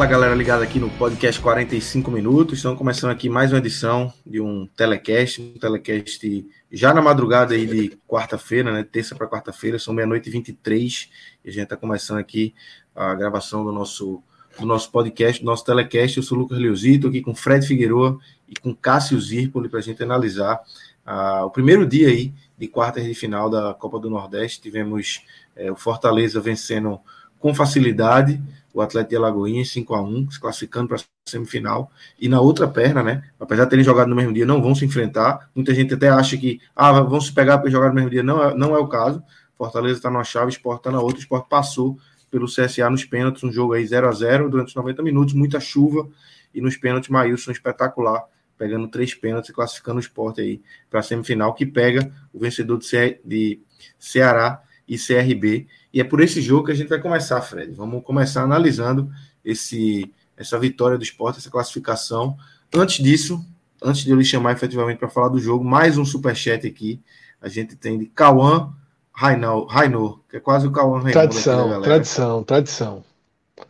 Fala 0.00 0.10
galera 0.10 0.34
ligada 0.34 0.64
aqui 0.64 0.78
no 0.78 0.88
podcast 0.88 1.38
45 1.42 2.10
minutos. 2.10 2.56
Estamos 2.56 2.78
começando 2.78 3.10
aqui 3.10 3.28
mais 3.28 3.52
uma 3.52 3.58
edição 3.58 4.10
de 4.24 4.40
um 4.40 4.66
telecast, 4.74 5.42
um 5.42 5.58
telecast 5.58 6.48
já 6.72 6.94
na 6.94 7.02
madrugada 7.02 7.52
aí 7.52 7.66
de 7.66 7.98
quarta-feira, 8.08 8.72
né? 8.72 8.82
Terça 8.82 9.14
para 9.14 9.28
quarta-feira, 9.28 9.78
são 9.78 9.92
meia-noite 9.92 10.30
e 10.30 10.32
23 10.32 11.10
e 11.44 11.50
a 11.50 11.52
gente 11.52 11.64
está 11.64 11.76
começando 11.76 12.16
aqui 12.16 12.54
a 12.96 13.14
gravação 13.14 13.62
do 13.62 13.72
nosso, 13.72 14.22
do 14.58 14.64
nosso 14.64 14.90
podcast, 14.90 15.42
do 15.42 15.44
nosso 15.44 15.66
telecast. 15.66 16.16
Eu 16.16 16.22
sou 16.22 16.38
o 16.38 16.40
Lucas 16.40 16.56
Leozito, 16.58 17.08
aqui 17.08 17.20
com 17.20 17.34
Fred 17.34 17.66
Figueroa 17.66 18.18
e 18.48 18.58
com 18.58 18.74
Cássio 18.74 19.20
Zirpoli 19.20 19.68
para 19.68 19.80
a 19.80 19.82
gente 19.82 20.02
analisar 20.02 20.62
uh, 21.06 21.44
o 21.44 21.50
primeiro 21.50 21.86
dia 21.86 22.08
aí 22.08 22.32
de 22.56 22.68
quartas 22.68 23.04
de 23.04 23.12
final 23.12 23.50
da 23.50 23.74
Copa 23.74 24.00
do 24.00 24.08
Nordeste. 24.08 24.62
Tivemos 24.62 25.20
uh, 25.58 25.72
o 25.72 25.76
Fortaleza 25.76 26.40
vencendo 26.40 26.98
com 27.38 27.54
facilidade 27.54 28.40
o 28.72 28.80
Atlético 28.80 29.10
de 29.10 29.16
Alagoinhas 29.16 29.70
5 29.70 29.94
a 29.94 30.02
1 30.02 30.30
se 30.30 30.40
classificando 30.40 30.88
para 30.88 30.96
a 30.96 31.00
semifinal. 31.28 31.90
E 32.20 32.28
na 32.28 32.40
outra 32.40 32.68
perna, 32.68 33.02
né? 33.02 33.22
Apesar 33.38 33.64
de 33.64 33.70
terem 33.70 33.84
jogado 33.84 34.08
no 34.08 34.16
mesmo 34.16 34.32
dia, 34.32 34.46
não 34.46 34.62
vão 34.62 34.74
se 34.74 34.84
enfrentar. 34.84 35.50
Muita 35.54 35.74
gente 35.74 35.94
até 35.94 36.08
acha 36.08 36.36
que 36.36 36.60
ah, 36.74 37.00
vão 37.02 37.20
se 37.20 37.32
pegar 37.32 37.58
para 37.58 37.70
jogar 37.70 37.88
no 37.88 37.94
mesmo 37.94 38.10
dia. 38.10 38.22
Não 38.22 38.42
é, 38.42 38.54
não 38.54 38.74
é 38.74 38.78
o 38.78 38.86
caso. 38.86 39.22
Fortaleza 39.56 39.96
está 39.96 40.10
numa 40.10 40.24
chave, 40.24 40.50
Sport 40.52 40.78
está 40.78 40.90
na 40.90 41.00
outra. 41.00 41.18
O 41.18 41.20
Sport 41.20 41.48
passou 41.48 41.98
pelo 42.30 42.46
CSA 42.46 42.88
nos 42.88 43.04
pênaltis, 43.04 43.42
um 43.42 43.52
jogo 43.52 43.72
aí 43.74 43.84
0 43.84 44.08
a 44.08 44.12
0 44.12 44.48
durante 44.48 44.68
os 44.68 44.74
90 44.74 45.02
minutos, 45.02 45.34
muita 45.34 45.60
chuva. 45.60 46.08
E 46.54 46.60
nos 46.60 46.76
pênaltis, 46.76 47.10
Maílson 47.10 47.50
espetacular, 47.50 48.24
pegando 48.56 48.88
três 48.88 49.14
pênaltis 49.14 49.50
e 49.50 49.52
classificando 49.52 49.98
o 49.98 50.00
Sport 50.00 50.38
aí 50.38 50.62
para 50.88 51.00
a 51.00 51.02
semifinal, 51.02 51.54
que 51.54 51.66
pega 51.66 52.10
o 52.32 52.38
vencedor 52.38 52.78
de, 52.78 52.86
Ce 52.86 53.20
de 53.24 53.60
Ceará 53.98 54.62
e 54.88 54.96
CRB. 54.96 55.66
E 55.92 56.00
é 56.00 56.04
por 56.04 56.20
esse 56.20 56.40
jogo 56.40 56.66
que 56.66 56.72
a 56.72 56.74
gente 56.74 56.88
vai 56.88 57.00
começar, 57.00 57.40
Fred. 57.42 57.72
Vamos 57.72 58.04
começar 58.04 58.42
analisando 58.42 59.10
esse, 59.44 60.12
essa 60.36 60.58
vitória 60.58 60.96
do 60.96 61.02
esporte, 61.02 61.38
essa 61.38 61.50
classificação. 61.50 62.36
Antes 62.72 63.02
disso, 63.02 63.44
antes 63.82 64.04
de 64.04 64.10
eu 64.10 64.16
lhe 64.16 64.24
chamar 64.24 64.52
efetivamente 64.52 64.98
para 64.98 65.08
falar 65.08 65.28
do 65.28 65.40
jogo, 65.40 65.64
mais 65.64 65.98
um 65.98 66.04
superchat 66.04 66.66
aqui. 66.66 67.00
A 67.40 67.48
gente 67.48 67.74
tem 67.74 67.98
de 67.98 68.06
Cauã 68.06 68.72
Rainor, 69.12 70.20
que 70.28 70.36
é 70.36 70.40
quase 70.40 70.66
o 70.66 70.70
Cauã 70.70 70.98
Rainor. 70.98 71.12
Tradição, 71.12 71.82
tradição, 71.82 72.44
tradição. 72.44 73.04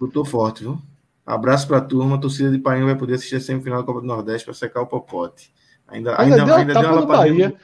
Lutou 0.01 0.25
forte, 0.25 0.63
viu? 0.63 0.81
Abraço 1.25 1.67
para 1.67 1.79
a 1.79 1.81
turma. 1.81 2.17
A 2.17 2.19
torcida 2.19 2.51
de 2.51 2.59
Painho 2.59 2.87
vai 2.87 2.97
poder 2.97 3.15
assistir 3.15 3.37
a 3.37 3.41
semifinal 3.41 3.81
da 3.81 3.87
Copa 3.87 4.01
do 4.01 4.07
Nordeste 4.07 4.45
para 4.45 4.55
secar 4.55 4.83
o 4.83 4.87
popote. 4.87 5.53
Ainda, 5.87 6.21
ainda, 6.21 6.37
ainda, 6.37 6.45
deu, 6.45 6.55
ainda 6.55 6.75
deu 6.75 6.93
uma 6.93 7.07
Bahia 7.07 7.57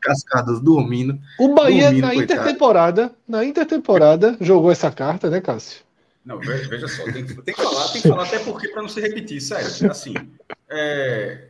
cascadas 0.00 0.60
dormindo. 0.60 1.18
O 1.38 1.54
Bahia 1.54 1.84
dormindo, 1.84 2.00
na 2.02 2.14
coitado. 2.14 2.40
intertemporada, 2.40 3.12
na 3.26 3.44
intertemporada, 3.44 4.36
jogou 4.40 4.70
essa 4.70 4.90
carta, 4.90 5.30
né, 5.30 5.40
Cássio? 5.40 5.82
Não, 6.24 6.38
veja, 6.38 6.86
só, 6.86 7.04
tem 7.04 7.26
que, 7.26 7.34
tem 7.42 7.54
que 7.54 7.62
falar, 7.62 7.88
tem 7.88 8.02
que 8.02 8.08
falar 8.08 8.24
até 8.24 8.38
porque 8.38 8.68
para 8.68 8.82
não 8.82 8.88
se 8.88 9.00
repetir, 9.00 9.40
sério. 9.40 9.90
Assim, 9.90 10.14
é, 10.68 11.48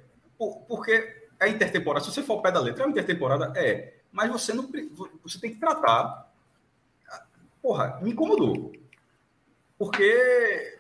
porque 0.67 1.15
a 1.39 1.49
intertemporada, 1.49 2.05
se 2.05 2.11
você 2.11 2.23
for 2.23 2.35
ao 2.35 2.43
pé 2.43 2.51
da 2.51 2.61
letra, 2.61 2.83
é 2.83 2.87
uma 2.87 2.93
intertemporada, 2.93 3.53
é, 3.55 3.95
mas 4.11 4.31
você 4.31 4.53
não 4.55 4.69
você 5.23 5.39
tem 5.39 5.53
que 5.53 5.61
tratar. 5.61 6.31
Porra, 7.63 7.99
me 8.03 8.11
incomodou. 8.11 8.73
Porque. 9.79 10.79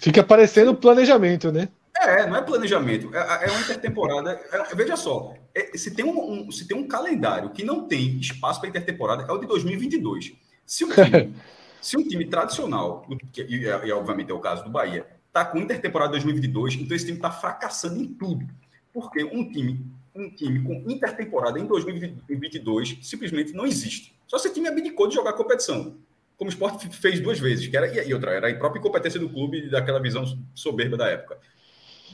Fica 0.00 0.22
parecendo 0.22 0.74
planejamento, 0.74 1.50
né? 1.50 1.68
É, 2.04 2.26
não 2.26 2.36
é 2.36 2.42
planejamento, 2.42 3.14
é, 3.14 3.46
é 3.46 3.50
uma 3.50 3.60
intertemporada. 3.60 4.40
É, 4.52 4.74
veja 4.74 4.96
só, 4.96 5.34
é, 5.54 5.76
se, 5.76 5.94
tem 5.94 6.04
um, 6.04 6.46
um, 6.46 6.50
se 6.50 6.66
tem 6.66 6.76
um 6.76 6.86
calendário 6.86 7.50
que 7.50 7.64
não 7.64 7.86
tem 7.86 8.18
espaço 8.18 8.60
para 8.60 8.68
intertemporada, 8.68 9.24
é 9.28 9.32
o 9.32 9.38
de 9.38 9.46
2022. 9.46 10.32
Se 10.66 10.84
um 10.84 10.90
time, 10.90 11.34
se 11.80 11.96
um 11.96 12.06
time 12.06 12.24
tradicional, 12.26 13.06
que, 13.32 13.42
e, 13.42 13.64
e, 13.64 13.92
obviamente 13.92 14.30
é 14.30 14.34
o 14.34 14.40
caso 14.40 14.64
do 14.64 14.70
Bahia, 14.70 15.06
está 15.26 15.44
com 15.44 15.58
intertemporada 15.58 16.12
2022, 16.12 16.74
então 16.74 16.96
esse 16.96 17.06
time 17.06 17.18
está 17.18 17.30
fracassando 17.30 18.00
em 18.00 18.06
tudo. 18.06 18.46
Porque 18.92 19.24
um 19.24 19.50
time, 19.50 19.84
um 20.14 20.30
time 20.30 20.62
com 20.62 20.90
intertemporada 20.90 21.58
em 21.58 21.66
2022 21.66 22.98
simplesmente 23.02 23.52
não 23.52 23.66
existe. 23.66 24.14
Só 24.26 24.38
se 24.38 24.48
o 24.48 24.52
time 24.52 24.68
abdicou 24.68 25.08
de 25.08 25.14
jogar 25.14 25.32
competição 25.32 25.96
como 26.36 26.50
o 26.50 26.52
esporte 26.52 26.88
fez 26.88 27.20
duas 27.20 27.38
vezes, 27.38 27.68
que 27.68 27.76
era, 27.76 27.86
e 28.04 28.12
outra, 28.12 28.32
era 28.32 28.50
a 28.50 28.54
própria 28.56 28.80
incompetência 28.80 29.20
do 29.20 29.28
clube 29.28 29.70
daquela 29.70 30.00
visão 30.00 30.24
soberba 30.52 30.96
da 30.96 31.08
época 31.08 31.38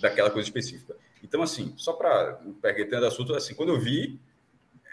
daquela 0.00 0.30
coisa 0.30 0.48
específica. 0.48 0.96
Então, 1.22 1.42
assim, 1.42 1.72
só 1.76 1.92
para 1.92 2.40
perguntando 2.60 3.06
assunto, 3.06 3.34
assim, 3.34 3.54
quando 3.54 3.70
eu 3.70 3.78
vi, 3.78 4.18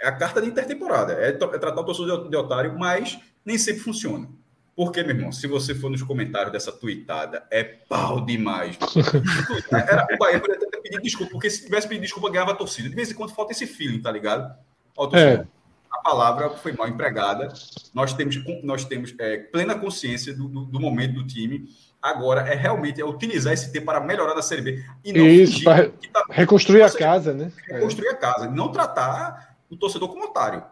é 0.01 0.07
a 0.07 0.11
carta 0.11 0.41
de 0.41 0.47
intertemporada, 0.47 1.13
é, 1.13 1.29
é 1.29 1.31
tratar 1.31 1.81
o 1.81 1.83
torcedor 1.83 2.29
de, 2.29 2.35
otário, 2.35 2.77
mas 2.77 3.19
nem 3.45 3.57
sempre 3.57 3.81
funciona. 3.81 4.29
Porque, 4.75 5.01
meu 5.01 5.15
irmão, 5.15 5.31
se 5.31 5.47
você 5.47 5.73
for 5.73 5.89
nos 5.89 6.03
comentários 6.03 6.51
dessa 6.51 6.71
tweetada, 6.71 7.47
é 7.49 7.63
pau 7.63 8.23
demais. 8.23 8.77
Era, 9.71 10.07
o 10.13 10.17
Bahia 10.19 10.39
poderia 10.39 10.69
ter 10.69 10.81
pedido 10.81 11.01
desculpa, 11.01 11.31
porque 11.31 11.49
se 11.49 11.65
tivesse 11.65 11.87
pedido 11.87 12.03
desculpa, 12.03 12.29
ganhava 12.29 12.51
a 12.51 12.55
torcida. 12.55 12.87
De 12.87 12.95
vez 12.95 13.09
em 13.09 13.15
quando 13.15 13.33
falta 13.33 13.53
esse 13.53 13.65
feeling, 13.65 13.99
tá 13.99 14.11
ligado? 14.11 14.55
É. 15.13 15.45
A 15.91 15.97
palavra 16.03 16.51
foi 16.51 16.73
mal 16.73 16.87
empregada. 16.87 17.51
Nós 17.91 18.13
temos, 18.13 18.37
nós 18.63 18.85
temos 18.85 19.15
é, 19.17 19.37
plena 19.37 19.73
consciência 19.73 20.35
do, 20.35 20.47
do, 20.47 20.65
do 20.65 20.79
momento 20.79 21.15
do 21.15 21.25
time 21.25 21.67
agora 22.01 22.41
é 22.41 22.55
realmente 22.55 23.01
é 23.01 23.05
utilizar 23.05 23.53
esse 23.53 23.71
tempo 23.71 23.87
para 23.87 23.99
melhorar 23.99 24.35
na 24.35 24.41
Série 24.41 24.61
B. 24.61 24.85
E 25.03 25.13
não 25.13 25.25
Isso, 25.25 25.63
para 25.63 25.89
tá, 25.89 26.25
reconstruir 26.29 26.83
a 26.83 26.91
casa, 26.91 27.33
né? 27.33 27.51
Reconstruir 27.67 28.07
é. 28.07 28.11
a 28.11 28.15
casa, 28.15 28.49
não 28.49 28.71
tratar 28.71 29.57
o 29.69 29.75
torcedor 29.75 30.09
como 30.09 30.25
otário. 30.25 30.63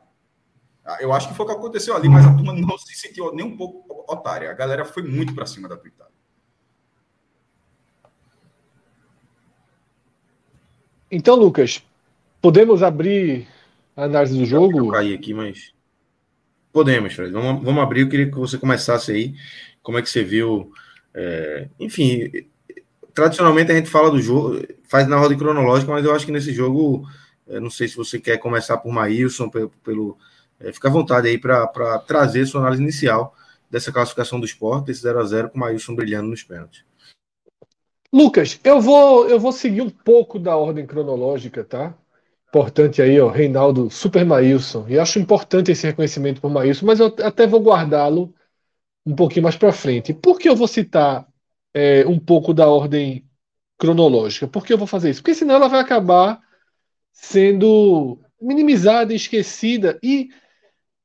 Ah, 0.85 0.97
eu 0.99 1.11
acho 1.11 1.27
que 1.27 1.33
foi 1.33 1.45
o 1.45 1.49
que 1.49 1.55
aconteceu 1.55 1.95
ali, 1.95 2.07
mas 2.07 2.25
a 2.25 2.33
turma 2.33 2.53
não 2.53 2.77
se 2.77 2.95
sentiu 2.95 3.33
nem 3.33 3.45
um 3.45 3.57
pouco 3.57 4.05
otária. 4.07 4.49
A 4.51 4.53
galera 4.53 4.85
foi 4.85 5.03
muito 5.03 5.33
para 5.33 5.45
cima 5.45 5.67
da 5.67 5.75
tuitada. 5.75 6.11
Então, 11.09 11.35
Lucas, 11.35 11.83
podemos 12.41 12.83
abrir 12.83 13.47
a 13.95 14.03
análise 14.03 14.37
do 14.37 14.45
jogo? 14.45 14.77
Eu 14.77 14.91
caí 14.91 15.13
aqui, 15.13 15.33
mas 15.33 15.73
podemos, 16.71 17.13
Fred. 17.13 17.31
Vamos, 17.31 17.63
vamos 17.63 17.81
abrir. 17.81 18.01
Eu 18.01 18.09
queria 18.09 18.29
que 18.29 18.37
você 18.37 18.57
começasse 18.57 19.11
aí. 19.11 19.35
Como 19.81 19.97
é 19.97 20.01
que 20.01 20.09
você 20.09 20.23
viu 20.23 20.71
é, 21.15 21.69
enfim, 21.79 22.29
tradicionalmente 23.13 23.71
a 23.71 23.75
gente 23.75 23.89
fala 23.89 24.11
do 24.11 24.21
jogo, 24.21 24.61
faz 24.83 25.07
na 25.07 25.19
ordem 25.19 25.37
cronológica, 25.37 25.89
mas 25.89 26.03
eu 26.03 26.13
acho 26.13 26.25
que 26.25 26.31
nesse 26.31 26.53
jogo, 26.53 27.07
é, 27.47 27.57
não 27.57 27.69
sei 27.69 27.87
se 27.87 27.95
você 27.95 28.19
quer 28.19 28.37
começar 28.37 28.77
por 28.77 28.91
Maílson, 28.91 29.49
pelo, 29.49 29.69
pelo 29.81 30.17
é, 30.59 30.73
fica 30.73 30.89
à 30.89 30.91
vontade 30.91 31.29
aí 31.29 31.37
para 31.37 31.99
trazer 31.99 32.45
sua 32.45 32.59
análise 32.59 32.83
inicial 32.83 33.33
dessa 33.71 33.93
classificação 33.93 34.39
do 34.39 34.45
esporte, 34.45 34.91
esse 34.91 35.01
0 35.01 35.19
a 35.19 35.23
0 35.23 35.49
com 35.49 35.57
o 35.57 35.61
Maílson 35.61 35.95
brilhando 35.95 36.27
nos 36.27 36.43
pênaltis. 36.43 36.83
Lucas, 38.11 38.59
eu 38.63 38.81
vou, 38.81 39.27
eu 39.27 39.39
vou 39.39 39.51
seguir 39.53 39.81
um 39.81 39.89
pouco 39.89 40.37
da 40.37 40.55
ordem 40.55 40.85
cronológica, 40.85 41.63
tá? 41.63 41.93
Importante 42.49 43.01
aí, 43.01 43.19
ó, 43.19 43.29
Reinaldo, 43.29 43.89
Super 43.89 44.25
Maílson. 44.25 44.85
E 44.87 44.99
acho 44.99 45.19
importante 45.19 45.71
esse 45.71 45.87
reconhecimento 45.87 46.39
por 46.39 46.49
Maílson, 46.49 46.85
mas 46.85 46.99
eu 46.99 47.13
até 47.23 47.47
vou 47.47 47.61
guardá-lo 47.61 48.33
um 49.05 49.15
pouquinho 49.15 49.43
mais 49.43 49.55
para 49.55 49.71
frente. 49.71 50.13
Por 50.13 50.39
que 50.39 50.49
eu 50.49 50.55
vou 50.55 50.67
citar 50.67 51.27
é, 51.73 52.05
um 52.07 52.19
pouco 52.19 52.53
da 52.53 52.67
ordem 52.67 53.25
cronológica? 53.77 54.47
Por 54.47 54.65
que 54.65 54.73
eu 54.73 54.77
vou 54.77 54.87
fazer 54.87 55.11
isso? 55.11 55.21
Porque 55.21 55.35
senão 55.35 55.55
ela 55.55 55.67
vai 55.67 55.79
acabar 55.79 56.39
sendo 57.11 58.19
minimizada, 58.41 59.13
esquecida 59.13 59.99
e 60.03 60.29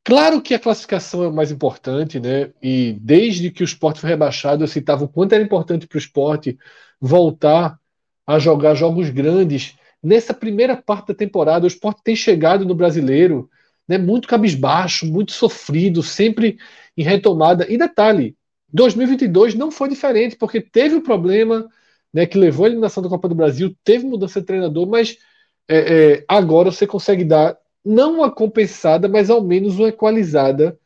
claro 0.03 0.41
que 0.41 0.55
a 0.55 0.59
classificação 0.59 1.25
é 1.25 1.31
mais 1.31 1.51
importante, 1.51 2.19
né? 2.19 2.53
E 2.63 2.97
desde 3.01 3.51
que 3.51 3.63
o 3.63 3.65
esporte 3.65 4.01
foi 4.01 4.11
rebaixado, 4.11 4.65
eu 4.65 4.69
citava 4.69 5.05
o 5.05 5.09
quanto 5.09 5.35
era 5.35 5.45
importante 5.45 5.87
para 5.87 5.97
o 5.97 6.01
esporte 6.01 6.59
voltar 7.01 7.79
a 8.27 8.39
jogar 8.39 8.75
jogos 8.75 9.11
grandes. 9.11 9.77
Nessa 10.03 10.33
primeira 10.33 10.77
parte 10.77 11.09
da 11.09 11.15
temporada, 11.15 11.65
o 11.65 11.69
esporte 11.69 12.03
tem 12.03 12.17
chegado 12.17 12.65
no 12.65 12.75
brasileiro 12.75 13.51
né, 13.91 13.99
muito 13.99 14.29
cabisbaixo, 14.29 15.05
muito 15.05 15.33
sofrido, 15.33 16.01
sempre 16.01 16.59
em 16.97 17.03
retomada. 17.03 17.67
E 17.69 17.77
detalhe, 17.77 18.37
2022 18.73 19.57
não 19.57 19.69
foi 19.69 19.89
diferente, 19.89 20.37
porque 20.37 20.61
teve 20.61 20.95
o 20.95 21.03
problema 21.03 21.69
né, 22.15 22.25
que 22.25 22.39
levou 22.39 22.67
a 22.67 22.69
eliminação 22.69 23.03
da 23.03 23.09
Copa 23.09 23.29
do 23.29 23.35
Brasil, 23.35 23.77
teve 23.83 24.07
mudança 24.07 24.41
de 24.41 24.47
treinador, 24.47 24.87
mas 24.89 25.19
é, 25.67 26.19
é, 26.19 26.25
agora 26.29 26.71
você 26.71 26.87
consegue 26.87 27.25
dar 27.25 27.59
não 27.85 28.19
uma 28.19 28.31
compensada, 28.31 29.09
mas 29.09 29.29
ao 29.29 29.43
menos 29.43 29.77
uma 29.77 29.89
equalizada 29.89 30.79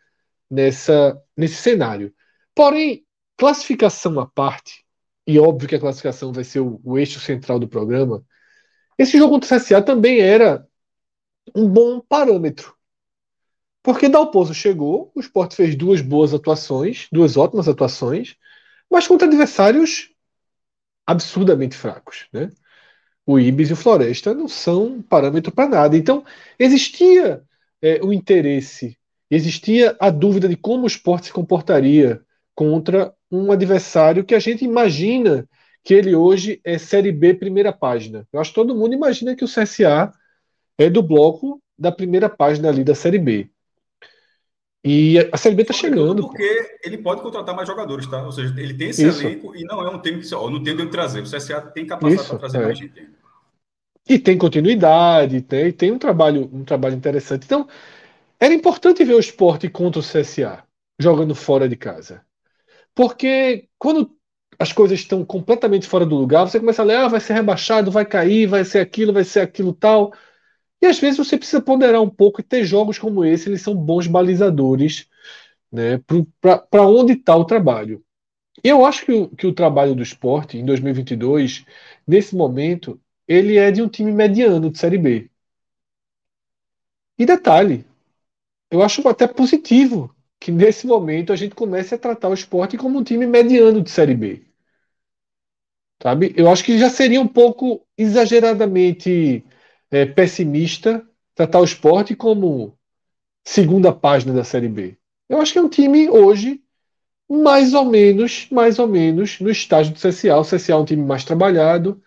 nessa, 0.50 1.20
nesse 1.36 1.56
cenário. 1.56 2.10
Porém, 2.54 3.04
classificação 3.36 4.18
à 4.18 4.26
parte, 4.26 4.82
e 5.26 5.38
óbvio 5.38 5.68
que 5.68 5.74
a 5.74 5.80
classificação 5.80 6.32
vai 6.32 6.44
ser 6.44 6.60
o, 6.60 6.80
o 6.82 6.98
eixo 6.98 7.20
central 7.20 7.58
do 7.58 7.68
programa, 7.68 8.24
esse 8.98 9.18
jogo 9.18 9.34
contra 9.34 9.54
o 9.54 9.60
CSA 9.60 9.82
também 9.82 10.20
era 10.20 10.66
um 11.54 11.68
bom 11.68 12.00
parâmetro. 12.00 12.73
Porque 13.84 14.08
Dalpozo 14.08 14.54
chegou, 14.54 15.12
o 15.14 15.20
Sport 15.20 15.52
fez 15.54 15.76
duas 15.76 16.00
boas 16.00 16.32
atuações, 16.32 17.06
duas 17.12 17.36
ótimas 17.36 17.68
atuações, 17.68 18.34
mas 18.90 19.06
contra 19.06 19.28
adversários 19.28 20.08
absurdamente 21.06 21.76
fracos. 21.76 22.26
Né? 22.32 22.50
O 23.26 23.38
Ibis 23.38 23.68
e 23.68 23.74
o 23.74 23.76
Floresta 23.76 24.32
não 24.32 24.48
são 24.48 25.02
parâmetro 25.02 25.52
para 25.52 25.68
nada. 25.68 25.98
Então, 25.98 26.24
existia 26.58 27.42
é, 27.82 28.00
o 28.02 28.10
interesse, 28.10 28.96
existia 29.30 29.94
a 30.00 30.08
dúvida 30.08 30.48
de 30.48 30.56
como 30.56 30.84
o 30.84 30.86
esporte 30.86 31.26
se 31.26 31.32
comportaria 31.34 32.22
contra 32.54 33.14
um 33.30 33.52
adversário 33.52 34.24
que 34.24 34.34
a 34.34 34.40
gente 34.40 34.64
imagina 34.64 35.46
que 35.82 35.92
ele 35.92 36.14
hoje 36.14 36.58
é 36.64 36.78
Série 36.78 37.12
B 37.12 37.34
primeira 37.34 37.70
página. 37.70 38.26
Eu 38.32 38.40
acho 38.40 38.48
que 38.48 38.54
todo 38.54 38.74
mundo 38.74 38.94
imagina 38.94 39.36
que 39.36 39.44
o 39.44 39.48
CSA 39.48 40.10
é 40.78 40.88
do 40.88 41.02
bloco 41.02 41.62
da 41.78 41.92
primeira 41.92 42.30
página 42.30 42.70
ali 42.70 42.82
da 42.82 42.94
Série 42.94 43.18
B. 43.18 43.50
E 44.84 45.18
a 45.32 45.36
Série 45.38 45.54
B 45.54 45.62
está 45.62 45.72
chegando. 45.72 46.26
Porque 46.26 46.78
ele 46.84 46.98
pode 46.98 47.22
contratar 47.22 47.56
mais 47.56 47.66
jogadores, 47.66 48.06
tá? 48.06 48.22
Ou 48.22 48.30
seja, 48.30 48.52
ele 48.60 48.74
tem 48.74 48.90
esse 48.90 49.06
Isso. 49.06 49.26
elenco 49.26 49.56
e 49.56 49.64
não 49.64 49.80
é 49.80 49.88
um 49.88 49.98
time 49.98 50.20
que 50.20 50.34
ó, 50.34 50.50
não 50.50 50.62
tem 50.62 50.76
de 50.76 50.86
trazer. 50.86 51.22
O 51.22 51.24
CSA 51.24 51.62
tem 51.62 51.86
capacidade 51.86 52.28
para 52.28 52.38
trazer 52.38 52.58
é. 52.58 52.64
mais 52.66 52.78
gente. 52.78 53.08
E 54.06 54.18
tem 54.18 54.36
continuidade, 54.36 55.40
tem, 55.40 55.72
tem 55.72 55.90
um 55.90 55.98
trabalho 55.98 56.50
um 56.52 56.62
trabalho 56.64 56.94
interessante. 56.94 57.44
Então, 57.44 57.66
era 58.38 58.52
importante 58.52 59.02
ver 59.04 59.14
o 59.14 59.18
esporte 59.18 59.70
contra 59.70 60.00
o 60.00 60.02
CSA, 60.02 60.62
jogando 60.98 61.34
fora 61.34 61.66
de 61.66 61.76
casa. 61.76 62.20
Porque 62.94 63.68
quando 63.78 64.14
as 64.58 64.70
coisas 64.70 65.00
estão 65.00 65.24
completamente 65.24 65.86
fora 65.88 66.04
do 66.04 66.14
lugar, 66.14 66.44
você 66.44 66.60
começa 66.60 66.82
a 66.82 66.84
ler, 66.84 66.96
ah, 66.96 67.08
vai 67.08 67.20
ser 67.20 67.32
rebaixado, 67.32 67.90
vai 67.90 68.04
cair, 68.04 68.46
vai 68.46 68.64
ser 68.66 68.80
aquilo, 68.80 69.14
vai 69.14 69.24
ser 69.24 69.40
aquilo 69.40 69.72
tal. 69.72 70.12
E 70.84 70.86
às 70.86 70.98
vezes 70.98 71.16
você 71.16 71.38
precisa 71.38 71.62
ponderar 71.62 72.02
um 72.02 72.10
pouco 72.10 72.42
e 72.42 72.44
ter 72.44 72.62
jogos 72.62 72.98
como 72.98 73.24
esse, 73.24 73.48
eles 73.48 73.62
são 73.62 73.74
bons 73.74 74.06
balizadores 74.06 75.08
né, 75.72 75.98
para 76.70 76.86
onde 76.86 77.14
está 77.14 77.34
o 77.34 77.46
trabalho. 77.46 78.04
Eu 78.62 78.84
acho 78.84 79.06
que 79.06 79.12
o, 79.12 79.28
que 79.30 79.46
o 79.46 79.54
trabalho 79.54 79.94
do 79.94 80.02
esporte 80.02 80.58
em 80.58 80.64
2022, 80.66 81.64
nesse 82.06 82.36
momento, 82.36 83.00
ele 83.26 83.56
é 83.56 83.70
de 83.70 83.80
um 83.80 83.88
time 83.88 84.12
mediano 84.12 84.70
de 84.70 84.78
Série 84.78 84.98
B. 84.98 85.30
E 87.18 87.24
detalhe, 87.24 87.86
eu 88.70 88.82
acho 88.82 89.08
até 89.08 89.26
positivo 89.26 90.14
que 90.38 90.52
nesse 90.52 90.86
momento 90.86 91.32
a 91.32 91.36
gente 91.36 91.54
comece 91.54 91.94
a 91.94 91.98
tratar 91.98 92.28
o 92.28 92.34
esporte 92.34 92.76
como 92.76 92.98
um 92.98 93.04
time 93.04 93.26
mediano 93.26 93.80
de 93.80 93.90
Série 93.90 94.14
B. 94.14 94.42
Sabe? 96.02 96.34
Eu 96.36 96.50
acho 96.50 96.62
que 96.62 96.78
já 96.78 96.90
seria 96.90 97.22
um 97.22 97.28
pouco 97.28 97.80
exageradamente 97.96 99.42
é, 99.94 100.04
pessimista 100.04 101.06
tratar 101.36 101.60
o 101.60 101.64
esporte 101.64 102.16
como 102.16 102.76
segunda 103.44 103.92
página 103.92 104.32
da 104.32 104.42
Série 104.42 104.68
B. 104.68 104.96
Eu 105.28 105.40
acho 105.40 105.52
que 105.52 105.58
é 105.58 105.62
um 105.62 105.68
time 105.68 106.10
hoje 106.10 106.60
mais 107.30 107.74
ou 107.74 107.84
menos, 107.84 108.48
mais 108.50 108.80
ou 108.80 108.88
menos 108.88 109.38
no 109.38 109.50
estágio 109.50 109.92
do 109.92 109.98
CSA. 110.00 110.36
O 110.36 110.42
CSA 110.42 110.72
é 110.72 110.76
um 110.76 110.84
time 110.84 111.02
mais 111.02 111.24
trabalhado, 111.24 112.02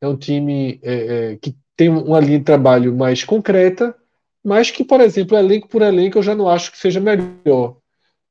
é 0.00 0.08
um 0.08 0.16
time 0.16 0.80
é, 0.82 0.94
é, 1.32 1.36
que 1.36 1.56
tem 1.76 1.88
uma 1.88 2.18
linha 2.18 2.40
de 2.40 2.44
trabalho 2.44 2.96
mais 2.96 3.22
concreta, 3.22 3.96
mas 4.42 4.72
que, 4.72 4.82
por 4.82 5.00
exemplo, 5.00 5.38
elenco 5.38 5.68
por 5.68 5.82
elenco 5.82 6.18
eu 6.18 6.22
já 6.24 6.34
não 6.34 6.48
acho 6.48 6.72
que 6.72 6.78
seja 6.78 6.98
melhor, 6.98 7.76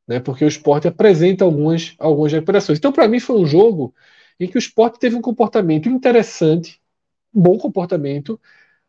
né? 0.05 0.19
Porque 0.19 0.43
o 0.43 0.47
esporte 0.47 0.89
apresenta 0.89 1.45
algumas, 1.45 1.95
algumas 1.97 2.33
recuperações. 2.33 2.77
Então, 2.77 2.91
para 2.91 3.07
mim, 3.07 3.19
foi 3.21 3.37
um 3.37 3.45
jogo 3.45 3.93
em 4.37 4.47
que 4.47 4.57
o 4.57 4.59
esporte 4.59 4.99
teve 4.99 5.15
um 5.15 5.21
comportamento 5.21 5.87
interessante, 5.87 6.81
um 7.33 7.41
bom 7.41 7.57
comportamento, 7.57 8.39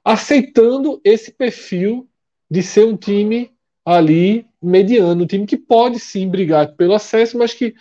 aceitando 0.04 1.00
esse 1.04 1.32
perfil 1.32 2.08
de 2.50 2.62
ser 2.62 2.84
um 2.84 2.96
time 2.96 3.52
ali 3.84 4.46
mediano, 4.62 5.24
um 5.24 5.26
time 5.26 5.46
que 5.46 5.56
pode 5.56 5.98
sim 5.98 6.28
brigar 6.28 6.74
pelo 6.74 6.94
acesso, 6.94 7.38
mas 7.38 7.54
que, 7.54 7.74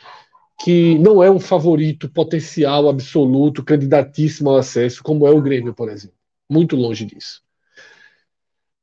que 0.60 0.98
não 1.00 1.24
é 1.24 1.30
um 1.30 1.40
favorito 1.40 2.10
potencial 2.10 2.88
absoluto, 2.88 3.64
candidatíssimo 3.64 4.50
ao 4.50 4.58
acesso, 4.58 5.04
como 5.04 5.28
é 5.28 5.32
o 5.32 5.42
Grêmio, 5.42 5.74
por 5.74 5.90
exemplo. 5.90 6.16
Muito 6.50 6.76
longe 6.76 7.06
disso. 7.06 7.42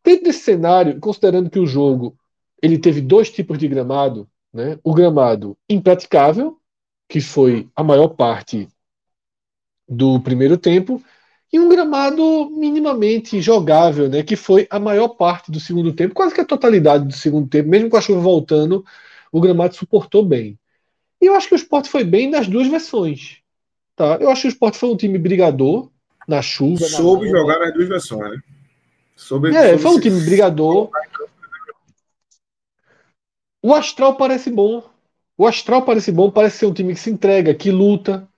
Dentro 0.04 0.24
desse 0.24 0.40
cenário, 0.40 1.00
considerando 1.00 1.50
que 1.50 1.58
o 1.58 1.66
jogo 1.66 2.16
ele 2.62 2.78
teve 2.78 3.00
dois 3.00 3.30
tipos 3.30 3.58
de 3.58 3.68
gramado, 3.68 4.28
né? 4.52 4.78
o 4.82 4.94
gramado 4.94 5.56
impraticável, 5.68 6.58
que 7.08 7.20
foi 7.20 7.68
a 7.74 7.82
maior 7.82 8.08
parte 8.08 8.68
do 9.88 10.20
primeiro 10.20 10.56
tempo, 10.56 11.02
e 11.52 11.60
um 11.60 11.68
gramado 11.68 12.50
minimamente 12.50 13.40
jogável, 13.40 14.08
né, 14.08 14.22
que 14.22 14.36
foi 14.36 14.66
a 14.68 14.78
maior 14.78 15.08
parte 15.08 15.50
do 15.50 15.60
segundo 15.60 15.92
tempo, 15.92 16.14
quase 16.14 16.34
que 16.34 16.40
a 16.40 16.44
totalidade 16.44 17.06
do 17.06 17.14
segundo 17.14 17.48
tempo, 17.48 17.68
mesmo 17.68 17.88
com 17.88 17.96
a 17.96 18.00
chuva 18.00 18.20
voltando, 18.20 18.84
o 19.30 19.40
gramado 19.40 19.74
suportou 19.74 20.24
bem. 20.24 20.58
E 21.20 21.26
eu 21.26 21.34
acho 21.34 21.48
que 21.48 21.54
o 21.54 21.56
esporte 21.56 21.88
foi 21.88 22.04
bem 22.04 22.28
nas 22.28 22.46
duas 22.46 22.66
versões. 22.68 23.38
Tá? 23.94 24.18
Eu 24.20 24.30
acho 24.30 24.42
que 24.42 24.48
o 24.48 24.50
esporte 24.50 24.76
foi 24.76 24.90
um 24.90 24.96
time 24.96 25.18
brigador 25.18 25.88
na 26.28 26.42
chuva. 26.42 26.84
Soube 26.84 27.30
na 27.30 27.38
jogar 27.38 27.58
nas 27.58 27.72
duas 27.72 27.88
versões, 27.88 28.30
né? 28.30 28.42
Soube, 29.14 29.48
é, 29.48 29.68
soube 29.68 29.82
foi 29.82 29.90
um 29.92 30.00
time 30.00 30.20
brigador. 30.20 30.90
O 33.62 33.74
Astral 33.74 34.16
parece 34.16 34.50
bom. 34.50 34.82
O 35.38 35.46
Astral 35.46 35.82
parece 35.82 36.12
bom, 36.12 36.30
parece 36.30 36.58
ser 36.58 36.66
um 36.66 36.72
time 36.72 36.92
que 36.92 37.00
se 37.00 37.10
entrega, 37.10 37.54
que 37.54 37.70
luta. 37.70 38.28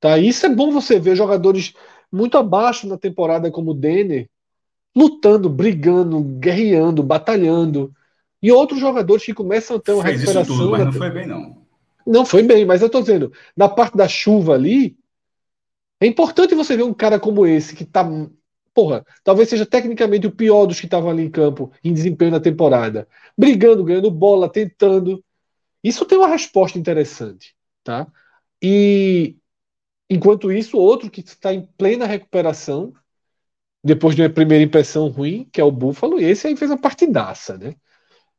Tá? 0.00 0.18
E 0.18 0.28
isso 0.28 0.44
é 0.44 0.48
bom 0.48 0.72
você 0.72 0.98
ver 0.98 1.16
jogadores 1.16 1.74
muito 2.12 2.38
abaixo 2.38 2.86
na 2.86 2.96
temporada 2.96 3.50
como 3.50 3.72
o 3.72 3.74
Denner, 3.74 4.28
lutando, 4.94 5.48
brigando, 5.48 6.22
guerreando, 6.22 7.02
batalhando. 7.02 7.92
E 8.42 8.50
outros 8.50 8.80
jogadores 8.80 9.24
que 9.24 9.34
começam 9.34 9.76
a 9.76 9.80
ter 9.80 9.92
uma 9.92 10.02
Fez 10.02 10.20
recuperação. 10.20 10.54
Isso 10.54 10.64
tudo, 10.64 10.70
mas 10.70 10.84
não 10.84 10.92
foi 10.92 11.10
bem, 11.10 11.26
não. 11.26 11.66
Não 12.06 12.24
foi 12.24 12.42
bem, 12.42 12.64
mas 12.64 12.82
eu 12.82 12.88
tô 12.88 13.00
dizendo, 13.00 13.32
na 13.56 13.68
parte 13.68 13.96
da 13.96 14.06
chuva 14.06 14.54
ali, 14.54 14.96
é 16.00 16.06
importante 16.06 16.54
você 16.54 16.76
ver 16.76 16.84
um 16.84 16.94
cara 16.94 17.18
como 17.18 17.46
esse, 17.46 17.74
que 17.74 17.84
tá. 17.84 18.08
Porra, 18.72 19.04
talvez 19.24 19.48
seja 19.48 19.64
tecnicamente 19.64 20.26
o 20.26 20.30
pior 20.30 20.66
dos 20.66 20.78
que 20.78 20.86
estavam 20.86 21.10
ali 21.10 21.24
em 21.24 21.30
campo, 21.30 21.72
em 21.82 21.92
desempenho 21.92 22.30
na 22.30 22.40
temporada. 22.40 23.08
Brigando, 23.36 23.82
ganhando 23.82 24.10
bola, 24.10 24.50
tentando. 24.50 25.24
Isso 25.82 26.04
tem 26.04 26.18
uma 26.18 26.28
resposta 26.28 26.78
interessante, 26.78 27.54
tá? 27.82 28.06
E 28.62 29.36
Enquanto 30.08 30.52
isso, 30.52 30.78
outro 30.78 31.10
que 31.10 31.20
está 31.20 31.52
em 31.52 31.66
plena 31.76 32.06
recuperação, 32.06 32.92
depois 33.82 34.14
de 34.16 34.22
uma 34.22 34.30
primeira 34.30 34.64
impressão 34.64 35.08
ruim, 35.08 35.48
que 35.52 35.60
é 35.60 35.64
o 35.64 35.70
Buffalo, 35.70 36.20
e 36.20 36.24
esse 36.24 36.46
aí 36.46 36.56
fez 36.56 36.70
uma 36.70 36.80
partidaça, 36.80 37.56
né? 37.56 37.74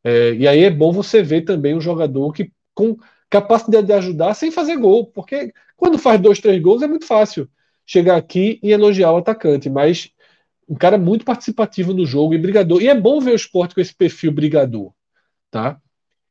É, 0.03 0.33
e 0.33 0.47
aí 0.47 0.63
é 0.63 0.69
bom 0.69 0.91
você 0.91 1.21
ver 1.21 1.41
também 1.43 1.75
um 1.75 1.81
jogador 1.81 2.31
que 2.31 2.51
com 2.73 2.97
capacidade 3.29 3.87
de 3.87 3.93
ajudar 3.93 4.33
sem 4.33 4.51
fazer 4.51 4.77
gol, 4.77 5.07
porque 5.07 5.53
quando 5.75 5.97
faz 5.97 6.19
dois, 6.21 6.39
três 6.39 6.61
gols 6.61 6.81
é 6.81 6.87
muito 6.87 7.05
fácil 7.05 7.49
chegar 7.85 8.15
aqui 8.17 8.59
e 8.63 8.71
elogiar 8.71 9.11
o 9.11 9.17
atacante, 9.17 9.69
mas 9.69 10.11
um 10.67 10.75
cara 10.75 10.97
muito 10.97 11.25
participativo 11.25 11.93
no 11.93 12.05
jogo 12.05 12.33
e 12.33 12.37
brigador. 12.37 12.81
E 12.81 12.87
é 12.87 12.95
bom 12.95 13.19
ver 13.19 13.31
o 13.31 13.35
esporte 13.35 13.73
com 13.73 13.81
esse 13.81 13.95
perfil 13.95 14.31
brigador, 14.31 14.93
tá? 15.49 15.79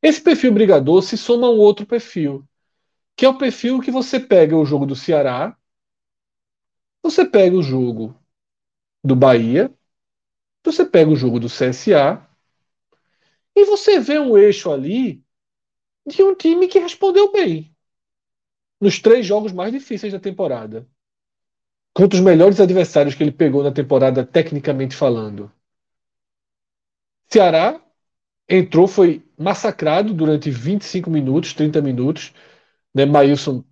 Esse 0.01 0.21
perfil 0.21 0.53
brigador 0.53 1.01
se 1.01 1.17
soma 1.17 1.47
a 1.47 1.51
um 1.51 1.57
outro 1.57 1.85
perfil, 1.85 2.46
que 3.17 3.25
é 3.25 3.29
o 3.29 3.37
perfil 3.37 3.81
que 3.81 3.89
você 3.89 4.19
pega 4.19 4.55
o 4.55 4.63
jogo 4.63 4.85
do 4.85 4.95
Ceará, 4.95 5.57
você 7.01 7.25
pega 7.25 7.55
o 7.55 7.63
jogo 7.63 8.15
do 9.03 9.15
Bahia, 9.15 9.73
você 10.63 10.85
pega 10.85 11.09
o 11.09 11.15
jogo 11.15 11.39
do 11.39 11.47
CSA, 11.47 12.23
e 13.55 13.65
você 13.65 13.99
vê 13.99 14.19
um 14.19 14.37
eixo 14.37 14.71
ali 14.71 15.25
de 16.05 16.21
um 16.21 16.35
time 16.35 16.67
que 16.67 16.77
respondeu 16.77 17.31
bem 17.31 17.75
nos 18.79 18.99
três 18.99 19.25
jogos 19.25 19.51
mais 19.51 19.71
difíceis 19.71 20.13
da 20.13 20.19
temporada. 20.19 20.87
Contra 21.95 22.19
os 22.19 22.23
melhores 22.23 22.59
adversários 22.59 23.15
que 23.15 23.23
ele 23.23 23.31
pegou 23.31 23.63
na 23.63 23.71
temporada, 23.71 24.23
tecnicamente 24.23 24.95
falando. 24.95 25.51
Ceará 27.27 27.81
entrou, 28.47 28.87
foi 28.87 29.25
massacrado 29.35 30.13
durante 30.13 30.51
25 30.51 31.09
minutos, 31.09 31.53
30 31.53 31.81
minutos 31.81 32.31
né, 32.93 33.05
Maílson 33.05 33.63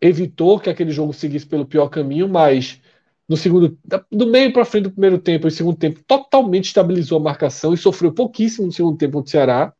evitou 0.00 0.58
que 0.58 0.70
aquele 0.70 0.90
jogo 0.90 1.12
seguisse 1.12 1.46
pelo 1.46 1.66
pior 1.66 1.88
caminho, 1.88 2.28
mas 2.28 2.80
no 3.28 3.36
segundo, 3.36 3.78
do 4.10 4.26
meio 4.26 4.52
para 4.52 4.64
frente 4.64 4.84
do 4.84 4.90
primeiro 4.90 5.18
tempo 5.18 5.46
e 5.46 5.50
segundo 5.50 5.76
tempo, 5.76 6.02
totalmente 6.06 6.64
estabilizou 6.64 7.18
a 7.18 7.22
marcação 7.22 7.72
e 7.72 7.76
sofreu 7.76 8.12
pouquíssimo 8.12 8.66
no 8.66 8.72
segundo 8.72 8.98
tempo 8.98 9.12
contra 9.18 9.28
o 9.28 9.30
Ceará. 9.30 9.74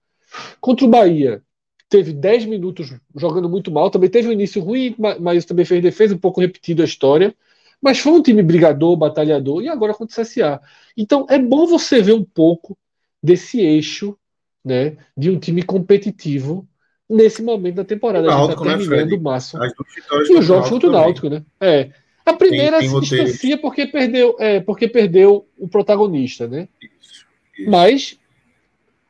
Contra 0.61 0.87
o 0.87 0.89
Bahia, 0.89 1.43
teve 1.89 2.13
10 2.13 2.47
minutos 2.47 2.95
jogando 3.17 3.49
muito 3.49 3.71
mal, 3.73 3.91
também 3.91 4.09
teve 4.09 4.29
um 4.29 4.33
início 4.33 4.63
ruim, 4.63 4.95
mas 5.21 5.45
também 5.45 5.65
fez 5.65 5.83
defesa, 5.83 6.15
um 6.15 6.19
pouco 6.19 6.41
repetido 6.41 6.83
a 6.83 6.85
história. 6.85 7.35
Mas 7.83 7.99
foi 7.99 8.13
um 8.13 8.23
time 8.23 8.43
brigador, 8.43 8.97
batalhador, 8.97 9.63
e 9.63 9.69
agora 9.69 9.95
contra 9.95 10.23
o 10.23 10.25
CSA. 10.25 10.61
Então 10.97 11.27
é 11.29 11.39
bom 11.39 11.67
você 11.67 12.01
ver 12.01 12.13
um 12.13 12.25
pouco 12.25 12.79
desse 13.23 13.61
eixo 13.61 14.17
né, 14.65 14.97
de 15.17 15.31
um 15.31 15.39
time 15.39 15.63
competitivo 15.63 16.69
nesse 17.11 17.43
momento 17.43 17.75
da 17.75 17.85
temporada. 17.85 18.33
a 18.33 18.41
gente 18.41 18.51
está 18.53 18.65
né, 18.65 18.77
terminando 18.77 19.13
o 19.13 19.21
máximo. 19.21 19.61
E 19.65 20.35
o 20.37 20.43
jogo 20.43 20.69
contra 20.69 20.89
o 20.89 20.93
Náutico, 20.93 21.29
né? 21.29 21.43
É. 21.61 21.91
A 22.25 22.33
primeira 22.35 22.79
tem, 22.79 22.89
tem 22.89 23.03
se 23.03 23.17
distancia 23.17 23.59
porque 23.59 23.87
perdeu, 23.87 24.37
é, 24.39 24.61
porque 24.61 24.87
perdeu 24.87 25.47
o 25.59 25.67
protagonista, 25.67 26.47
né? 26.47 26.69
Isso, 26.81 27.27
isso. 27.59 27.71
Mas 27.71 28.19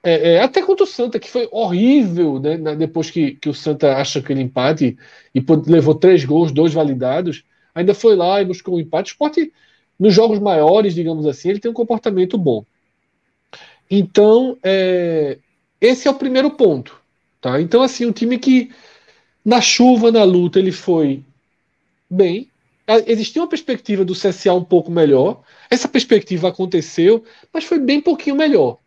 é, 0.02 0.34
é, 0.34 0.40
até 0.40 0.62
contra 0.62 0.84
o 0.84 0.86
Santa, 0.86 1.18
que 1.18 1.28
foi 1.28 1.46
horrível, 1.52 2.40
né? 2.40 2.56
Depois 2.74 3.10
que, 3.10 3.32
que 3.32 3.48
o 3.48 3.54
Santa 3.54 3.96
acha 3.96 4.20
aquele 4.20 4.40
empate 4.40 4.96
e 5.34 5.44
levou 5.66 5.94
três 5.94 6.24
gols, 6.24 6.50
dois 6.50 6.72
validados, 6.72 7.44
ainda 7.74 7.92
foi 7.92 8.16
lá 8.16 8.40
e 8.40 8.46
buscou 8.46 8.76
um 8.76 8.80
empate. 8.80 9.10
O 9.10 9.12
esporte, 9.12 9.52
nos 9.98 10.14
jogos 10.14 10.38
maiores, 10.38 10.94
digamos 10.94 11.26
assim, 11.26 11.50
ele 11.50 11.60
tem 11.60 11.70
um 11.70 11.74
comportamento 11.74 12.38
bom. 12.38 12.64
Então, 13.90 14.56
é, 14.62 15.36
esse 15.78 16.08
é 16.08 16.10
o 16.10 16.14
primeiro 16.14 16.52
ponto. 16.52 16.99
Tá? 17.40 17.60
Então, 17.60 17.82
assim, 17.82 18.06
um 18.06 18.12
time 18.12 18.38
que 18.38 18.70
na 19.44 19.60
chuva, 19.60 20.12
na 20.12 20.24
luta, 20.24 20.58
ele 20.58 20.72
foi 20.72 21.24
bem. 22.08 22.48
Existia 23.06 23.40
uma 23.40 23.48
perspectiva 23.48 24.04
do 24.04 24.14
CSA 24.14 24.52
um 24.52 24.64
pouco 24.64 24.90
melhor. 24.90 25.42
Essa 25.70 25.88
perspectiva 25.88 26.48
aconteceu, 26.48 27.24
mas 27.52 27.64
foi 27.64 27.78
bem 27.78 28.00
pouquinho 28.00 28.36
melhor. 28.36 28.78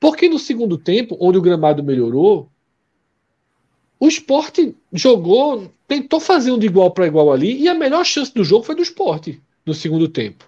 Porque 0.00 0.28
no 0.28 0.38
segundo 0.38 0.76
tempo, 0.78 1.16
onde 1.20 1.38
o 1.38 1.42
gramado 1.42 1.82
melhorou, 1.82 2.48
o 4.00 4.08
esporte 4.08 4.74
jogou, 4.92 5.72
tentou 5.86 6.20
fazer 6.20 6.50
um 6.50 6.58
de 6.58 6.66
igual 6.66 6.90
para 6.90 7.06
igual 7.06 7.32
ali, 7.32 7.60
e 7.62 7.68
a 7.68 7.74
melhor 7.74 8.04
chance 8.04 8.32
do 8.32 8.44
jogo 8.44 8.64
foi 8.64 8.74
do 8.74 8.82
esporte 8.82 9.40
no 9.64 9.74
segundo 9.74 10.08
tempo. 10.08 10.44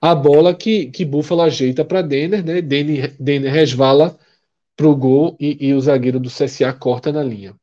A 0.00 0.14
bola 0.14 0.54
que, 0.54 0.86
que 0.86 1.04
Buffalo 1.04 1.42
ajeita 1.42 1.84
para 1.84 2.02
Denner, 2.02 2.44
né? 2.44 2.60
Denner, 2.60 3.14
Denner 3.18 3.52
resvala 3.52 4.18
para 4.76 4.86
o 4.86 4.96
gol 4.96 5.36
e, 5.40 5.68
e, 5.68 5.74
o 5.74 5.80
zagueiro 5.80 6.18
do 6.18 6.28
CSA 6.28 6.72
corta 6.72 7.12
na 7.12 7.22
linha. 7.22 7.54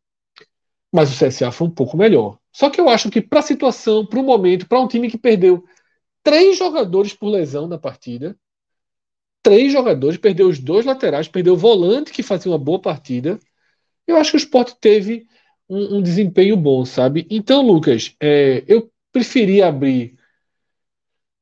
Mas 0.92 1.12
o 1.12 1.26
CSA 1.26 1.52
foi 1.52 1.68
um 1.68 1.72
pouco 1.72 1.98
melhor. 1.98 2.38
Só 2.52 2.70
que 2.70 2.80
eu 2.80 2.90
acho 2.90 3.10
que 3.10 3.22
para 3.22 3.40
a 3.40 3.44
situação, 3.44 4.06
para 4.06 4.20
o 4.20 4.24
momento, 4.24 4.68
para 4.68 4.80
um 4.80 4.88
time 4.88 5.10
que 5.10 5.18
perdeu 5.18 5.64
três 6.24 6.58
jogadores 6.58 7.14
por 7.14 7.30
lesão 7.30 7.68
na 7.68 7.78
partida, 7.78 8.38
três 9.42 9.72
jogadores, 9.72 10.18
perdeu 10.18 10.48
os 10.48 10.60
dois 10.60 10.86
laterais, 10.86 11.28
perdeu 11.28 11.54
o 11.54 11.58
volante 11.58 12.12
que 12.12 12.24
fazia 12.24 12.52
uma 12.52 12.58
boa 12.58 12.80
partida. 12.80 13.40
Eu 14.06 14.18
acho 14.18 14.32
que 14.32 14.38
o 14.38 14.40
esporte 14.40 14.76
teve 14.80 15.28
um, 15.70 15.98
um 15.98 16.02
desempenho 16.02 16.58
bom, 16.58 16.86
sabe? 16.86 17.26
Então, 17.30 17.66
Lucas, 17.66 18.16
é, 18.20 18.64
eu 18.68 18.92
preferia 19.12 19.68
abrir 19.68 20.18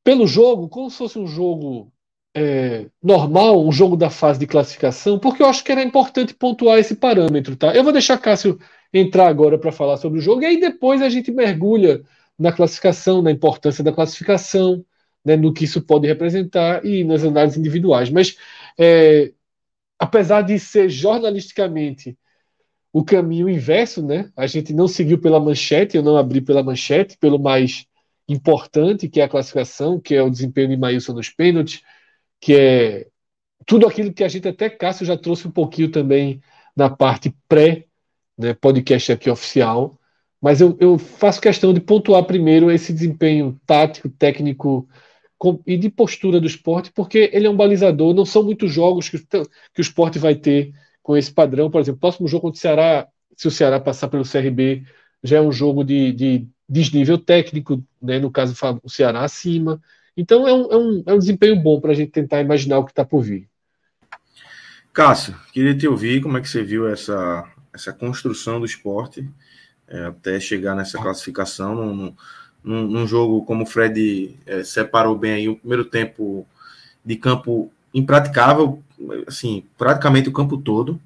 pelo 0.02 0.26
jogo, 0.26 0.68
como 0.68 0.90
se 0.90 0.96
fosse 0.96 1.18
um 1.18 1.26
jogo 1.26 1.92
é, 2.34 2.86
normal, 3.02 3.66
um 3.66 3.72
jogo 3.72 3.96
da 3.96 4.10
fase 4.10 4.38
de 4.38 4.46
classificação, 4.46 5.18
porque 5.18 5.42
eu 5.42 5.46
acho 5.46 5.64
que 5.64 5.72
era 5.72 5.82
importante 5.82 6.34
pontuar 6.34 6.78
esse 6.78 6.94
parâmetro, 6.94 7.56
tá? 7.56 7.74
Eu 7.74 7.82
vou 7.82 7.92
deixar 7.92 8.18
Cássio 8.18 8.58
entrar 8.92 9.28
agora 9.28 9.58
para 9.58 9.72
falar 9.72 9.96
sobre 9.96 10.18
o 10.18 10.22
jogo, 10.22 10.42
e 10.42 10.46
aí 10.46 10.60
depois 10.60 11.02
a 11.02 11.08
gente 11.08 11.30
mergulha 11.30 12.02
na 12.38 12.52
classificação, 12.52 13.20
na 13.22 13.30
importância 13.30 13.84
da 13.84 13.92
classificação, 13.92 14.84
né, 15.24 15.36
no 15.36 15.52
que 15.52 15.64
isso 15.64 15.82
pode 15.82 16.06
representar 16.06 16.84
e 16.84 17.04
nas 17.04 17.22
análises 17.24 17.58
individuais. 17.58 18.10
Mas, 18.10 18.36
é, 18.78 19.32
apesar 19.98 20.42
de 20.42 20.58
ser 20.58 20.88
jornalisticamente 20.88 22.16
o 22.92 23.04
caminho 23.04 23.48
inverso, 23.48 24.04
né, 24.04 24.30
a 24.36 24.46
gente 24.46 24.72
não 24.72 24.88
seguiu 24.88 25.18
pela 25.20 25.38
manchete, 25.38 25.96
eu 25.96 26.02
não 26.02 26.16
abri 26.16 26.40
pela 26.40 26.62
manchete, 26.62 27.16
pelo 27.18 27.38
mais 27.38 27.86
importante, 28.28 29.08
que 29.08 29.20
é 29.20 29.24
a 29.24 29.28
classificação, 29.28 30.00
que 30.00 30.14
é 30.14 30.22
o 30.22 30.30
desempenho 30.30 30.68
de 30.68 30.76
Maílson 30.76 31.12
nos 31.12 31.28
pênaltis, 31.28 31.82
que 32.40 32.54
é 32.54 33.06
tudo 33.66 33.86
aquilo 33.86 34.12
que 34.12 34.24
a 34.24 34.28
gente 34.28 34.48
até 34.48 34.68
Cássio 34.70 35.06
já 35.06 35.16
trouxe 35.16 35.46
um 35.46 35.50
pouquinho 35.50 35.90
também 35.90 36.40
na 36.74 36.88
parte 36.88 37.34
pré 37.48 37.86
né, 38.36 38.54
podcast 38.54 39.12
aqui 39.12 39.28
oficial, 39.30 39.98
mas 40.40 40.60
eu, 40.60 40.76
eu, 40.80 40.98
faço 40.98 41.40
questão 41.40 41.74
de 41.74 41.80
pontuar 41.80 42.24
primeiro 42.24 42.70
esse 42.70 42.92
desempenho 42.92 43.60
tático, 43.66 44.08
técnico 44.08 44.88
com, 45.36 45.60
e 45.66 45.76
de 45.76 45.90
postura 45.90 46.40
do 46.40 46.46
esporte, 46.46 46.90
porque 46.92 47.30
ele 47.32 47.46
é 47.46 47.50
um 47.50 47.56
balizador, 47.56 48.14
não 48.14 48.24
são 48.24 48.42
muitos 48.42 48.72
jogos 48.72 49.08
que, 49.10 49.18
que 49.18 49.38
o 49.78 49.82
esporte 49.82 50.18
vai 50.18 50.34
ter 50.34 50.72
com 51.02 51.16
esse 51.16 51.32
padrão, 51.32 51.70
por 51.70 51.80
exemplo, 51.80 51.98
o 51.98 52.00
próximo 52.00 52.26
jogo 52.26 52.42
contra 52.42 52.58
o 52.58 52.60
Ceará, 52.60 53.08
se 53.36 53.46
o 53.46 53.50
Ceará 53.50 53.78
passar 53.78 54.08
pelo 54.08 54.24
CRB, 54.24 54.84
já 55.22 55.36
é 55.36 55.40
um 55.40 55.52
jogo 55.52 55.84
de, 55.84 56.12
de 56.12 56.48
desnível 56.68 57.18
técnico, 57.18 57.82
né, 58.00 58.18
no 58.18 58.30
caso 58.30 58.54
o 58.82 58.88
Ceará 58.88 59.22
acima, 59.22 59.80
então 60.20 60.46
é 60.46 60.52
um, 60.52 60.72
é 60.72 60.76
um, 60.76 61.02
é 61.06 61.14
um 61.14 61.18
desempenho 61.18 61.56
bom 61.56 61.80
para 61.80 61.92
a 61.92 61.94
gente 61.94 62.10
tentar 62.10 62.40
imaginar 62.40 62.78
o 62.78 62.84
que 62.84 62.92
está 62.92 63.04
por 63.04 63.22
vir. 63.22 63.48
Cássio, 64.92 65.34
queria 65.52 65.74
te 65.74 65.88
ouvir 65.88 66.20
como 66.20 66.36
é 66.36 66.40
que 66.40 66.48
você 66.48 66.62
viu 66.62 66.86
essa, 66.86 67.48
essa 67.72 67.92
construção 67.92 68.58
do 68.58 68.66
esporte 68.66 69.26
é, 69.88 70.06
até 70.06 70.38
chegar 70.38 70.74
nessa 70.74 70.98
classificação 70.98 71.74
num, 71.74 72.14
num, 72.62 72.86
num 72.86 73.06
jogo 73.06 73.44
como 73.44 73.62
o 73.62 73.66
Fred 73.66 74.38
é, 74.46 74.62
separou 74.62 75.16
bem 75.16 75.32
aí 75.32 75.48
o 75.48 75.56
primeiro 75.56 75.84
tempo 75.84 76.46
de 77.04 77.16
campo 77.16 77.72
impraticável, 77.94 78.82
assim, 79.26 79.64
praticamente 79.78 80.28
o 80.28 80.32
campo 80.32 80.58
todo. 80.58 81.00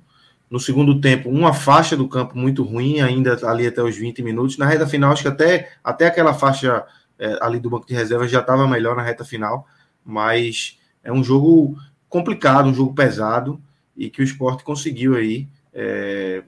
No 0.50 0.60
segundo 0.60 1.00
tempo, 1.00 1.30
uma 1.30 1.52
faixa 1.52 1.96
do 1.96 2.06
campo 2.08 2.36
muito 2.36 2.62
ruim, 2.62 3.00
ainda 3.00 3.38
ali 3.48 3.66
até 3.66 3.82
os 3.82 3.96
20 3.96 4.22
minutos. 4.22 4.58
Na 4.58 4.66
reta 4.66 4.86
final, 4.86 5.12
acho 5.12 5.22
que 5.22 5.28
até, 5.28 5.72
até 5.82 6.06
aquela 6.06 6.34
faixa 6.34 6.84
é, 7.24 7.38
ali 7.40 7.58
do 7.58 7.70
banco 7.70 7.86
de 7.86 7.94
reserva 7.94 8.28
já 8.28 8.40
estava 8.40 8.68
melhor 8.68 8.94
na 8.94 9.02
reta 9.02 9.24
final, 9.24 9.66
mas 10.04 10.78
é 11.02 11.10
um 11.10 11.24
jogo 11.24 11.76
complicado, 12.08 12.68
um 12.68 12.74
jogo 12.74 12.94
pesado 12.94 13.58
e 13.96 14.10
que 14.10 14.20
o 14.20 14.24
esporte 14.24 14.62
conseguiu 14.62 15.16
aí 15.16 15.48
é, 15.72 16.44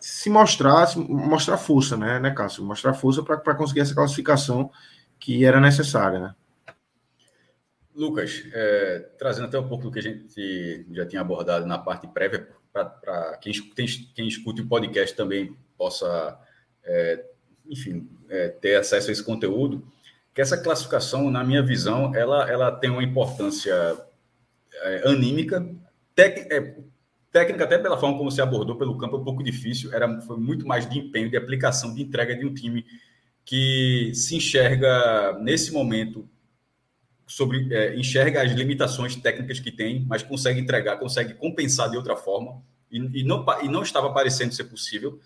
se 0.00 0.28
mostrar, 0.28 0.86
se 0.86 0.98
mostrar 0.98 1.56
força, 1.56 1.96
né, 1.96 2.18
né, 2.18 2.30
Cássio? 2.32 2.64
Mostrar 2.64 2.92
força 2.94 3.22
para 3.22 3.54
conseguir 3.54 3.80
essa 3.80 3.94
classificação 3.94 4.70
que 5.18 5.44
era 5.44 5.60
necessária, 5.60 6.18
né? 6.18 6.34
Lucas, 7.94 8.44
é, 8.52 9.10
trazendo 9.18 9.46
até 9.46 9.58
um 9.58 9.68
pouco 9.68 9.84
do 9.84 9.90
que 9.90 9.98
a 9.98 10.02
gente 10.02 10.86
já 10.90 11.06
tinha 11.06 11.20
abordado 11.20 11.66
na 11.66 11.78
parte 11.78 12.08
prévia, 12.08 12.48
para 12.72 13.36
quem, 13.40 13.52
quem 14.14 14.26
escute 14.26 14.62
o 14.62 14.66
podcast 14.66 15.14
também 15.14 15.54
possa 15.76 16.38
é, 16.84 17.24
enfim, 17.70 18.08
é, 18.28 18.48
ter 18.48 18.76
acesso 18.76 19.08
a 19.08 19.12
esse 19.12 19.22
conteúdo, 19.22 19.86
que 20.40 20.42
essa 20.42 20.56
classificação, 20.56 21.30
na 21.30 21.44
minha 21.44 21.62
visão, 21.62 22.14
ela, 22.14 22.50
ela 22.50 22.72
tem 22.72 22.88
uma 22.88 23.04
importância 23.04 23.74
é, 24.72 25.08
anímica, 25.10 25.62
tec, 26.14 26.50
é, 26.50 26.76
técnica 27.30 27.64
até 27.64 27.76
pela 27.76 27.98
forma 27.98 28.16
como 28.16 28.30
se 28.30 28.40
abordou 28.40 28.76
pelo 28.76 28.96
campo, 28.96 29.16
é 29.16 29.18
um 29.18 29.24
pouco 29.24 29.42
difícil, 29.42 29.92
era, 29.92 30.20
foi 30.22 30.38
muito 30.38 30.66
mais 30.66 30.88
de 30.88 30.98
empenho, 30.98 31.28
de 31.28 31.36
aplicação, 31.36 31.94
de 31.94 32.02
entrega 32.02 32.34
de 32.34 32.46
um 32.46 32.54
time 32.54 32.86
que 33.44 34.12
se 34.14 34.36
enxerga, 34.36 35.38
nesse 35.42 35.72
momento, 35.74 36.26
sobre 37.26 37.72
é, 37.74 37.94
enxerga 37.96 38.42
as 38.42 38.50
limitações 38.52 39.14
técnicas 39.16 39.60
que 39.60 39.70
tem, 39.70 40.06
mas 40.08 40.22
consegue 40.22 40.58
entregar, 40.58 40.96
consegue 40.96 41.34
compensar 41.34 41.90
de 41.90 41.98
outra 41.98 42.16
forma, 42.16 42.62
e, 42.90 43.20
e, 43.20 43.24
não, 43.24 43.44
e 43.62 43.68
não 43.68 43.82
estava 43.82 44.10
parecendo 44.10 44.54
ser 44.54 44.64
possível 44.64 45.20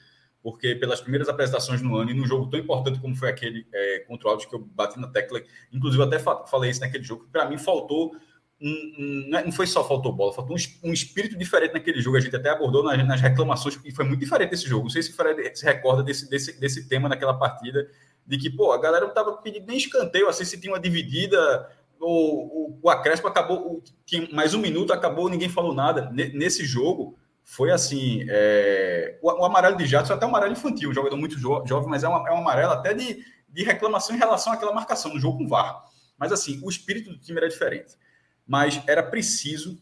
porque 0.44 0.74
pelas 0.74 1.00
primeiras 1.00 1.26
apresentações 1.26 1.80
no 1.80 1.96
ano 1.96 2.10
e 2.10 2.14
num 2.14 2.26
jogo 2.26 2.50
tão 2.50 2.60
importante 2.60 3.00
como 3.00 3.16
foi 3.16 3.30
aquele 3.30 3.66
é, 3.72 4.00
contra 4.00 4.28
o 4.28 4.30
Altos 4.30 4.44
que 4.44 4.54
eu 4.54 4.58
bati 4.58 5.00
na 5.00 5.08
tecla, 5.08 5.40
inclusive 5.72 6.02
até 6.02 6.18
falei 6.18 6.70
isso 6.70 6.80
naquele 6.80 7.02
jogo, 7.02 7.26
para 7.32 7.48
mim 7.48 7.56
faltou 7.56 8.14
um, 8.60 8.68
um, 8.68 9.36
é, 9.36 9.42
não 9.42 9.50
foi 9.50 9.66
só 9.66 9.82
faltou 9.82 10.12
bola, 10.12 10.34
faltou 10.34 10.54
um, 10.54 10.88
um, 10.88 10.92
espírito 10.92 11.36
diferente 11.36 11.72
naquele 11.72 12.00
jogo. 12.00 12.18
A 12.18 12.20
gente 12.20 12.36
até 12.36 12.50
abordou 12.50 12.84
nas, 12.84 13.06
nas, 13.06 13.20
reclamações 13.20 13.78
e 13.84 13.90
foi 13.90 14.04
muito 14.04 14.20
diferente 14.20 14.54
esse 14.54 14.68
jogo. 14.68 14.84
Não 14.84 14.90
sei 14.90 15.02
se 15.02 15.10
o 15.10 15.14
Fred 15.14 15.58
se 15.58 15.64
recorda 15.64 16.02
desse, 16.02 16.28
desse, 16.28 16.60
desse 16.60 16.88
tema 16.88 17.08
naquela 17.08 17.34
partida, 17.34 17.88
de 18.26 18.38
que 18.38 18.50
pô, 18.50 18.70
a 18.72 18.80
galera 18.80 19.02
não 19.02 19.10
estava 19.10 19.32
pedindo 19.38 19.66
nem 19.66 19.76
escanteio, 19.76 20.28
assim, 20.28 20.44
se 20.44 20.60
tinha 20.60 20.72
uma 20.72 20.80
dividida, 20.80 21.68
o, 21.98 22.06
o, 22.06 22.78
o 22.82 22.90
acréscimo 22.90 23.28
acabou, 23.28 23.82
mais 24.32 24.54
um 24.54 24.60
minuto, 24.60 24.92
acabou, 24.92 25.28
ninguém 25.28 25.48
falou 25.48 25.74
nada. 25.74 26.10
nesse 26.12 26.64
jogo, 26.64 27.18
foi 27.44 27.70
assim: 27.70 28.24
é... 28.28 29.18
o, 29.22 29.30
o, 29.30 29.44
amarelo 29.44 29.76
de 29.76 29.86
Jadson 29.86 30.14
é 30.14 30.16
até 30.16 30.26
um 30.26 30.30
amarelo 30.30 30.52
infantil, 30.52 30.90
um 30.90 30.94
jogador 30.94 31.16
muito 31.16 31.38
jo 31.38 31.62
jovem, 31.66 31.88
mas 31.88 32.02
é, 32.02 32.08
uma, 32.08 32.28
é 32.28 32.32
um 32.32 32.38
amarelo 32.38 32.72
até 32.72 32.94
de, 32.94 33.24
de 33.48 33.62
reclamação 33.62 34.16
em 34.16 34.18
relação 34.18 34.52
àquela 34.52 34.72
marcação 34.72 35.12
no 35.12 35.20
jogo 35.20 35.38
com 35.38 35.48
VAR. 35.48 35.84
Mas 36.18 36.32
assim, 36.32 36.60
o 36.62 36.70
espírito 36.70 37.10
do 37.10 37.18
time 37.18 37.38
era 37.38 37.48
diferente. 37.48 37.94
Mas 38.46 38.82
era 38.86 39.02
preciso 39.02 39.78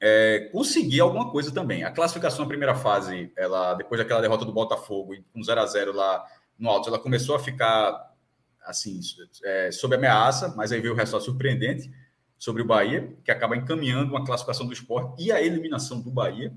é, 0.00 0.50
conseguir 0.52 1.00
alguma 1.00 1.30
coisa 1.30 1.52
também. 1.52 1.84
A 1.84 1.90
classificação 1.90 2.40
na 2.40 2.48
primeira 2.48 2.74
fase, 2.74 3.32
ela 3.36 3.74
depois 3.74 3.98
daquela 3.98 4.20
derrota 4.20 4.44
do 4.44 4.52
Botafogo 4.52 5.14
com 5.32 5.42
0 5.42 5.60
a 5.60 5.66
0 5.66 5.92
lá 5.92 6.24
no 6.58 6.70
alto, 6.70 6.88
ela 6.88 6.98
começou 6.98 7.34
a 7.34 7.38
ficar 7.38 8.14
assim, 8.64 9.00
é, 9.44 9.70
sob 9.70 9.94
ameaça, 9.94 10.52
mas 10.56 10.72
aí 10.72 10.80
veio 10.80 10.92
o 10.92 10.96
resultado 10.96 11.24
surpreendente 11.24 11.90
sobre 12.38 12.62
o 12.62 12.66
Bahia, 12.66 13.16
que 13.24 13.30
acaba 13.30 13.56
encaminhando 13.56 14.10
uma 14.10 14.24
classificação 14.24 14.66
do 14.66 14.72
esporte 14.72 15.22
e 15.22 15.32
a 15.32 15.40
eliminação 15.40 16.00
do 16.00 16.10
Bahia, 16.10 16.52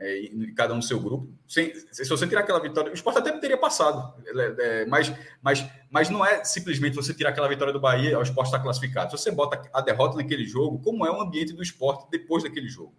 é, 0.00 0.30
cada 0.56 0.72
um 0.72 0.76
no 0.76 0.82
seu 0.82 0.98
grupo. 0.98 1.30
Sem, 1.46 1.72
se 1.92 2.08
você 2.08 2.26
tirar 2.26 2.40
aquela 2.40 2.58
vitória, 2.58 2.90
o 2.90 2.94
esporte 2.94 3.18
até 3.18 3.30
teria 3.38 3.58
passado, 3.58 4.14
é, 4.26 4.80
é, 4.80 4.86
mas, 4.86 5.12
mas, 5.42 5.66
mas 5.90 6.08
não 6.08 6.24
é 6.24 6.42
simplesmente 6.42 6.96
você 6.96 7.12
tirar 7.12 7.30
aquela 7.30 7.48
vitória 7.48 7.72
do 7.72 7.78
Bahia, 7.78 8.18
o 8.18 8.22
esporte 8.22 8.46
está 8.46 8.58
classificado. 8.58 9.10
Se 9.10 9.22
você 9.22 9.30
bota 9.30 9.60
a 9.72 9.80
derrota 9.82 10.16
naquele 10.16 10.46
jogo, 10.46 10.80
como 10.80 11.06
é 11.06 11.10
o 11.10 11.20
ambiente 11.20 11.52
do 11.52 11.62
esporte 11.62 12.08
depois 12.10 12.42
daquele 12.42 12.68
jogo? 12.68 12.94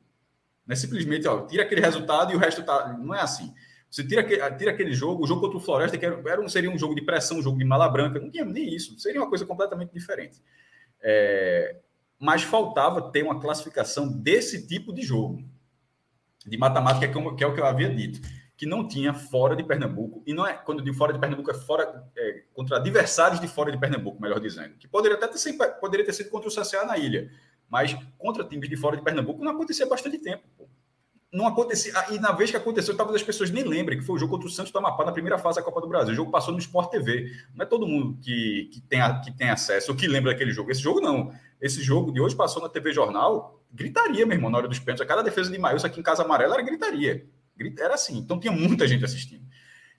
Não 0.66 0.74
é 0.74 0.76
simplesmente, 0.76 1.28
ó, 1.28 1.42
tira 1.46 1.64
aquele 1.64 1.82
resultado 1.82 2.32
e 2.32 2.36
o 2.36 2.40
resto 2.40 2.64
tá. 2.64 2.96
Não 3.00 3.16
é 3.16 3.22
assim. 3.22 3.52
Você 3.90 4.06
tira, 4.06 4.24
tira 4.56 4.72
aquele 4.72 4.94
jogo, 4.94 5.24
o 5.24 5.28
jogo 5.28 5.42
contra 5.42 5.58
o 5.58 5.60
Floresta, 5.60 5.98
que 5.98 6.06
era 6.06 6.40
um, 6.40 6.48
seria 6.48 6.72
um 6.72 6.78
jogo 6.78 6.96
de 6.96 7.02
pressão, 7.02 7.40
um 7.40 7.42
jogo 7.42 7.58
de 7.58 7.66
mala 7.66 7.90
branca, 7.90 8.20
não 8.20 8.32
tinha 8.32 8.46
nem 8.46 8.74
isso, 8.74 8.98
seria 8.98 9.20
uma 9.20 9.28
coisa 9.28 9.46
completamente 9.46 9.92
diferente. 9.92 10.42
É, 11.02 11.76
mas 12.18 12.44
faltava 12.44 13.12
ter 13.12 13.22
uma 13.24 13.42
classificação 13.42 14.08
desse 14.08 14.66
tipo 14.66 14.94
de 14.94 15.02
jogo, 15.02 15.44
de 16.46 16.58
matemática, 16.58 17.08
que 17.08 17.18
é, 17.18 17.36
que 17.36 17.44
é 17.44 17.48
o 17.48 17.54
que 17.54 17.60
eu 17.60 17.66
havia 17.66 17.94
dito, 17.94 18.20
que 18.58 18.66
não 18.66 18.88
tinha 18.88 19.14
fora 19.14 19.56
de 19.56 19.64
Pernambuco, 19.64 20.24
e 20.26 20.34
não 20.34 20.46
é, 20.46 20.54
quando 20.54 20.80
eu 20.80 20.86
digo 20.86 20.96
fora 20.96 21.12
de 21.12 21.20
Pernambuco, 21.20 21.50
é 21.50 21.54
fora, 21.54 22.04
é, 22.16 22.44
contra 22.54 22.78
adversários 22.78 23.40
de 23.40 23.48
fora 23.48 23.72
de 23.72 23.78
Pernambuco, 23.78 24.22
melhor 24.22 24.40
dizendo, 24.40 24.76
que 24.78 24.88
poderia 24.88 25.18
até 25.18 25.28
ter, 25.28 25.38
sido, 25.38 25.58
poderia 25.80 26.06
ter 26.06 26.14
sido 26.14 26.30
contra 26.30 26.48
o 26.48 26.52
CSA 26.52 26.86
na 26.86 26.98
ilha, 26.98 27.32
mas 27.70 27.96
contra 28.18 28.44
times 28.44 28.70
de 28.70 28.76
fora 28.76 28.98
de 28.98 29.04
Pernambuco 29.04 29.44
não 29.44 29.52
acontecia 29.52 29.86
bastante 29.86 30.20
tempo. 30.20 30.44
Não 31.34 31.48
acontecia, 31.48 31.94
e 32.12 32.20
na 32.20 32.34
vez 32.34 32.52
que 32.52 32.58
aconteceu, 32.58 32.96
talvez 32.96 33.22
as 33.22 33.26
pessoas 33.26 33.50
nem 33.50 33.64
lembrem 33.64 33.98
que 33.98 34.04
foi 34.04 34.18
o 34.18 34.20
jogo 34.20 34.34
contra 34.34 34.50
o 34.50 34.52
Santos 34.52 34.70
do 34.70 34.78
Amapá 34.78 35.06
na 35.06 35.14
primeira 35.14 35.38
fase 35.38 35.60
da 35.60 35.64
Copa 35.64 35.80
do 35.80 35.88
Brasil. 35.88 36.12
O 36.12 36.16
jogo 36.16 36.30
passou 36.30 36.54
no 36.54 36.60
Sport 36.60 36.92
TV. 36.92 37.32
Não 37.56 37.64
é 37.64 37.66
todo 37.66 37.88
mundo 37.88 38.18
que, 38.22 38.70
que, 38.74 38.82
tem, 38.82 39.00
que 39.24 39.32
tem 39.32 39.50
acesso 39.50 39.92
ou 39.92 39.98
que 39.98 40.10
lembra 40.10 40.34
daquele 40.34 40.52
jogo. 40.52 40.72
Esse 40.72 40.82
jogo 40.82 41.00
não. 41.00 41.34
Esse 41.62 41.82
jogo 41.82 42.12
de 42.12 42.20
hoje 42.20 42.36
passou 42.36 42.62
na 42.62 42.68
TV 42.68 42.92
Jornal, 42.92 43.64
gritaria, 43.72 44.26
meu 44.26 44.36
irmão, 44.36 44.50
na 44.50 44.58
hora 44.58 44.68
dos 44.68 44.80
pênaltis. 44.80 45.04
A 45.04 45.06
cada 45.06 45.22
defesa 45.22 45.50
de 45.50 45.58
Maílson 45.58 45.88
aqui 45.88 46.02
em 46.02 46.04
Casa 46.04 46.24
Amarela 46.24 46.56
era 46.56 46.64
gritaria. 46.64 47.26
Era 47.80 47.94
assim. 47.94 48.18
Então 48.18 48.38
tinha 48.38 48.52
muita 48.52 48.86
gente 48.86 49.06
assistindo. 49.06 49.46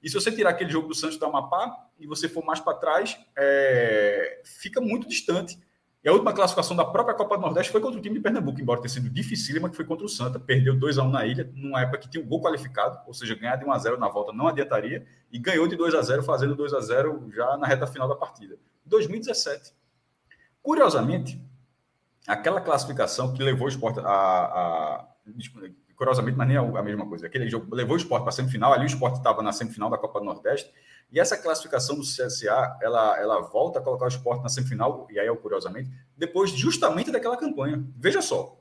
E 0.02 0.10
se 0.10 0.14
você 0.14 0.30
tirar 0.30 0.50
aquele 0.50 0.70
jogo 0.70 0.86
do 0.86 0.94
Santos 0.94 1.16
do 1.16 1.24
Amapá 1.24 1.74
e 1.98 2.06
você 2.06 2.28
for 2.28 2.44
mais 2.44 2.60
para 2.60 2.74
trás, 2.74 3.16
é... 3.34 4.42
fica 4.44 4.82
muito 4.82 5.08
distante. 5.08 5.58
E 6.04 6.08
a 6.08 6.12
última 6.12 6.32
classificação 6.32 6.76
da 6.76 6.84
própria 6.84 7.14
Copa 7.14 7.36
do 7.36 7.42
Nordeste 7.42 7.70
foi 7.70 7.80
contra 7.80 7.98
o 7.98 8.02
time 8.02 8.16
de 8.16 8.20
Pernambuco, 8.20 8.60
embora 8.60 8.80
tenha 8.80 8.88
sido 8.88 9.08
dificílima, 9.08 9.70
que 9.70 9.76
foi 9.76 9.84
contra 9.84 10.04
o 10.04 10.08
Santa. 10.08 10.40
Perdeu 10.40 10.76
2 10.76 10.98
a 10.98 11.04
1 11.04 11.10
na 11.10 11.24
ilha, 11.24 11.48
numa 11.54 11.80
época 11.80 11.98
que 11.98 12.10
tinha 12.10 12.24
um 12.24 12.26
gol 12.26 12.42
qualificado, 12.42 12.98
ou 13.06 13.14
seja, 13.14 13.36
ganhar 13.36 13.54
de 13.54 13.64
1 13.64 13.70
a 13.70 13.78
0 13.78 13.98
na 13.98 14.08
volta 14.08 14.32
não 14.32 14.48
adiantaria, 14.48 15.06
e 15.30 15.38
ganhou 15.38 15.68
de 15.68 15.76
2 15.76 15.94
a 15.94 16.02
0 16.02 16.24
fazendo 16.24 16.56
2 16.56 16.74
a 16.74 16.80
0 16.80 17.30
já 17.32 17.56
na 17.56 17.68
reta 17.68 17.86
final 17.86 18.08
da 18.08 18.16
partida. 18.16 18.58
2017. 18.84 19.72
Curiosamente, 20.60 21.40
aquela 22.26 22.60
classificação 22.60 23.32
que 23.32 23.42
levou 23.42 23.66
o 23.66 23.70
esporte 23.70 24.00
a, 24.00 24.04
a, 24.04 25.08
curiosamente, 26.02 26.36
mas 26.36 26.48
nem 26.48 26.56
a, 26.56 26.62
a 26.62 26.82
mesma 26.82 27.06
coisa. 27.06 27.26
Aquele 27.28 27.48
jogo 27.48 27.72
levou 27.72 27.94
o 27.94 27.96
esporte 27.96 28.24
para 28.24 28.30
a 28.30 28.32
semifinal, 28.32 28.72
ali 28.72 28.82
o 28.82 28.86
esporte 28.86 29.18
estava 29.18 29.40
na 29.40 29.52
semifinal 29.52 29.88
da 29.88 29.96
Copa 29.96 30.18
do 30.18 30.24
Nordeste, 30.24 30.68
e 31.12 31.20
essa 31.20 31.36
classificação 31.36 31.94
do 31.94 32.02
CSA, 32.02 32.76
ela, 32.82 33.20
ela 33.20 33.40
volta 33.40 33.78
a 33.78 33.82
colocar 33.82 34.06
o 34.06 34.08
esporte 34.08 34.42
na 34.42 34.48
semifinal, 34.48 35.06
e 35.08 35.20
aí 35.20 35.28
é 35.28 35.36
curiosamente, 35.36 35.90
depois 36.16 36.50
justamente 36.50 37.12
daquela 37.12 37.36
campanha. 37.36 37.84
Veja 37.96 38.20
só, 38.20 38.58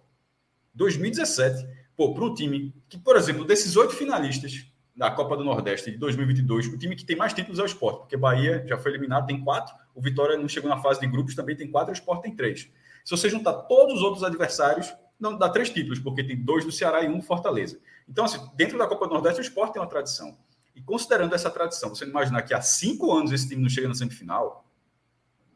2017, 0.75 1.67
pô, 1.97 2.13
para 2.13 2.25
um 2.25 2.33
time 2.35 2.75
que, 2.87 2.99
por 2.99 3.15
exemplo, 3.15 3.43
desses 3.43 3.75
oito 3.75 3.93
finalistas 3.93 4.67
da 4.95 5.09
Copa 5.09 5.35
do 5.35 5.43
Nordeste 5.43 5.89
de 5.89 5.97
2022, 5.97 6.67
o 6.67 6.77
time 6.77 6.95
que 6.95 7.03
tem 7.03 7.15
mais 7.15 7.33
títulos 7.33 7.57
é 7.57 7.63
o 7.63 7.65
esporte, 7.65 8.01
porque 8.01 8.15
Bahia 8.15 8.63
já 8.67 8.77
foi 8.77 8.91
eliminado, 8.91 9.25
tem 9.25 9.43
quatro, 9.43 9.73
o 9.95 10.01
Vitória 10.01 10.37
não 10.37 10.47
chegou 10.47 10.69
na 10.69 10.77
fase 10.77 10.99
de 10.99 11.07
grupos, 11.07 11.33
também 11.33 11.55
tem 11.55 11.71
quatro, 11.71 11.89
o 11.89 11.93
esporte 11.93 12.21
tem 12.21 12.35
três. 12.35 12.69
Se 13.03 13.09
você 13.09 13.27
juntar 13.29 13.53
todos 13.53 13.95
os 13.95 14.01
outros 14.03 14.23
adversários, 14.23 14.93
não 15.21 15.37
dá 15.37 15.47
três 15.47 15.69
títulos, 15.69 15.99
porque 15.99 16.23
tem 16.23 16.35
dois 16.35 16.65
do 16.65 16.71
Ceará 16.71 17.03
e 17.03 17.07
um 17.07 17.19
do 17.19 17.23
Fortaleza. 17.23 17.79
Então, 18.09 18.25
assim, 18.25 18.39
dentro 18.55 18.77
da 18.77 18.87
Copa 18.87 19.07
do 19.07 19.13
Nordeste, 19.13 19.39
o 19.39 19.43
esporte 19.43 19.73
tem 19.73 19.81
uma 19.81 19.87
tradição. 19.87 20.35
E 20.75 20.81
considerando 20.81 21.35
essa 21.35 21.49
tradição, 21.49 21.89
você 21.89 22.05
imaginar 22.05 22.41
que 22.41 22.53
há 22.53 22.61
cinco 22.61 23.11
anos 23.13 23.31
esse 23.31 23.47
time 23.47 23.61
não 23.61 23.69
chega 23.69 23.87
na 23.87 23.93
semifinal, 23.93 24.65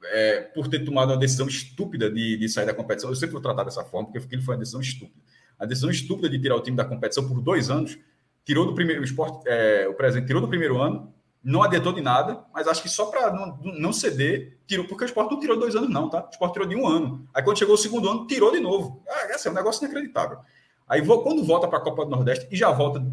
é, 0.03 0.41
por 0.41 0.67
ter 0.67 0.85
tomado 0.85 1.09
uma 1.11 1.17
decisão 1.17 1.47
estúpida 1.47 2.11
de, 2.11 2.37
de, 2.37 2.47
sair 2.47 2.65
da 2.65 2.73
competição, 2.73 3.09
eu 3.09 3.15
sempre 3.15 3.33
vou 3.33 3.41
tratar 3.41 3.63
dessa 3.63 3.83
forma, 3.83 4.07
porque 4.07 4.19
aquilo 4.19 4.43
foi 4.43 4.53
uma 4.53 4.59
decisão 4.59 4.81
estúpida. 4.81 5.19
A 5.57 5.65
decisão 5.65 5.89
estúpida 5.89 6.29
de 6.29 6.39
tirar 6.39 6.55
o 6.55 6.61
time 6.61 6.77
da 6.77 6.85
competição 6.85 7.27
por 7.27 7.41
dois 7.41 7.71
anos, 7.71 7.97
tirou 8.43 8.65
do 8.65 8.75
primeiro 8.75 9.01
o 9.01 9.03
esporte, 9.03 9.47
é, 9.47 9.87
o 9.87 9.95
presente 9.95 10.27
tirou 10.27 10.41
do 10.41 10.47
primeiro 10.47 10.79
ano, 10.79 11.11
não 11.45 11.61
adiantou 11.61 11.93
de 11.93 12.01
nada, 12.01 12.43
mas 12.51 12.67
acho 12.67 12.81
que 12.81 12.89
só 12.89 13.05
para 13.05 13.31
não, 13.31 13.59
não, 13.61 13.93
ceder, 13.93 14.57
tirou, 14.65 14.87
porque 14.87 15.03
o 15.03 15.05
esporte 15.05 15.31
não 15.31 15.39
tirou 15.39 15.59
dois 15.59 15.75
anos, 15.75 15.91
não, 15.91 16.09
tá? 16.09 16.25
O 16.25 16.29
esporte 16.31 16.53
tirou 16.53 16.67
de 16.67 16.75
um 16.75 16.87
ano. 16.87 17.29
Aí 17.31 17.43
quando 17.43 17.59
chegou 17.59 17.75
o 17.75 17.77
segundo 17.77 18.09
ano, 18.09 18.25
tirou 18.25 18.51
de 18.51 18.59
novo. 18.59 19.03
Ah, 19.07 19.27
esse 19.29 19.47
é 19.47 19.51
um 19.51 19.53
negócio 19.53 19.85
inacreditável. 19.85 20.39
Aí 20.87 21.05
quando 21.05 21.43
volta 21.43 21.67
para 21.67 21.77
a 21.77 21.81
Copa 21.81 22.03
do 22.03 22.09
Nordeste 22.09 22.47
e 22.49 22.55
já 22.55 22.71
volta 22.71 23.05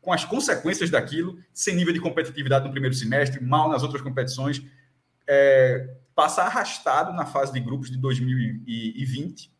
com 0.00 0.10
as 0.10 0.24
consequências 0.24 0.88
daquilo, 0.88 1.36
sem 1.52 1.76
nível 1.76 1.92
de 1.92 2.00
competitividade 2.00 2.64
no 2.64 2.70
primeiro 2.70 2.94
semestre, 2.94 3.44
mal 3.44 3.68
nas 3.68 3.82
outras 3.82 4.00
competições, 4.00 4.62
é, 5.28 5.96
passa 6.14 6.44
arrastado 6.44 7.12
na 7.12 7.26
fase 7.26 7.52
de 7.52 7.60
grupos 7.60 7.90
de 7.90 7.98
2020, 7.98 9.52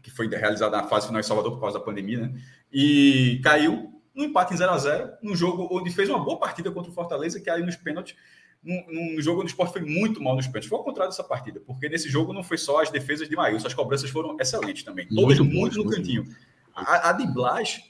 que 0.00 0.12
foi 0.12 0.28
realizada 0.28 0.76
na 0.76 0.84
fase 0.84 1.08
final 1.08 1.18
em 1.18 1.24
Salvador 1.24 1.54
por 1.54 1.60
causa 1.60 1.80
da 1.80 1.84
pandemia, 1.84 2.20
né? 2.20 2.40
e 2.72 3.40
caiu 3.42 4.00
no 4.14 4.24
empate 4.24 4.54
em 4.54 4.56
0 4.56 4.72
a 4.72 4.78
0 4.78 5.12
num 5.22 5.34
jogo 5.34 5.68
onde 5.70 5.90
fez 5.90 6.08
uma 6.08 6.18
boa 6.18 6.38
partida 6.38 6.70
contra 6.70 6.90
o 6.90 6.94
Fortaleza, 6.94 7.40
que 7.40 7.48
aí 7.48 7.62
nos 7.62 7.76
pênaltis, 7.76 8.16
num, 8.62 8.84
num 8.88 9.22
jogo 9.22 9.40
onde 9.40 9.48
o 9.48 9.54
Sport 9.54 9.72
foi 9.72 9.82
muito 9.82 10.22
mal 10.22 10.36
nos 10.36 10.46
pênaltis. 10.46 10.68
Foi 10.68 10.78
ao 10.78 10.84
contrário 10.84 11.10
dessa 11.10 11.24
partida, 11.24 11.60
porque 11.60 11.88
nesse 11.88 12.08
jogo 12.08 12.32
não 12.32 12.42
foi 12.42 12.58
só 12.58 12.82
as 12.82 12.90
defesas 12.90 13.28
de 13.28 13.36
Maílson, 13.36 13.66
as 13.66 13.74
cobranças 13.74 14.10
foram 14.10 14.36
excelentes 14.38 14.82
também. 14.82 15.06
Todas 15.08 15.38
muito, 15.38 15.54
muito, 15.54 15.82
no 15.82 15.90
cantinho. 15.90 16.24
A, 16.74 17.10
a 17.10 17.12
de 17.12 17.26
Blas 17.26 17.80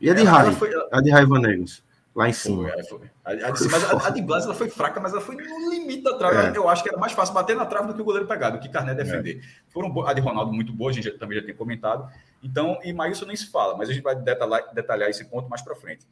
e 0.00 0.10
a 0.10 0.14
de 0.14 0.22
raiva? 0.22 0.52
Foi... 0.52 0.70
A 0.92 1.00
de 1.00 1.10
raiva 1.10 1.38
Negros. 1.38 1.84
Lá 2.14 2.30
em 2.30 2.32
cima. 2.32 2.70
Foi, 2.70 2.84
foi. 2.84 3.10
A, 3.26 3.30
a, 3.30 3.50
de, 3.50 3.68
mas 3.68 3.84
a, 3.84 4.06
a 4.06 4.10
de 4.10 4.22
Blas 4.22 4.44
ela 4.46 4.54
foi 4.54 4.70
fraca, 4.70 4.98
mas 4.98 5.12
ela 5.12 5.20
foi 5.20 5.36
no 5.36 5.70
limite 5.70 6.02
da 6.02 6.16
trave. 6.16 6.48
É. 6.48 6.56
Eu 6.56 6.66
acho 6.66 6.82
que 6.82 6.88
era 6.88 6.96
mais 6.96 7.12
fácil 7.12 7.34
bater 7.34 7.54
na 7.54 7.66
trave 7.66 7.88
do 7.88 7.94
que 7.94 8.00
o 8.00 8.04
goleiro 8.04 8.26
pegar, 8.26 8.50
do 8.50 8.58
que 8.58 8.70
Carné 8.70 8.94
defender. 8.94 9.38
É. 9.38 9.70
Foram 9.70 10.06
a 10.06 10.14
de 10.14 10.22
Ronaldo 10.22 10.50
muito 10.50 10.72
boa, 10.72 10.90
a 10.90 10.94
gente 10.94 11.10
também 11.10 11.38
já 11.38 11.44
tem 11.44 11.54
comentado. 11.54 12.10
Então, 12.42 12.78
e 12.82 12.92
Maílson 12.92 13.26
nem 13.26 13.36
se 13.36 13.50
fala, 13.50 13.76
mas 13.76 13.88
a 13.88 13.92
gente 13.92 14.02
vai 14.02 14.14
detalhar, 14.14 14.72
detalhar 14.74 15.10
esse 15.10 15.24
ponto 15.24 15.48
mais 15.48 15.62
para 15.62 15.74
frente. 15.74 16.06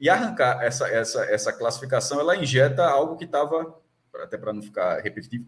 E 0.00 0.08
arrancar 0.08 0.62
essa, 0.62 0.88
essa, 0.88 1.24
essa 1.26 1.52
classificação, 1.52 2.18
ela 2.18 2.36
injeta 2.36 2.84
algo 2.84 3.16
que 3.16 3.24
estava, 3.24 3.80
até 4.22 4.36
para 4.36 4.52
não 4.52 4.62
ficar 4.62 5.00
repetitivo, 5.00 5.46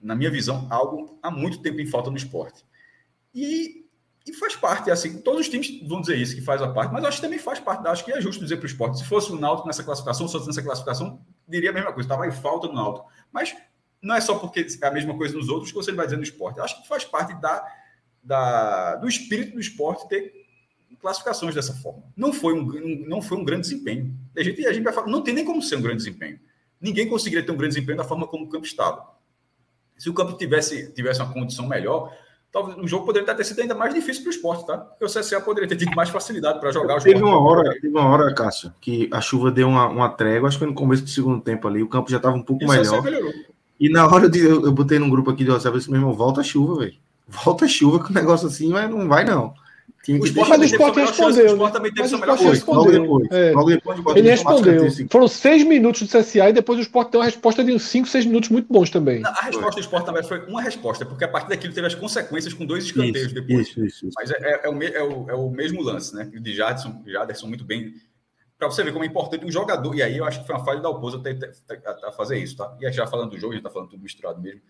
na 0.00 0.14
minha 0.14 0.30
visão, 0.30 0.68
algo 0.70 1.18
há 1.22 1.30
muito 1.30 1.60
tempo 1.60 1.80
em 1.80 1.86
falta 1.86 2.10
no 2.10 2.16
esporte. 2.16 2.64
E 3.34 3.80
e 4.26 4.34
faz 4.34 4.54
parte, 4.54 4.90
assim, 4.90 5.18
todos 5.20 5.40
os 5.40 5.48
times 5.48 5.80
vão 5.88 6.00
dizer 6.00 6.16
isso, 6.16 6.34
que 6.34 6.42
faz 6.42 6.60
a 6.60 6.68
parte, 6.68 6.92
mas 6.92 7.04
acho 7.04 7.16
que 7.16 7.22
também 7.22 7.38
faz 7.38 7.58
parte, 7.58 7.86
acho 7.88 8.04
que 8.04 8.12
é 8.12 8.20
justo 8.20 8.42
dizer 8.42 8.58
para 8.58 8.64
o 8.64 8.66
esporte. 8.66 8.98
Se 8.98 9.04
fosse 9.04 9.32
o 9.32 9.38
Náutico 9.38 9.66
nessa 9.66 9.82
classificação, 9.82 10.28
fosse 10.28 10.46
nessa 10.46 10.62
classificação, 10.62 11.20
diria 11.48 11.70
a 11.70 11.72
mesma 11.72 11.92
coisa, 11.92 12.06
estava 12.06 12.26
em 12.26 12.30
falta 12.30 12.68
no 12.68 12.74
Náutico. 12.74 13.08
Mas 13.32 13.56
não 14.00 14.14
é 14.14 14.20
só 14.20 14.38
porque 14.38 14.66
é 14.82 14.86
a 14.86 14.90
mesma 14.90 15.16
coisa 15.16 15.36
nos 15.36 15.48
outros 15.48 15.70
que 15.70 15.76
você 15.76 15.90
vai 15.92 16.06
dizer 16.06 16.16
no 16.16 16.22
esporte. 16.22 16.60
Acho 16.60 16.80
que 16.80 16.86
faz 16.88 17.04
parte 17.04 17.34
da, 17.40 17.66
da, 18.22 18.96
do 18.96 19.08
espírito 19.08 19.54
do 19.54 19.60
esporte 19.60 20.08
ter 20.08 20.40
classificações 21.00 21.54
dessa 21.54 21.74
forma. 21.74 22.02
Não 22.16 22.32
foi 22.32 22.54
um, 22.54 23.06
não 23.06 23.22
foi 23.22 23.38
um 23.38 23.44
grande 23.44 23.62
desempenho. 23.62 24.14
A 24.36 24.42
gente, 24.42 24.66
a 24.66 24.72
gente 24.72 24.84
vai 24.84 24.92
falar, 24.92 25.08
não 25.08 25.22
tem 25.22 25.34
nem 25.34 25.44
como 25.44 25.62
ser 25.62 25.76
um 25.76 25.82
grande 25.82 25.98
desempenho. 25.98 26.38
Ninguém 26.80 27.08
conseguiria 27.08 27.44
ter 27.44 27.52
um 27.52 27.56
grande 27.56 27.74
desempenho 27.74 27.98
da 27.98 28.04
forma 28.04 28.26
como 28.26 28.44
o 28.44 28.48
campo 28.48 28.66
estava. 28.66 29.06
Se 29.98 30.08
o 30.08 30.14
campo 30.14 30.32
tivesse, 30.36 30.92
tivesse 30.92 31.20
uma 31.20 31.32
condição 31.32 31.66
melhor, 31.66 32.14
talvez 32.52 32.78
o 32.78 32.86
jogo 32.86 33.06
poderia 33.06 33.34
ter 33.34 33.44
sido 33.44 33.60
ainda 33.60 33.74
mais 33.74 33.94
difícil 33.94 34.22
para 34.22 34.30
o 34.30 34.32
esporte, 34.32 34.66
tá? 34.66 34.78
Porque 34.78 35.04
o 35.04 35.08
CSA 35.08 35.40
poderia 35.40 35.68
ter 35.68 35.76
tido 35.76 35.94
mais 35.94 36.08
facilidade 36.08 36.58
para 36.58 36.72
jogar. 36.72 37.00
Teve 37.02 37.22
uma 37.22 37.40
hora, 37.40 37.70
teve 37.74 37.88
uma 37.88 38.06
hora, 38.06 38.34
Cássio, 38.34 38.72
que 38.80 39.08
a 39.12 39.20
chuva 39.20 39.50
deu 39.50 39.68
uma, 39.68 39.88
uma 39.88 40.08
trégua, 40.08 40.48
acho 40.48 40.56
que 40.56 40.64
foi 40.64 40.68
no 40.68 40.74
começo 40.74 41.02
do 41.02 41.10
segundo 41.10 41.40
tempo 41.42 41.68
ali, 41.68 41.82
o 41.82 41.88
campo 41.88 42.10
já 42.10 42.16
estava 42.16 42.36
um 42.36 42.42
pouco 42.42 42.66
melhor. 42.66 43.02
E 43.78 43.88
na 43.88 44.06
hora 44.06 44.28
de 44.28 44.40
eu, 44.40 44.64
eu 44.64 44.72
botei 44.72 44.98
num 44.98 45.08
grupo 45.08 45.30
aqui 45.30 45.44
de 45.44 45.50
WhatsApp, 45.50 45.74
eu 45.74 45.78
disse, 45.78 45.90
meu 45.90 46.00
irmão, 46.00 46.12
volta 46.12 46.40
a 46.40 46.44
chuva, 46.44 46.80
velho. 46.80 46.94
Volta 47.30 47.64
a 47.64 47.68
chuva 47.68 47.98
com 47.98 48.10
o 48.10 48.14
negócio 48.14 48.48
assim, 48.48 48.68
mas 48.68 48.90
não 48.90 49.08
vai 49.08 49.24
não. 49.24 49.54
O 50.08 50.24
esporte, 50.24 50.48
mas 50.48 50.60
o 50.60 50.64
esporte 50.64 51.00
respondeu. 51.00 51.44
O 51.44 51.48
esporte 51.48 51.72
também 51.74 51.92
teve 51.92 52.14
o 52.14 52.18
esporte 52.18 52.44
respondeu. 52.44 53.02
Logo 53.04 53.20
depois, 53.20 53.30
é. 53.30 53.52
logo 53.52 53.70
depois 53.70 54.16
Ele 54.16 54.30
respondeu. 54.30 54.86
Foram 55.10 55.28
seis 55.28 55.62
minutos 55.62 56.00
do 56.00 56.08
CSA 56.08 56.48
e 56.48 56.52
depois 56.54 56.78
o 56.78 56.82
esporte 56.82 57.12
deu 57.12 57.20
uma 57.20 57.26
resposta 57.26 57.62
de 57.62 57.72
uns 57.72 57.82
cinco, 57.82 58.08
seis 58.08 58.24
minutos 58.24 58.48
muito 58.48 58.72
bons 58.72 58.88
também. 58.88 59.22
a 59.24 59.28
resposta 59.28 59.60
foi. 59.60 59.70
do 59.72 59.80
esporte 59.80 60.06
também 60.06 60.22
foi 60.22 60.46
uma 60.46 60.62
resposta, 60.62 61.04
porque 61.04 61.22
a 61.22 61.28
partir 61.28 61.50
daquilo 61.50 61.74
teve 61.74 61.86
as 61.86 61.94
consequências 61.94 62.54
com 62.54 62.64
dois 62.64 62.84
escanteios 62.84 63.26
isso, 63.26 63.34
depois. 63.34 63.68
Isso, 63.68 63.84
isso, 63.84 64.06
isso. 64.06 64.14
Mas 64.16 64.30
é, 64.30 64.36
é, 64.40 64.60
é, 64.64 64.70
o, 64.70 64.82
é, 64.82 65.02
o, 65.02 65.30
é 65.30 65.34
o 65.34 65.50
mesmo 65.50 65.82
lance, 65.82 66.14
né? 66.14 66.30
O 66.34 66.40
de 66.40 66.54
Jaderson, 66.54 67.02
Jaderson 67.06 67.46
muito 67.46 67.64
bem. 67.64 67.92
Para 68.58 68.70
você 68.70 68.82
ver 68.82 68.92
como 68.92 69.04
é 69.04 69.06
importante 69.06 69.44
um 69.44 69.50
jogador, 69.50 69.94
e 69.94 70.02
aí 70.02 70.16
eu 70.16 70.24
acho 70.24 70.40
que 70.40 70.46
foi 70.46 70.54
uma 70.54 70.64
falha 70.64 70.80
da 70.80 70.88
Alpoza 70.88 71.22
a 72.04 72.12
fazer 72.12 72.38
isso, 72.38 72.56
tá? 72.56 72.74
E 72.80 72.90
já 72.90 73.06
falando 73.06 73.30
do 73.30 73.38
jogo, 73.38 73.52
a 73.52 73.56
gente 73.56 73.64
tá 73.64 73.70
falando 73.70 73.88
tudo 73.90 74.02
misturado 74.02 74.40
mesmo. 74.40 74.60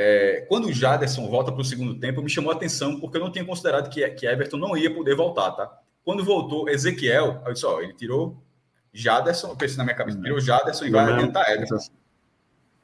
É, 0.00 0.46
quando 0.48 0.66
o 0.66 0.72
Jaderson 0.72 1.28
volta 1.28 1.50
para 1.50 1.60
o 1.60 1.64
segundo 1.64 1.92
tempo, 1.98 2.22
me 2.22 2.30
chamou 2.30 2.52
a 2.52 2.54
atenção, 2.54 3.00
porque 3.00 3.16
eu 3.16 3.20
não 3.20 3.32
tinha 3.32 3.44
considerado 3.44 3.90
que, 3.90 4.08
que 4.10 4.28
Everton 4.28 4.56
não 4.56 4.76
ia 4.76 4.94
poder 4.94 5.16
voltar, 5.16 5.50
tá? 5.50 5.76
Quando 6.04 6.24
voltou 6.24 6.68
Ezequiel, 6.68 7.42
eu 7.44 7.52
disse, 7.52 7.66
ó, 7.66 7.80
ele 7.80 7.92
tirou 7.94 8.40
Jaderson, 8.92 9.48
eu 9.48 9.56
pensei 9.56 9.76
na 9.76 9.82
minha 9.82 9.96
cabeça, 9.96 10.20
tirou 10.22 10.38
Jaderson 10.38 10.84
e 10.84 10.90
vai 10.90 11.12
adiantar 11.12 11.50
Everton. 11.50 11.78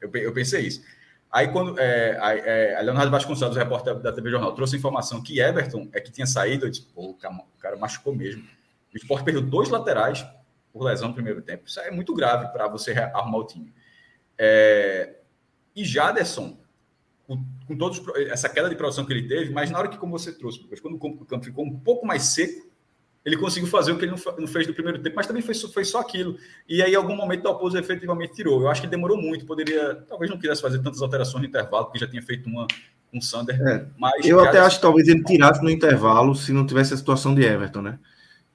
Eu, 0.00 0.11
eu 0.12 0.33
pensei 0.33 0.62
isso. 0.62 0.83
Aí, 1.31 1.46
quando 1.53 1.79
é, 1.79 2.18
a, 2.20 2.35
é, 2.35 2.77
a 2.79 2.81
Leonardo 2.81 3.12
Vasconcelos, 3.12 3.57
repórter 3.57 3.94
da 4.00 4.12
TV 4.12 4.29
Jornal, 4.31 4.53
trouxe 4.53 4.74
a 4.74 4.79
informação 4.81 5.22
que 5.22 5.38
Everton 5.38 5.88
é 5.92 6.00
que 6.00 6.11
tinha 6.11 6.27
saído, 6.27 6.66
eu 6.66 6.70
disse, 6.70 6.83
pô, 6.92 7.11
o 7.11 7.59
cara 7.61 7.77
machucou 7.77 8.12
mesmo. 8.12 8.42
O 8.92 8.96
Sport 8.96 9.22
perdeu 9.22 9.40
dois 9.40 9.68
laterais 9.68 10.27
por 10.72 10.83
lesão 10.83 11.11
no 11.11 11.14
primeiro 11.14 11.40
tempo. 11.42 11.62
Isso 11.68 11.79
é 11.79 11.92
muito 11.92 12.12
grave 12.12 12.48
para 12.48 12.66
você 12.66 12.90
arrumar 13.14 13.38
o 13.38 13.46
time. 13.46 13.72
É, 14.37 15.14
e 15.77 15.85
Jaderson, 15.85 16.59
com, 17.26 17.42
com 17.66 17.76
todos 17.76 18.02
essa 18.28 18.48
queda 18.48 18.68
de 18.68 18.76
produção 18.76 19.04
que 19.04 19.12
ele 19.12 19.26
teve, 19.26 19.52
mas 19.52 19.70
na 19.70 19.78
hora 19.78 19.88
que, 19.88 19.96
como 19.96 20.16
você 20.16 20.32
trouxe, 20.32 20.60
quando 20.80 20.94
o 20.96 21.24
campo 21.24 21.44
ficou 21.44 21.64
um 21.64 21.78
pouco 21.78 22.06
mais 22.06 22.22
seco, 22.22 22.68
ele 23.24 23.38
conseguiu 23.38 23.68
fazer 23.68 23.92
o 23.92 23.96
que 23.96 24.04
ele 24.04 24.14
não, 24.38 24.46
fez 24.46 24.66
no 24.66 24.74
primeiro 24.74 25.02
tempo, 25.02 25.16
mas 25.16 25.26
também 25.26 25.42
foi, 25.42 25.54
foi 25.54 25.84
só 25.84 26.00
aquilo. 26.00 26.37
E 26.68 26.82
aí, 26.82 26.92
em 26.92 26.96
algum 26.96 27.16
momento, 27.16 27.40
o 27.40 27.44
Dalpozo 27.44 27.78
efetivamente 27.78 28.34
tirou. 28.34 28.60
Eu 28.60 28.68
acho 28.68 28.82
que 28.82 28.87
demorou 28.87 29.16
muito, 29.16 29.46
poderia, 29.46 29.94
talvez 30.06 30.30
não 30.30 30.38
quisesse 30.38 30.60
fazer 30.60 30.78
tantas 30.82 31.00
alterações 31.00 31.42
no 31.42 31.48
intervalo, 31.48 31.87
porque 31.87 31.98
já 31.98 32.06
tinha 32.06 32.20
feito 32.20 32.46
uma 32.50 32.66
com 33.10 33.18
o 33.18 33.22
Sander. 33.22 33.58
É, 33.66 33.87
mas 33.96 34.26
eu 34.26 34.40
até 34.40 34.58
acho 34.58 34.76
que 34.76 34.82
talvez 34.82 35.08
ele 35.08 35.24
tirasse 35.24 35.62
no 35.62 35.70
intervalo 35.70 36.34
se 36.34 36.52
não 36.52 36.66
tivesse 36.66 36.92
a 36.92 36.96
situação 36.98 37.34
de 37.34 37.42
Everton, 37.42 37.80
né? 37.80 37.98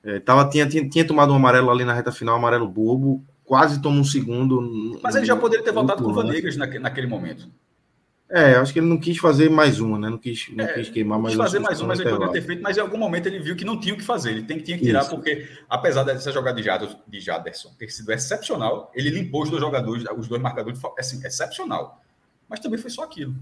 É, 0.03 0.19
tava, 0.19 0.47
tinha, 0.47 0.67
tinha, 0.67 0.87
tinha 0.87 1.05
tomado 1.05 1.33
um 1.33 1.35
amarelo 1.35 1.71
ali 1.71 1.83
na 1.83 1.93
reta 1.93 2.11
final, 2.11 2.35
um 2.35 2.37
amarelo 2.37 2.67
bobo, 2.67 3.23
quase 3.43 3.81
tomou 3.81 4.01
um 4.01 4.05
segundo. 4.05 4.99
Mas 5.01 5.15
ele 5.15 5.25
já 5.25 5.35
poderia 5.35 5.65
ter 5.65 5.71
voltado 5.71 6.03
com 6.03 6.11
o 6.11 6.13
Vanegas 6.13 6.55
naquele 6.55 7.07
momento. 7.07 7.49
É, 8.31 8.53
acho 8.55 8.71
que 8.71 8.77
ele 8.77 8.85
não 8.85 8.99
quis 8.99 9.17
fazer 9.17 9.49
mais 9.49 9.79
uma, 9.79 9.97
né? 9.97 10.07
Não 10.07 10.17
quis, 10.17 10.49
não 10.53 10.63
é, 10.63 10.73
quis 10.73 10.89
queimar 10.89 11.17
mais 11.17 11.33
uma. 11.33 11.45
fazer 11.45 11.57
mais 11.57 11.81
uma, 11.81 11.87
mas 11.87 11.99
ele 11.99 12.11
poderia 12.11 12.31
ter 12.31 12.41
feito, 12.43 12.61
mas 12.61 12.77
em 12.77 12.79
algum 12.79 12.97
momento 12.97 13.25
ele 13.25 13.39
viu 13.39 13.55
que 13.55 13.65
não 13.65 13.79
tinha 13.79 13.95
o 13.95 13.97
que 13.97 14.03
fazer. 14.03 14.31
Ele 14.31 14.43
tem, 14.43 14.59
tinha 14.59 14.77
que 14.77 14.83
tirar, 14.83 15.01
Isso. 15.01 15.09
porque 15.09 15.49
apesar 15.67 16.03
dessa 16.03 16.31
jogada 16.31 16.55
de, 16.57 16.63
Jaderson, 16.63 16.99
de 17.07 17.19
Jaderson 17.19 17.73
ter 17.79 17.89
sido 17.89 18.11
excepcional, 18.11 18.91
ele 18.93 19.09
limpou 19.09 19.41
os 19.41 19.49
dois 19.49 19.59
jogadores, 19.59 20.05
os 20.15 20.27
dois 20.27 20.39
marcadores, 20.39 20.79
assim, 20.95 21.25
excepcional. 21.25 22.03
Mas 22.47 22.59
também 22.59 22.77
foi 22.77 22.91
só 22.91 23.03
aquilo. 23.03 23.33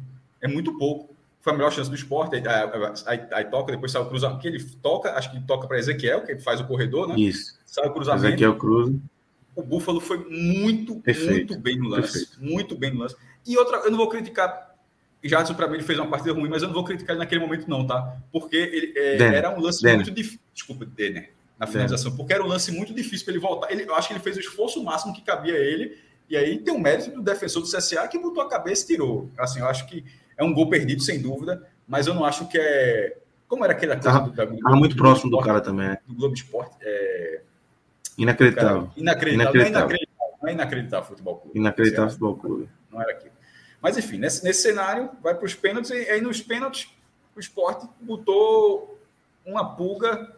É 0.41 0.47
muito 0.47 0.77
pouco. 0.77 1.13
Foi 1.41 1.51
a 1.51 1.55
melhor 1.55 1.71
chance 1.71 1.89
do 1.89 1.95
esporte. 1.95 2.37
Aí, 2.37 2.43
aí, 3.05 3.27
aí 3.31 3.45
toca, 3.45 3.73
depois 3.73 3.91
sai 3.91 4.01
o 4.01 4.05
cruzamento. 4.05 4.39
Que 4.39 4.47
ele 4.47 4.63
toca, 4.81 5.11
acho 5.17 5.31
que 5.31 5.39
toca 5.41 5.67
para 5.67 5.79
Ezequiel, 5.79 6.23
que 6.23 6.37
faz 6.37 6.61
o 6.61 6.65
corredor, 6.65 7.09
né? 7.09 7.15
Isso. 7.17 7.57
Sai 7.65 7.87
o 7.87 7.93
cruzamento. 7.93 8.27
Ezequiel 8.27 8.55
cruza. 8.57 8.95
O 9.53 9.63
Búfalo 9.63 9.99
foi 9.99 10.17
muito, 10.29 10.95
Perfeito. 11.01 11.31
muito 11.31 11.59
bem 11.59 11.77
no 11.77 11.89
lance. 11.89 12.19
Perfeito. 12.19 12.43
Muito 12.43 12.77
bem 12.77 12.93
no 12.93 13.01
lance. 13.01 13.15
E 13.45 13.57
outra, 13.57 13.77
eu 13.79 13.91
não 13.91 13.97
vou 13.97 14.07
criticar 14.09 14.66
Jadson, 15.23 15.53
para 15.53 15.67
mim, 15.67 15.75
ele 15.75 15.83
fez 15.83 15.97
uma 15.97 16.07
partida 16.07 16.33
ruim, 16.33 16.49
mas 16.49 16.61
eu 16.61 16.67
não 16.67 16.75
vou 16.75 16.83
criticar 16.83 17.11
ele 17.11 17.19
naquele 17.19 17.41
momento, 17.41 17.69
não, 17.69 17.85
tá? 17.85 18.17
Porque 18.31 18.55
ele, 18.55 18.93
é, 18.95 19.17
era 19.17 19.55
um 19.55 19.59
lance 19.59 19.81
Denner. 19.81 19.97
muito 19.97 20.11
difícil. 20.11 20.39
Desculpa, 20.53 20.85
Denner, 20.85 21.31
na 21.59 21.65
finalização, 21.65 22.11
Denner. 22.11 22.17
porque 22.17 22.33
era 22.33 22.43
um 22.43 22.47
lance 22.47 22.71
muito 22.71 22.93
difícil 22.93 23.25
para 23.25 23.33
ele 23.33 23.41
voltar. 23.41 23.71
Ele, 23.71 23.83
eu 23.83 23.95
acho 23.95 24.07
que 24.07 24.13
ele 24.13 24.21
fez 24.21 24.37
o 24.37 24.39
esforço 24.39 24.83
máximo 24.83 25.13
que 25.13 25.21
cabia 25.21 25.55
a 25.55 25.57
ele, 25.57 25.97
e 26.29 26.37
aí 26.37 26.59
tem 26.59 26.73
o 26.73 26.79
mérito 26.79 27.11
do 27.11 27.21
defensor 27.21 27.61
do 27.61 27.67
CSA 27.67 28.07
que 28.07 28.19
botou 28.19 28.43
a 28.43 28.49
cabeça 28.49 28.83
e 28.83 28.87
tirou. 28.87 29.29
Assim, 29.37 29.59
eu 29.59 29.67
acho 29.67 29.87
que 29.87 30.03
é 30.37 30.43
um 30.43 30.53
gol 30.53 30.69
perdido, 30.69 31.01
sem 31.01 31.21
dúvida, 31.21 31.65
mas 31.87 32.07
eu 32.07 32.13
não 32.13 32.25
acho 32.25 32.47
que 32.47 32.57
é. 32.59 33.17
Como 33.47 33.63
era 33.63 33.73
aquela 33.73 33.95
coisa 33.95 34.19
do, 34.19 34.31
do, 34.31 34.57
do, 34.57 34.75
muito 34.75 34.95
próximo 34.97 35.31
do 35.31 35.39
cara 35.39 35.61
também. 35.61 35.87
Né? 35.87 35.97
Do 36.05 36.13
Globo 36.13 36.35
Esporte. 36.35 36.75
É... 36.81 37.41
Inacreditável. 38.17 38.81
Cara, 38.81 38.93
inacreditável. 38.97 39.61
Inacreditável. 39.61 39.61
Não 39.61 39.61
é 39.61 39.69
inacreditável, 39.69 40.37
não 40.41 40.49
é 40.49 40.53
inacreditável 40.53 41.07
futebol 41.07 41.37
clube. 41.37 41.59
Inacreditável 41.59 42.09
futebol 42.09 42.35
clube. 42.35 42.69
Não 42.91 43.01
era 43.01 43.11
aquilo. 43.11 43.26
Mas, 43.87 43.97
enfim, 43.97 44.17
nesse, 44.17 44.43
nesse 44.43 44.63
cenário, 44.63 45.09
vai 45.23 45.33
para 45.33 45.45
os 45.45 45.53
pênaltis, 45.53 45.91
e 45.91 46.09
aí 46.09 46.19
nos 46.19 46.41
pênaltis, 46.41 46.89
o 47.33 47.39
esporte 47.39 47.87
botou 48.01 48.99
uma 49.45 49.77
pulga 49.77 50.35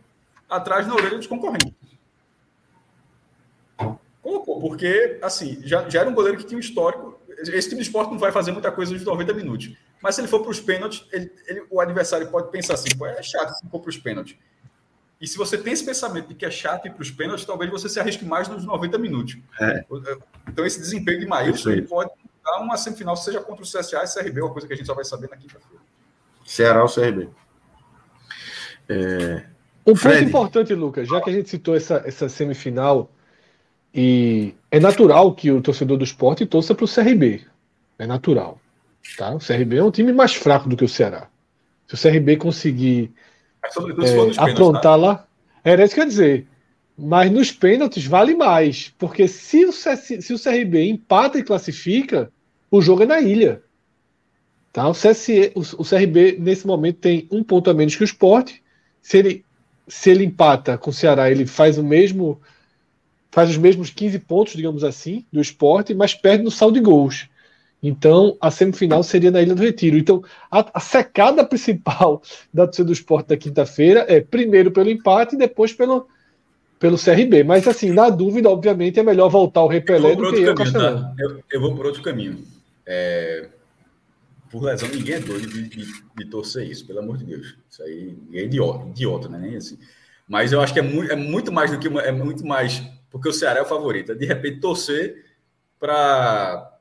atrás 0.47 0.85
na 0.85 0.93
orelha 0.93 1.17
dos 1.17 1.25
concorrentes. 1.25 1.73
Colocou, 4.21 4.61
porque, 4.61 5.17
assim, 5.23 5.59
já, 5.63 5.89
já 5.89 6.01
era 6.01 6.09
um 6.11 6.13
goleiro 6.13 6.37
que 6.37 6.43
tinha 6.43 6.57
um 6.57 6.59
histórico. 6.59 7.19
Esse 7.39 7.69
time 7.69 7.81
de 7.81 7.87
esporte 7.87 8.11
não 8.11 8.19
vai 8.19 8.31
fazer 8.31 8.51
muita 8.51 8.71
coisa 8.71 8.93
nos 8.93 9.03
90 9.03 9.33
minutos. 9.33 9.75
Mas 9.99 10.13
se 10.13 10.21
ele 10.21 10.27
for 10.27 10.41
para 10.41 10.51
os 10.51 10.59
pênaltis, 10.59 11.07
ele, 11.11 11.31
ele, 11.47 11.65
o 11.71 11.81
adversário 11.81 12.29
pode 12.29 12.51
pensar 12.51 12.75
assim: 12.75 12.95
Pô, 12.95 13.07
é 13.07 13.23
chato 13.23 13.57
se 13.57 13.67
for 13.67 13.79
para 13.79 13.89
os 13.89 13.97
pênaltis. 13.97 14.37
E 15.19 15.27
se 15.27 15.39
você 15.39 15.57
tem 15.57 15.73
esse 15.73 15.83
pensamento 15.83 16.27
de 16.27 16.35
que 16.35 16.45
é 16.45 16.51
chato 16.51 16.85
ir 16.85 16.91
para 16.91 17.01
os 17.01 17.09
pênaltis, 17.09 17.45
talvez 17.45 17.71
você 17.71 17.89
se 17.89 17.99
arrisque 17.99 18.23
mais 18.23 18.47
nos 18.47 18.63
90 18.63 18.99
minutos. 18.99 19.39
É. 19.59 19.83
Então, 20.47 20.63
esse 20.63 20.79
desempenho 20.79 21.19
de 21.19 21.25
Maílson 21.25 21.81
pode 21.89 22.11
disputar 22.49 22.61
uma 22.61 22.77
semifinal, 22.77 23.15
seja 23.15 23.39
contra 23.41 23.63
o 23.63 23.67
CSA 23.67 24.03
e 24.03 24.23
CRB, 24.23 24.41
uma 24.41 24.51
coisa 24.51 24.67
que 24.67 24.73
a 24.73 24.75
gente 24.75 24.85
só 24.85 24.93
vai 24.93 25.05
saber 25.05 25.29
na 25.29 25.37
quinta-feira. 25.37 25.83
Ceará 26.45 26.81
ou 26.81 26.89
CRB. 26.89 27.29
É... 28.87 29.45
Um 29.85 29.95
Fred. 29.95 30.17
ponto 30.17 30.29
importante, 30.29 30.73
Lucas, 30.73 31.07
já 31.07 31.21
que 31.21 31.29
a 31.29 31.33
gente 31.33 31.49
citou 31.49 31.75
essa, 31.75 32.03
essa 32.05 32.27
semifinal, 32.27 33.09
e 33.93 34.53
é 34.69 34.79
natural 34.79 35.33
que 35.33 35.51
o 35.51 35.61
torcedor 35.61 35.97
do 35.97 36.03
esporte 36.03 36.45
torça 36.45 36.75
para 36.75 36.85
o 36.85 36.87
CRB. 36.87 37.45
É 37.97 38.05
natural. 38.05 38.59
Tá? 39.17 39.33
O 39.33 39.39
CRB 39.39 39.77
é 39.77 39.83
um 39.83 39.91
time 39.91 40.13
mais 40.13 40.35
fraco 40.35 40.69
do 40.69 40.77
que 40.77 40.83
o 40.83 40.89
Ceará. 40.89 41.27
Se 41.87 41.95
o 41.95 41.97
CRB 41.97 42.37
conseguir 42.37 43.11
é, 43.63 44.39
aprontar 44.39 44.81
tá? 44.81 44.95
lá. 44.95 45.27
Era 45.63 45.83
isso 45.83 45.95
que 45.95 45.99
eu 45.99 46.03
ia 46.03 46.09
dizer. 46.09 46.47
Mas 46.95 47.31
nos 47.31 47.51
pênaltis 47.51 48.05
vale 48.05 48.35
mais. 48.35 48.93
Porque 48.97 49.27
se 49.27 49.65
o, 49.65 49.71
se 49.71 50.33
o 50.33 50.39
CRB 50.39 50.87
empata 50.89 51.39
e 51.39 51.43
classifica, 51.43 52.31
o 52.71 52.81
jogo 52.81 53.03
é 53.03 53.05
na 53.05 53.21
ilha. 53.21 53.61
Tá? 54.71 54.87
O, 54.87 54.93
CSE, 54.93 55.51
o, 55.55 55.61
o 55.81 55.85
CRB, 55.85 56.37
nesse 56.39 56.65
momento, 56.65 56.97
tem 56.97 57.27
um 57.31 57.43
ponto 57.43 57.69
a 57.69 57.73
menos 57.73 57.95
que 57.95 58.03
o 58.03 58.05
esporte. 58.05 58.63
Se 59.01 59.17
ele, 59.17 59.45
se 59.87 60.09
ele 60.11 60.23
empata 60.23 60.77
com 60.77 60.89
o 60.89 60.93
Ceará, 60.93 61.29
ele 61.29 61.45
faz 61.45 61.77
o 61.77 61.83
mesmo. 61.83 62.39
Faz 63.31 63.49
os 63.49 63.57
mesmos 63.57 63.91
15 63.91 64.19
pontos, 64.19 64.53
digamos 64.53 64.83
assim, 64.83 65.23
do 65.31 65.39
esporte, 65.39 65.93
mas 65.93 66.15
perde 66.15 66.43
no 66.43 66.49
saldo 66.49 66.79
de 66.79 66.83
gols. 66.83 67.29
Então, 67.81 68.35
a 68.41 68.51
semifinal 68.51 69.03
seria 69.03 69.31
na 69.31 69.41
Ilha 69.41 69.55
do 69.55 69.61
Retiro. 69.61 69.97
Então, 69.97 70.23
a, 70.51 70.65
a 70.73 70.79
secada 70.79 71.45
principal 71.45 72.21
da 72.53 72.65
torcida 72.65 72.87
do 72.87 72.93
esporte 72.93 73.27
da 73.27 73.37
quinta-feira 73.37 74.05
é 74.07 74.19
primeiro 74.19 74.71
pelo 74.71 74.89
empate 74.89 75.35
e 75.35 75.37
depois 75.37 75.73
pelo, 75.73 76.07
pelo 76.79 76.97
CRB. 76.97 77.43
Mas, 77.43 77.67
assim, 77.67 77.91
na 77.91 78.09
dúvida, 78.09 78.49
obviamente, 78.49 78.99
é 78.99 79.03
melhor 79.03 79.29
voltar 79.29 79.61
ao 79.61 79.67
Repelé 79.67 80.15
do 80.15 80.31
que 80.31 80.41
ir 80.41 80.49
ao 80.49 80.55
Castelão. 80.55 81.01
Tá? 81.01 81.13
Eu, 81.17 81.39
eu, 81.51 81.61
vou 81.61 81.75
por 81.75 81.85
outro 81.85 82.01
caminho. 82.01 82.39
É, 82.91 83.49
por 84.49 84.63
lesão, 84.63 84.89
ninguém 84.89 85.15
é 85.15 85.19
doido 85.19 85.47
de, 85.47 85.69
de, 85.69 85.85
de, 86.17 86.25
torcer 86.25 86.67
isso, 86.67 86.87
pelo 86.87 86.99
amor 86.99 87.17
de 87.17 87.25
Deus. 87.25 87.55
Isso 87.69 87.83
aí 87.83 88.17
é 88.33 88.43
idiota, 88.45 88.87
idiota 88.89 89.29
né? 89.29 89.37
Nem 89.37 89.55
assim. 89.55 89.77
Mas 90.27 90.51
eu 90.51 90.59
acho 90.59 90.73
que 90.73 90.79
é 90.79 90.83
muito, 90.83 91.11
é 91.11 91.15
muito 91.15 91.51
mais 91.51 91.69
do 91.69 91.77
que 91.77 91.87
uma, 91.87 92.01
é 92.01 92.11
muito 92.11 92.43
mais 92.45 92.81
porque 93.09 93.29
o 93.29 93.33
Ceará 93.33 93.59
é 93.59 93.63
o 93.63 93.65
favorito. 93.65 94.11
É, 94.11 94.15
de 94.15 94.25
repente 94.25 94.59
torcer 94.59 95.25
para 95.79 96.77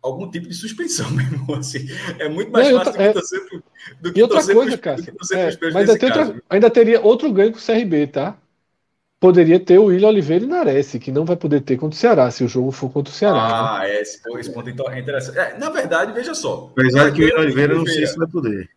algum 0.00 0.30
tipo 0.30 0.48
de 0.48 0.54
suspensão 0.54 1.10
mesmo. 1.12 1.54
Assim. 1.54 1.86
É 2.18 2.28
muito 2.28 2.50
mais 2.50 2.70
Não, 2.70 2.84
fácil 2.84 3.00
é, 3.00 3.12
torcer 3.12 3.48
pro, 3.48 3.62
do 4.00 4.12
que 4.12 4.18
e 4.18 4.22
outra 4.22 4.38
torcer 4.38 4.54
coisa, 4.54 4.78
cara. 4.78 5.00
É, 5.00 5.72
mas 5.72 5.90
ainda, 5.90 5.92
outra, 5.92 6.42
ainda 6.48 6.70
teria 6.70 7.00
outro 7.00 7.32
ganho 7.32 7.52
com 7.52 7.58
o 7.58 7.62
CRB, 7.62 8.06
tá? 8.08 8.38
Poderia 9.22 9.60
ter 9.60 9.78
o 9.78 9.84
William 9.84 10.08
Oliveira 10.08 10.44
e 10.44 10.48
Nares, 10.48 10.90
que 11.00 11.12
não 11.12 11.24
vai 11.24 11.36
poder 11.36 11.60
ter 11.60 11.76
contra 11.76 11.94
o 11.94 11.98
Ceará, 11.98 12.28
se 12.28 12.42
o 12.42 12.48
jogo 12.48 12.72
for 12.72 12.90
contra 12.90 13.12
o 13.12 13.14
Ceará. 13.14 13.76
Ah, 13.76 13.78
né? 13.78 13.90
é, 13.90 14.02
esse, 14.02 14.20
esse 14.36 14.52
ponto 14.52 14.68
então 14.68 14.90
é 14.90 14.98
interessante. 14.98 15.38
É, 15.38 15.56
na 15.56 15.70
verdade, 15.70 16.12
veja 16.12 16.34
só. 16.34 16.72
Apesar 16.72 17.12
que 17.12 17.22
o 17.22 17.24
William 17.26 17.38
Oliveira 17.38 17.72
não 17.72 17.86
sei 17.86 18.04
se 18.04 18.16
vai 18.16 18.26
poder. 18.26 18.68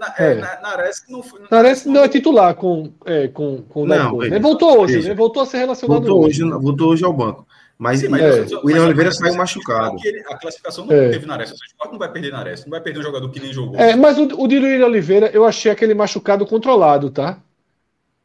Na, 0.00 0.14
é. 0.16 0.34
na, 0.36 0.60
Nares 0.62 1.04
não, 1.06 1.22
Nares 1.50 1.84
não, 1.84 1.92
não 1.92 2.04
é 2.04 2.08
titular 2.08 2.54
com, 2.54 2.90
é, 3.04 3.28
com, 3.28 3.62
com 3.68 3.82
o 3.82 3.86
não, 3.86 4.16
veja, 4.16 4.40
Voltou 4.40 4.80
hoje, 4.80 4.94
veja. 4.94 5.08
né? 5.10 5.14
voltou 5.14 5.42
a 5.42 5.46
ser 5.46 5.58
relacionado 5.58 5.98
voltou 5.98 6.24
hoje. 6.24 6.42
Voltou 6.42 6.88
hoje 6.88 7.04
ao 7.04 7.12
banco. 7.12 7.46
Mas, 7.78 8.00
Sim, 8.00 8.08
mas 8.08 8.22
é. 8.22 8.56
o 8.56 8.64
William 8.64 8.84
Oliveira 8.84 9.12
saiu 9.12 9.34
machucado. 9.34 9.96
A 10.30 10.38
classificação 10.38 10.86
não 10.86 10.96
é. 10.96 11.10
teve 11.10 11.26
Nares. 11.26 11.50
O 11.50 11.54
esporte 11.54 11.92
não 11.92 11.98
vai 11.98 12.10
perder 12.10 12.32
Nares. 12.32 12.64
Não 12.64 12.70
vai 12.70 12.80
perder 12.80 13.00
um 13.00 13.02
jogador 13.02 13.28
que 13.30 13.40
nem 13.40 13.52
jogou. 13.52 13.78
É, 13.78 13.94
mas 13.94 14.16
o, 14.16 14.22
o 14.22 14.48
de 14.48 14.56
William 14.56 14.86
Oliveira, 14.86 15.30
eu 15.34 15.44
achei 15.44 15.70
aquele 15.70 15.92
machucado 15.92 16.46
controlado, 16.46 17.10
tá? 17.10 17.38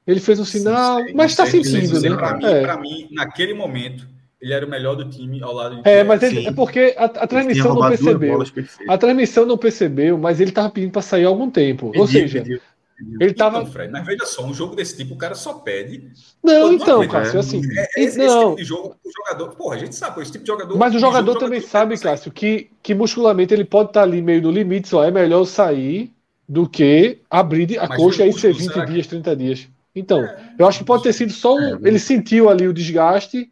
Ele 0.08 0.22
fez 0.22 0.40
um 0.40 0.46
sinal, 0.46 1.04
sim, 1.04 1.14
mas 1.14 1.32
está 1.32 1.46
sentindo, 1.46 2.00
né? 2.00 2.16
Para 2.16 2.38
mim, 2.38 2.46
é. 2.46 2.78
mim, 2.78 3.08
naquele 3.12 3.54
momento, 3.54 4.08
ele 4.42 4.54
era 4.54 4.66
o 4.66 4.70
melhor 4.70 4.96
do 4.96 5.10
time 5.10 5.44
ao 5.44 5.54
lado 5.54 5.82
de. 5.82 5.90
É, 5.90 6.02
mas 6.04 6.24
ele, 6.24 6.48
é 6.48 6.52
porque 6.52 6.96
a, 6.98 7.06
a 7.06 7.28
transmissão 7.28 7.76
não 7.76 7.90
percebeu. 7.90 8.44
A 8.88 8.98
transmissão 8.98 9.46
não 9.46 9.58
percebeu, 9.58 10.18
mas 10.18 10.40
ele 10.40 10.52
estava 10.52 10.70
pedindo 10.70 10.92
para 10.92 11.02
sair 11.02 11.26
há 11.26 11.28
algum 11.28 11.52
tempo. 11.52 11.88
Pediu, 11.88 12.02
Ou 12.02 12.08
seja, 12.08 12.40
pediu, 12.40 12.62
pediu. 12.98 13.18
ele 13.20 13.32
estava. 13.32 13.60
Então, 13.60 13.72
Fred, 13.72 13.92
mas 13.92 14.06
veja 14.06 14.26
só, 14.26 14.46
um 14.46 14.54
jogo 14.54 14.78
desse 14.78 14.96
tipo, 14.96 15.16
o 15.16 15.18
cara 15.18 15.36
só 15.36 15.56
pede. 15.56 16.10
Não, 16.42 16.72
então, 16.72 17.06
Cássio, 17.06 17.42
assim. 17.42 17.62
É, 17.78 18.02
esse, 18.02 18.18
não. 18.18 18.26
esse 18.26 18.40
tipo 18.40 18.56
de 18.56 18.64
jogo, 18.64 18.96
o 19.04 19.12
jogador. 19.12 19.56
Porra, 19.56 19.76
a 19.76 19.80
gente 19.80 19.96
sabe, 19.96 20.22
esse 20.22 20.32
tipo 20.32 20.46
de 20.46 20.52
jogador. 20.52 20.78
Mas 20.78 20.96
o 20.96 21.00
jogador 21.00 21.34
também 21.34 21.60
jogador 21.60 21.72
sabe, 21.72 22.00
Cássio, 22.00 22.32
que, 22.32 22.70
que 22.82 22.96
muscularmente 22.96 23.54
ele 23.54 23.66
pode 23.66 23.90
estar 23.90 24.02
tá 24.02 24.06
ali 24.06 24.22
meio 24.22 24.42
no 24.42 24.52
limite, 24.52 24.88
só 24.88 25.04
é 25.04 25.12
melhor 25.12 25.44
sair 25.44 26.14
do 26.48 26.70
que 26.70 27.20
abrir 27.30 27.78
a 27.78 27.88
mas 27.88 27.98
coxa 27.98 28.26
e 28.26 28.32
ser 28.32 28.54
20 28.54 28.86
dias, 28.86 29.08
30 29.08 29.36
dias. 29.36 29.68
Então, 30.00 30.24
é, 30.24 30.54
eu 30.58 30.68
acho 30.68 30.80
que 30.80 30.86
pode 30.86 31.04
ter 31.04 31.14
sido 31.14 31.32
só 31.32 31.56
um. 31.56 31.76
É, 31.76 31.80
ele 31.84 32.00
sentiu 32.00 32.50
ali 32.50 32.68
o 32.68 32.74
desgaste. 32.74 33.52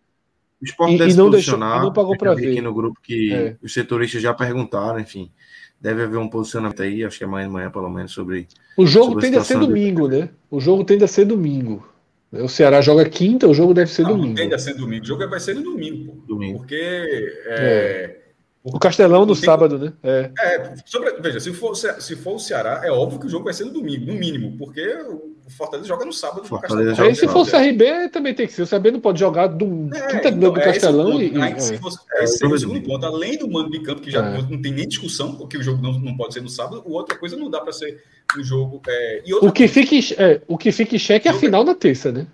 O 0.62 0.66
esporte 0.66 0.96
e, 0.96 0.98
deve 0.98 1.12
e 1.12 1.16
não 1.16 1.30
deixou, 1.30 1.58
não 1.58 1.92
pagou 1.92 2.18
para 2.18 2.34
ver. 2.34 2.52
aqui 2.52 2.62
no 2.62 2.74
grupo 2.74 3.00
que 3.02 3.34
é. 3.34 3.56
os 3.62 3.74
setoristas 3.74 4.22
já 4.22 4.34
perguntaram, 4.34 5.00
enfim. 5.00 5.32
Deve 5.80 6.04
haver 6.04 6.18
um 6.18 6.30
posicionamento 6.30 6.82
aí, 6.82 7.04
acho 7.04 7.18
que 7.18 7.24
amanhã 7.24 7.48
de 7.48 7.54
manhã, 7.54 7.70
pelo 7.70 7.90
menos, 7.90 8.12
sobre. 8.12 8.48
O 8.78 8.86
jogo 8.86 9.08
sobre 9.08 9.26
tende 9.26 9.38
a, 9.38 9.42
a 9.42 9.44
ser 9.44 9.60
domingo, 9.60 10.08
de... 10.08 10.20
né? 10.20 10.30
O 10.50 10.60
jogo 10.60 10.84
tende 10.84 11.04
a 11.04 11.08
ser 11.08 11.26
domingo. 11.26 11.86
O 12.32 12.50
Ceará 12.50 12.82
joga 12.82 13.08
quinta, 13.08 13.48
o 13.48 13.54
jogo 13.54 13.74
deve 13.74 13.92
ser 13.92 14.04
não, 14.04 14.12
domingo. 14.12 14.30
Não 14.30 14.36
tende 14.36 14.56
a 14.56 14.60
ser 14.60 14.74
domingo. 14.74 15.04
O 15.04 15.08
jogo 15.08 15.30
vai 15.30 15.40
ser 15.40 15.56
no 15.56 15.64
domingo, 15.64 16.12
pô. 16.12 16.22
Domingo. 16.28 16.60
Porque 16.60 16.76
é, 16.76 17.46
é. 17.48 18.26
O 18.64 18.80
Castelão 18.80 19.28
no 19.28 19.36
sábado, 19.36 19.78
né? 19.78 19.94
É, 20.02 20.32
é 20.40 20.74
sobre, 20.86 21.12
veja, 21.22 21.40
se 21.40 21.54
for, 21.54 21.76
se 21.76 22.16
for 22.16 22.36
o 22.36 22.40
Ceará, 22.40 22.82
é 22.84 22.92
óbvio 22.92 23.20
que 23.20 23.28
o 23.28 23.30
jogo 23.30 23.46
vai 23.46 23.54
ser 23.54 23.66
no 23.66 23.72
domingo, 23.72 24.08
no 24.08 24.14
mínimo, 24.16 24.58
porque 24.58 24.82
o 24.82 25.35
Fortaleza 25.50 25.88
joga 25.88 26.06
no 26.06 26.14
sábado. 26.14 26.48
Fortaleza 26.48 27.04
Aí, 27.04 27.16
se 27.16 27.28
for 27.28 27.42
o 27.42 27.46
CRB, 27.46 28.10
também 28.10 28.34
tem 28.34 28.48
que 28.48 28.54
ser. 28.54 28.64
O 28.64 28.68
CRB 28.68 28.92
não 28.92 29.00
pode 29.00 29.20
jogar 29.20 29.48
do 29.48 29.90
é, 29.94 30.08
quinta 30.08 30.30
então, 30.30 30.52
do 30.52 30.60
é 30.60 30.64
Castelão 30.64 31.22
e. 31.22 31.40
Aí, 31.42 31.60
se 31.60 31.78
fosse, 31.78 32.00
é, 32.14 32.24
esse 32.24 32.44
é 32.44 32.48
o 32.48 32.58
segundo 32.58 32.82
ponto. 32.82 33.06
Além 33.06 33.38
do 33.38 33.50
mando 33.50 33.70
de 33.70 33.82
campo, 33.82 34.02
que 34.02 34.10
já 34.10 34.26
é. 34.26 34.42
não 34.42 34.62
tem 34.62 34.72
nem 34.72 34.88
discussão, 34.88 35.36
porque 35.36 35.58
o 35.58 35.64
jogo 35.64 35.82
não, 35.82 35.94
não 36.00 36.18
pode 36.18 36.34
ser 36.34 36.42
no 36.42 36.50
sábado, 36.50 36.82
o 36.86 36.94
outra 36.94 37.18
coisa 37.18 37.36
não 37.36 37.50
dá 37.50 37.62
para 37.62 37.74
ser 37.74 38.04
um 38.38 38.44
jogo. 38.44 38.82
É, 38.88 39.24
o, 39.42 39.52
que 39.52 39.68
fica, 39.68 39.96
é, 40.22 40.42
o 40.48 40.58
que 40.58 40.72
fica 40.72 40.96
em 40.96 41.00
xeque 41.00 41.28
é 41.28 41.32
a 41.32 41.36
final 41.36 41.64
na 41.64 41.76
terça, 41.76 42.12
né? 42.12 42.28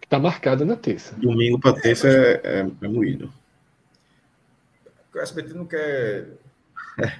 Que 0.00 0.08
tá 0.08 0.18
marcada 0.18 0.64
na 0.64 0.76
terça. 0.76 1.14
Domingo 1.16 1.58
para 1.58 1.78
terça 1.78 2.08
é, 2.08 2.40
é, 2.44 2.66
é 2.82 2.88
moído 2.88 3.30
o 5.16 5.22
SBT 5.22 5.54
não 5.54 5.66
quer. 5.66 6.28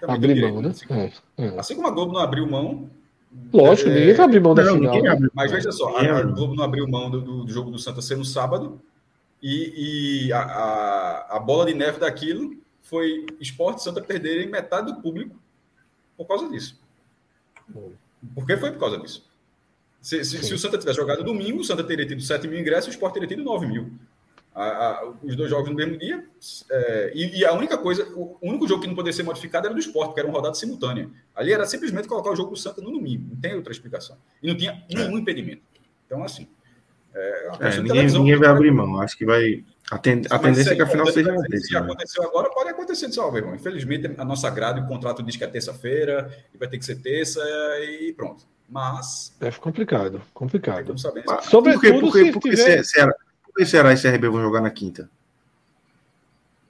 Abrir 0.06 0.34
direito, 0.34 0.54
mão, 0.54 0.62
né? 0.62 0.70
Assim, 0.70 0.86
é, 0.90 1.12
é. 1.44 1.58
assim, 1.58 1.74
como 1.74 1.88
a 1.88 1.90
Globo 1.90 2.12
não 2.12 2.20
abriu 2.20 2.46
mão. 2.46 2.90
Lógico, 3.52 3.90
é, 3.90 3.94
ninguém 3.94 4.14
vai 4.14 4.26
abrir 4.26 4.40
mão 4.40 4.54
da 4.54 4.64
não, 4.64 4.74
final. 4.74 5.02
Né? 5.02 5.28
Mas 5.32 5.50
veja 5.50 5.72
só, 5.72 5.96
a, 5.96 6.18
a, 6.18 6.22
Globo 6.22 6.54
não 6.54 6.64
abriu 6.64 6.86
mão 6.88 7.10
do, 7.10 7.20
do, 7.20 7.48
jogo 7.48 7.70
do 7.70 7.78
Santa 7.78 8.02
ser 8.02 8.16
no 8.16 8.24
sábado 8.24 8.80
e, 9.42 10.26
e 10.26 10.32
a, 10.32 10.40
a, 10.40 11.36
a, 11.36 11.38
bola 11.38 11.66
de 11.66 11.74
neve 11.74 11.98
daquilo 11.98 12.56
foi 12.82 13.26
Esporte 13.40 13.82
Santa 13.82 14.00
perderem 14.00 14.48
metade 14.48 14.92
do 14.92 15.00
público 15.00 15.36
por 16.16 16.26
causa 16.26 16.48
disso. 16.48 16.80
Por 18.34 18.46
que 18.46 18.56
foi 18.56 18.72
por 18.72 18.80
causa 18.80 18.98
disso? 18.98 19.24
Se, 20.00 20.24
se, 20.24 20.42
se, 20.42 20.54
o 20.54 20.58
Santa 20.58 20.78
tivesse 20.78 20.98
jogado 20.98 21.24
domingo, 21.24 21.60
o 21.60 21.64
Santa 21.64 21.82
teria 21.82 22.06
tido 22.06 22.22
7 22.22 22.46
mil 22.46 22.60
ingressos 22.60 22.86
e 22.86 22.90
o 22.90 22.92
Sport 22.92 23.14
teria 23.14 23.28
tido 23.28 23.42
9 23.42 23.66
mil 23.66 23.90
a, 24.56 24.64
a, 24.64 25.12
os 25.22 25.36
dois 25.36 25.50
jogos 25.50 25.68
no 25.68 25.76
mesmo 25.76 25.98
dia. 25.98 26.24
É, 26.70 27.12
e, 27.14 27.40
e, 27.40 27.44
a 27.44 27.52
única 27.52 27.76
coisa, 27.76 28.08
o 28.14 28.38
único 28.40 28.66
jogo 28.66 28.80
que 28.80 28.88
não 28.88 28.94
poderia 28.94 29.14
ser 29.14 29.22
modificado 29.22 29.66
era 29.66 29.74
do 29.74 29.80
esporte, 29.80 30.14
que 30.14 30.20
era 30.20 30.26
uma 30.26 30.36
rodada 30.36 30.54
simultânea. 30.54 31.10
Ali 31.34 31.52
era 31.52 31.66
simplesmente 31.66 32.08
colocar 32.08 32.30
o 32.30 32.36
jogo 32.36 32.52
do 32.52 32.56
Santa 32.56 32.80
no 32.80 32.90
domingo, 32.90 33.28
não 33.30 33.36
tem 33.40 33.54
outra 33.54 33.70
explicação. 33.70 34.16
E 34.42 34.48
não 34.48 34.56
tinha 34.56 34.82
nenhum 34.88 35.18
é. 35.18 35.20
impedimento. 35.20 35.62
Então, 36.06 36.24
assim. 36.24 36.48
É, 37.14 37.50
é 37.60 37.80
ninguém, 37.80 38.06
ninguém 38.06 38.36
vai 38.36 38.48
abrir 38.48 38.70
mão, 38.70 39.00
acho 39.00 39.16
que 39.16 39.26
vai. 39.26 39.62
A, 39.90 39.98
ten, 39.98 40.22
a 40.30 40.38
tendência 40.38 40.72
é 40.72 40.76
que 40.76 40.82
a 40.82 40.86
final 40.86 41.06
seja. 41.06 41.30
Se 41.58 41.76
aconteceu 41.76 42.22
agora, 42.24 42.50
pode 42.50 42.70
acontecer 42.70 43.08
de 43.08 43.14
salve, 43.14 43.38
irmão. 43.38 43.54
Infelizmente, 43.54 44.10
a 44.18 44.24
nossa 44.24 44.48
grade, 44.50 44.80
o 44.80 44.86
contrato 44.86 45.22
diz 45.22 45.36
que 45.36 45.44
é 45.44 45.46
terça-feira, 45.46 46.30
e 46.54 46.58
vai 46.58 46.68
ter 46.68 46.78
que 46.78 46.84
ser 46.84 46.96
terça, 46.96 47.40
e 47.80 48.12
pronto. 48.14 48.44
Mas. 48.68 49.36
É 49.40 49.50
complicado, 49.50 50.20
complicado. 50.34 50.94
Sobretudo, 50.98 51.72
porque, 51.72 52.00
porque, 52.00 52.32
porque 52.32 52.50
tiver... 52.50 52.82
se, 52.82 52.92
se 52.92 53.00
era, 53.00 53.14
e 53.58 53.66
Ceará 53.66 53.92
e 53.92 54.00
CRB 54.00 54.28
vão 54.28 54.42
jogar 54.42 54.60
na 54.60 54.70
quinta? 54.70 55.08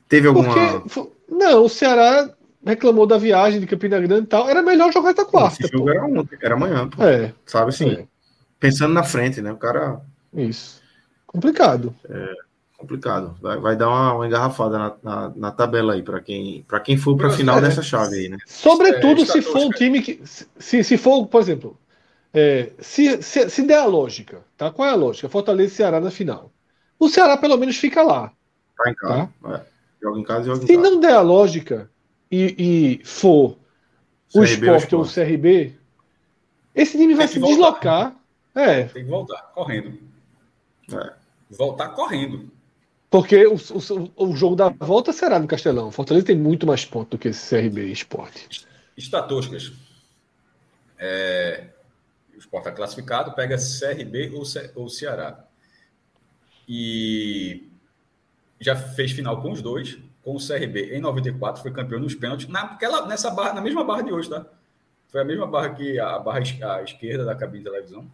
Teve 0.09 0.29
alguma. 0.29 0.53
Porque, 0.53 1.11
não, 1.29 1.65
o 1.65 1.69
Ceará 1.69 2.31
reclamou 2.65 3.07
da 3.07 3.19
viagem 3.19 3.61
de 3.61 3.67
Campina 3.67 3.99
Grande 3.99 4.25
e 4.25 4.29
tal. 4.29 4.49
Era 4.49 4.63
melhor 4.63 4.93
jogar 4.93 5.15
na 5.15 5.25
quarta. 5.25 5.63
Esse 5.63 5.73
jogo 5.73 5.91
era 5.91 6.05
ontem, 6.05 6.39
era 6.41 6.55
amanhã. 6.55 6.89
Pô. 6.89 7.03
É. 7.03 7.33
Sabe 7.45 7.71
assim? 7.71 7.91
É. 7.91 8.07
Pensando 8.61 8.95
na 8.95 9.03
frente, 9.03 9.41
né? 9.41 9.53
O 9.53 9.57
cara. 9.57 10.01
Isso. 10.33 10.81
Complicado. 11.27 11.95
É 12.09 12.47
complicado. 12.77 13.37
Vai, 13.41 13.59
vai 13.59 13.77
dar 13.77 13.89
uma, 13.89 14.15
uma 14.15 14.27
engarrafada 14.27 14.79
na, 14.79 14.97
na, 15.03 15.33
na, 15.35 15.51
tabela 15.51 15.95
aí 15.95 16.03
para 16.03 16.21
quem 16.21 16.65
para 16.69 16.81
quem 16.81 16.97
for 16.97 17.17
para 17.17 17.29
a 17.29 17.31
final 17.31 17.59
é, 17.59 17.63
dessa 17.63 17.83
chave 17.83 18.17
aí, 18.17 18.29
né? 18.29 18.37
Sobretudo 18.47 19.23
é, 19.23 19.27
se 19.27 19.43
for 19.43 19.65
um 19.65 19.71
time 19.71 20.03
que 20.03 20.21
se, 20.25 20.85
se 20.85 20.97
for, 20.97 21.27
por 21.27 21.41
exemplo, 21.41 21.79
é, 22.35 22.71
se, 22.79 23.23
se, 23.23 23.49
se 23.49 23.63
der 23.63 23.79
a 23.79 23.87
lógica, 23.87 24.41
tá? 24.57 24.71
Qual 24.71 24.87
é 24.87 24.93
a 24.93 24.97
lógica? 24.97 25.29
Fortaleza 25.29 25.73
e 25.73 25.77
Ceará 25.77 26.01
na 26.01 26.11
final 26.11 26.53
o 26.99 27.09
Ceará 27.09 27.37
pelo 27.37 27.57
menos 27.57 27.77
fica 27.77 28.03
lá. 28.03 28.33
Tá 28.77 28.91
em 28.91 28.95
casa. 28.95 29.31
Tá? 29.43 29.55
É. 29.55 29.67
Joga 30.03 30.21
em 30.21 30.25
casa 30.25 30.41
e 30.43 30.47
joga 30.47 30.67
Se 30.67 30.73
em 30.73 30.77
casa. 30.77 30.91
não 30.91 31.01
der 31.01 31.13
a 31.15 31.21
lógica 31.21 31.91
e, 32.31 33.01
e 33.01 33.05
for 33.05 33.57
o 34.35 34.45
esporte 34.45 34.95
ou 34.95 35.03
o 35.03 35.09
CRB, 35.09 35.75
esse 36.75 36.99
time 36.99 37.15
vai 37.15 37.27
se 37.27 37.39
voltar. 37.39 37.55
deslocar. 37.55 38.17
É. 38.55 38.85
Tem 38.85 39.05
que 39.05 39.11
voltar 39.11 39.43
correndo. 39.55 39.99
É. 40.93 41.13
Voltar 41.51 41.89
correndo. 41.91 42.51
Porque 43.09 43.47
o, 43.47 43.55
o, 43.55 44.29
o, 44.31 44.37
jogo 44.37 44.57
da 44.57 44.69
volta 44.69 45.13
será 45.13 45.39
no 45.39 45.47
Castelão. 45.47 45.91
Fortaleza 45.91 46.27
tem 46.27 46.37
muito 46.37 46.67
mais 46.67 46.85
pontos 46.85 47.11
do 47.11 47.19
que 47.19 47.29
esse 47.29 47.49
CRB 47.49 47.87
esporte. 47.87 48.67
Estatísticas. 48.97 49.73
É, 50.99 51.69
o 52.35 52.39
esporte 52.39 52.67
está 52.67 52.77
classificado, 52.77 53.35
pega 53.35 53.57
CRB 53.57 54.33
ou, 54.35 54.45
Ce, 54.45 54.71
ou 54.75 54.89
Ceará 54.89 55.46
e 56.69 57.71
já 58.61 58.75
fez 58.75 59.13
final 59.13 59.41
com 59.41 59.53
os 59.53 59.63
dois, 59.63 59.99
com 60.23 60.35
o 60.35 60.39
CRB 60.39 60.97
em 60.97 61.01
94, 61.01 61.63
foi 61.63 61.71
campeão 61.71 62.01
nos 62.01 62.15
pênaltis, 62.15 62.49
naquela, 62.49 63.07
nessa 63.07 63.31
barra, 63.31 63.53
na 63.55 63.61
mesma 63.61 63.85
barra 63.85 64.03
de 64.03 64.13
hoje, 64.13 64.29
tá? 64.29 64.45
Foi 65.09 65.21
a 65.21 65.25
mesma 65.25 65.47
barra 65.47 65.71
que 65.71 66.01
a 66.01 66.19
barra 66.19 66.41
à 66.41 66.83
esquerda 66.83 67.25
da 67.25 67.35
cabine 67.35 67.63
de 67.63 67.71
televisão. 67.71 68.11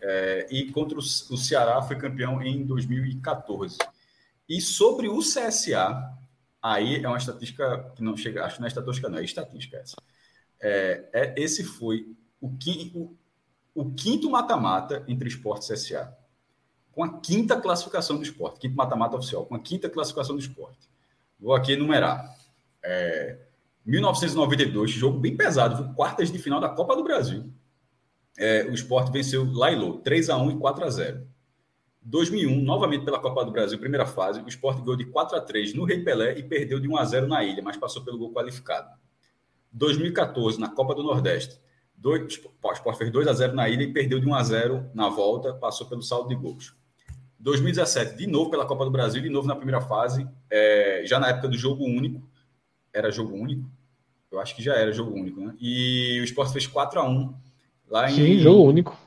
É, 0.00 0.46
e 0.50 0.70
contra 0.70 0.98
o, 0.98 1.02
Ceará 1.02 1.80
foi 1.82 1.96
campeão 1.96 2.42
em 2.42 2.64
2014. 2.64 3.78
E 4.48 4.60
sobre 4.60 5.08
o 5.08 5.18
CSA, 5.20 6.12
aí 6.62 7.04
é 7.04 7.08
uma 7.08 7.18
estatística 7.18 7.92
que 7.94 8.02
não 8.02 8.16
chega, 8.16 8.44
acho 8.44 8.56
que 8.56 8.60
não 8.60 8.66
é 8.66 8.68
estatística, 8.68 9.08
não, 9.08 9.18
é 9.18 9.24
estatística 9.24 9.76
essa. 9.76 9.96
É, 10.60 11.08
é, 11.12 11.34
esse 11.36 11.62
foi 11.62 12.16
o, 12.40 12.48
o, 12.48 13.16
o 13.74 13.94
quinto 13.94 14.28
mata-mata 14.28 15.04
entre 15.06 15.28
esporte 15.28 15.70
e 15.70 15.74
CSA 15.74 16.17
com 16.98 17.04
a 17.04 17.20
quinta 17.20 17.60
classificação 17.60 18.16
do 18.16 18.24
esporte, 18.24 18.58
quinto 18.58 18.74
mata-mata 18.74 19.16
oficial, 19.16 19.46
com 19.46 19.54
a 19.54 19.58
quinta 19.60 19.88
classificação 19.88 20.34
do 20.34 20.40
esporte. 20.40 20.90
Vou 21.38 21.54
aqui 21.54 21.74
enumerar. 21.74 22.36
É, 22.82 23.38
1992, 23.86 24.90
jogo 24.90 25.16
bem 25.16 25.36
pesado, 25.36 25.94
quartas 25.94 26.32
de 26.32 26.40
final 26.40 26.58
da 26.58 26.68
Copa 26.68 26.96
do 26.96 27.04
Brasil. 27.04 27.52
É, 28.36 28.64
o 28.64 28.74
esporte 28.74 29.12
venceu 29.12 29.48
Lailô, 29.48 29.98
3 29.98 30.28
a 30.28 30.38
1 30.38 30.50
e 30.50 30.58
4 30.58 30.84
a 30.84 30.90
0 30.90 31.28
2001, 32.02 32.62
novamente 32.62 33.04
pela 33.04 33.20
Copa 33.20 33.44
do 33.44 33.52
Brasil, 33.52 33.78
primeira 33.78 34.04
fase, 34.04 34.40
o 34.40 34.48
esporte 34.48 34.80
ganhou 34.80 34.96
de 34.96 35.04
4 35.04 35.36
a 35.36 35.40
3 35.40 35.74
no 35.74 35.84
Rei 35.84 36.02
Pelé 36.02 36.36
e 36.36 36.42
perdeu 36.42 36.80
de 36.80 36.88
1 36.88 36.96
a 36.96 37.04
0 37.04 37.28
na 37.28 37.44
ilha, 37.44 37.62
mas 37.62 37.76
passou 37.76 38.02
pelo 38.02 38.18
gol 38.18 38.32
qualificado. 38.32 38.90
2014, 39.70 40.58
na 40.58 40.68
Copa 40.68 40.96
do 40.96 41.04
Nordeste, 41.04 41.60
dois, 41.94 42.22
o 42.24 42.26
esporte 42.72 42.98
fez 42.98 43.12
2 43.12 43.28
a 43.28 43.32
0 43.34 43.54
na 43.54 43.68
ilha 43.68 43.84
e 43.84 43.92
perdeu 43.92 44.18
de 44.18 44.26
1 44.26 44.34
a 44.34 44.42
0 44.42 44.90
na 44.92 45.08
volta, 45.08 45.54
passou 45.54 45.86
pelo 45.86 46.02
saldo 46.02 46.28
de 46.28 46.34
gols. 46.34 46.76
2017, 47.38 48.16
de 48.16 48.26
novo 48.26 48.50
pela 48.50 48.66
Copa 48.66 48.84
do 48.84 48.90
Brasil, 48.90 49.22
de 49.22 49.28
novo 49.28 49.46
na 49.46 49.54
primeira 49.54 49.80
fase, 49.80 50.26
é, 50.50 51.02
já 51.04 51.20
na 51.20 51.28
época 51.28 51.48
do 51.48 51.56
jogo 51.56 51.84
único. 51.84 52.22
Era 52.92 53.10
jogo 53.10 53.34
único? 53.34 53.70
Eu 54.30 54.40
acho 54.40 54.54
que 54.54 54.62
já 54.62 54.74
era 54.74 54.92
jogo 54.92 55.12
único, 55.12 55.40
né? 55.40 55.54
E 55.60 56.18
o 56.20 56.24
Sport 56.24 56.52
fez 56.52 56.66
4 56.66 57.00
a 57.00 57.08
1 57.08 57.34
lá 57.88 58.10
em. 58.10 58.14
Sim, 58.14 58.38
jogo 58.38 58.64
único. 58.64 58.98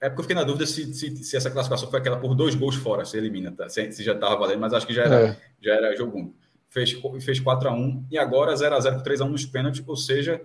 É 0.00 0.08
porque 0.08 0.20
eu 0.20 0.24
fiquei 0.24 0.34
na 0.34 0.42
dúvida 0.42 0.66
se, 0.66 0.92
se, 0.94 1.16
se, 1.16 1.36
essa 1.36 1.48
classificação 1.48 1.88
foi 1.88 2.00
aquela 2.00 2.18
por 2.18 2.34
dois 2.34 2.56
gols 2.56 2.74
fora, 2.74 3.04
se 3.04 3.16
elimina, 3.16 3.52
tá? 3.52 3.68
se, 3.68 3.92
se 3.92 4.02
já 4.02 4.14
estava 4.14 4.34
valendo, 4.34 4.58
mas 4.58 4.74
acho 4.74 4.84
que 4.84 4.92
já 4.92 5.04
era, 5.04 5.28
é. 5.28 5.36
já 5.60 5.74
era 5.74 5.96
jogo 5.96 6.18
único. 6.18 6.34
Fez, 6.68 6.92
fez 7.20 7.38
4 7.38 7.68
a 7.68 7.72
1 7.72 8.06
e 8.10 8.18
agora 8.18 8.56
0 8.56 8.74
a 8.74 8.80
0 8.80 8.96
com 8.96 9.02
3 9.02 9.20
a 9.20 9.24
1 9.26 9.28
nos 9.28 9.46
pênaltis, 9.46 9.84
ou 9.86 9.96
seja, 9.96 10.42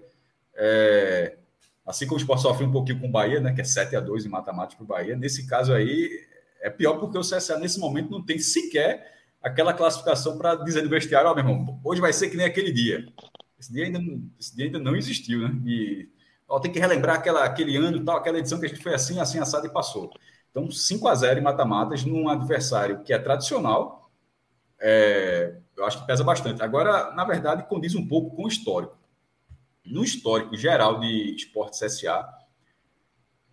é, 0.53 1.37
assim 1.83 2.05
como 2.05 2.19
o 2.19 2.21
Sport 2.21 2.39
sofre 2.39 2.65
um 2.65 2.71
pouquinho 2.71 2.99
com 2.99 3.07
o 3.07 3.11
Bahia, 3.11 3.39
né, 3.39 3.51
que 3.51 3.61
é 3.61 3.63
7 3.63 3.95
a 3.95 3.99
2 3.99 4.27
em 4.27 4.29
matemática 4.29 4.77
para 4.77 4.83
o 4.83 4.87
Bahia, 4.87 5.15
nesse 5.15 5.47
caso 5.47 5.73
aí 5.73 6.07
é 6.67 6.69
pior 6.69 6.99
porque 6.99 7.17
o 7.17 7.21
CSA, 7.21 7.57
nesse 7.57 7.79
momento, 7.79 8.11
não 8.11 8.23
tem 8.23 8.37
sequer 8.37 9.15
aquela 9.41 9.73
classificação 9.73 10.37
para 10.37 10.55
dizer 10.55 10.83
no 10.83 10.89
vestiário: 10.89 11.29
Ó, 11.29 11.31
oh, 11.31 11.35
meu 11.35 11.43
irmão, 11.43 11.79
hoje 11.83 12.01
vai 12.01 12.11
ser 12.11 12.29
que 12.29 12.37
nem 12.37 12.45
aquele 12.45 12.71
dia. 12.71 13.07
Esse 13.59 13.71
dia 13.71 13.85
ainda, 13.85 13.99
esse 14.39 14.55
dia 14.55 14.65
ainda 14.65 14.77
não 14.77 14.95
existiu, 14.95 15.47
né? 15.47 15.61
E 15.65 16.09
ó, 16.47 16.59
tem 16.59 16.71
que 16.71 16.79
relembrar 16.79 17.15
aquela, 17.15 17.43
aquele 17.43 17.75
ano, 17.77 18.03
tal, 18.03 18.17
aquela 18.17 18.37
edição 18.37 18.59
que 18.59 18.65
a 18.65 18.69
gente 18.69 18.83
foi 18.83 18.93
assim, 18.93 19.19
assim, 19.19 19.39
assado 19.39 19.65
e 19.65 19.69
passou. 19.69 20.11
Então, 20.51 20.69
5 20.69 21.07
a 21.07 21.15
0 21.15 21.39
em 21.39 21.43
mata-matas 21.43 22.03
num 22.03 22.29
adversário 22.29 23.03
que 23.03 23.13
é 23.13 23.19
tradicional, 23.19 24.11
é, 24.79 25.57
eu 25.75 25.85
acho 25.85 26.01
que 26.01 26.07
pesa 26.07 26.23
bastante. 26.23 26.61
Agora, 26.61 27.11
na 27.13 27.23
verdade, 27.23 27.67
condiz 27.67 27.95
um 27.95 28.07
pouco 28.07 28.35
com 28.35 28.43
o 28.43 28.47
histórico. 28.47 28.97
No 29.85 30.03
histórico 30.03 30.55
geral 30.55 30.99
de 30.99 31.35
esporte 31.35 31.79
CSA, 31.79 32.27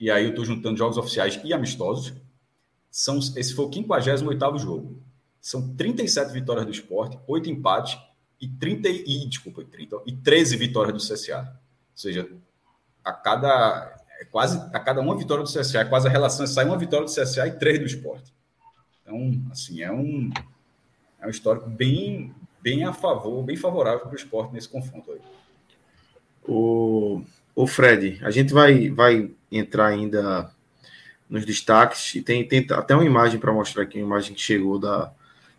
e 0.01 0.11
aí 0.11 0.25
eu 0.25 0.31
estou 0.31 0.45
juntando 0.45 0.77
jogos 0.77 0.99
oficiais 0.99 1.41
e 1.45 1.53
amistosos, 1.53 2.13
são, 2.95 3.19
esse 3.19 3.53
foi 3.53 3.65
o 3.65 3.73
58 3.73 4.57
jogo. 4.57 5.03
São 5.41 5.75
37 5.75 6.33
vitórias 6.33 6.65
do 6.65 6.71
esporte, 6.71 7.19
8 7.27 7.51
empates 7.51 7.99
e 8.41 8.47
30 8.47 8.89
e, 8.89 9.27
desculpa, 9.27 9.65
30, 9.65 10.03
e 10.07 10.13
13 10.13 10.57
vitórias 10.57 10.95
do 10.95 11.15
CSA. 11.15 11.41
Ou 11.41 11.99
seja, 11.99 12.31
a 13.05 13.13
cada 13.13 14.01
é 14.21 14.25
quase 14.27 14.59
a 14.73 14.79
cada 14.79 15.01
uma 15.01 15.17
vitória 15.19 15.43
do 15.43 15.51
CSA, 15.51 15.81
é 15.81 15.85
quase 15.85 16.07
a 16.07 16.11
relação 16.11 16.47
sai 16.47 16.67
uma 16.67 16.79
vitória 16.79 17.05
do 17.05 17.13
CSA 17.13 17.49
e 17.49 17.59
três 17.59 17.81
do 17.81 17.85
esporte. 17.85 18.33
Então, 19.03 19.43
assim, 19.51 19.83
é 19.83 19.91
um 19.91 20.31
é 21.21 21.27
um 21.27 21.31
histórico 21.31 21.69
bem 21.69 22.33
bem 22.63 22.85
a 22.85 22.93
favor, 22.93 23.43
bem 23.43 23.57
favorável 23.57 24.03
para 24.03 24.13
o 24.13 24.17
esporte 24.17 24.55
nesse 24.55 24.69
confronto 24.69 25.11
aí. 25.11 25.21
O, 26.47 27.25
o 27.57 27.67
Fred, 27.67 28.21
a 28.23 28.31
gente 28.31 28.53
vai 28.53 28.89
vai 28.89 29.33
entrar 29.51 29.87
ainda 29.87 30.55
nos 31.35 31.45
destaques, 31.45 32.15
e 32.15 32.23
tem, 32.23 32.47
tem 32.47 32.65
até 32.71 32.95
uma 32.95 33.05
imagem 33.05 33.41
para 33.41 33.53
mostrar 33.53 33.83
aqui, 33.83 33.99
uma 33.99 34.07
imagem 34.07 34.35
que 34.35 34.41
chegou 34.41 34.79
da, 34.79 35.11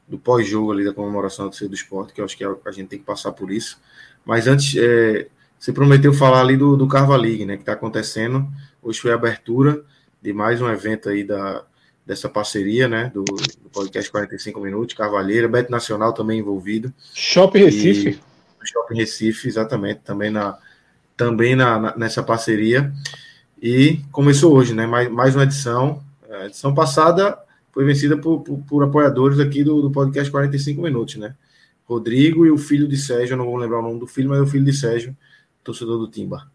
do 0.08 0.18
pós-jogo 0.18 0.72
ali 0.72 0.86
da 0.86 0.94
comemoração 0.94 1.50
do 1.50 1.70
do 1.70 1.76
esporte, 1.76 2.14
que 2.14 2.22
eu 2.22 2.26
acho 2.26 2.38
que 2.38 2.46
a, 2.46 2.72
gente 2.72 2.88
tem 2.88 2.98
que 2.98 3.04
passar 3.04 3.34
por 3.34 3.52
isso. 3.52 3.78
Mas 4.24 4.48
antes, 4.48 4.74
é, 4.78 5.28
você 5.60 5.74
prometeu 5.74 6.14
falar 6.14 6.40
ali 6.40 6.56
do, 6.56 6.78
do 6.78 6.88
Carva 6.88 7.18
League, 7.18 7.46
né? 7.46 7.58
Que 7.58 7.64
está 7.64 7.74
acontecendo. 7.74 8.48
Hoje 8.82 9.02
foi 9.02 9.12
a 9.12 9.16
abertura 9.16 9.84
de 10.22 10.32
mais 10.32 10.62
um 10.62 10.70
evento 10.70 11.10
aí 11.10 11.26
da, 11.26 11.66
dessa 12.06 12.30
parceria, 12.30 12.88
né? 12.88 13.12
Do, 13.14 13.26
do 13.26 13.70
podcast 13.70 14.10
45 14.10 14.62
Minutos, 14.62 14.96
Carvalheira, 14.96 15.50
Beto 15.50 15.70
Nacional 15.70 16.14
também 16.14 16.40
envolvido. 16.40 16.94
Shopping 17.14 17.66
Recife. 17.66 18.10
E, 18.64 18.66
Shopping 18.66 18.96
Recife, 18.96 19.46
exatamente, 19.50 20.00
também 20.06 20.32
na, 20.32 20.58
também 21.18 21.54
na, 21.54 21.78
na, 21.78 21.98
nessa 21.98 22.24
parceria. 22.24 22.94
E 23.68 24.00
começou 24.12 24.54
hoje, 24.54 24.76
né? 24.76 24.86
Mais, 24.86 25.10
mais 25.10 25.36
uma 25.36 25.42
edição. 25.42 26.00
A 26.30 26.46
edição 26.46 26.72
passada 26.72 27.36
foi 27.72 27.84
vencida 27.84 28.16
por, 28.16 28.42
por, 28.42 28.60
por 28.60 28.84
apoiadores 28.84 29.40
aqui 29.40 29.64
do, 29.64 29.82
do, 29.82 29.90
podcast 29.90 30.30
45 30.30 30.80
Minutos, 30.84 31.16
né? 31.16 31.34
Rodrigo 31.84 32.46
e 32.46 32.52
o 32.52 32.60
filho 32.60 32.88
de 32.88 32.96
Sérgio, 32.96 33.36
não 33.36 33.46
vou 33.46 33.56
lembrar 33.56 33.80
o 33.80 33.82
nome 33.82 34.00
do 34.00 34.06
filho, 34.06 34.30
mas 34.30 34.38
é 34.38 34.42
o 34.44 34.46
filho 34.46 34.64
de 34.64 34.72
Sérgio, 34.72 35.18
torcedor 35.64 35.98
do 35.98 36.08
Timba. 36.08 36.48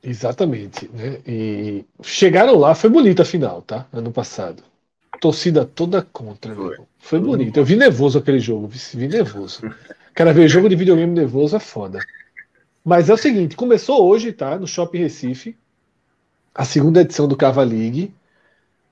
Exatamente, 0.00 0.88
né? 0.94 1.18
E 1.26 1.84
chegaram 2.04 2.56
lá, 2.56 2.72
foi 2.72 2.88
bonita 2.88 3.22
a 3.22 3.26
final, 3.26 3.60
tá? 3.60 3.88
Ano 3.92 4.12
passado. 4.12 4.62
Torcida 5.20 5.64
toda 5.64 6.02
contra, 6.02 6.54
foi, 6.54 6.76
foi 6.98 7.18
bonito. 7.18 7.56
Eu 7.56 7.64
vi 7.64 7.74
nervoso 7.74 8.16
aquele 8.16 8.38
jogo, 8.38 8.68
vi 8.68 9.08
nervoso. 9.08 9.62
Quero 10.14 10.32
ver 10.32 10.46
jogo 10.46 10.68
de 10.68 10.76
videogame 10.76 11.12
nervoso 11.12 11.56
é 11.56 11.60
foda. 11.60 11.98
Mas 12.84 13.10
é 13.10 13.14
o 13.14 13.18
seguinte, 13.18 13.56
começou 13.56 14.06
hoje, 14.06 14.32
tá? 14.32 14.56
No 14.56 14.68
Shopping 14.68 14.98
Recife, 14.98 15.56
a 16.58 16.64
segunda 16.64 17.02
edição 17.02 17.28
do 17.28 17.36
Cava 17.36 17.62
League. 17.62 18.12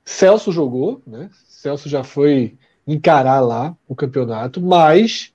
Celso 0.05 0.53
jogou, 0.53 1.03
né? 1.05 1.29
Celso 1.49 1.89
já 1.89 2.05
foi 2.05 2.57
encarar 2.87 3.41
lá 3.41 3.77
o 3.89 3.97
campeonato, 3.97 4.61
mas 4.61 5.33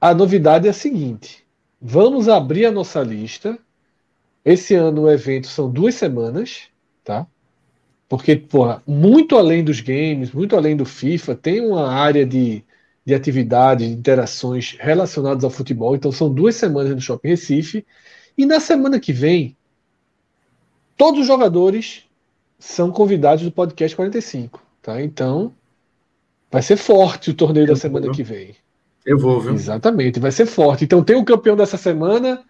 a 0.00 0.14
novidade 0.14 0.66
é 0.66 0.70
a 0.70 0.72
seguinte: 0.72 1.44
vamos 1.78 2.26
abrir 2.26 2.64
a 2.64 2.72
nossa 2.72 3.02
lista. 3.02 3.58
Esse 4.42 4.74
ano 4.74 5.02
o 5.02 5.10
evento 5.10 5.46
são 5.46 5.70
duas 5.70 5.94
semanas, 5.94 6.62
tá? 7.04 7.26
Porque, 8.08 8.34
porra, 8.34 8.82
muito 8.86 9.36
além 9.36 9.62
dos 9.62 9.80
games, 9.80 10.32
muito 10.32 10.56
além 10.56 10.74
do 10.74 10.86
FIFA, 10.86 11.34
tem 11.34 11.60
uma 11.60 11.92
área 11.92 12.24
de 12.24 12.64
de 13.04 13.14
atividades, 13.14 13.88
de 13.88 13.92
interações 13.92 14.76
relacionadas 14.78 15.42
ao 15.42 15.50
futebol. 15.50 15.96
Então 15.96 16.12
são 16.12 16.32
duas 16.32 16.54
semanas 16.54 16.94
no 16.94 17.00
Shopping 17.00 17.30
Recife. 17.30 17.84
E 18.38 18.46
na 18.46 18.60
semana 18.60 19.00
que 19.00 19.12
vem, 19.12 19.56
todos 20.96 21.20
os 21.20 21.26
jogadores 21.26 22.04
são 22.58 22.90
convidados 22.90 23.44
do 23.44 23.50
podcast 23.50 23.96
45. 23.96 24.62
Tá? 24.80 25.02
Então 25.02 25.52
vai 26.50 26.62
ser 26.62 26.76
forte 26.76 27.30
o 27.30 27.34
torneio 27.34 27.64
Eu 27.64 27.74
da 27.74 27.76
semana 27.76 28.06
vou. 28.06 28.14
que 28.14 28.22
vem. 28.22 28.54
Eu 29.04 29.18
vou, 29.18 29.40
viu? 29.40 29.54
Exatamente, 29.54 30.20
vai 30.20 30.30
ser 30.30 30.46
forte. 30.46 30.84
Então 30.84 31.02
tem 31.02 31.16
o 31.16 31.24
campeão 31.24 31.56
dessa 31.56 31.76
semana, 31.76 32.42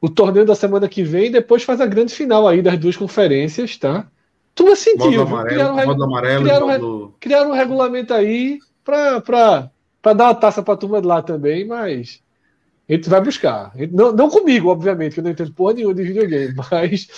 o 0.00 0.08
torneio 0.08 0.46
da 0.46 0.54
semana 0.54 0.88
que 0.88 1.02
vem, 1.02 1.26
e 1.26 1.30
depois 1.30 1.62
faz 1.62 1.80
a 1.80 1.86
grande 1.86 2.14
final 2.14 2.48
aí 2.48 2.62
das 2.62 2.78
duas 2.78 2.96
conferências, 2.96 3.76
tá? 3.76 4.06
Tudo 4.54 4.74
sentiu. 4.76 5.22
Amarelo, 5.22 5.74
criaram, 5.74 6.02
amarelo, 6.02 6.42
criaram, 6.44 7.14
criaram 7.20 7.50
um 7.50 7.54
regulamento 7.54 8.12
aí 8.14 8.58
para 8.84 9.70
dar 10.14 10.24
uma 10.24 10.34
taça 10.34 10.62
para 10.62 10.74
a 10.74 10.76
turma 10.76 11.00
de 11.00 11.06
lá 11.06 11.22
também, 11.22 11.66
mas 11.66 12.22
a 12.92 12.96
gente 12.96 13.08
vai 13.08 13.20
buscar. 13.20 13.72
Não, 13.90 14.12
não 14.12 14.28
comigo, 14.28 14.68
obviamente, 14.68 15.14
que 15.14 15.20
eu 15.20 15.24
não 15.24 15.30
entendo 15.30 15.52
porra 15.52 15.74
nenhuma 15.74 15.94
de 15.94 16.02
videogame, 16.02 16.54
mas 16.70 17.08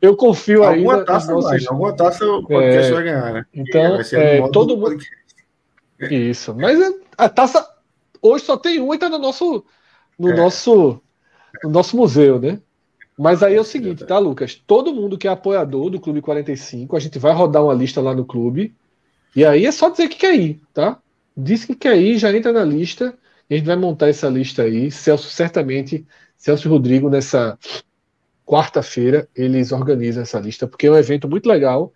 eu 0.00 0.16
confio 0.16 0.62
aí. 0.64 0.78
Alguma 0.78 1.04
taça 1.04 1.32
nossos... 1.32 1.50
vai, 1.50 1.60
alguma 1.66 1.96
taça 1.96 2.24
o 2.26 2.46
podcast 2.46 2.90
é, 2.90 2.94
vai 2.94 3.02
ganhar, 3.02 3.32
né? 3.32 3.46
Então, 3.52 4.00
é, 4.12 4.48
todo 4.50 4.76
mundo. 4.76 4.98
Isso, 6.10 6.54
mas 6.54 6.78
a 7.16 7.28
taça 7.28 7.66
hoje 8.20 8.44
só 8.44 8.56
tem 8.56 8.80
uma 8.80 8.94
e 8.94 8.96
está 8.96 9.08
no 9.08 9.18
nosso, 9.18 9.64
no, 10.18 10.30
é. 10.30 10.36
nosso, 10.36 11.00
no 11.62 11.70
nosso 11.70 11.96
museu, 11.96 12.38
né? 12.38 12.60
Mas 13.18 13.42
aí 13.42 13.54
é 13.54 13.60
o 13.60 13.64
seguinte, 13.64 14.04
tá, 14.04 14.18
Lucas? 14.18 14.60
Todo 14.66 14.94
mundo 14.94 15.16
que 15.16 15.28
é 15.28 15.30
apoiador 15.30 15.88
do 15.88 16.00
Clube 16.00 16.20
45, 16.20 16.96
a 16.96 17.00
gente 17.00 17.18
vai 17.18 17.32
rodar 17.32 17.62
uma 17.62 17.74
lista 17.74 18.00
lá 18.00 18.12
no 18.14 18.24
clube. 18.24 18.74
E 19.36 19.44
aí 19.44 19.66
é 19.66 19.72
só 19.72 19.88
dizer 19.88 20.08
que 20.08 20.16
quer 20.16 20.34
ir, 20.34 20.60
tá? 20.72 20.98
Disse 21.36 21.66
que 21.66 21.74
quer 21.74 21.96
ir, 21.96 22.18
já 22.18 22.36
entra 22.36 22.52
na 22.52 22.64
lista. 22.64 23.16
A 23.50 23.54
gente 23.54 23.66
vai 23.66 23.76
montar 23.76 24.08
essa 24.08 24.28
lista 24.28 24.62
aí. 24.62 24.90
Celso, 24.90 25.28
certamente, 25.28 26.06
Celso 26.36 26.66
e 26.66 26.70
Rodrigo, 26.70 27.10
nessa 27.10 27.58
quarta-feira, 28.44 29.28
eles 29.34 29.72
organizam 29.72 30.22
essa 30.22 30.38
lista, 30.38 30.66
porque 30.66 30.86
é 30.86 30.90
um 30.90 30.96
evento 30.96 31.28
muito 31.28 31.48
legal. 31.48 31.92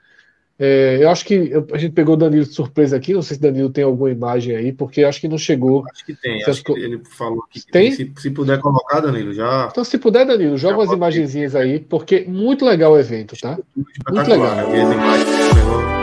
É, 0.60 0.98
eu 1.00 1.08
acho 1.08 1.24
que 1.24 1.52
a 1.72 1.78
gente 1.78 1.92
pegou 1.92 2.14
o 2.14 2.16
Danilo 2.16 2.44
de 2.44 2.52
surpresa 2.52 2.96
aqui. 2.96 3.14
Não 3.14 3.22
sei 3.22 3.36
se 3.36 3.40
Danilo 3.40 3.70
tem 3.70 3.84
alguma 3.84 4.10
imagem 4.10 4.56
aí, 4.56 4.72
porque 4.72 5.04
acho 5.04 5.20
que 5.20 5.28
não 5.28 5.38
chegou. 5.38 5.84
Acho 5.92 6.04
que 6.04 6.14
tem. 6.14 6.42
Acho 6.42 6.64
que 6.64 6.72
ele 6.72 7.00
falou 7.16 7.44
que 7.48 7.64
tem. 7.64 7.92
Se, 7.92 8.12
se, 8.18 8.30
puder 8.30 8.58
colocar, 8.58 8.98
Danilo, 9.00 9.32
já. 9.32 9.68
Então, 9.70 9.84
se 9.84 9.96
puder, 9.98 10.26
Danilo, 10.26 10.58
joga 10.58 10.78
umas 10.78 10.90
imagenzinhas 10.90 11.54
aí, 11.54 11.78
porque 11.78 12.24
muito 12.26 12.64
legal 12.64 12.92
o 12.92 12.98
evento, 12.98 13.36
tá? 13.40 13.56
Muito 13.76 14.28
legal. 14.28 14.56
Né? 14.56 15.97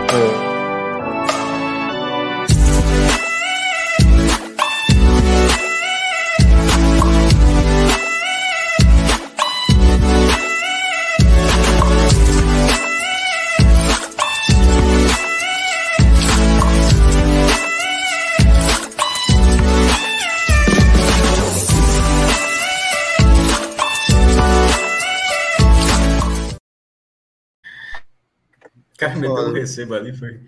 Cara 29.08 29.20
meteu 29.20 29.54
recebo 29.54 29.94
ali, 29.94 30.14
foi. 30.14 30.40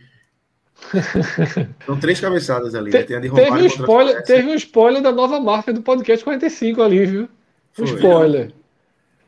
São 1.86 2.00
três 2.00 2.20
cabeçadas 2.20 2.76
ali. 2.76 2.92
Te, 2.92 2.98
né? 2.98 3.06
teve, 3.06 3.52
um 3.52 3.66
spoiler, 3.66 4.24
teve 4.24 4.48
um 4.50 4.56
spoiler 4.56 5.02
da 5.02 5.12
nova 5.12 5.40
marca 5.40 5.74
do 5.74 5.82
podcast 5.82 6.24
45 6.24 6.82
ali, 6.82 7.06
viu? 7.06 7.24
Um 7.80 7.88
foi, 7.88 7.96
spoiler. 7.96 8.46
Não. 8.48 8.58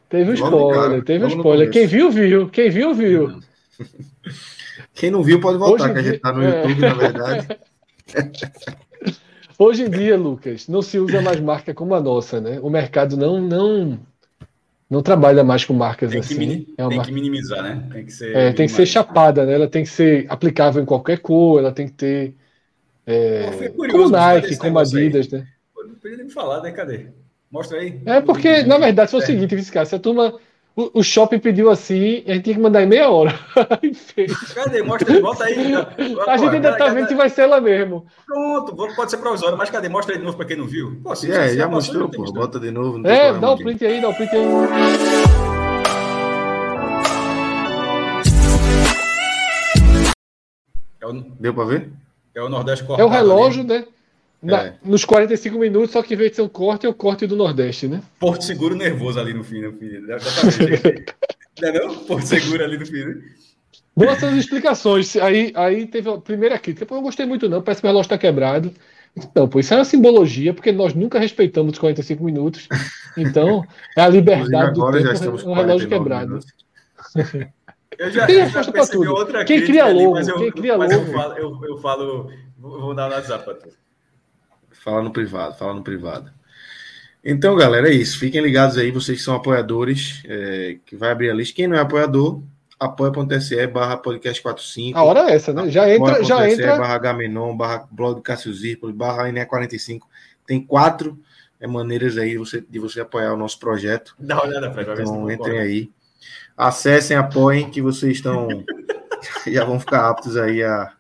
Teve 0.10 0.32
um 0.32 0.34
spoiler, 0.34 0.82
cara, 0.82 1.02
teve 1.04 1.26
um 1.26 1.28
spoiler. 1.28 1.70
Quem 1.70 1.88
viu, 1.88 2.12
viu. 2.12 2.50
Quem 2.50 2.70
viu, 2.70 2.94
viu. 2.94 3.40
Quem 4.94 5.12
não 5.12 5.24
viu, 5.24 5.40
pode 5.40 5.58
voltar, 5.58 5.86
Hoje 5.86 5.94
que 5.94 6.00
a 6.00 6.04
gente 6.04 6.20
tá 6.20 6.34
no 6.34 6.44
é. 6.44 6.58
YouTube, 6.58 6.82
na 6.82 6.94
verdade. 6.94 7.48
Hoje 9.58 9.84
em 9.84 9.90
dia, 9.90 10.18
Lucas, 10.18 10.68
não 10.68 10.82
se 10.82 10.98
usa 11.00 11.22
mais 11.22 11.40
marca 11.40 11.74
como 11.74 11.94
a 11.94 12.02
nossa, 12.02 12.40
né? 12.42 12.60
O 12.62 12.70
mercado 12.70 13.16
não, 13.16 13.42
não 13.42 14.00
não 14.90 15.04
trabalha 15.04 15.44
mais 15.44 15.64
com 15.64 15.74
marcas 15.74 16.12
tem 16.12 16.20
assim. 16.20 16.66
Que 16.66 16.74
é 16.78 16.88
tem 16.88 17.02
que 17.02 17.12
minimizar, 17.12 17.62
né? 17.62 17.88
Tem 17.92 18.06
que 18.06 18.12
ser. 18.12 18.36
É, 18.36 18.52
tem 18.52 18.66
que 18.66 18.74
ser 18.74 18.86
chapada, 18.86 19.46
né? 19.46 19.54
Ela 19.54 19.68
tem 19.68 19.84
que 19.84 19.90
ser 19.90 20.26
aplicável 20.30 20.82
em 20.82 20.86
qualquer 20.86 21.20
cor, 21.20 21.60
ela 21.60 21.72
tem 21.72 21.88
que 21.88 21.94
ter. 21.94 22.36
É, 23.06 23.70
como 23.76 24.10
Nike, 24.10 24.58
como 24.58 24.80
Adidas, 24.80 25.32
aí. 25.32 25.40
né? 25.40 25.48
Não 25.76 25.96
podia 25.96 26.24
me 26.24 26.30
falar, 26.32 26.62
né? 26.62 26.72
Cadê? 26.72 27.08
Mostra 27.52 27.80
aí. 27.80 28.00
É 28.06 28.22
porque, 28.22 28.64
na 28.64 28.78
verdade, 28.78 29.12
foi 29.12 29.20
o 29.20 29.24
é. 29.24 29.26
seguinte, 29.26 29.72
cara, 29.72 29.86
se 29.86 29.96
a 29.96 30.00
turma 30.00 30.34
o, 30.76 31.04
shopping 31.04 31.40
pediu 31.40 31.70
assim 31.70 32.24
e 32.26 32.32
a 32.32 32.34
gente 32.36 32.44
tinha 32.44 32.56
que 32.56 32.62
mandar 32.62 32.82
em 32.82 32.86
meia 32.86 33.10
hora. 33.10 33.38
cadê? 34.56 34.82
Mostra 34.82 35.14
aí, 35.14 35.22
volta 35.22 35.44
aí. 35.44 35.74
a 36.28 36.38
gente 36.38 36.56
ainda 36.56 36.78
tá 36.78 36.88
vendo 36.88 37.08
se 37.08 37.16
vai 37.16 37.30
ser 37.30 37.42
ela 37.42 37.60
mesmo. 37.60 38.06
Pronto, 38.26 38.76
pode 38.96 39.12
ser 39.12 39.18
provisório, 39.18 39.58
mas 39.58 39.70
cadê? 39.70 39.90
Mostra 39.90 40.16
aí 40.16 40.20
de 40.20 40.26
novo 40.26 40.38
para 40.38 40.46
quem 40.46 40.58
não 40.58 40.66
viu. 40.66 41.00
Pô, 41.04 41.16
se, 41.16 41.32
é, 41.32 41.50
já 41.50 41.68
mostrou, 41.68 42.10
pô. 42.10 42.24
Bota 42.32 42.60
de 42.60 42.72
novo. 42.72 43.06
É, 43.06 43.34
dá 43.34 43.52
o 43.52 43.56
um 43.56 43.58
print 43.58 43.86
aí, 43.86 44.02
dá 44.02 44.08
o 44.08 44.12
um 44.12 44.16
print 44.16 44.30
aí. 44.36 44.46
É 51.02 51.08
o... 51.08 51.14
Deu 51.14 51.54
para 51.54 51.66
ver? 51.66 51.90
É 52.36 52.42
o 52.42 52.50
Nordeste 52.50 52.86
cortado. 52.86 53.08
É 53.08 53.10
o 53.10 53.14
relógio, 53.14 53.62
ali. 53.62 53.70
né? 53.70 53.86
Na, 54.42 54.68
é. 54.68 54.74
Nos 54.84 55.04
45 55.04 55.58
minutos, 55.58 55.92
só 55.92 56.02
que 56.02 56.16
veio 56.16 56.30
de 56.30 56.38
ser 56.38 56.42
um 56.42 56.48
corte 56.48 56.86
é 56.86 56.90
o 56.90 56.94
corte 56.94 57.28
do 57.28 57.36
Nordeste, 57.36 57.88
né? 57.88 58.02
Porto 58.20 58.44
Seguro 58.44 58.76
nervoso 58.76 59.20
ali 59.20 59.34
no 59.34 59.44
fim, 59.44 59.62
no 59.62 59.74
fim. 59.74 60.00
não 61.62 61.68
é 61.68 61.72
não? 61.74 61.96
Porto 62.06 62.26
Seguro 62.26 62.64
ali 62.64 62.78
no 62.78 62.86
fim, 62.86 63.04
né? 63.04 63.22
Boas 63.96 64.24
explicações. 64.24 65.18
Aí, 65.18 65.52
aí 65.56 65.86
teve 65.86 66.10
a 66.10 66.18
primeira 66.18 66.58
crítica. 66.58 66.86
Pô, 66.86 66.96
eu 66.96 67.02
gostei 67.02 67.26
muito, 67.26 67.50
não. 67.50 67.62
Parece 67.62 67.82
que 67.82 67.88
o 67.88 67.90
relógio 67.90 68.06
está 68.06 68.18
quebrado. 68.18 68.72
Não, 69.36 69.48
pô, 69.48 69.60
isso 69.60 69.74
é 69.74 69.78
uma 69.78 69.84
simbologia, 69.84 70.54
porque 70.54 70.72
nós 70.72 70.94
nunca 70.94 71.20
respeitamos 71.20 71.74
os 71.74 71.80
45 71.80 72.24
minutos. 72.24 72.70
Então, 73.18 73.66
é 73.98 74.02
a 74.02 74.08
liberdade 74.08 74.74
do 74.74 74.92
tempo, 74.92 75.50
o 75.50 75.54
relógio 75.54 75.90
quebrado. 75.90 76.40
Eu 77.98 78.10
já, 78.12 78.26
Tem 78.26 78.38
resposta 78.38 78.72
para 78.72 78.88
tudo. 78.88 79.46
Quem 79.46 79.66
cria 79.66 79.88
logo? 79.88 80.16
Ali, 80.16 80.30
eu, 80.30 80.38
Quem 80.38 80.52
cria 80.52 80.76
logo? 80.78 80.94
Eu 80.94 81.06
falo, 81.08 81.34
eu, 81.34 81.60
eu 81.66 81.78
falo, 81.80 82.32
vou 82.58 82.94
dar 82.94 83.10
no 83.10 83.16
WhatsApp 83.16 83.44
para 83.44 83.56
tu. 83.56 83.70
Fala 84.84 85.02
no 85.02 85.12
privado, 85.12 85.58
fala 85.58 85.74
no 85.74 85.84
privado. 85.84 86.32
Então, 87.24 87.56
galera, 87.56 87.90
é 87.90 87.94
isso. 87.94 88.18
Fiquem 88.18 88.42
ligados 88.42 88.78
aí, 88.78 88.92
vocês 88.92 89.18
que 89.18 89.24
são 89.24 89.36
apoiadores, 89.36 90.24
é, 90.26 90.78
que 90.86 90.96
vai 90.96 91.12
abrir 91.12 91.30
a 91.30 91.34
lista. 91.34 91.56
Quem 91.56 91.68
não 91.68 91.76
é 91.76 91.80
apoiador, 91.80 92.42
apoia.se 92.80 93.68
barra 93.68 93.98
podcast 93.98 94.42
45. 94.42 94.98
A 94.98 95.04
hora 95.04 95.30
é 95.30 95.36
essa, 95.36 95.54
né? 95.54 95.70
Já 95.70 95.94
entra, 95.94 96.24
já 96.24 96.50
entra. 96.50 96.78
barra 96.78 96.98
Gamenon, 96.98 97.56
barra 97.56 97.88
blog 97.92 98.22
Cássio 98.22 98.54
Zirpoli, 98.54 98.94
barra 98.94 99.30
NE45. 99.30 100.00
Tem 100.46 100.62
quatro 100.62 101.20
é, 101.60 101.68
maneiras 101.68 102.18
aí 102.18 102.38
você, 102.38 102.64
de 102.68 102.80
você 102.80 103.02
apoiar 103.02 103.34
o 103.34 103.38
nosso 103.38 103.60
projeto. 103.60 104.16
Dá 104.18 104.36
uma 104.36 104.46
olhada, 104.46 104.72
Fred. 104.72 105.02
Então, 105.02 105.30
entrem 105.30 105.60
aí. 105.60 105.92
Acessem, 106.56 107.18
apoiem, 107.18 107.70
que 107.70 107.82
vocês 107.82 108.14
estão. 108.14 108.48
já 109.48 109.66
vão 109.66 109.80
ficar 109.80 110.10
aptos 110.10 110.38
aí 110.38 110.64
a, 110.64 110.84
a 110.84 110.92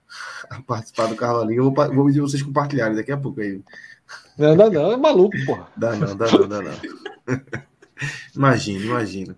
participar 0.67 1.07
do 1.07 1.15
Carro 1.15 1.41
Ali. 1.41 1.55
Eu 1.55 1.71
vou, 1.71 1.93
vou 1.93 2.05
pedir 2.05 2.21
vocês 2.21 2.41
compartilharem 2.41 2.95
daqui 2.95 3.11
a 3.11 3.17
pouco 3.17 3.41
aí. 3.41 3.61
Não, 4.37 4.55
não, 4.55 4.69
não, 4.69 4.91
é 4.91 4.97
maluco, 4.97 5.35
porra. 5.45 5.67
Dá 5.75 5.95
não, 5.95 6.15
dá 6.15 6.31
não, 6.31 6.47
dá 6.47 6.61
não. 6.61 6.73
imagina, 8.35 8.85
imagina. 8.85 9.37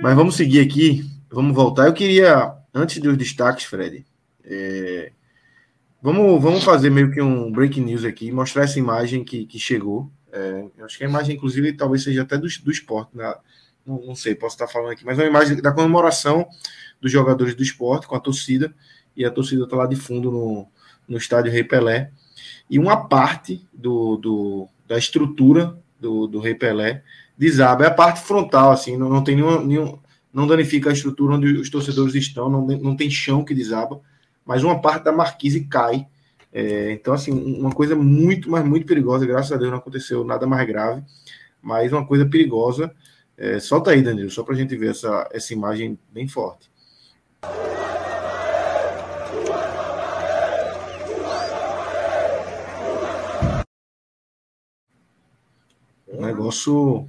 Mas 0.00 0.14
vamos 0.14 0.36
seguir 0.36 0.60
aqui, 0.60 1.08
vamos 1.30 1.54
voltar. 1.54 1.86
Eu 1.86 1.92
queria, 1.92 2.54
antes 2.74 3.00
dos 3.00 3.16
destaques, 3.16 3.64
Fred, 3.64 4.04
é, 4.44 5.12
vamos, 6.02 6.42
vamos 6.42 6.64
fazer 6.64 6.90
meio 6.90 7.10
que 7.10 7.20
um 7.20 7.50
breaking 7.50 7.84
news 7.84 8.04
aqui, 8.04 8.30
mostrar 8.30 8.64
essa 8.64 8.78
imagem 8.78 9.24
que, 9.24 9.46
que 9.46 9.58
chegou. 9.58 10.10
É, 10.32 10.66
acho 10.84 10.98
que 10.98 11.04
a 11.04 11.08
imagem, 11.08 11.36
inclusive, 11.36 11.72
talvez 11.72 12.02
seja 12.02 12.22
até 12.22 12.36
do, 12.36 12.46
do 12.46 12.70
esporte, 12.70 13.16
né? 13.16 13.34
não, 13.88 14.00
não 14.02 14.14
sei, 14.14 14.34
posso 14.34 14.54
estar 14.54 14.68
falando 14.68 14.92
aqui, 14.92 15.04
mas 15.04 15.18
é 15.18 15.22
uma 15.22 15.30
imagem 15.30 15.56
da 15.56 15.72
comemoração 15.72 16.46
dos 17.00 17.10
jogadores 17.10 17.54
do 17.54 17.62
esporte 17.62 18.06
com 18.06 18.14
a 18.14 18.20
torcida, 18.20 18.74
e 19.18 19.24
a 19.24 19.30
torcida 19.32 19.64
está 19.64 19.76
lá 19.76 19.86
de 19.86 19.96
fundo 19.96 20.30
no, 20.30 20.68
no 21.08 21.18
estádio 21.18 21.50
Rei 21.50 21.64
Pelé 21.64 22.12
e 22.70 22.78
uma 22.78 23.08
parte 23.08 23.66
do, 23.74 24.16
do 24.16 24.68
da 24.86 24.96
estrutura 24.96 25.76
do, 26.00 26.28
do 26.28 26.38
Rei 26.38 26.54
Pelé 26.54 27.02
desaba. 27.36 27.84
É 27.84 27.88
a 27.88 27.94
parte 27.94 28.20
frontal, 28.20 28.70
assim, 28.70 28.96
não, 28.96 29.08
não 29.08 29.24
tem 29.24 29.34
nenhum, 29.34 29.64
nenhum. 29.64 29.98
Não 30.32 30.46
danifica 30.46 30.88
a 30.88 30.92
estrutura 30.92 31.34
onde 31.34 31.52
os 31.54 31.68
torcedores 31.68 32.14
estão, 32.14 32.48
não, 32.48 32.64
não 32.64 32.96
tem 32.96 33.10
chão 33.10 33.44
que 33.44 33.54
desaba, 33.54 34.00
mas 34.46 34.62
uma 34.62 34.80
parte 34.80 35.04
da 35.04 35.12
marquise 35.12 35.64
cai. 35.64 36.06
É, 36.52 36.92
então, 36.92 37.12
assim, 37.12 37.32
uma 37.32 37.72
coisa 37.72 37.96
muito, 37.96 38.48
mas 38.48 38.64
muito 38.64 38.86
perigosa. 38.86 39.26
Graças 39.26 39.50
a 39.50 39.56
Deus 39.56 39.70
não 39.70 39.78
aconteceu 39.78 40.24
nada 40.24 40.46
mais 40.46 40.66
grave, 40.66 41.02
mas 41.60 41.92
uma 41.92 42.06
coisa 42.06 42.24
perigosa. 42.24 42.94
É, 43.36 43.58
solta 43.58 43.90
aí, 43.90 44.00
Danilo, 44.00 44.30
só 44.30 44.44
para 44.44 44.54
a 44.54 44.56
gente 44.56 44.76
ver 44.76 44.90
essa, 44.90 45.28
essa 45.32 45.52
imagem 45.52 45.98
bem 46.12 46.28
forte. 46.28 46.70
Um 56.18 56.26
negócio. 56.26 57.08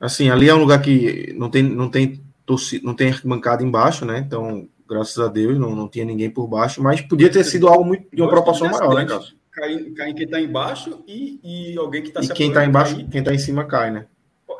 Assim, 0.00 0.30
ali 0.30 0.48
é 0.48 0.54
um 0.54 0.60
lugar 0.60 0.80
que 0.80 1.34
não 1.36 1.50
tem, 1.50 1.62
não 1.62 1.90
tem 1.90 2.20
torcida, 2.46 2.86
não 2.86 2.94
tem 2.94 3.08
arquibancada 3.08 3.64
embaixo, 3.64 4.04
né? 4.04 4.18
Então, 4.18 4.68
graças 4.88 5.18
a 5.18 5.28
Deus, 5.28 5.58
não, 5.58 5.74
não 5.74 5.88
tinha 5.88 6.04
ninguém 6.04 6.30
por 6.30 6.46
baixo, 6.46 6.82
mas 6.82 7.00
podia 7.00 7.30
ter 7.30 7.44
sido 7.44 7.68
algo 7.68 7.84
muito, 7.84 8.06
de 8.14 8.22
uma 8.22 8.30
proporção 8.30 8.70
maior, 8.70 8.94
né, 8.94 9.04
Carlos? 9.04 9.36
Cai, 9.50 9.76
cai 9.96 10.10
em 10.10 10.14
quem 10.14 10.24
está 10.24 10.40
embaixo 10.40 11.02
e, 11.06 11.40
e 11.42 11.76
alguém 11.76 12.00
que 12.00 12.08
está 12.08 12.22
se 12.22 12.32
quem 12.32 12.48
está 12.48 12.64
embaixo, 12.64 12.96
quem 13.08 13.20
está 13.20 13.34
em 13.34 13.38
cima 13.38 13.64
cai, 13.64 13.90
né? 13.90 14.06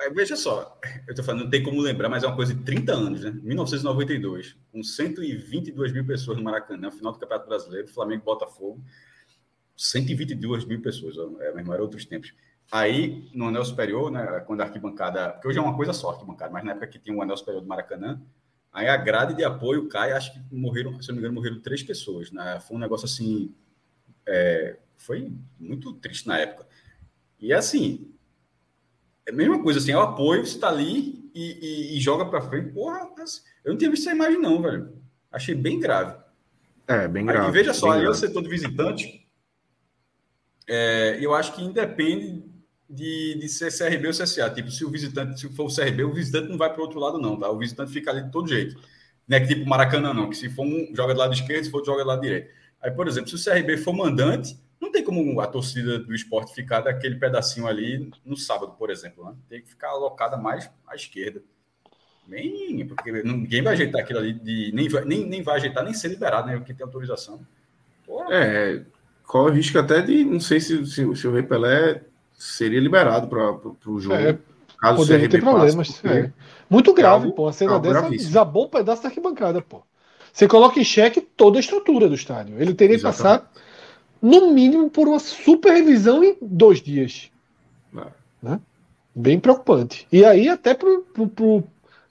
É, 0.00 0.10
veja 0.10 0.36
só, 0.36 0.78
eu 1.06 1.10
estou 1.10 1.24
falando, 1.24 1.42
não 1.42 1.50
tem 1.50 1.62
como 1.62 1.80
lembrar, 1.80 2.08
mas 2.08 2.22
é 2.22 2.26
uma 2.26 2.36
coisa 2.36 2.54
de 2.54 2.62
30 2.62 2.92
anos, 2.92 3.20
né? 3.22 3.30
1992, 3.42 4.56
com 4.70 4.82
122 4.82 5.92
mil 5.92 6.06
pessoas 6.06 6.36
no 6.36 6.44
Maracanã, 6.44 6.90
final 6.90 7.12
do 7.12 7.18
Campeonato 7.18 7.48
Brasileiro, 7.48 7.88
Flamengo 7.88 8.24
Botafogo, 8.24 8.80
122 9.76 10.64
mil 10.64 10.80
pessoas, 10.80 11.16
é, 11.40 11.52
mesmo, 11.52 11.72
era 11.72 11.82
outros 11.82 12.04
tempos. 12.04 12.32
Aí, 12.70 13.30
no 13.32 13.48
anel 13.48 13.64
superior, 13.64 14.10
né, 14.10 14.42
quando 14.46 14.60
a 14.60 14.64
arquibancada. 14.64 15.30
Porque 15.30 15.48
hoje 15.48 15.58
é 15.58 15.62
uma 15.62 15.74
coisa 15.74 15.92
só 15.92 16.10
arquibancada, 16.10 16.52
mas 16.52 16.64
na 16.64 16.72
época 16.72 16.86
que 16.86 16.98
tinha 16.98 17.14
o 17.14 17.18
um 17.18 17.22
anel 17.22 17.36
superior 17.36 17.62
do 17.62 17.66
Maracanã, 17.66 18.20
aí 18.70 18.86
a 18.88 18.96
grade 18.96 19.34
de 19.34 19.42
apoio 19.42 19.88
cai, 19.88 20.12
acho 20.12 20.34
que 20.34 20.40
morreram, 20.54 21.00
se 21.00 21.08
não 21.08 21.14
me 21.14 21.20
engano, 21.20 21.34
morreram 21.34 21.60
três 21.60 21.82
pessoas. 21.82 22.30
Né? 22.30 22.60
Foi 22.60 22.76
um 22.76 22.80
negócio 22.80 23.06
assim. 23.06 23.54
É, 24.26 24.76
foi 24.96 25.32
muito 25.58 25.94
triste 25.94 26.26
na 26.28 26.38
época. 26.38 26.66
E 27.40 27.52
assim. 27.52 28.12
É 29.24 29.30
a 29.30 29.34
mesma 29.34 29.62
coisa 29.62 29.78
assim, 29.78 29.92
é 29.92 29.96
o 29.96 30.00
apoio, 30.00 30.44
você 30.44 30.54
está 30.54 30.68
ali 30.68 31.30
e, 31.34 31.58
e, 31.92 31.96
e 31.96 32.00
joga 32.00 32.24
para 32.24 32.40
frente. 32.40 32.72
Porra, 32.72 33.00
eu 33.62 33.72
não 33.72 33.78
tinha 33.78 33.90
visto 33.90 34.08
essa 34.08 34.14
imagem, 34.14 34.40
não, 34.40 34.62
velho. 34.62 34.96
Achei 35.30 35.54
bem 35.54 35.78
grave. 35.78 36.18
É, 36.86 37.06
bem 37.06 37.26
grave. 37.26 37.46
Aí, 37.46 37.52
veja 37.52 37.74
só, 37.74 37.90
aí 37.90 38.04
é 38.04 38.08
o 38.08 38.14
setor 38.14 38.42
do 38.42 38.48
visitante. 38.48 39.26
É, 40.66 41.18
eu 41.20 41.34
acho 41.34 41.54
que 41.54 41.62
independe 41.62 42.42
de, 42.88 43.34
de 43.38 43.48
ser 43.48 43.70
CRB 43.70 44.06
ou 44.06 44.12
CSA. 44.12 44.48
Tipo, 44.50 44.70
se 44.70 44.84
o 44.84 44.90
visitante, 44.90 45.38
se 45.38 45.48
for 45.50 45.66
o 45.66 45.74
CRB, 45.74 46.04
o 46.04 46.12
visitante 46.12 46.48
não 46.48 46.56
vai 46.56 46.70
para 46.70 46.80
o 46.80 46.82
outro 46.82 46.98
lado, 46.98 47.18
não, 47.18 47.38
tá? 47.38 47.50
O 47.50 47.58
visitante 47.58 47.92
fica 47.92 48.10
ali 48.10 48.22
de 48.22 48.30
todo 48.30 48.48
jeito. 48.48 48.80
Não 49.26 49.36
é 49.36 49.46
tipo 49.46 49.68
Maracanã, 49.68 50.14
não, 50.14 50.30
que 50.30 50.36
se 50.36 50.48
for 50.48 50.64
um, 50.64 50.94
joga 50.94 51.12
do 51.12 51.20
lado 51.20 51.34
esquerdo, 51.34 51.64
se 51.64 51.70
for 51.70 51.84
joga 51.84 52.02
do 52.02 52.08
lado 52.08 52.22
direito. 52.22 52.50
Aí, 52.80 52.90
por 52.90 53.06
exemplo, 53.06 53.28
se 53.28 53.34
o 53.34 53.52
CRB 53.52 53.76
for 53.76 53.92
mandante, 53.92 54.58
não 54.80 54.90
tem 54.90 55.04
como 55.04 55.40
a 55.40 55.46
torcida 55.46 55.98
do 55.98 56.14
esporte 56.14 56.54
ficar 56.54 56.80
daquele 56.80 57.16
pedacinho 57.16 57.66
ali 57.66 58.10
no 58.24 58.36
sábado, 58.36 58.72
por 58.78 58.90
exemplo. 58.90 59.24
Né? 59.24 59.34
Tem 59.48 59.60
que 59.60 59.68
ficar 59.68 59.90
alocada 59.90 60.36
mais 60.36 60.70
à 60.86 60.94
esquerda. 60.94 61.42
Bem, 62.26 62.86
porque 62.86 63.10
ninguém 63.22 63.62
vai 63.62 63.72
ajeitar 63.72 64.02
aquilo 64.02 64.18
ali, 64.18 64.34
de, 64.34 64.70
nem, 64.74 64.86
vai, 64.88 65.04
nem, 65.04 65.26
nem 65.26 65.42
vai 65.42 65.56
ajeitar, 65.56 65.82
nem 65.82 65.94
ser 65.94 66.08
liberado, 66.08 66.46
né? 66.46 66.58
Porque 66.58 66.74
tem 66.74 66.84
autorização. 66.84 67.40
É, 68.30 68.82
corre 69.24 69.50
o 69.50 69.54
risco 69.54 69.78
até 69.78 70.02
de, 70.02 70.24
não 70.24 70.38
sei 70.38 70.60
se, 70.60 70.84
se, 70.84 71.16
se 71.16 71.26
o 71.26 71.32
Rei 71.32 71.42
Pelé 71.42 72.02
seria 72.38 72.80
liberado 72.80 73.26
para 73.26 73.90
o 73.90 74.00
jogo. 74.00 74.14
É, 74.14 74.38
caso 74.78 74.96
poderia 74.98 75.28
ter 75.28 75.40
problemas. 75.40 76.02
É. 76.04 76.30
Muito 76.70 76.94
grave, 76.94 77.28
é 77.28 77.32
pô. 77.32 77.48
A 77.48 77.52
cena 77.52 77.80
dessa 77.80 78.00
gravíssimo. 78.00 78.28
desabou 78.28 78.66
um 78.66 78.70
pedaço 78.70 79.02
da 79.02 79.08
arquibancada, 79.08 79.60
pô. 79.60 79.82
Você 80.32 80.46
coloca 80.46 80.78
em 80.78 80.84
xeque 80.84 81.20
toda 81.20 81.58
a 81.58 81.60
estrutura 81.60 82.08
do 82.08 82.14
estádio. 82.14 82.60
Ele 82.60 82.72
teria 82.72 82.96
que 82.96 83.02
passar, 83.02 83.50
no 84.22 84.52
mínimo, 84.52 84.88
por 84.88 85.08
uma 85.08 85.18
super 85.18 85.72
revisão 85.72 86.22
em 86.22 86.36
dois 86.40 86.80
dias. 86.80 87.30
É. 87.96 88.06
Né? 88.40 88.60
Bem 89.12 89.40
preocupante. 89.40 90.06
E 90.12 90.24
aí, 90.24 90.48
até 90.48 90.74
pro, 90.74 91.00
pro, 91.12 91.26
pro 91.28 91.64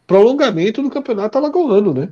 prolongamento 0.06 0.82
do 0.82 0.90
campeonato 0.90 1.38
alagoano, 1.38 1.94
né? 1.94 2.10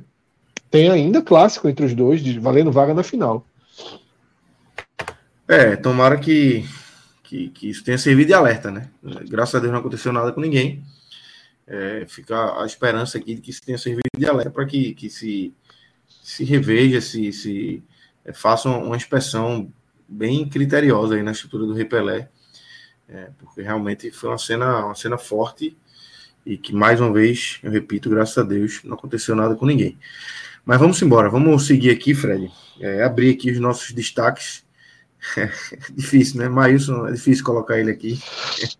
Tem 0.70 0.90
ainda 0.90 1.22
clássico 1.22 1.68
entre 1.68 1.84
os 1.84 1.94
dois, 1.94 2.24
valendo 2.36 2.72
vaga 2.72 2.94
na 2.94 3.02
final. 3.02 3.46
É, 5.48 5.76
tomara 5.76 6.16
que 6.18 6.64
que, 7.26 7.48
que 7.50 7.68
isso 7.68 7.82
tenha 7.82 7.98
servido 7.98 8.28
de 8.28 8.34
alerta, 8.34 8.70
né? 8.70 8.88
Graças 9.28 9.54
a 9.56 9.58
Deus 9.58 9.72
não 9.72 9.80
aconteceu 9.80 10.12
nada 10.12 10.32
com 10.32 10.40
ninguém. 10.40 10.82
É, 11.66 12.06
fica 12.08 12.62
a 12.62 12.64
esperança 12.64 13.18
aqui 13.18 13.34
de 13.34 13.40
que 13.40 13.50
isso 13.50 13.62
tenha 13.62 13.76
servido 13.76 14.08
de 14.16 14.26
alerta 14.26 14.50
para 14.50 14.64
que, 14.64 14.94
que 14.94 15.10
se, 15.10 15.52
se 16.22 16.44
reveja, 16.44 17.00
se, 17.00 17.32
se 17.32 17.82
é, 18.24 18.32
faça 18.32 18.68
uma 18.68 18.96
inspeção 18.96 19.70
bem 20.08 20.48
criteriosa 20.48 21.16
aí 21.16 21.22
na 21.22 21.32
estrutura 21.32 21.66
do 21.66 21.74
Repelé, 21.74 22.28
é, 23.08 23.30
porque 23.38 23.62
realmente 23.62 24.10
foi 24.12 24.30
uma 24.30 24.38
cena, 24.38 24.86
uma 24.86 24.94
cena 24.94 25.18
forte 25.18 25.76
e 26.44 26.56
que, 26.56 26.72
mais 26.72 27.00
uma 27.00 27.12
vez, 27.12 27.58
eu 27.64 27.72
repito, 27.72 28.08
graças 28.08 28.38
a 28.38 28.44
Deus, 28.44 28.82
não 28.84 28.94
aconteceu 28.94 29.34
nada 29.34 29.56
com 29.56 29.66
ninguém. 29.66 29.98
Mas 30.64 30.78
vamos 30.78 31.02
embora, 31.02 31.28
vamos 31.28 31.66
seguir 31.66 31.90
aqui, 31.90 32.14
Fred, 32.14 32.50
é, 32.80 33.02
abrir 33.02 33.34
aqui 33.34 33.50
os 33.50 33.58
nossos 33.58 33.92
destaques 33.92 34.64
difícil, 35.94 36.40
né? 36.40 36.48
Maílson, 36.48 37.06
é 37.06 37.12
difícil 37.12 37.44
colocar 37.44 37.78
ele 37.78 37.90
aqui. 37.90 38.18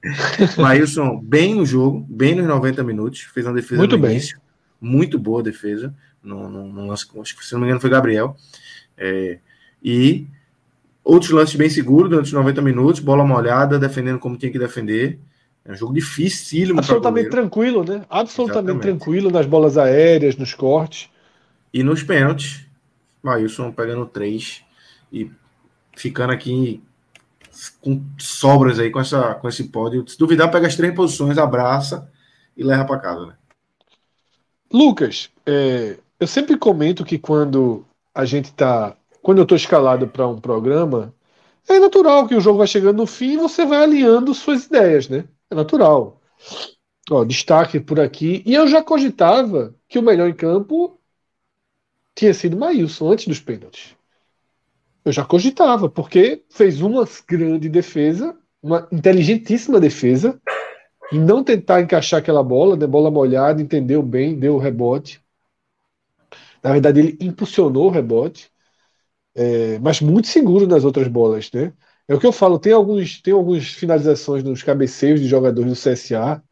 Maílson, 0.59 1.21
bem 1.23 1.55
no 1.55 1.67
jogo, 1.67 2.07
bem 2.09 2.35
nos 2.35 2.47
90 2.47 2.83
minutos, 2.85 3.21
fez 3.23 3.47
uma 3.47 3.55
defesa 3.55 3.79
muito 3.79 3.99
bem. 3.99 4.13
Início, 4.13 4.41
muito 4.81 5.19
boa 5.19 5.43
defesa. 5.43 5.95
No, 6.23 6.49
no, 6.49 6.67
no 6.67 6.87
lance, 6.87 7.07
se 7.41 7.53
não 7.53 7.61
me 7.61 7.67
engano 7.67 7.81
foi 7.81 7.91
Gabriel. 7.91 8.37
É, 8.97 9.39
e 9.83 10.27
outros 11.05 11.31
lances 11.31 11.55
bem 11.55 11.71
seguros 11.71 12.11
durante 12.11 12.27
os 12.27 12.33
90 12.33 12.61
minutos, 12.63 13.01
bola 13.01 13.25
molhada, 13.25 13.79
defendendo 13.79 14.19
como 14.19 14.37
tinha 14.37 14.51
que 14.51 14.59
defender. 14.59 15.19
É 15.65 15.73
um 15.73 15.75
jogo 15.75 15.95
dificílimo. 15.95 16.79
Absolutamente 16.79 17.31
tranquilo, 17.31 17.85
né? 17.85 18.05
Absolutamente 18.09 18.71
Exatamente. 18.71 18.83
tranquilo 18.83 19.31
nas 19.31 19.47
bolas 19.47 19.77
aéreas, 19.77 20.37
nos 20.37 20.55
cortes. 20.55 21.09
E 21.73 21.83
nos 21.83 22.03
pênaltis, 22.03 22.67
Maílson 23.23 23.73
pegando 23.73 24.07
três 24.07 24.63
e 25.13 25.31
ficando 25.97 26.33
aqui 26.33 26.83
com 27.81 28.05
sobras 28.19 28.79
aí 28.79 28.91
com, 28.91 29.01
essa, 29.01 29.35
com 29.35 29.49
esse 29.49 29.65
pódio. 29.65 30.07
Se 30.07 30.19
duvidar, 30.19 30.51
pega 30.51 30.67
as 30.67 30.77
três 30.77 30.95
posições, 30.95 31.39
abraça 31.39 32.11
e 32.57 32.63
leva 32.63 32.85
para 32.85 33.01
casa. 33.01 33.27
Né? 33.27 33.35
Lucas, 34.73 35.31
é, 35.45 35.97
eu 36.21 36.27
sempre 36.27 36.57
comento 36.57 37.05
que 37.05 37.19
quando 37.19 37.85
a 38.15 38.25
gente 38.25 38.53
tá. 38.53 38.97
Quando 39.23 39.39
eu 39.39 39.43
estou 39.43 39.57
escalado 39.57 40.07
para 40.07 40.29
um 40.29 40.39
programa, 40.39 41.13
é 41.69 41.81
natural 41.81 42.29
que 42.29 42.35
o 42.35 42.41
jogo 42.41 42.59
vai 42.59 42.67
chegando 42.67 42.99
no 42.99 43.07
fim 43.07 43.33
e 43.33 43.37
você 43.37 43.67
vai 43.67 43.83
alinhando 43.83 44.33
suas 44.33 44.67
ideias, 44.67 45.09
né? 45.09 45.25
É 45.51 45.55
natural. 45.55 46.21
Ó, 47.11 47.25
destaque 47.25 47.81
por 47.81 47.99
aqui. 47.99 48.43
E 48.47 48.55
eu 48.55 48.69
já 48.69 48.83
cogitava 48.83 49.75
que 49.89 49.99
o 49.99 50.03
melhor 50.03 50.29
em 50.29 50.35
campo 50.35 50.99
tinha 52.15 52.33
sido 52.33 52.57
Maílson 52.57 53.13
antes 53.13 53.27
dos 53.27 53.41
pênaltis. 53.41 53.96
Eu 55.07 55.13
já 55.13 55.25
cogitava, 55.25 55.89
porque 55.89 56.45
fez 56.51 56.83
uma 56.83 57.09
grande 57.29 57.69
defesa, 57.69 58.37
uma 58.61 58.89
inteligentíssima 58.91 59.79
defesa, 59.79 60.41
e 61.13 61.19
não 61.19 61.45
tentar 61.45 61.81
encaixar 61.81 62.19
aquela 62.19 62.43
bola, 62.43 62.77
né, 62.77 62.89
bola 62.89 63.09
molhada, 63.09 63.63
entendeu 63.63 64.03
bem, 64.03 64.37
deu 64.37 64.57
o 64.57 64.59
rebote. 64.59 65.23
Na 66.61 66.73
verdade, 66.73 66.99
ele 66.99 67.19
impulsionou 67.21 67.87
o 67.87 67.91
rebote, 67.91 68.51
é, 69.37 69.79
mas 69.79 70.01
muito 70.01 70.27
seguro 70.27 70.67
nas 70.67 70.85
outras 70.85 71.07
bolas, 71.07 71.53
né? 71.53 71.73
É 72.09 72.15
o 72.15 72.19
que 72.19 72.27
eu 72.27 72.33
falo, 72.33 72.59
tem 72.59 72.73
alguns, 72.73 73.23
tem 73.23 73.33
algumas 73.33 73.65
finalizações 73.69 74.43
nos 74.43 74.65
cabeceios 74.65 75.21
de 75.21 75.29
jogadores 75.29 75.71
do 75.71 75.77
CSA 75.77 76.43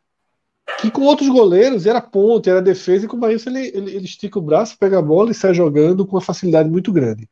que 0.81 0.93
com 0.93 1.03
outros 1.03 1.29
goleiros 1.29 1.87
era 1.87 2.01
ponte, 2.01 2.49
era 2.49 2.63
defesa, 2.63 3.05
e 3.07 3.09
com 3.09 3.19
o 3.19 3.27
ele, 3.27 3.39
ele, 3.75 3.97
ele, 3.97 4.05
estica 4.05 4.39
o 4.39 4.43
braço, 4.43 4.79
pega 4.79 4.99
a 4.99 5.03
bola 5.03 5.33
e 5.33 5.35
sai 5.35 5.55
jogando 5.55 6.07
com 6.07 6.17
uma 6.17 6.23
facilidade 6.23 6.69
muito 6.71 6.93
grande. 6.93 7.29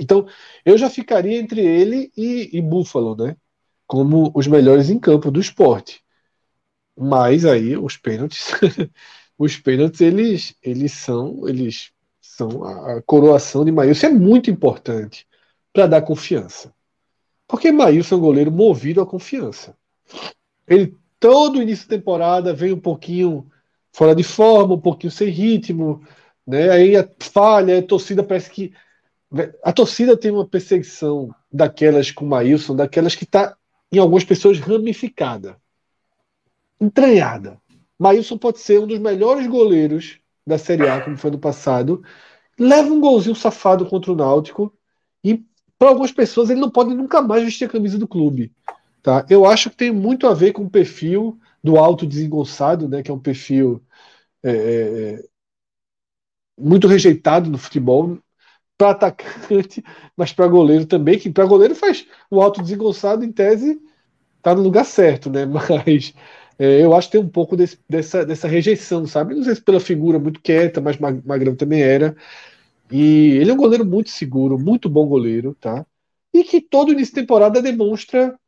Então, 0.00 0.26
eu 0.64 0.76
já 0.76 0.90
ficaria 0.90 1.38
entre 1.38 1.60
ele 1.60 2.12
e, 2.16 2.50
e 2.56 2.60
Buffalo, 2.60 3.16
né? 3.16 3.36
Como 3.86 4.32
os 4.34 4.46
melhores 4.46 4.90
em 4.90 4.98
campo 4.98 5.30
do 5.30 5.40
esporte. 5.40 6.02
Mas 6.96 7.44
aí 7.44 7.76
os 7.76 7.96
pênaltis, 7.96 8.52
os 9.38 9.56
pênaltis 9.56 10.00
eles, 10.00 10.54
eles 10.62 10.92
são, 10.92 11.48
eles 11.48 11.92
são 12.20 12.64
a, 12.64 12.96
a 12.96 13.02
coroação 13.02 13.64
de 13.64 13.72
Maílson 13.72 14.06
é 14.06 14.10
muito 14.10 14.50
importante 14.50 15.26
para 15.72 15.86
dar 15.86 16.02
confiança. 16.02 16.72
Porque 17.46 17.70
Maílson 17.72 18.14
é 18.14 18.18
um 18.18 18.22
goleiro 18.22 18.50
movido 18.50 19.00
à 19.00 19.06
confiança. 19.06 19.76
Ele 20.66 20.96
todo 21.20 21.62
início 21.62 21.84
de 21.84 21.96
temporada 21.96 22.54
vem 22.54 22.72
um 22.72 22.80
pouquinho 22.80 23.50
fora 23.92 24.14
de 24.14 24.22
forma, 24.22 24.74
um 24.74 24.80
pouquinho 24.80 25.10
sem 25.10 25.28
ritmo, 25.28 26.02
né? 26.46 26.70
Aí 26.70 26.92
falha, 27.18 27.78
a 27.78 27.82
torcida 27.82 28.22
parece 28.22 28.50
que 28.50 28.72
a 29.62 29.72
torcida 29.72 30.16
tem 30.16 30.30
uma 30.30 30.46
perseguição 30.46 31.34
daquelas 31.52 32.10
com 32.10 32.24
o 32.24 32.28
Maílson, 32.28 32.76
daquelas 32.76 33.14
que 33.14 33.24
está 33.24 33.56
em 33.90 33.98
algumas 33.98 34.24
pessoas 34.24 34.58
ramificada, 34.58 35.56
entranhada. 36.80 37.60
Maílson 37.98 38.38
pode 38.38 38.60
ser 38.60 38.80
um 38.80 38.86
dos 38.86 38.98
melhores 38.98 39.46
goleiros 39.46 40.18
da 40.46 40.58
Série 40.58 40.88
A, 40.88 41.00
como 41.00 41.16
foi 41.16 41.30
no 41.30 41.38
passado, 41.38 42.02
leva 42.58 42.92
um 42.92 43.00
golzinho 43.00 43.34
safado 43.34 43.86
contra 43.86 44.12
o 44.12 44.16
Náutico 44.16 44.72
e 45.22 45.44
para 45.78 45.88
algumas 45.88 46.12
pessoas 46.12 46.50
ele 46.50 46.60
não 46.60 46.70
pode 46.70 46.94
nunca 46.94 47.20
mais 47.22 47.42
vestir 47.44 47.64
a 47.64 47.70
camisa 47.70 47.98
do 47.98 48.06
clube. 48.06 48.52
Tá? 49.02 49.26
Eu 49.28 49.44
acho 49.46 49.70
que 49.70 49.76
tem 49.76 49.90
muito 49.90 50.26
a 50.26 50.34
ver 50.34 50.52
com 50.52 50.64
o 50.64 50.70
perfil 50.70 51.38
do 51.62 51.76
alto 51.76 52.06
desengonçado, 52.06 52.88
né, 52.88 53.02
que 53.02 53.10
é 53.10 53.14
um 53.14 53.18
perfil 53.18 53.82
é, 54.42 54.50
é, 54.50 55.14
é 55.14 55.24
muito 56.58 56.86
rejeitado 56.86 57.50
no 57.50 57.58
futebol 57.58 58.18
para 58.78 58.90
atacante, 58.90 59.82
mas 60.16 60.32
para 60.32 60.48
goleiro 60.48 60.86
também, 60.86 61.18
que 61.18 61.30
para 61.30 61.46
goleiro 61.46 61.74
faz 61.74 62.06
o 62.30 62.40
alto 62.40 62.62
desengonçado 62.62 63.24
em 63.24 63.32
tese 63.32 63.80
tá 64.42 64.54
no 64.54 64.62
lugar 64.62 64.84
certo, 64.84 65.30
né? 65.30 65.44
Mas 65.46 66.14
é, 66.58 66.82
eu 66.84 66.94
acho 66.94 67.08
que 67.08 67.12
tem 67.18 67.20
um 67.20 67.28
pouco 67.28 67.56
desse, 67.56 67.78
dessa, 67.88 68.24
dessa 68.26 68.48
rejeição, 68.48 69.06
sabe? 69.06 69.34
Não 69.34 69.42
sei 69.44 69.54
se 69.56 69.62
pela 69.62 69.80
figura 69.80 70.18
muito 70.18 70.40
quieta, 70.40 70.80
mas 70.80 70.98
Magrão 70.98 71.56
também 71.56 71.82
era. 71.82 72.16
E 72.90 73.32
ele 73.38 73.50
é 73.50 73.54
um 73.54 73.56
goleiro 73.58 73.84
muito 73.84 74.10
seguro, 74.10 74.58
muito 74.58 74.88
bom 74.90 75.06
goleiro, 75.06 75.54
tá? 75.60 75.86
E 76.32 76.44
que 76.44 76.60
todo 76.60 76.92
início 76.92 77.14
de 77.14 77.20
temporada 77.22 77.62
demonstra 77.62 78.38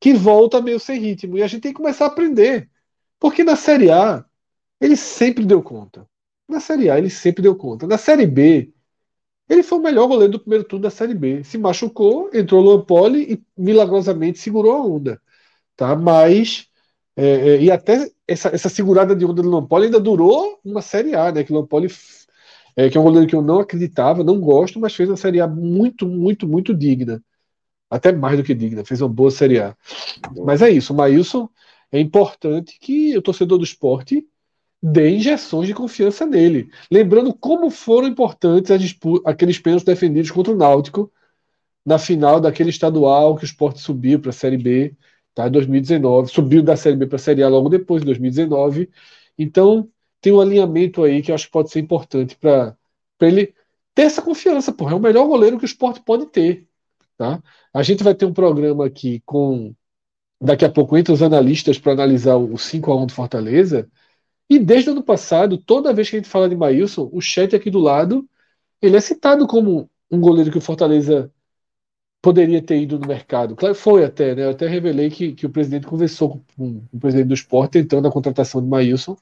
que 0.00 0.14
volta 0.14 0.60
meio 0.62 0.80
sem 0.80 1.00
ritmo. 1.00 1.38
E 1.38 1.42
a 1.42 1.46
gente 1.46 1.62
tem 1.62 1.72
que 1.72 1.78
começar 1.78 2.06
a 2.06 2.08
aprender. 2.08 2.70
Porque 3.20 3.44
na 3.44 3.56
Série 3.56 3.90
A, 3.90 4.24
ele 4.80 4.96
sempre 4.96 5.46
deu 5.46 5.62
conta. 5.62 6.08
Na 6.48 6.60
Série 6.60 6.90
A, 6.90 6.98
ele 6.98 7.10
sempre 7.10 7.42
deu 7.42 7.56
conta. 7.56 7.86
Na 7.88 7.98
Série 7.98 8.26
B, 8.26 8.73
ele 9.48 9.62
foi 9.62 9.78
o 9.78 9.82
melhor 9.82 10.06
goleiro 10.06 10.32
do 10.32 10.40
primeiro 10.40 10.64
turno 10.64 10.84
da 10.84 10.90
Série 10.90 11.14
B. 11.14 11.44
Se 11.44 11.58
machucou, 11.58 12.30
entrou 12.32 12.60
o 12.62 12.64
Luan 12.64 12.84
Poli 12.84 13.34
e 13.34 13.42
milagrosamente 13.56 14.38
segurou 14.38 14.72
a 14.72 14.82
onda. 14.82 15.20
Tá? 15.76 15.94
Mas, 15.96 16.66
é, 17.16 17.24
é, 17.26 17.62
e 17.62 17.70
até 17.70 18.10
essa, 18.26 18.48
essa 18.48 18.68
segurada 18.68 19.14
de 19.14 19.24
onda 19.24 19.42
do 19.42 19.48
Luan 19.48 19.66
Poli 19.66 19.86
ainda 19.86 20.00
durou 20.00 20.58
uma 20.64 20.80
Série 20.82 21.14
A, 21.14 21.30
né? 21.32 21.44
Que 21.44 21.52
o 21.52 21.56
Luan 21.56 21.66
Poli, 21.66 21.88
é, 22.76 22.88
que 22.88 22.96
é 22.96 23.00
um 23.00 23.04
goleiro 23.04 23.26
que 23.26 23.34
eu 23.36 23.42
não 23.42 23.60
acreditava, 23.60 24.24
não 24.24 24.40
gosto, 24.40 24.80
mas 24.80 24.94
fez 24.94 25.08
uma 25.08 25.16
Série 25.16 25.40
A 25.40 25.46
muito, 25.46 26.06
muito, 26.06 26.48
muito 26.48 26.74
digna. 26.74 27.22
Até 27.90 28.12
mais 28.12 28.36
do 28.38 28.44
que 28.44 28.54
digna, 28.54 28.84
fez 28.84 29.00
uma 29.02 29.08
boa 29.08 29.30
Série 29.30 29.60
A. 29.60 29.76
Mas 30.44 30.62
é 30.62 30.70
isso, 30.70 30.92
o 30.92 30.96
Maílson 30.96 31.48
é 31.92 32.00
importante 32.00 32.78
que 32.80 33.16
o 33.16 33.22
torcedor 33.22 33.58
do 33.58 33.64
esporte 33.64 34.26
dê 34.86 35.16
injeções 35.16 35.66
de 35.66 35.72
confiança 35.72 36.26
nele. 36.26 36.70
Lembrando 36.90 37.32
como 37.32 37.70
foram 37.70 38.06
importantes 38.06 38.70
aqueles 39.24 39.58
pênaltis 39.58 39.86
defendidos 39.86 40.30
contra 40.30 40.52
o 40.52 40.56
Náutico 40.56 41.10
na 41.86 41.98
final 41.98 42.38
daquele 42.38 42.68
estadual 42.68 43.34
que 43.34 43.44
o 43.44 43.46
esporte 43.46 43.80
subiu 43.80 44.20
para 44.20 44.28
a 44.28 44.32
Série 44.32 44.58
B, 44.58 44.94
tá, 45.34 45.48
em 45.48 45.50
2019. 45.50 46.30
Subiu 46.30 46.62
da 46.62 46.76
Série 46.76 46.96
B 46.96 47.06
para 47.06 47.16
a 47.16 47.18
Série 47.18 47.42
A 47.42 47.48
logo 47.48 47.70
depois, 47.70 48.02
em 48.02 48.06
2019. 48.06 48.90
Então, 49.38 49.88
tem 50.20 50.34
um 50.34 50.40
alinhamento 50.40 51.02
aí 51.02 51.22
que 51.22 51.30
eu 51.30 51.34
acho 51.34 51.46
que 51.46 51.52
pode 51.52 51.70
ser 51.70 51.80
importante 51.80 52.36
para 52.36 52.76
ele 53.22 53.54
ter 53.94 54.02
essa 54.02 54.20
confiança. 54.20 54.70
Porra, 54.70 54.92
é 54.92 54.96
o 54.96 55.00
melhor 55.00 55.26
goleiro 55.26 55.56
que 55.56 55.64
o 55.64 55.66
esporte 55.66 56.00
pode 56.02 56.26
ter. 56.26 56.68
Tá? 57.16 57.42
A 57.72 57.82
gente 57.82 58.04
vai 58.04 58.14
ter 58.14 58.26
um 58.26 58.34
programa 58.34 58.84
aqui 58.84 59.22
com 59.24 59.74
daqui 60.40 60.64
a 60.64 60.70
pouco 60.70 60.96
entre 60.98 61.12
os 61.12 61.22
analistas 61.22 61.78
para 61.78 61.92
analisar 61.92 62.36
o 62.36 62.58
5 62.58 62.92
a 62.92 62.96
1 63.02 63.06
do 63.06 63.12
Fortaleza. 63.14 63.90
E 64.48 64.58
desde 64.58 64.90
o 64.90 64.92
ano 64.92 65.02
passado, 65.02 65.58
toda 65.58 65.92
vez 65.92 66.10
que 66.10 66.16
a 66.16 66.18
gente 66.20 66.28
fala 66.28 66.48
de 66.48 66.56
Maílson, 66.56 67.08
o 67.12 67.20
chat 67.20 67.54
aqui 67.56 67.70
do 67.70 67.78
lado, 67.80 68.28
ele 68.82 68.96
é 68.96 69.00
citado 69.00 69.46
como 69.46 69.90
um 70.10 70.20
goleiro 70.20 70.50
que 70.50 70.58
o 70.58 70.60
Fortaleza 70.60 71.32
poderia 72.22 72.62
ter 72.62 72.80
ido 72.80 72.98
no 72.98 73.06
mercado. 73.06 73.56
Claro, 73.56 73.74
foi 73.74 74.04
até, 74.04 74.34
né? 74.34 74.44
Eu 74.44 74.50
até 74.50 74.66
revelei 74.66 75.10
que, 75.10 75.34
que 75.34 75.46
o 75.46 75.50
presidente 75.50 75.86
conversou 75.86 76.30
com, 76.56 76.80
com 76.80 76.86
o 76.96 77.00
presidente 77.00 77.28
do 77.28 77.34
esporte 77.34 77.72
tentando 77.72 78.08
a 78.08 78.12
contratação 78.12 78.62
de 78.62 78.68
Maílson, 78.68 79.16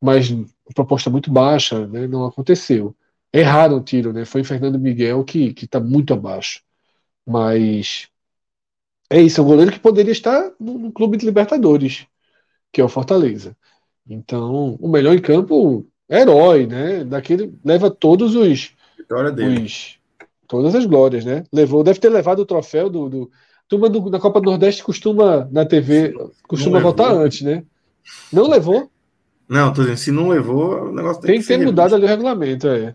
mas 0.00 0.28
proposta 0.74 1.10
muito 1.10 1.32
baixa, 1.32 1.86
né? 1.88 2.06
Não 2.06 2.24
aconteceu. 2.26 2.96
Erraram 3.32 3.78
o 3.78 3.84
tiro, 3.84 4.12
né? 4.12 4.24
Foi 4.24 4.44
Fernando 4.44 4.78
Miguel 4.78 5.24
que 5.24 5.54
está 5.62 5.80
muito 5.80 6.14
abaixo. 6.14 6.62
Mas 7.26 8.08
é 9.10 9.20
isso, 9.22 9.40
é 9.40 9.44
um 9.44 9.46
goleiro 9.46 9.72
que 9.72 9.78
poderia 9.80 10.12
estar 10.12 10.52
no, 10.60 10.78
no 10.78 10.92
clube 10.92 11.16
de 11.16 11.24
Libertadores, 11.26 12.06
que 12.72 12.80
é 12.82 12.84
o 12.84 12.90
Fortaleza. 12.90 13.56
Então, 14.08 14.76
o 14.80 14.88
melhor 14.88 15.14
em 15.14 15.20
campo, 15.20 15.86
herói, 16.08 16.66
né? 16.66 17.04
Daquele 17.04 17.52
leva 17.64 17.90
todos 17.90 18.34
os, 18.34 18.72
os 19.10 19.98
todas 20.46 20.74
as 20.74 20.86
glórias, 20.86 21.24
né? 21.24 21.44
Levou, 21.52 21.84
deve 21.84 22.00
ter 22.00 22.08
levado 22.08 22.40
o 22.40 22.46
troféu 22.46 22.88
do, 22.88 23.08
do 23.08 23.30
turma 23.68 23.88
do, 23.88 24.08
da 24.08 24.18
Copa 24.18 24.40
do 24.40 24.50
Nordeste 24.50 24.82
costuma 24.82 25.46
na 25.52 25.66
TV 25.66 26.14
costuma 26.48 26.80
votar 26.80 27.12
antes, 27.12 27.42
né? 27.42 27.62
Não 28.32 28.48
levou? 28.48 28.90
Não, 29.46 29.72
tô 29.72 29.82
dizendo, 29.82 29.98
se 29.98 30.10
não 30.10 30.28
levou, 30.28 30.88
o 30.88 30.92
negócio 30.92 31.20
tem, 31.22 31.32
tem 31.32 31.40
que, 31.40 31.46
que 31.46 31.58
ter 31.58 31.64
mudado 31.64 31.94
ali 31.94 32.04
o 32.04 32.08
regulamento, 32.08 32.68
é. 32.68 32.94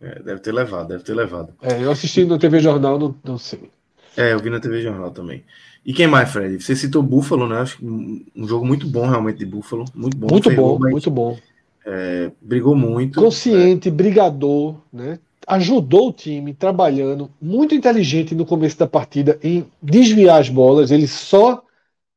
é. 0.00 0.22
Deve 0.22 0.40
ter 0.40 0.52
levado, 0.52 0.88
deve 0.88 1.04
ter 1.04 1.14
levado. 1.14 1.54
É, 1.60 1.82
eu 1.82 1.90
assisti 1.90 2.24
no 2.24 2.38
TV 2.38 2.60
Jornal, 2.60 2.98
não, 2.98 3.14
não 3.24 3.38
sei. 3.38 3.70
É, 4.16 4.32
eu 4.32 4.38
vi 4.38 4.50
na 4.50 4.60
TV 4.60 4.82
Jornal 4.82 5.10
também. 5.10 5.44
E 5.84 5.92
quem 5.92 6.06
mais, 6.06 6.30
Fred? 6.30 6.62
Você 6.62 6.76
citou 6.76 7.02
Buffalo, 7.02 7.48
né? 7.48 7.58
Acho 7.58 7.78
que 7.78 7.84
um 7.84 8.46
jogo 8.46 8.64
muito 8.64 8.86
bom 8.86 9.08
realmente 9.08 9.38
de 9.38 9.46
Buffalo. 9.46 9.84
Muito 9.94 10.16
bom. 10.16 10.28
Muito 10.30 10.48
ferrou, 10.48 10.78
bom, 10.78 10.90
muito 10.90 11.10
bom. 11.10 11.38
É, 11.84 12.30
brigou 12.40 12.76
muito. 12.76 13.20
Consciente, 13.20 13.88
é. 13.88 13.92
brigador, 13.92 14.76
né? 14.92 15.18
Ajudou 15.44 16.10
o 16.10 16.12
time 16.12 16.54
trabalhando, 16.54 17.28
muito 17.40 17.74
inteligente 17.74 18.32
no 18.32 18.46
começo 18.46 18.78
da 18.78 18.86
partida 18.86 19.38
em 19.42 19.66
desviar 19.82 20.40
as 20.40 20.48
bolas. 20.48 20.92
Ele 20.92 21.08
só 21.08 21.64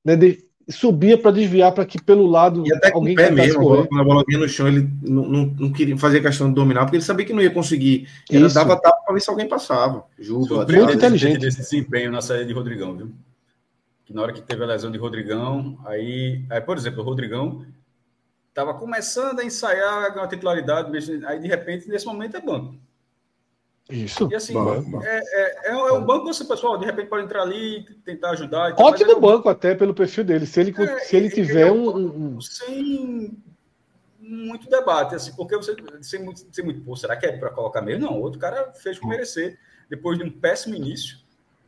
né, 0.04 0.16
de, 0.16 0.46
subia 0.70 1.18
para 1.18 1.32
desviar 1.32 1.72
para 1.72 1.88
que 1.88 2.00
pelo 2.00 2.28
lado 2.28 2.64
e 2.68 2.72
até 2.72 2.94
alguém 2.94 3.16
com 3.16 3.22
o 3.24 3.26
pé 3.26 3.32
mesmo, 3.32 3.64
correr. 3.64 3.88
quando 3.88 4.02
a 4.02 4.04
bola 4.04 4.24
vinha 4.28 4.40
no 4.40 4.48
chão, 4.48 4.68
ele 4.68 4.88
não, 5.02 5.28
não, 5.28 5.46
não, 5.60 5.72
queria 5.72 5.98
fazer 5.98 6.22
questão 6.22 6.50
de 6.50 6.54
dominar, 6.54 6.82
porque 6.82 6.98
ele 6.98 7.04
sabia 7.04 7.26
que 7.26 7.34
não 7.34 7.42
ia 7.42 7.50
conseguir. 7.50 8.08
Ele 8.30 8.46
Isso. 8.46 8.54
dava 8.54 8.80
tapa 8.80 9.02
para 9.04 9.16
ver 9.16 9.22
se 9.22 9.30
alguém 9.32 9.48
passava. 9.48 10.04
Juro. 10.20 10.56
Muito 10.56 10.94
inteligente 10.94 11.40
desse 11.40 11.58
desempenho 11.58 12.12
na 12.12 12.22
saída 12.22 12.46
de 12.46 12.54
Rodrigão, 12.54 12.96
viu? 12.96 13.10
Que 14.06 14.14
na 14.14 14.22
hora 14.22 14.34
que 14.34 14.42
teve 14.42 14.64
a 14.64 14.68
lesão 14.68 14.92
de 14.92 14.98
Rodrigão, 14.98 15.80
aí, 15.86 16.46
aí 16.50 16.62
por 16.62 16.78
exemplo, 16.78 17.02
o 17.02 17.06
Rodrigão 17.06 17.66
estava 18.50 18.74
começando 18.74 19.40
a 19.40 19.44
ensaiar 19.44 20.16
uma 20.16 20.28
titularidade, 20.28 20.90
aí 21.26 21.40
de 21.40 21.48
repente, 21.48 21.90
nesse 21.90 22.06
momento, 22.06 22.38
é 22.38 22.42
banco. 22.42 22.76
Isso. 23.90 24.28
E 24.32 24.36
assim. 24.36 24.56
É, 25.04 25.18
é, 25.18 25.70
é, 25.70 25.72
é, 25.72 25.94
um 25.94 26.04
banco 26.04 26.26
você, 26.26 26.44
pessoal, 26.44 26.78
de 26.78 26.86
repente 26.86 27.08
pode 27.08 27.26
entrar 27.26 27.44
ali, 27.44 27.86
tentar 28.04 28.32
ajudar. 28.32 28.74
Ótimo 28.80 29.12
é 29.12 29.16
um... 29.16 29.20
banco 29.20 29.50
até 29.50 29.76
pelo 29.76 29.94
perfil 29.94 30.24
dele, 30.24 30.46
se 30.46 30.60
ele, 30.60 30.74
é, 30.78 31.00
se 31.00 31.16
ele 31.16 31.30
tiver 31.30 31.72
um, 31.72 32.36
um, 32.36 32.42
Sem 32.42 33.38
muito 34.20 34.68
debate, 34.70 35.14
assim, 35.14 35.36
porque 35.36 35.56
você 35.56 35.76
sem 36.02 36.24
muito, 36.24 36.48
sem 36.52 36.66
muito 36.66 36.82
pô, 36.82 36.96
será 36.96 37.16
que 37.16 37.28
é 37.28 37.38
para 37.38 37.52
colocar 37.52 37.82
mesmo? 37.82 38.06
Não, 38.06 38.20
outro 38.20 38.40
cara 38.40 38.74
fez 38.74 38.98
por 38.98 39.08
merecer. 39.08 39.60
Depois 39.88 40.18
de 40.18 40.24
um 40.24 40.32
péssimo 40.32 40.74
início, 40.74 41.20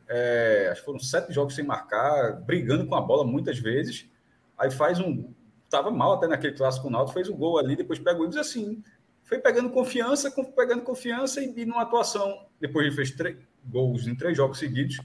é, 0.08 0.68
acho 0.72 0.80
que 0.80 0.86
foram 0.86 0.98
sete 0.98 1.32
jogos 1.32 1.54
sem 1.54 1.64
marcar, 1.64 2.40
brigando 2.40 2.86
com 2.86 2.94
a 2.94 3.00
bola 3.00 3.24
muitas 3.24 3.58
vezes. 3.58 4.08
Aí 4.56 4.70
faz 4.70 4.98
um. 4.98 5.32
Estava 5.64 5.90
mal 5.90 6.14
até 6.14 6.26
naquele 6.26 6.56
clássico 6.56 6.88
Náutico, 6.88 7.12
fez 7.12 7.28
o 7.28 7.34
um 7.34 7.36
gol 7.36 7.58
ali, 7.58 7.76
depois 7.76 7.98
pegou 7.98 8.24
e 8.24 8.28
diz 8.28 8.38
assim. 8.38 8.82
Foi 9.22 9.38
pegando 9.38 9.68
confiança, 9.68 10.30
pegando 10.56 10.82
confiança 10.82 11.42
e, 11.42 11.52
e 11.54 11.66
numa 11.66 11.82
atuação. 11.82 12.46
Depois 12.58 12.86
ele 12.86 12.96
fez 12.96 13.10
três 13.10 13.36
gols 13.66 14.06
em 14.06 14.14
três 14.14 14.34
jogos 14.34 14.58
seguidos, 14.58 14.98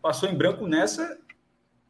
passou 0.00 0.26
em 0.28 0.34
branco 0.34 0.66
nessa, 0.66 1.18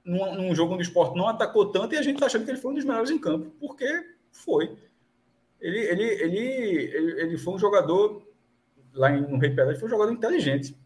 num, 0.05 0.35
num 0.35 0.55
jogo 0.55 0.75
onde 0.75 0.83
o 0.83 0.89
esporte 0.89 1.17
não 1.17 1.29
atacou 1.29 1.71
tanto 1.71 1.95
e 1.95 1.99
a 1.99 2.03
gente 2.03 2.15
está 2.15 2.27
achando 2.27 2.45
que 2.45 2.51
ele 2.51 2.59
foi 2.59 2.73
um 2.73 2.75
dos 2.75 2.85
melhores 2.85 3.11
em 3.11 3.19
campo, 3.19 3.53
porque 3.61 3.87
foi. 4.33 4.77
ele, 5.61 5.79
ele, 5.79 6.03
ele, 6.03 6.39
ele, 6.39 7.21
ele 7.21 7.39
foi 7.39 7.55
um 7.55 7.59
jogador, 7.59 8.27
lá 8.93 9.11
no 9.11 9.39
Rei 9.39 9.51
Pelé, 9.55 9.77
foi 9.77 9.87
um 9.87 9.91
jogador 9.91 10.13
inteligente. 10.13 10.77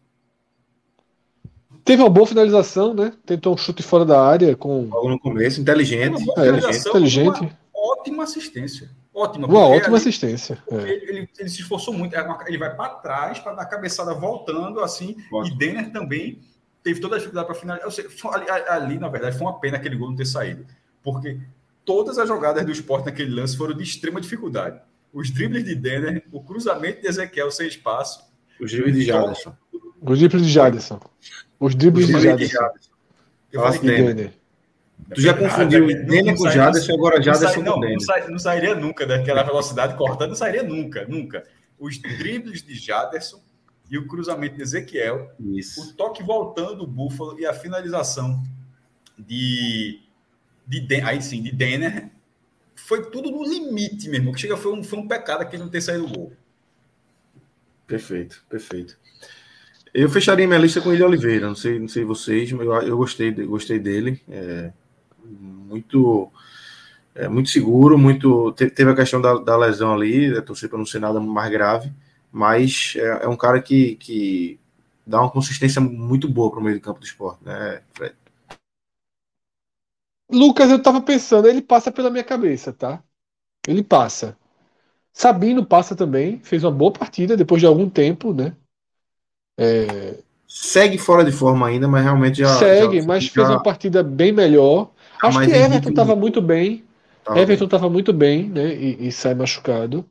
Teve 1.83 2.01
uma 2.01 2.09
boa 2.09 2.27
finalização, 2.27 2.93
né? 2.93 3.13
Tentou 3.25 3.53
um 3.53 3.57
chute 3.57 3.81
fora 3.81 4.05
da 4.05 4.21
área 4.21 4.55
com. 4.55 4.85
Logo 4.85 5.09
no 5.09 5.19
começo, 5.19 5.61
inteligente. 5.61 6.23
É, 6.37 6.77
inteligente. 6.77 7.41
Uma 7.41 7.51
ótima 7.73 8.23
assistência. 8.23 8.89
Ótima. 9.13 9.47
Uma 9.47 9.67
ótima 9.67 9.87
ali, 9.87 9.97
assistência. 9.97 10.57
É. 10.71 10.75
Ele, 10.75 10.91
ele, 11.09 11.29
ele, 11.37 11.49
se 11.49 11.61
esforçou 11.61 11.93
muito. 11.93 12.15
É 12.15 12.37
ele 12.47 12.57
vai 12.57 12.73
para 12.75 12.89
trás 12.95 13.39
para 13.39 13.53
dar 13.53 13.63
a 13.63 13.65
cabeçada 13.65 14.13
voltando 14.13 14.79
assim. 14.79 15.17
Ótimo. 15.31 15.55
E 15.55 15.57
Denner 15.57 15.91
também 15.91 16.39
teve 16.83 16.99
toda 16.99 17.15
a 17.15 17.17
dificuldade 17.17 17.47
para 17.47 17.55
finalizar. 17.55 17.89
Ali, 18.33 18.49
ali, 18.69 18.99
na 18.99 19.09
verdade, 19.09 19.37
foi 19.37 19.47
uma 19.47 19.59
pena 19.59 19.77
aquele 19.77 19.97
gol 19.97 20.09
não 20.09 20.15
ter 20.15 20.25
saído. 20.25 20.65
Porque 21.03 21.39
todas 21.83 22.17
as 22.17 22.27
jogadas 22.27 22.65
do 22.65 22.71
esporte 22.71 23.05
naquele 23.05 23.33
lance 23.33 23.57
foram 23.57 23.75
de 23.75 23.83
extrema 23.83 24.21
dificuldade. 24.21 24.79
Os 25.13 25.29
dribles 25.29 25.65
de 25.65 25.75
Denner, 25.75 26.23
o 26.31 26.41
cruzamento 26.41 27.01
de 27.01 27.07
Ezequiel 27.07 27.51
sem 27.51 27.67
espaço. 27.67 28.23
Os 28.59 28.71
dribles 28.71 28.95
de 28.95 29.03
Jaderson. 29.03 29.53
Os 30.01 30.17
dribles 30.17 30.45
de 30.45 30.51
Jaderson. 30.51 30.99
Os 31.61 31.75
dribles 31.75 32.07
de 32.07 32.19
Jaderson. 32.19 32.57
Eu 33.53 33.61
falei 33.61 33.79
Denner. 33.79 34.33
Tu 35.13 35.21
já 35.21 35.33
confundiu 35.33 35.85
ah, 35.85 35.93
Denner 35.93 36.35
com 36.35 36.49
Jaderson, 36.49 36.93
agora 36.93 37.21
Jaderson 37.21 37.63
com 37.63 37.79
Denner. 37.79 37.97
Não, 37.99 38.29
não 38.31 38.39
sairia 38.39 38.73
nunca 38.73 39.05
daquela 39.05 39.43
velocidade 39.43 39.95
cortando, 39.95 40.29
não 40.29 40.35
sairia 40.35 40.63
nunca, 40.63 41.05
nunca. 41.05 41.43
Os 41.77 41.99
dribles 41.99 42.63
de 42.63 42.73
Jaderson 42.73 43.39
e 43.91 43.97
o 43.97 44.07
cruzamento 44.07 44.55
de 44.55 44.63
Ezequiel, 44.63 45.31
Isso. 45.39 45.81
o 45.81 45.93
toque 45.93 46.23
voltando 46.23 46.77
do 46.77 46.87
Búfalo 46.87 47.39
e 47.39 47.45
a 47.45 47.53
finalização 47.53 48.41
de, 49.15 50.01
de 50.65 51.01
aí 51.03 51.21
sim, 51.21 51.43
de 51.43 51.51
Denner, 51.51 52.09
foi 52.73 53.11
tudo 53.11 53.29
no 53.29 53.43
limite 53.43 54.09
mesmo. 54.09 54.33
Que 54.33 54.41
chega 54.41 54.57
foi 54.57 54.73
um, 54.73 54.83
foi 54.83 54.97
um 54.97 55.07
pecado 55.07 55.41
aquele 55.41 55.61
não 55.61 55.69
ter 55.69 55.81
saído 55.81 56.05
o 56.05 56.09
gol. 56.09 56.33
Perfeito, 57.85 58.43
perfeito. 58.49 58.97
Eu 59.93 60.09
fecharia 60.09 60.47
minha 60.47 60.59
lista 60.59 60.79
com 60.81 60.89
o 60.89 60.91
Oliveira. 60.91 61.47
Não 61.47 61.55
sei, 61.55 61.77
não 61.77 61.87
sei 61.87 62.05
vocês, 62.05 62.51
mas 62.53 62.65
eu, 62.65 62.73
eu 62.81 62.97
gostei, 62.97 63.31
gostei 63.31 63.77
dele. 63.77 64.21
É, 64.29 64.71
muito, 65.25 66.31
é, 67.15 67.27
muito 67.27 67.49
seguro, 67.49 67.97
muito. 67.97 68.53
Teve 68.53 68.91
a 68.91 68.95
questão 68.95 69.21
da, 69.21 69.35
da 69.35 69.57
lesão 69.57 69.93
ali, 69.93 70.29
né, 70.29 70.41
torcer 70.41 70.69
para 70.69 70.77
não 70.77 70.85
ser 70.85 70.99
nada 70.99 71.19
mais 71.19 71.51
grave, 71.51 71.91
mas 72.31 72.93
é, 72.95 73.25
é, 73.25 73.27
um 73.27 73.35
cara 73.35 73.61
que, 73.61 73.95
que 73.97 74.59
dá 75.05 75.21
uma 75.21 75.31
consistência 75.31 75.81
muito 75.81 76.27
boa 76.29 76.49
para 76.51 76.59
o 76.59 76.63
meio 76.63 76.77
do 76.77 76.81
campo 76.81 76.99
do 76.99 77.05
esporte, 77.05 77.43
né, 77.43 77.81
Fred? 77.93 78.15
Lucas, 80.31 80.69
eu 80.69 80.77
estava 80.77 81.01
pensando, 81.01 81.47
ele 81.47 81.61
passa 81.61 81.91
pela 81.91 82.09
minha 82.09 82.23
cabeça, 82.23 82.71
tá? 82.71 83.03
Ele 83.67 83.83
passa. 83.83 84.37
Sabino 85.13 85.65
passa 85.65 85.95
também, 85.95 86.39
fez 86.41 86.63
uma 86.63 86.71
boa 86.71 86.93
partida 86.93 87.35
depois 87.37 87.61
de 87.61 87.67
algum 87.67 87.89
tempo, 87.89 88.33
né? 88.33 88.55
É... 89.57 90.17
Segue 90.47 90.97
fora 90.97 91.23
de 91.23 91.31
forma 91.31 91.67
ainda, 91.67 91.87
mas 91.87 92.03
realmente 92.03 92.39
já. 92.39 92.57
Segue, 92.59 92.99
já, 92.99 93.07
mas 93.07 93.23
já... 93.23 93.31
fez 93.31 93.49
uma 93.49 93.63
partida 93.63 94.03
bem 94.03 94.31
melhor. 94.31 94.91
Tá 95.19 95.29
Acho 95.29 95.39
que 95.39 95.51
Everton 95.51 95.89
estava 95.89 96.15
muito 96.15 96.41
bem. 96.41 96.83
Tava 97.23 97.39
Everton 97.39 97.65
estava 97.65 97.89
muito 97.89 98.11
bem, 98.11 98.49
né? 98.49 98.75
E, 98.75 99.07
e, 99.07 99.11
sai 99.11 99.33
machucado. 99.33 100.05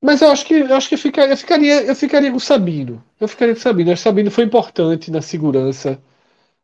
Mas 0.00 0.20
eu 0.20 0.30
acho 0.30 0.44
que 0.46 0.54
eu 0.54 0.74
acho 0.74 0.88
que 0.88 0.94
eu 0.94 0.98
ficaria, 0.98 1.32
eu 1.32 1.36
ficaria, 1.36 1.82
eu 1.82 1.96
ficaria 1.96 2.30
com 2.30 2.36
o 2.36 2.40
Sabino. 2.40 3.02
Eu 3.20 3.28
ficaria 3.28 3.54
com 3.54 3.60
o 3.60 3.62
Sabino. 3.62 3.92
O 3.92 3.96
Sabino 3.96 4.30
foi 4.30 4.44
importante 4.44 5.10
na 5.10 5.22
segurança 5.22 6.00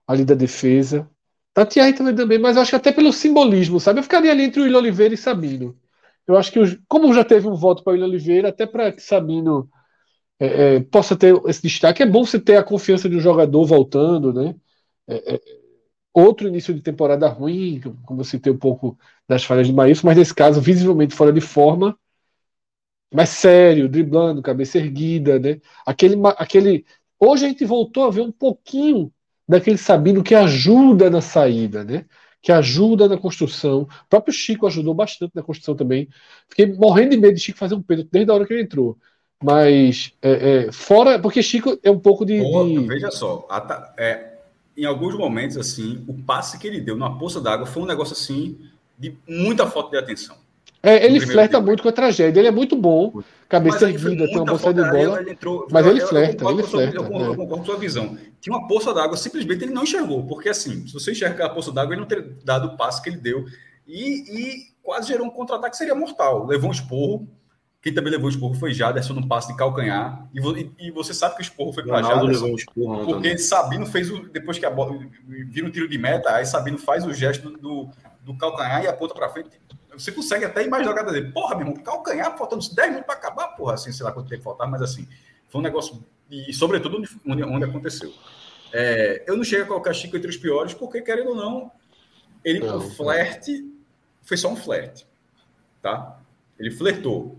ali 0.06 0.24
da 0.24 0.34
defesa. 0.34 1.08
Tatiai 1.54 1.92
também, 1.94 2.14
também, 2.14 2.38
mas 2.38 2.56
eu 2.56 2.62
acho 2.62 2.70
que 2.70 2.76
até 2.76 2.92
pelo 2.92 3.12
simbolismo, 3.12 3.80
sabe? 3.80 4.00
Eu 4.00 4.04
ficaria 4.04 4.32
ali 4.32 4.44
entre 4.44 4.60
o 4.60 4.64
William 4.64 4.78
Oliveira 4.78 5.14
e 5.14 5.18
Sabino. 5.18 5.78
Eu 6.34 6.38
acho 6.38 6.52
que, 6.52 6.60
como 6.88 7.12
já 7.14 7.24
teve 7.24 7.48
um 7.48 7.54
voto 7.54 7.82
para 7.82 7.90
o 7.92 7.94
William 7.94 8.08
Oliveira, 8.08 8.48
até 8.48 8.66
para 8.66 8.92
que 8.92 9.02
Sabino 9.02 9.68
é, 10.38 10.76
é, 10.76 10.80
possa 10.80 11.16
ter 11.16 11.34
esse 11.46 11.62
destaque, 11.62 12.02
é 12.02 12.06
bom 12.06 12.24
você 12.24 12.40
ter 12.40 12.56
a 12.56 12.64
confiança 12.64 13.08
de 13.08 13.16
um 13.16 13.20
jogador 13.20 13.64
voltando, 13.64 14.32
né? 14.32 14.54
É, 15.08 15.36
é 15.36 15.40
outro 16.14 16.48
início 16.48 16.74
de 16.74 16.82
temporada 16.82 17.28
ruim, 17.28 17.80
como 18.06 18.20
eu 18.20 18.24
citei 18.24 18.52
um 18.52 18.58
pouco 18.58 18.98
das 19.28 19.44
falhas 19.44 19.66
de 19.66 19.72
Maílson, 19.72 20.06
mas 20.06 20.16
nesse 20.16 20.34
caso, 20.34 20.60
visivelmente 20.60 21.14
fora 21.14 21.32
de 21.32 21.40
forma, 21.40 21.96
mas 23.12 23.30
sério, 23.30 23.88
driblando, 23.88 24.42
cabeça 24.42 24.78
erguida, 24.78 25.38
né? 25.38 25.60
Aquele, 25.84 26.16
aquele. 26.36 26.84
Hoje 27.18 27.46
a 27.46 27.48
gente 27.48 27.64
voltou 27.64 28.04
a 28.04 28.10
ver 28.10 28.20
um 28.22 28.32
pouquinho 28.32 29.12
daquele 29.48 29.76
Sabino 29.78 30.22
que 30.22 30.34
ajuda 30.34 31.10
na 31.10 31.20
saída, 31.20 31.84
né? 31.84 32.06
Que 32.42 32.52
ajuda 32.52 33.08
na 33.08 33.18
construção. 33.18 33.82
O 33.82 34.08
próprio 34.08 34.32
Chico 34.32 34.66
ajudou 34.66 34.94
bastante 34.94 35.32
na 35.34 35.42
construção 35.42 35.74
também. 35.74 36.08
Fiquei 36.48 36.66
morrendo 36.72 37.10
de 37.10 37.16
medo 37.18 37.34
de 37.34 37.40
Chico 37.40 37.58
fazer 37.58 37.74
um 37.74 37.82
pênalti 37.82 38.08
desde 38.10 38.30
a 38.30 38.34
hora 38.34 38.46
que 38.46 38.52
ele 38.52 38.62
entrou. 38.62 38.96
Mas 39.42 40.12
é, 40.20 40.66
é, 40.66 40.72
fora, 40.72 41.18
porque 41.18 41.42
Chico 41.42 41.78
é 41.82 41.90
um 41.90 41.98
pouco 41.98 42.24
de. 42.24 42.38
de... 42.38 42.86
Veja 42.86 43.10
só, 43.10 43.46
é, 43.96 44.34
em 44.76 44.84
alguns 44.84 45.14
momentos, 45.14 45.56
assim, 45.56 46.04
o 46.06 46.14
passe 46.14 46.58
que 46.58 46.66
ele 46.66 46.80
deu 46.80 46.96
na 46.96 47.10
poça 47.10 47.40
d'água 47.40 47.66
foi 47.66 47.82
um 47.82 47.86
negócio 47.86 48.12
assim 48.12 48.58
de 48.98 49.16
muita 49.26 49.66
falta 49.66 49.90
de 49.90 49.96
atenção. 49.96 50.36
É, 50.82 51.04
ele 51.04 51.20
flerta 51.20 51.58
tempo. 51.58 51.66
muito 51.66 51.82
com 51.82 51.90
a 51.90 51.92
tragédia, 51.92 52.40
ele 52.40 52.48
é 52.48 52.50
muito 52.50 52.74
bom, 52.74 53.22
cabeça 53.46 53.88
erguida, 53.90 54.24
tem 54.26 54.36
uma 54.36 54.46
bolsa 54.46 54.72
de 54.72 54.80
bola. 54.80 55.20
Ele 55.20 55.32
entrou, 55.32 55.66
mas 55.70 55.86
ele 55.86 56.00
flerta, 56.00 56.44
ele 56.50 56.62
flerta. 56.62 56.96
Eu 56.96 57.04
concordo, 57.04 57.36
concordo 57.36 57.54
com 57.54 57.60
a 57.60 57.64
sua 57.64 57.76
visão. 57.76 58.16
Tinha 58.40 58.56
uma 58.56 58.66
poça 58.66 58.94
d'água, 58.94 59.16
simplesmente 59.16 59.64
ele 59.64 59.74
não 59.74 59.82
enxergou, 59.82 60.26
porque 60.26 60.48
assim, 60.48 60.86
se 60.86 60.94
você 60.94 61.12
enxerga 61.12 61.46
a 61.46 61.50
poça 61.50 61.70
d'água, 61.70 61.92
ele 61.92 62.00
não 62.00 62.08
teria 62.08 62.34
dado 62.42 62.68
o 62.68 62.76
passe 62.78 63.02
que 63.02 63.10
ele 63.10 63.18
deu. 63.18 63.44
E, 63.86 63.98
e 63.98 64.70
quase 64.82 65.08
gerou 65.08 65.26
um 65.26 65.30
contra-ataque 65.30 65.76
seria 65.76 65.94
mortal. 65.94 66.46
Levou 66.46 66.70
um 66.70 66.72
esporro. 66.72 67.28
Quem 67.82 67.92
também 67.92 68.12
levou 68.12 68.26
o 68.26 68.30
esporro 68.30 68.54
foi 68.54 68.72
Jaderson 68.72 69.14
no 69.14 69.26
passe 69.26 69.48
de 69.48 69.56
calcanhar. 69.56 70.28
E, 70.34 70.40
e, 70.40 70.88
e 70.88 70.90
você 70.90 71.12
sabe 71.12 71.34
que 71.34 71.40
o 71.40 71.42
esporro 71.42 71.72
foi 71.72 71.82
para 71.82 72.02
Jaderson. 72.02 72.46
Um 72.46 72.54
esporro, 72.54 73.04
porque 73.04 73.30
também. 73.30 73.38
Sabino 73.38 73.86
fez 73.86 74.10
o. 74.10 74.28
Depois 74.28 74.58
que 74.58 74.64
a 74.64 74.70
bola 74.70 74.98
vira 75.26 75.66
um 75.66 75.70
tiro 75.70 75.88
de 75.88 75.98
meta, 75.98 76.30
aí 76.32 76.46
Sabino 76.46 76.78
faz 76.78 77.04
o 77.04 77.12
gesto 77.12 77.50
do, 77.50 77.88
do 78.22 78.36
calcanhar 78.38 78.84
e 78.84 78.86
aponta 78.86 79.14
para 79.14 79.28
frente 79.28 79.50
você 80.00 80.12
consegue 80.12 80.44
até 80.44 80.64
imaginar 80.64 80.90
a 80.90 80.94
jogada 80.94 81.12
dele. 81.12 81.30
Porra, 81.30 81.54
meu 81.56 81.66
irmão, 81.66 81.82
calcanhar, 81.82 82.36
faltando 82.36 82.64
10 82.74 82.88
minutos 82.88 83.06
para 83.06 83.14
acabar, 83.16 83.48
porra, 83.48 83.74
assim, 83.74 83.92
sei 83.92 84.04
lá 84.04 84.12
quanto 84.12 84.28
tempo 84.28 84.42
faltar, 84.42 84.68
mas 84.68 84.80
assim, 84.80 85.06
foi 85.48 85.60
um 85.60 85.64
negócio. 85.64 86.02
E, 86.30 86.52
sobretudo, 86.54 87.02
onde, 87.26 87.44
onde 87.44 87.64
aconteceu. 87.64 88.12
É, 88.72 89.24
eu 89.26 89.36
não 89.36 89.44
chego 89.44 89.64
a 89.64 89.66
colocar 89.66 89.92
Chico 89.92 90.16
entre 90.16 90.30
os 90.30 90.36
piores, 90.36 90.72
porque, 90.72 91.02
querendo 91.02 91.30
ou 91.30 91.34
não, 91.36 91.70
ele, 92.44 92.60
não, 92.60 92.78
o 92.78 92.80
flerte 92.80 93.68
foi 94.22 94.36
só 94.36 94.48
um 94.48 94.56
flerte, 94.56 95.06
tá? 95.82 96.18
Ele 96.58 96.70
flertou. 96.70 97.38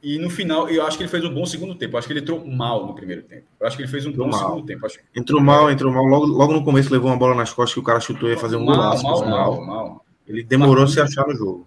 E 0.00 0.16
no 0.18 0.30
final, 0.30 0.68
eu 0.68 0.86
acho 0.86 0.96
que 0.96 1.02
ele 1.02 1.10
fez 1.10 1.24
um 1.24 1.34
bom 1.34 1.44
segundo 1.44 1.74
tempo. 1.74 1.94
Eu 1.94 1.98
acho 1.98 2.06
que 2.06 2.12
ele 2.12 2.20
entrou 2.20 2.46
mal 2.46 2.86
no 2.86 2.94
primeiro 2.94 3.22
tempo. 3.22 3.46
Eu 3.58 3.66
acho 3.66 3.76
que 3.76 3.82
ele 3.82 3.90
fez 3.90 4.06
um 4.06 4.10
entrou 4.10 4.26
bom 4.26 4.32
mal. 4.32 4.48
segundo 4.48 4.66
tempo. 4.66 4.86
Acho... 4.86 5.00
Entrou 5.14 5.40
mal, 5.42 5.70
entrou 5.70 5.92
mal. 5.92 6.04
Logo, 6.04 6.26
logo 6.26 6.52
no 6.52 6.64
começo 6.64 6.92
levou 6.92 7.10
uma 7.10 7.16
bola 7.16 7.34
nas 7.34 7.52
costas 7.52 7.74
que 7.74 7.80
o 7.80 7.82
cara 7.82 7.98
chutou 7.98 8.28
e 8.28 8.32
ia 8.32 8.38
fazer 8.38 8.54
um 8.54 8.64
golaço. 8.64 9.02
Mal, 9.02 9.20
mal, 9.20 9.30
mal, 9.30 9.66
mal. 9.66 10.04
Ele 10.24 10.44
demorou 10.44 10.84
a 10.84 10.86
se 10.86 11.00
achar 11.00 11.26
no 11.26 11.34
jogo 11.34 11.66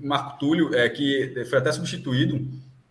Marco 0.00 0.38
Túlio, 0.38 0.74
é, 0.74 0.88
que 0.88 1.44
foi 1.48 1.58
até 1.58 1.72
substituído, 1.72 2.46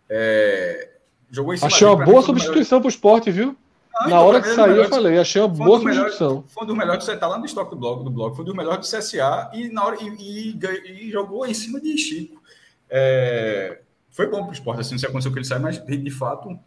é, 0.08 0.90
jogou 1.30 1.54
em 1.54 1.56
cima 1.56 1.68
Achei 1.68 1.86
uma 1.86 2.04
boa 2.04 2.22
substituição 2.22 2.80
para 2.80 2.86
o 2.86 2.90
esporte, 2.90 3.30
viu? 3.30 3.56
Ah, 3.94 4.02
Na 4.02 4.08
então, 4.08 4.26
hora 4.26 4.42
que 4.42 4.48
saiu, 4.48 4.76
eu 4.76 4.88
falei, 4.88 5.18
achei 5.18 5.40
uma 5.40 5.48
boa 5.48 5.78
substituição. 5.78 6.28
Melhores, 6.28 6.52
foi 6.52 6.64
um 6.64 6.66
dos 6.66 6.76
melhores 6.76 6.98
que 6.98 7.04
você 7.04 7.12
está 7.12 7.26
lá 7.28 7.38
no 7.38 7.44
estoque 7.44 7.70
do 7.70 7.76
blog, 7.76 8.04
do 8.04 8.10
blog, 8.10 8.34
foi 8.34 8.42
um 8.42 8.46
dos 8.46 8.56
melhores 8.56 8.88
do 8.88 8.96
CSA 8.96 9.50
e, 9.54 9.68
na 9.68 9.84
hora, 9.84 9.96
e, 10.00 10.08
e, 10.08 11.06
e 11.06 11.10
jogou 11.10 11.46
em 11.46 11.54
cima 11.54 11.80
de 11.80 11.96
Chico. 11.96 12.42
É, 12.88 13.80
foi 14.10 14.26
bom 14.26 14.42
para 14.42 14.50
o 14.50 14.52
esporte, 14.52 14.80
assim, 14.80 14.92
não 14.92 14.98
sei 14.98 15.08
aconteceu 15.08 15.32
que 15.32 15.38
ele 15.38 15.46
saiu, 15.46 15.62
mas 15.62 15.82
de 15.84 16.10
fato 16.10 16.58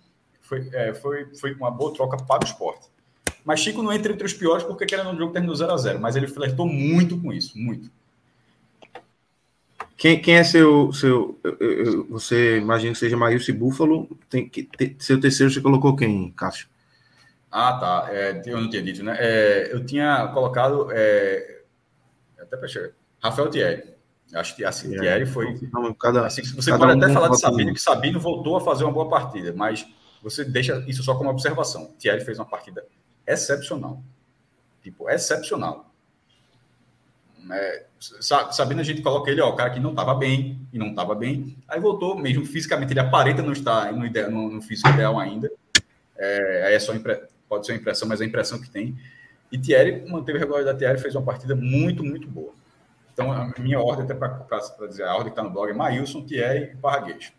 foi, 0.42 0.70
é, 0.74 0.94
foi, 0.94 1.28
foi 1.36 1.54
uma 1.54 1.72
boa 1.72 1.94
troca 1.94 2.18
para 2.18 2.44
o 2.44 2.48
esporte. 2.48 2.88
Mas 3.44 3.60
Chico 3.60 3.84
não 3.84 3.94
entra 3.94 4.12
entre 4.12 4.26
os 4.26 4.34
piores 4.34 4.64
porque 4.64 4.86
querendo 4.86 5.12
um 5.12 5.18
jogo 5.18 5.32
terminou 5.32 5.56
0 5.56 5.72
a 5.72 5.78
0 5.78 6.00
mas 6.00 6.16
ele 6.16 6.28
flertou 6.28 6.66
muito 6.66 7.20
com 7.22 7.32
isso, 7.32 7.58
muito. 7.58 7.92
Quem, 9.98 10.22
quem 10.22 10.36
é 10.36 10.44
seu. 10.44 10.92
seu 10.92 11.40
eu, 11.44 11.58
eu, 11.60 12.08
você 12.08 12.58
imagina 12.58 12.94
que 12.94 13.00
seja 13.00 13.16
Maílson 13.16 13.52
e 13.52 13.56
Búfalo. 13.56 14.10
Tem 14.30 14.48
que, 14.48 14.64
te, 14.64 14.96
seu 15.00 15.20
terceiro 15.20 15.52
você 15.52 15.62
colocou 15.62 15.96
quem, 15.96 16.32
Cássio? 16.32 16.68
Ah, 17.50 17.74
tá. 17.78 18.08
É, 18.12 18.42
eu 18.46 18.60
não 18.60 18.70
tinha 18.70 18.84
dito, 18.84 19.02
né? 19.04 19.16
É, 19.18 19.74
eu 19.74 19.86
tinha 19.86 20.28
colocado. 20.34 20.90
É, 20.92 21.62
até 22.38 22.58
para 22.58 22.68
Rafael 23.22 23.50
Thierry. 23.50 23.96
Acho 24.34 24.56
que 24.56 24.66
assim, 24.66 24.90
Thierry 24.90 25.26
foi. 25.26 25.58
Não, 25.72 25.94
cada, 25.94 26.26
assim, 26.26 26.42
você 26.44 26.72
cada 26.72 26.86
pode 26.86 27.00
um 27.00 27.04
até 27.04 27.14
falar 27.14 27.30
de 27.30 27.40
Sabino, 27.40 27.74
que 27.74 27.80
Sabino 27.82 28.20
voltou 28.20 28.58
a 28.58 28.62
fazer 28.62 28.84
uma 28.84 28.92
boa 28.92 29.08
partida, 29.08 29.54
mas 29.56 29.88
você 30.22 30.44
deixa 30.44 30.84
isso 30.88 31.04
só 31.04 31.16
como 31.16 31.30
observação. 31.30 31.94
Thierry 32.00 32.26
fez 32.26 32.38
uma 32.38 32.46
partida 32.46 32.86
excepcional. 33.26 34.04
Tipo, 34.82 35.10
excepcional. 35.10 35.85
É, 37.52 37.86
sabendo 38.52 38.82
a 38.82 38.84
gente 38.84 39.02
coloca 39.02 39.30
ele, 39.30 39.42
ó, 39.42 39.50
o 39.50 39.56
cara 39.56 39.70
que 39.70 39.80
não 39.80 39.92
estava 39.92 40.16
bem 40.16 40.60
e 40.74 40.80
não 40.80 40.88
estava 40.88 41.14
bem, 41.14 41.56
aí 41.68 41.80
voltou, 41.80 42.18
mesmo 42.18 42.46
fisicamente 42.46 42.94
ele 42.94 43.00
aparenta 43.00 43.42
não 43.42 43.52
estar 43.52 43.92
no, 43.94 44.10
no, 44.32 44.50
no 44.52 44.62
físico 44.62 44.90
ideal 44.90 45.20
ainda, 45.20 45.52
é, 46.18 46.64
aí 46.68 46.74
é 46.74 46.80
só 46.80 46.94
impre... 46.94 47.22
pode 47.48 47.66
ser 47.66 47.74
uma 47.74 47.80
impressão, 47.80 48.08
mas 48.08 48.22
é 48.22 48.24
a 48.24 48.28
impressão 48.28 48.60
que 48.60 48.70
tem. 48.70 48.98
E 49.52 49.58
Thierry 49.58 50.10
manteve 50.10 50.38
a 50.38 50.42
regularidade 50.42 50.74
da 50.74 50.80
Thierry, 50.80 51.02
fez 51.02 51.16
uma 51.16 51.24
partida 51.24 51.56
muito, 51.56 52.04
muito 52.04 52.28
boa. 52.28 52.54
Então, 53.14 53.32
a 53.32 53.54
minha 53.60 53.80
ordem, 53.80 54.04
até 54.04 54.14
para 54.14 54.88
dizer, 54.88 55.04
a 55.04 55.14
ordem 55.14 55.26
que 55.26 55.40
está 55.40 55.44
no 55.44 55.50
blog 55.50 55.70
é 55.70 55.74
Maílson, 55.74 56.26
Thierry 56.26 56.72
e 56.74 56.76
Parraguês. 56.76 57.32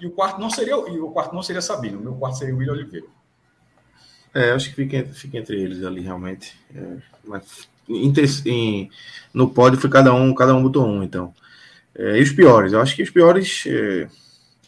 E 0.00 0.06
o 0.06 0.10
quarto 0.10 0.40
não 0.40 0.48
seria 0.48 0.74
e 0.74 0.98
o 0.98 1.10
quarto 1.10 1.34
não 1.34 1.42
seria 1.42 1.60
Sabino, 1.60 1.98
o 1.98 2.02
meu 2.02 2.14
quarto 2.14 2.38
seria 2.38 2.54
o 2.54 2.58
William 2.58 2.72
Oliveira. 2.72 3.06
É, 4.32 4.50
acho 4.50 4.70
que 4.70 4.74
fica, 4.74 5.04
fica 5.12 5.38
entre 5.38 5.60
eles 5.60 5.84
ali, 5.84 6.00
realmente. 6.00 6.58
É, 6.74 6.96
mas 7.24 7.68
em, 7.88 8.12
em, 8.46 8.90
no 9.32 9.48
pódio 9.50 9.80
foi 9.80 9.90
cada 9.90 10.14
um, 10.14 10.34
cada 10.34 10.54
um 10.54 10.62
botou 10.62 10.86
um, 10.86 11.02
então. 11.02 11.34
É, 11.96 12.18
e 12.18 12.22
os 12.22 12.32
piores? 12.32 12.72
Eu 12.72 12.80
acho 12.80 12.96
que 12.96 13.02
os 13.02 13.10
piores. 13.10 13.64
É, 13.66 14.08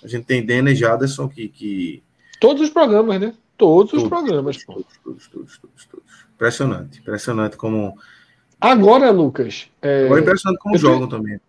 a 0.02 0.08
gente 0.08 0.24
tem 0.24 0.44
Denner 0.44 0.72
e 0.72 0.76
Jaderson 0.76 1.28
que, 1.28 1.48
que. 1.48 2.02
Todos 2.40 2.62
os 2.62 2.70
programas, 2.70 3.20
né? 3.20 3.34
Todos, 3.56 3.90
todos 3.90 4.04
os 4.04 4.08
programas. 4.08 4.64
Todos, 4.64 4.84
todos, 5.02 5.28
todos, 5.28 5.58
todos, 5.58 5.86
todos, 5.86 6.26
Impressionante. 6.34 7.00
Impressionante 7.00 7.56
como. 7.56 7.98
Agora, 8.60 9.10
Lucas. 9.10 9.68
É... 9.82 10.04
Agora 10.04 10.20
é 10.20 10.22
impressionante 10.22 10.60
como 10.60 10.78
jogam 10.78 11.08
também. 11.08 11.40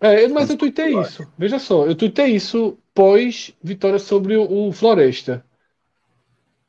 É, 0.00 0.26
mas 0.28 0.48
eu 0.48 0.56
tuitei 0.56 0.98
isso. 0.98 1.26
Veja 1.36 1.58
só, 1.58 1.86
eu 1.86 1.94
tuitei 1.94 2.28
isso 2.34 2.78
pós 2.94 3.52
vitória 3.62 3.98
sobre 3.98 4.34
o 4.34 4.72
Floresta. 4.72 5.44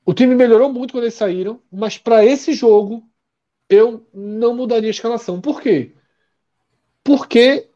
O 0.05 0.13
time 0.13 0.35
melhorou 0.35 0.71
muito 0.71 0.91
quando 0.91 1.05
eles 1.05 1.13
saíram, 1.13 1.61
mas 1.71 1.97
para 1.97 2.25
esse 2.25 2.53
jogo 2.53 3.03
eu 3.71 4.05
não 4.13 4.53
mudaria 4.53 4.89
a 4.89 4.91
escalação. 4.91 5.39
Por 5.39 5.61
quê? 5.61 5.93
Porque 7.03 7.67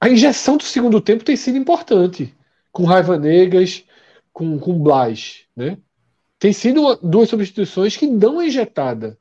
a 0.00 0.08
injeção 0.10 0.56
do 0.56 0.64
segundo 0.64 1.00
tempo 1.00 1.24
tem 1.24 1.36
sido 1.36 1.56
importante. 1.56 2.34
Com 2.72 2.84
Raiva 2.84 3.16
Negas, 3.16 3.84
com, 4.32 4.58
com 4.58 4.78
Blas. 4.78 5.44
Né? 5.54 5.78
Tem 6.38 6.52
sido 6.52 6.96
duas 6.96 7.30
substituições 7.30 7.96
que 7.96 8.08
dão 8.08 8.40
a 8.40 8.46
injetada. 8.46 9.16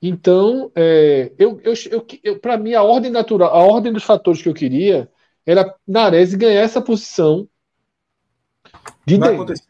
Então, 0.00 0.72
é, 0.74 1.32
eu, 1.38 1.60
eu, 1.62 1.74
eu, 1.90 2.06
eu 2.24 2.40
para 2.40 2.56
mim, 2.56 2.72
a 2.72 2.82
ordem 2.82 3.10
natural, 3.10 3.54
a 3.54 3.62
ordem 3.62 3.92
dos 3.92 4.04
fatores 4.04 4.40
que 4.40 4.48
eu 4.48 4.54
queria 4.54 5.10
era 5.44 5.74
Nares 5.86 6.34
ganhar 6.34 6.62
essa 6.62 6.80
posição 6.80 7.46
de 9.06 9.18
Vai 9.18 9.34
acontecer. 9.34 9.67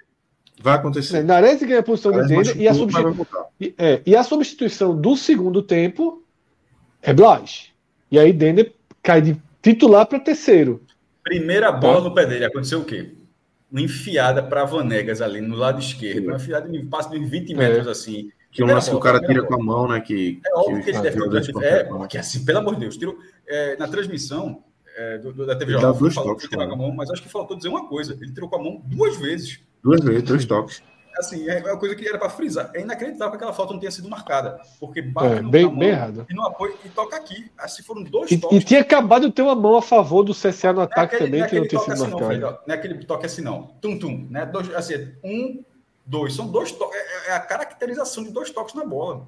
Vai 0.61 0.75
acontecer. 0.75 1.23
Nares 1.23 1.63
ganha 1.63 1.81
a 1.81 1.83
posição 1.83 2.13
de 2.13 2.27
dele 2.27 2.53
e 2.57 2.69
a, 2.69 2.73
e, 3.61 3.75
é, 3.79 4.03
e 4.05 4.17
a 4.17 4.23
substituição 4.23 4.99
do 5.01 5.17
segundo 5.17 5.63
tempo 5.63 6.23
é 7.01 7.13
Blas. 7.13 7.69
E 8.11 8.19
aí 8.19 8.33
Dender 8.33 8.73
cai 9.03 9.23
de 9.23 9.41
titular 9.63 10.07
para 10.07 10.19
terceiro. 10.19 10.83
Primeira 11.23 11.71
bola 11.71 12.03
no 12.03 12.15
pé 12.15 12.27
dele, 12.27 12.45
aconteceu 12.45 12.81
o 12.81 12.85
quê? 12.85 13.13
Uma 13.71 13.83
enfiada 13.83 14.43
para 14.43 14.65
Vanegas 14.65 15.21
ali 15.21 15.41
no 15.41 15.55
lado 15.55 15.79
esquerdo, 15.79 16.27
uma 16.27 16.37
enfiada 16.37 16.69
de 16.69 16.83
passo 16.87 17.11
de 17.11 17.19
20 17.19 17.55
metros 17.55 17.87
é. 17.87 17.91
assim. 17.91 18.31
Que 18.51 18.65
um 18.65 18.67
lance 18.67 18.89
que 18.89 18.97
o 18.97 19.01
cara 19.01 19.21
tira 19.21 19.43
bola. 19.43 19.47
com 19.47 19.55
a 19.55 19.65
mão, 19.65 19.89
né? 19.89 20.01
Que, 20.01 20.41
é 20.45 20.55
óbvio 20.55 20.79
que, 20.79 20.91
que 20.91 20.91
ele 20.91 21.29
deve 21.29 21.53
ter. 21.53 21.65
É, 21.65 21.85
porque 21.85 22.17
assim, 22.17 22.45
pelo 22.45 22.59
amor 22.59 22.75
de 22.75 22.81
Deus, 22.81 22.97
tiro, 22.97 23.19
é, 23.47 23.77
na 23.77 23.87
transmissão 23.87 24.65
é, 24.97 25.19
do, 25.19 25.33
do, 25.33 25.47
da 25.47 25.55
TV 25.55 25.73
Jornal, 25.73 25.95
falou 26.11 26.35
que 26.35 26.49
tirou 26.49 26.67
com 26.67 26.73
a 26.73 26.77
mão, 26.77 26.91
mas 26.91 27.11
acho 27.11 27.23
que 27.23 27.29
faltou 27.29 27.57
dizer 27.57 27.69
uma 27.69 27.87
coisa: 27.87 28.17
ele 28.21 28.33
tirou 28.33 28.49
com 28.49 28.57
a 28.57 28.63
mão 28.63 28.83
duas 28.87 29.17
vezes. 29.19 29.61
Duas 29.83 30.01
vezes, 30.03 30.23
dois 30.23 30.45
toques 30.45 30.83
assim, 31.19 31.49
é 31.49 31.59
uma 31.59 31.77
coisa 31.77 31.95
que 31.95 32.07
era 32.07 32.19
para 32.19 32.31
frisar. 32.31 32.71
É 32.75 32.81
inacreditável 32.81 33.31
que 33.31 33.37
aquela 33.37 33.53
falta 33.53 33.73
não 33.73 33.81
tenha 33.81 33.91
sido 33.91 34.09
marcada. 34.09 34.61
Porque 34.79 35.03
bate 35.03 35.39
é, 35.39 35.43
no 35.43 35.51
bem, 35.51 35.69
bem 35.77 35.89
errado. 35.89 36.27
e 36.31 36.35
no 36.35 36.47
apoio 36.47 36.77
e 36.85 36.89
toca 36.89 37.17
aqui. 37.17 37.51
Assim 37.59 37.83
foram 37.83 38.03
dois 38.03 38.31
e, 38.31 38.39
toques. 38.39 38.59
E 38.59 38.65
tinha 38.65 38.81
acabado 38.81 39.27
de 39.27 39.33
ter 39.33 39.43
uma 39.43 39.55
mão 39.55 39.77
a 39.77 39.83
favor 39.83 40.23
do 40.23 40.33
CSA 40.33 40.73
no 40.73 40.81
ataque 40.83 41.15
é 41.15 41.19
aquele, 41.19 41.31
também, 41.31 41.49
que 41.49 41.61
não 41.61 41.69
tinha 41.69 41.81
sido 41.81 41.93
assim, 41.93 42.11
marcado. 42.11 42.41
Não, 42.41 42.51
não 42.51 42.59
é 42.69 42.73
aquele 42.73 42.95
toque 43.05 43.27
assim, 43.27 43.43
não. 43.43 43.63
Tum-tum. 43.81 44.27
Né? 44.31 44.47
Dois, 44.47 44.75
assim, 44.75 45.09
um, 45.25 45.63
dois. 46.07 46.35
São 46.35 46.49
dois 46.49 46.73
toques. 46.73 46.97
É, 46.97 47.31
é, 47.31 47.33
a 47.33 47.41
caracterização 47.41 48.23
de 48.23 48.31
dois 48.31 48.51
toques 48.51 48.75
na 48.75 48.85
bola. 48.85 49.27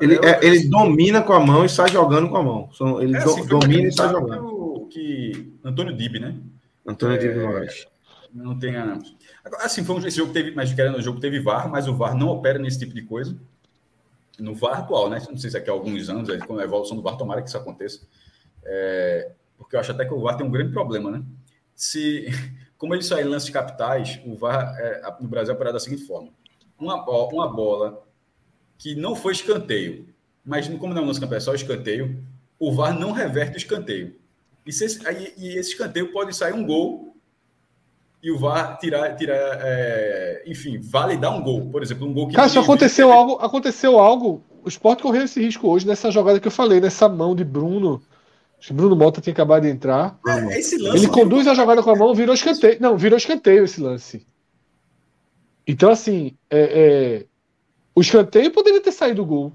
Ele, 0.00 0.14
é, 0.14 0.40
ele 0.42 0.68
domina 0.68 1.22
com 1.22 1.34
a 1.34 1.40
mão 1.40 1.64
e 1.64 1.68
sai 1.68 1.90
jogando 1.90 2.28
com 2.28 2.36
a 2.36 2.42
mão. 2.42 2.70
Ele 3.00 3.14
é, 3.14 3.18
assim, 3.18 3.46
domina 3.46 3.88
e 3.88 3.92
sai 3.92 4.08
jogando. 4.08 4.88
Que 4.90 5.52
Antônio 5.62 5.96
Dib, 5.96 6.16
né? 6.16 6.34
Antônio 6.86 7.18
Dib 7.18 7.36
Moraes. 7.36 7.86
Não 8.32 8.58
tenha. 9.42 9.56
Assim, 9.58 9.84
foi 9.84 9.96
um, 9.96 10.06
esse 10.06 10.16
jogo 10.16 10.32
teve, 10.32 10.52
mas 10.52 10.72
querendo 10.72 10.96
o 10.98 11.02
jogo 11.02 11.20
teve 11.20 11.40
VAR, 11.40 11.68
mas 11.68 11.88
o 11.88 11.94
VAR 11.94 12.14
não 12.14 12.28
opera 12.28 12.58
nesse 12.58 12.78
tipo 12.78 12.94
de 12.94 13.02
coisa. 13.02 13.36
No 14.38 14.54
VAR 14.54 14.80
atual, 14.80 15.10
né? 15.10 15.22
Não 15.28 15.36
sei 15.36 15.50
se 15.50 15.56
é 15.56 15.60
aqui 15.60 15.70
há 15.70 15.72
alguns 15.72 16.08
anos, 16.08 16.28
com 16.44 16.58
a 16.58 16.64
evolução 16.64 16.96
do 16.96 17.02
VAR, 17.02 17.16
tomara 17.16 17.42
que 17.42 17.48
isso 17.48 17.56
aconteça. 17.56 18.00
É, 18.64 19.32
porque 19.56 19.76
eu 19.76 19.80
acho 19.80 19.92
até 19.92 20.04
que 20.04 20.14
o 20.14 20.20
VAR 20.20 20.36
tem 20.36 20.46
um 20.46 20.50
grande 20.50 20.72
problema, 20.72 21.10
né? 21.10 21.22
Se, 21.74 22.26
como 22.78 22.94
ele 22.94 23.02
sai 23.02 23.22
em 23.22 23.26
lances 23.26 23.50
capitais, 23.50 24.20
o 24.24 24.34
VAR 24.34 24.74
é, 24.78 25.02
no 25.20 25.28
Brasil 25.28 25.52
é 25.52 25.54
operado 25.54 25.74
da 25.74 25.80
seguinte 25.80 26.06
forma: 26.06 26.30
uma, 26.78 27.04
uma 27.04 27.48
bola 27.48 28.02
que 28.78 28.94
não 28.94 29.14
foi 29.14 29.32
escanteio, 29.32 30.08
mas 30.44 30.66
como 30.68 30.94
não 30.94 31.02
é 31.02 31.04
um 31.04 31.08
lance 31.08 31.20
campeão, 31.20 31.36
é 31.36 31.40
só 31.40 31.54
escanteio, 31.54 32.24
o 32.58 32.72
VAR 32.72 32.98
não 32.98 33.12
reverte 33.12 33.56
o 33.56 33.58
escanteio. 33.58 34.16
E, 34.64 34.72
se, 34.72 34.84
e 35.36 35.48
esse 35.56 35.70
escanteio 35.70 36.12
pode 36.12 36.34
sair 36.34 36.52
um 36.52 36.64
gol 36.64 37.09
e 38.22 38.30
o 38.30 38.38
VAR 38.38 38.78
tirar, 38.78 39.16
tirar 39.16 39.58
é, 39.62 40.42
enfim, 40.46 40.78
validar 40.80 41.34
um 41.34 41.42
gol, 41.42 41.70
por 41.70 41.82
exemplo, 41.82 42.06
um 42.06 42.12
gol 42.12 42.28
que. 42.28 42.48
Se 42.48 42.58
aconteceu 42.58 43.10
algo, 43.10 43.38
aconteceu 43.40 43.98
algo, 43.98 44.42
o 44.62 44.68
Sport 44.68 45.00
correu 45.00 45.22
esse 45.22 45.40
risco 45.40 45.68
hoje 45.68 45.86
nessa 45.86 46.10
jogada 46.10 46.38
que 46.38 46.46
eu 46.46 46.52
falei, 46.52 46.80
nessa 46.80 47.08
mão 47.08 47.34
de 47.34 47.44
Bruno. 47.44 48.02
Acho 48.58 48.68
que 48.68 48.74
Bruno 48.74 48.94
Mota 48.94 49.22
tinha 49.22 49.32
acabado 49.32 49.62
de 49.62 49.70
entrar. 49.70 50.18
É, 50.28 50.60
ele 50.94 51.08
conduz 51.08 51.46
a 51.46 51.54
jogada 51.54 51.82
com 51.82 51.90
a 51.90 51.96
mão, 51.96 52.14
virou 52.14 52.34
escanteio. 52.34 52.76
Não, 52.78 52.94
virou 52.94 53.16
escanteio 53.16 53.64
esse 53.64 53.80
lance. 53.80 54.26
Então, 55.66 55.90
assim, 55.90 56.36
é, 56.50 56.60
é, 56.60 57.26
o 57.94 58.02
escanteio 58.02 58.50
poderia 58.50 58.82
ter 58.82 58.92
saído 58.92 59.22
o 59.22 59.26
gol 59.26 59.52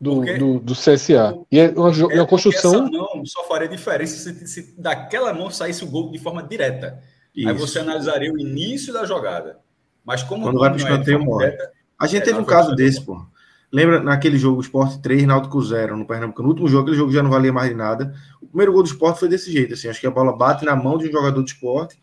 do, 0.00 0.20
do, 0.38 0.60
do, 0.60 0.72
CSA. 0.72 1.36
E 1.50 1.58
é 1.58 1.70
uma, 1.70 1.90
é, 1.90 2.20
uma 2.20 2.26
construção. 2.26 2.74
Essa 2.74 2.90
mão 2.92 3.26
só 3.26 3.42
faria 3.48 3.66
diferença 3.66 4.14
se, 4.14 4.46
se 4.46 4.80
daquela 4.80 5.34
mão 5.34 5.50
saísse 5.50 5.82
o 5.82 5.88
gol 5.88 6.12
de 6.12 6.18
forma 6.18 6.40
direta. 6.40 7.02
Isso. 7.38 7.48
Aí 7.48 7.54
você 7.54 7.78
analisaria 7.78 8.32
o 8.32 8.38
início 8.38 8.92
da 8.92 9.04
jogada. 9.04 9.60
Mas 10.04 10.24
como 10.24 10.42
quando 10.42 10.58
vai 10.58 10.70
para 10.70 10.78
o 10.78 10.80
é 10.80 10.82
escanteio, 10.82 11.24
morre. 11.24 11.56
A 11.96 12.06
gente 12.08 12.22
é, 12.22 12.24
teve 12.24 12.38
um 12.40 12.44
caso 12.44 12.74
desse, 12.74 13.00
pô. 13.00 13.24
Lembra 13.70 14.02
naquele 14.02 14.38
jogo 14.38 14.60
Sport 14.60 15.00
3, 15.00 15.24
Náutico 15.24 15.62
0 15.62 15.96
no 15.96 16.04
Pernambuco? 16.04 16.42
No 16.42 16.48
último 16.48 16.66
jogo, 16.66 16.82
aquele 16.82 16.96
jogo 16.96 17.12
já 17.12 17.22
não 17.22 17.30
valia 17.30 17.52
mais 17.52 17.68
de 17.68 17.76
nada. 17.76 18.12
O 18.42 18.46
primeiro 18.46 18.72
gol 18.72 18.82
do 18.82 18.88
Sport 18.88 19.18
foi 19.18 19.28
desse 19.28 19.52
jeito, 19.52 19.74
assim. 19.74 19.86
Acho 19.86 20.00
que 20.00 20.06
a 20.06 20.10
bola 20.10 20.36
bate 20.36 20.64
na 20.64 20.74
mão 20.74 20.98
de 20.98 21.08
um 21.08 21.12
jogador 21.12 21.40
do 21.40 21.46
Sport, 21.46 21.94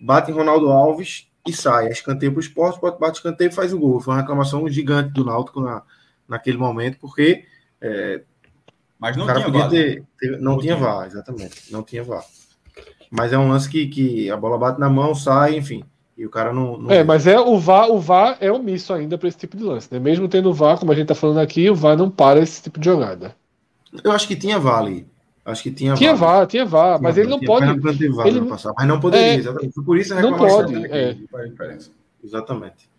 bate 0.00 0.32
em 0.32 0.34
Ronaldo 0.34 0.70
Alves 0.70 1.28
e 1.46 1.52
sai. 1.52 1.86
É 1.86 1.92
escanteio 1.92 2.32
para 2.32 2.38
o 2.38 2.42
Sport, 2.42 2.74
Sport 2.74 2.98
bate 2.98 3.18
escanteio 3.18 3.50
e 3.50 3.54
faz 3.54 3.72
o 3.72 3.78
gol. 3.78 4.00
Foi 4.00 4.14
uma 4.14 4.20
reclamação 4.20 4.68
gigante 4.68 5.12
do 5.12 5.24
Náutico 5.24 5.60
na, 5.60 5.82
naquele 6.26 6.58
momento, 6.58 6.98
porque. 6.98 7.44
É, 7.80 8.22
Mas 8.98 9.16
não 9.16 9.26
tinha 9.26 9.48
VAR. 9.48 9.68
Ter, 9.68 10.04
ter, 10.18 10.30
não, 10.40 10.52
não 10.52 10.58
tinha 10.58 10.74
VAR, 10.74 11.06
exatamente. 11.06 11.70
Não 11.70 11.82
tinha 11.84 12.02
VAR. 12.02 12.24
Mas 13.16 13.32
é 13.32 13.38
um 13.38 13.48
lance 13.48 13.68
que, 13.68 13.86
que 13.86 14.28
a 14.28 14.36
bola 14.36 14.58
bate 14.58 14.80
na 14.80 14.90
mão, 14.90 15.14
sai, 15.14 15.56
enfim. 15.56 15.84
E 16.18 16.26
o 16.26 16.30
cara 16.30 16.52
não. 16.52 16.76
não... 16.76 16.90
É, 16.90 17.04
mas 17.04 17.28
é 17.28 17.38
o 17.38 17.56
VAR, 17.60 17.88
o 17.88 18.00
VAR 18.00 18.36
é 18.40 18.50
omisso 18.50 18.92
ainda 18.92 19.16
para 19.16 19.28
esse 19.28 19.38
tipo 19.38 19.56
de 19.56 19.62
lance, 19.62 19.86
né? 19.92 20.00
Mesmo 20.00 20.26
tendo 20.26 20.52
VAR, 20.52 20.78
como 20.80 20.90
a 20.90 20.96
gente 20.96 21.06
tá 21.06 21.14
falando 21.14 21.38
aqui, 21.38 21.70
o 21.70 21.76
VAR 21.76 21.96
não 21.96 22.10
para 22.10 22.40
esse 22.40 22.60
tipo 22.60 22.80
de 22.80 22.86
jogada. 22.86 23.36
Eu 24.02 24.10
acho 24.10 24.26
que 24.26 24.34
tinha 24.34 24.58
VAR 24.58 24.80
ali. 24.80 25.06
Acho 25.44 25.62
que 25.62 25.70
tinha 25.70 25.94
Tinha 25.94 26.12
VAR, 26.12 26.38
VAR 26.38 26.46
tinha 26.48 26.64
VAR, 26.64 27.00
mas 27.00 27.16
ele 27.16 27.28
não 27.28 27.38
pode. 27.38 27.66
VAR 28.10 28.26
ele... 28.26 28.40
Passar, 28.46 28.72
mas 28.76 28.88
não 28.88 28.98
poderia, 28.98 29.48
é... 29.48 29.82
Por 29.84 29.96
isso 29.96 30.12
a 30.12 30.20
Não 30.20 30.36
pode, 30.36 30.74
é. 30.86 31.16
Exatamente. 32.22 32.90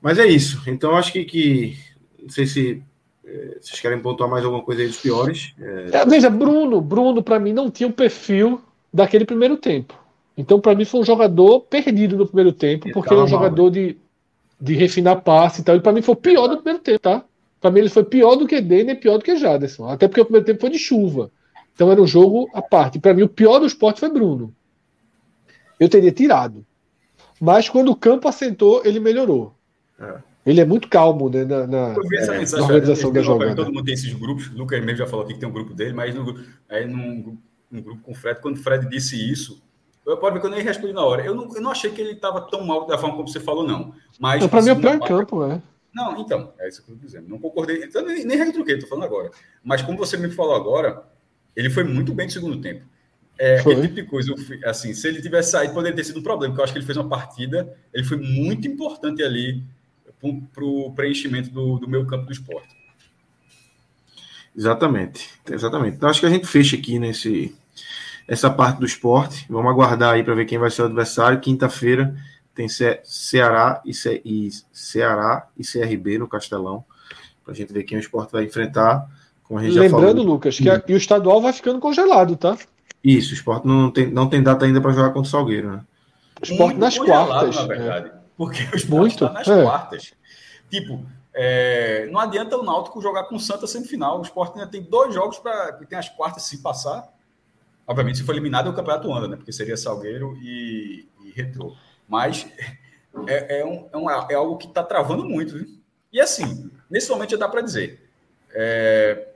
Mas 0.00 0.16
é 0.16 0.26
isso. 0.26 0.62
Então 0.68 0.94
acho 0.94 1.12
que, 1.12 1.24
que 1.24 1.76
não 2.22 2.28
sei 2.28 2.46
se 2.46 2.80
é, 3.24 3.58
vocês 3.60 3.80
querem 3.80 3.98
pontuar 3.98 4.30
mais 4.30 4.44
alguma 4.44 4.62
coisa 4.62 4.82
aí 4.82 4.86
dos 4.86 4.98
piores. 4.98 5.54
É... 5.58 6.06
Veja, 6.06 6.30
Bruno, 6.30 6.80
Bruno 6.80 7.20
para 7.20 7.40
mim 7.40 7.52
não 7.52 7.68
tinha 7.68 7.88
o 7.88 7.92
perfil 7.92 8.62
daquele 8.94 9.24
primeiro 9.24 9.56
tempo. 9.56 9.98
Então, 10.36 10.60
para 10.60 10.74
mim, 10.74 10.84
foi 10.84 11.00
um 11.00 11.04
jogador 11.04 11.60
perdido 11.62 12.16
no 12.16 12.26
primeiro 12.26 12.52
tempo, 12.52 12.88
porque 12.92 13.12
ele 13.12 13.20
é 13.20 13.24
um 13.24 13.28
jogador 13.28 13.68
de, 13.68 13.96
de 14.60 14.74
refinar 14.74 15.20
passe 15.20 15.60
e 15.60 15.64
tal. 15.64 15.74
E 15.74 15.80
para 15.80 15.92
mim 15.92 16.00
foi 16.00 16.14
o 16.14 16.16
pior 16.16 16.46
do 16.46 16.56
primeiro 16.56 16.78
tempo, 16.78 17.00
tá? 17.00 17.24
Para 17.60 17.70
mim, 17.72 17.80
ele 17.80 17.88
foi 17.88 18.04
pior 18.04 18.36
do 18.36 18.46
que 18.46 18.60
Denner, 18.60 18.98
pior 18.98 19.18
do 19.18 19.24
que 19.24 19.36
Jaderson. 19.36 19.88
Até 19.88 20.06
porque 20.06 20.20
o 20.20 20.24
primeiro 20.24 20.46
tempo 20.46 20.60
foi 20.60 20.70
de 20.70 20.78
chuva. 20.78 21.30
Então, 21.74 21.90
era 21.90 22.00
um 22.00 22.06
jogo 22.06 22.48
à 22.54 22.62
parte. 22.62 23.00
Para 23.00 23.14
mim, 23.14 23.22
o 23.22 23.28
pior 23.28 23.58
do 23.58 23.66
esporte 23.66 23.98
foi 23.98 24.10
Bruno. 24.10 24.54
Eu 25.80 25.88
teria 25.88 26.12
tirado. 26.12 26.64
Mas 27.40 27.68
quando 27.68 27.90
o 27.90 27.96
campo 27.96 28.28
assentou, 28.28 28.82
ele 28.84 29.00
melhorou. 29.00 29.54
É. 29.98 30.18
Ele 30.46 30.60
é 30.60 30.64
muito 30.64 30.88
calmo 30.88 31.30
né, 31.30 31.44
na, 31.44 31.66
na, 31.66 31.94
eu 31.94 32.02
vi 32.06 32.18
essa 32.18 32.32
mensagem, 32.32 32.66
na 32.66 32.74
organização 32.74 33.10
da 33.10 33.22
jogada. 33.22 33.54
Todo 33.56 33.72
mundo 33.72 33.84
tem 33.84 33.94
esses 33.94 34.12
grupos. 34.12 34.48
O 34.48 34.58
Lucas 34.58 34.84
mesmo 34.84 34.98
já 34.98 35.06
falou 35.06 35.24
aqui 35.24 35.34
que 35.34 35.40
tem 35.40 35.48
um 35.48 35.52
grupo 35.52 35.72
dele, 35.72 35.94
mas 35.94 36.14
no, 36.14 36.38
aí 36.68 36.86
num 36.86 37.38
um 37.78 37.82
grupo 37.82 38.02
com 38.02 38.12
o 38.12 38.14
Fred, 38.14 38.40
quando 38.40 38.56
o 38.56 38.62
Fred 38.62 38.88
disse 38.88 39.16
isso, 39.16 39.62
eu 40.06 40.18
pode 40.18 40.34
ver 40.34 40.40
que 40.40 40.46
eu 40.46 40.50
nem 40.50 40.62
respondi 40.62 40.92
na 40.92 41.02
hora. 41.02 41.24
Eu 41.24 41.34
não, 41.34 41.54
eu 41.54 41.60
não 41.62 41.70
achei 41.70 41.90
que 41.90 42.00
ele 42.00 42.12
estava 42.12 42.40
tão 42.42 42.64
mal 42.64 42.86
da 42.86 42.98
forma 42.98 43.16
como 43.16 43.28
você 43.28 43.40
falou, 43.40 43.66
não. 43.66 43.94
Mas. 44.18 44.46
Para 44.46 44.62
mim 44.62 44.68
é 44.68 44.72
o 44.72 44.80
pior 44.80 44.98
parte... 44.98 45.08
campo, 45.08 45.44
é. 45.44 45.62
Não, 45.94 46.20
então, 46.20 46.52
é 46.58 46.68
isso 46.68 46.82
que 46.84 46.90
eu 46.90 46.94
estou 46.94 47.06
dizendo. 47.06 47.28
Não 47.28 47.38
concordei. 47.38 47.84
Então, 47.84 48.04
nem, 48.04 48.24
nem 48.24 48.36
retruquei, 48.36 48.74
estou 48.74 48.88
falando 48.88 49.04
agora. 49.04 49.30
Mas 49.62 49.80
como 49.80 49.96
você 49.96 50.16
me 50.16 50.28
falou 50.28 50.54
agora, 50.54 51.04
ele 51.54 51.70
foi 51.70 51.84
muito 51.84 52.12
bem 52.12 52.26
no 52.26 52.32
segundo 52.32 52.60
tempo. 52.60 52.84
É 53.38 53.60
foi. 53.60 53.72
aquele 53.72 53.88
tipo 53.88 54.02
de 54.02 54.06
coisa, 54.08 54.34
assim, 54.64 54.92
se 54.92 55.06
ele 55.08 55.22
tivesse 55.22 55.52
saído, 55.52 55.72
poderia 55.72 55.96
ter 55.96 56.04
sido 56.04 56.20
um 56.20 56.22
problema, 56.22 56.52
porque 56.52 56.60
eu 56.60 56.64
acho 56.64 56.72
que 56.72 56.78
ele 56.78 56.86
fez 56.86 56.96
uma 56.98 57.08
partida, 57.08 57.76
ele 57.92 58.04
foi 58.04 58.16
muito 58.16 58.66
importante 58.68 59.22
ali 59.22 59.62
para 60.52 60.64
o 60.64 60.92
preenchimento 60.92 61.50
do, 61.50 61.78
do 61.78 61.88
meu 61.88 62.06
campo 62.06 62.26
do 62.26 62.32
esporte. 62.32 62.74
Exatamente, 64.56 65.30
exatamente. 65.50 65.96
Então 65.96 66.08
acho 66.08 66.20
que 66.20 66.26
a 66.26 66.30
gente 66.30 66.46
fecha 66.46 66.76
aqui 66.76 66.98
nesse 66.98 67.54
essa 68.26 68.50
parte 68.50 68.78
do 68.78 68.86
esporte. 68.86 69.46
Vamos 69.48 69.70
aguardar 69.70 70.14
aí 70.14 70.22
para 70.22 70.34
ver 70.34 70.44
quem 70.44 70.58
vai 70.58 70.70
ser 70.70 70.82
o 70.82 70.86
adversário. 70.86 71.40
Quinta-feira 71.40 72.14
tem 72.54 72.68
Ce 72.68 73.00
Ceará 73.04 73.82
e, 73.84 73.92
Ce 73.92 74.22
e 74.24 74.50
Ceará 74.72 75.48
e 75.56 75.64
CRB 75.64 76.18
no 76.18 76.28
Castelão 76.28 76.84
para 77.44 77.52
a 77.52 77.56
gente 77.56 77.72
ver 77.72 77.84
quem 77.84 77.98
o 77.98 78.00
esporte 78.00 78.32
vai 78.32 78.44
enfrentar. 78.44 79.06
Lembrando, 79.50 80.22
Lucas, 80.22 80.56
que 80.56 80.70
a, 80.70 80.82
e 80.88 80.94
o 80.94 80.96
estadual 80.96 81.40
vai 81.40 81.52
ficando 81.52 81.78
congelado, 81.78 82.34
tá? 82.34 82.56
Isso, 83.02 83.32
o 83.32 83.34
esporte 83.34 83.66
não 83.66 83.90
tem, 83.90 84.10
não 84.10 84.28
tem 84.28 84.42
data 84.42 84.64
ainda 84.64 84.80
para 84.80 84.92
jogar 84.92 85.08
contra 85.08 85.28
o 85.28 85.30
Salgueiro, 85.30 85.70
né? 85.70 85.84
O 86.40 86.44
esporte 86.44 86.78
nas 86.78 86.96
quartas. 86.96 87.56
Na 87.56 87.66
verdade. 87.66 88.08
É. 88.08 88.12
Porque 88.36 88.62
o 88.62 88.76
esporte 88.76 88.88
Muito, 88.88 89.24
está 89.26 89.30
nas 89.30 89.46
é. 89.46 89.62
quartas. 89.62 90.12
Tipo, 90.70 91.06
é, 91.34 92.08
não 92.10 92.18
adianta 92.18 92.56
o 92.56 92.64
Náutico 92.64 93.02
jogar 93.02 93.24
com 93.24 93.36
o 93.36 93.40
Santa 93.40 93.66
semifinal. 93.66 94.18
O 94.18 94.22
esporte 94.22 94.58
ainda 94.58 94.70
tem 94.70 94.82
dois 94.82 95.14
jogos 95.14 95.38
para. 95.38 95.74
Tem 95.74 95.98
as 95.98 96.08
quartas 96.08 96.44
se 96.44 96.58
passar. 96.58 97.06
Obviamente, 97.86 98.18
se 98.18 98.24
for 98.24 98.32
eliminado, 98.32 98.68
o 98.68 98.74
campeonato 98.74 99.12
anda, 99.12 99.28
né? 99.28 99.36
Porque 99.36 99.52
seria 99.52 99.76
Salgueiro 99.76 100.36
e, 100.40 101.06
e 101.22 101.30
Retrô. 101.32 101.76
Mas 102.08 102.46
é, 103.26 103.60
é, 103.60 103.64
um, 103.64 103.88
é, 103.92 103.96
um, 103.96 104.10
é 104.30 104.34
algo 104.34 104.56
que 104.56 104.66
está 104.66 104.82
travando 104.82 105.24
muito. 105.24 105.54
Viu? 105.54 105.78
E 106.12 106.20
assim, 106.20 106.70
nesse 106.90 107.10
momento 107.10 107.30
já 107.30 107.36
dá 107.36 107.48
para 107.48 107.60
dizer. 107.60 108.00
É, 108.50 109.28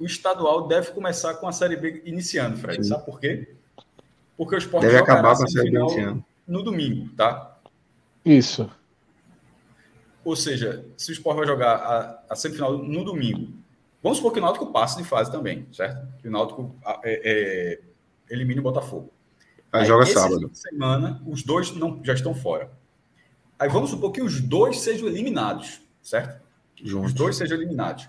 o 0.00 0.04
estadual 0.04 0.66
deve 0.66 0.90
começar 0.90 1.34
com 1.34 1.46
a 1.46 1.52
Série 1.52 1.76
B 1.76 2.02
iniciando, 2.04 2.56
Fred. 2.56 2.82
Sim. 2.82 2.88
Sabe 2.88 3.04
por 3.04 3.20
quê? 3.20 3.54
Porque 4.36 4.54
o 4.56 4.58
esporte 4.58 4.86
deve 4.86 4.98
acabar 4.98 5.36
com 5.36 5.44
a 5.44 5.48
Série 5.48 5.70
B 5.70 5.78
iniciando. 5.78 6.24
no 6.48 6.62
domingo, 6.62 7.14
tá? 7.14 7.56
Isso. 8.24 8.68
Ou 10.24 10.34
seja, 10.34 10.84
se 10.96 11.10
o 11.10 11.12
esporte 11.12 11.38
vai 11.38 11.46
jogar 11.46 11.74
a, 11.76 12.24
a 12.30 12.36
semifinal 12.36 12.78
no 12.78 13.04
domingo, 13.04 13.52
vamos 14.02 14.18
supor 14.18 14.32
que 14.32 14.38
o 14.38 14.42
Náutico 14.42 14.66
passe 14.72 14.96
de 14.96 15.04
fase 15.04 15.30
também, 15.30 15.66
certo? 15.72 16.06
Que 16.20 16.28
o 16.28 16.30
Náutico 16.30 16.74
é, 17.04 17.20
é, 17.24 17.80
elimine 18.32 18.60
o 18.60 18.62
Botafogo. 18.62 19.10
Aí, 19.72 19.82
Aí 19.82 19.86
joga 19.86 20.04
sábado. 20.06 20.50
semana, 20.52 21.22
os 21.26 21.42
dois 21.42 21.74
não, 21.74 22.00
já 22.04 22.12
estão 22.12 22.34
fora. 22.34 22.70
Aí 23.58 23.68
vamos 23.68 23.90
supor 23.90 24.10
que 24.12 24.20
os 24.20 24.40
dois 24.40 24.80
sejam 24.80 25.06
eliminados, 25.08 25.80
certo? 26.02 26.42
Juntos. 26.82 27.10
Os 27.10 27.14
dois 27.14 27.36
sejam 27.36 27.56
eliminados. 27.56 28.08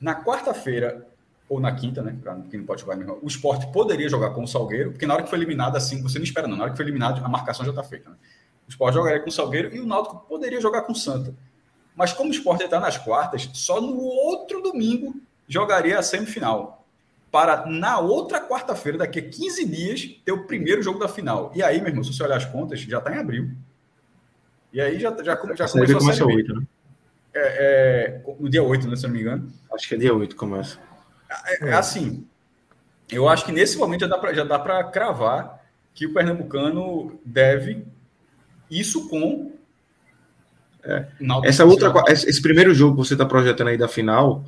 Na 0.00 0.22
quarta-feira, 0.22 1.06
ou 1.48 1.58
na 1.58 1.74
quinta, 1.74 2.00
né? 2.00 2.16
Pra 2.22 2.36
quem 2.48 2.60
não 2.60 2.66
pode 2.66 2.82
jogar 2.82 2.96
mesmo, 2.96 3.18
o 3.20 3.26
esporte 3.26 3.66
poderia 3.72 4.08
jogar 4.08 4.30
com 4.30 4.44
o 4.44 4.46
Salgueiro, 4.46 4.92
porque 4.92 5.04
na 5.04 5.14
hora 5.14 5.24
que 5.24 5.28
foi 5.28 5.38
eliminado, 5.38 5.76
assim, 5.76 6.00
você 6.00 6.18
não 6.18 6.24
espera, 6.24 6.46
não. 6.46 6.56
Na 6.56 6.62
hora 6.62 6.70
que 6.70 6.76
foi 6.76 6.84
eliminado, 6.84 7.24
a 7.24 7.28
marcação 7.28 7.64
já 7.64 7.70
está 7.70 7.82
feita. 7.82 8.08
Né? 8.08 8.16
O 8.68 8.70
esporte 8.70 8.94
jogaria 8.94 9.20
com 9.20 9.28
o 9.28 9.32
Salgueiro 9.32 9.74
e 9.74 9.80
o 9.80 9.86
Náutico 9.86 10.24
poderia 10.28 10.60
jogar 10.60 10.82
com 10.82 10.92
o 10.92 10.94
Santa. 10.94 11.34
Mas 11.96 12.12
como 12.12 12.30
o 12.30 12.32
esporte 12.32 12.62
está 12.62 12.78
nas 12.78 12.96
quartas, 12.96 13.50
só 13.52 13.80
no 13.80 13.98
outro 13.98 14.62
domingo 14.62 15.20
jogaria 15.50 15.98
a 15.98 16.02
semifinal. 16.02 16.86
Para 17.30 17.66
na 17.66 17.98
outra 17.98 18.40
quarta-feira, 18.40 18.98
daqui 18.98 19.18
a 19.18 19.28
15 19.28 19.68
dias, 19.68 20.06
ter 20.24 20.32
o 20.32 20.46
primeiro 20.46 20.82
jogo 20.82 20.98
da 20.98 21.08
final. 21.08 21.52
E 21.54 21.62
aí, 21.62 21.78
meu 21.78 21.88
irmão, 21.88 22.02
se 22.02 22.12
você 22.14 22.22
olhar 22.22 22.36
as 22.36 22.46
contas, 22.46 22.80
já 22.80 22.98
está 22.98 23.12
em 23.14 23.18
abril. 23.18 23.50
E 24.72 24.80
aí 24.80 24.98
já, 24.98 25.10
já, 25.22 25.34
já, 25.54 25.68
começou 25.68 26.10
a 26.10 26.12
série 26.12 26.24
8, 26.24 26.54
né? 26.54 26.62
É, 27.32 27.40
é, 27.42 28.34
no 28.38 28.48
dia 28.48 28.62
8, 28.62 28.88
né, 28.88 28.96
se 28.96 29.04
não 29.04 29.10
me 29.10 29.20
engano. 29.20 29.52
Acho 29.72 29.88
que 29.88 29.94
é 29.94 29.98
dia 29.98 30.14
8 30.14 30.34
começa. 30.34 30.78
É, 31.46 31.68
é 31.68 31.72
assim, 31.74 32.26
eu 33.10 33.28
acho 33.28 33.44
que 33.44 33.52
nesse 33.52 33.78
momento 33.78 34.08
já 34.32 34.44
dá 34.44 34.58
para 34.58 34.82
cravar 34.84 35.64
que 35.94 36.06
o 36.06 36.14
pernambucano 36.14 37.20
deve 37.24 37.84
isso 38.70 39.08
com 39.08 39.52
é. 40.82 41.06
Essa 41.44 41.64
outra, 41.64 41.92
esse 42.08 42.40
primeiro 42.40 42.72
jogo 42.74 43.02
que 43.02 43.06
você 43.06 43.14
está 43.14 43.26
projetando 43.26 43.68
aí 43.68 43.76
da 43.76 43.86
final, 43.86 44.44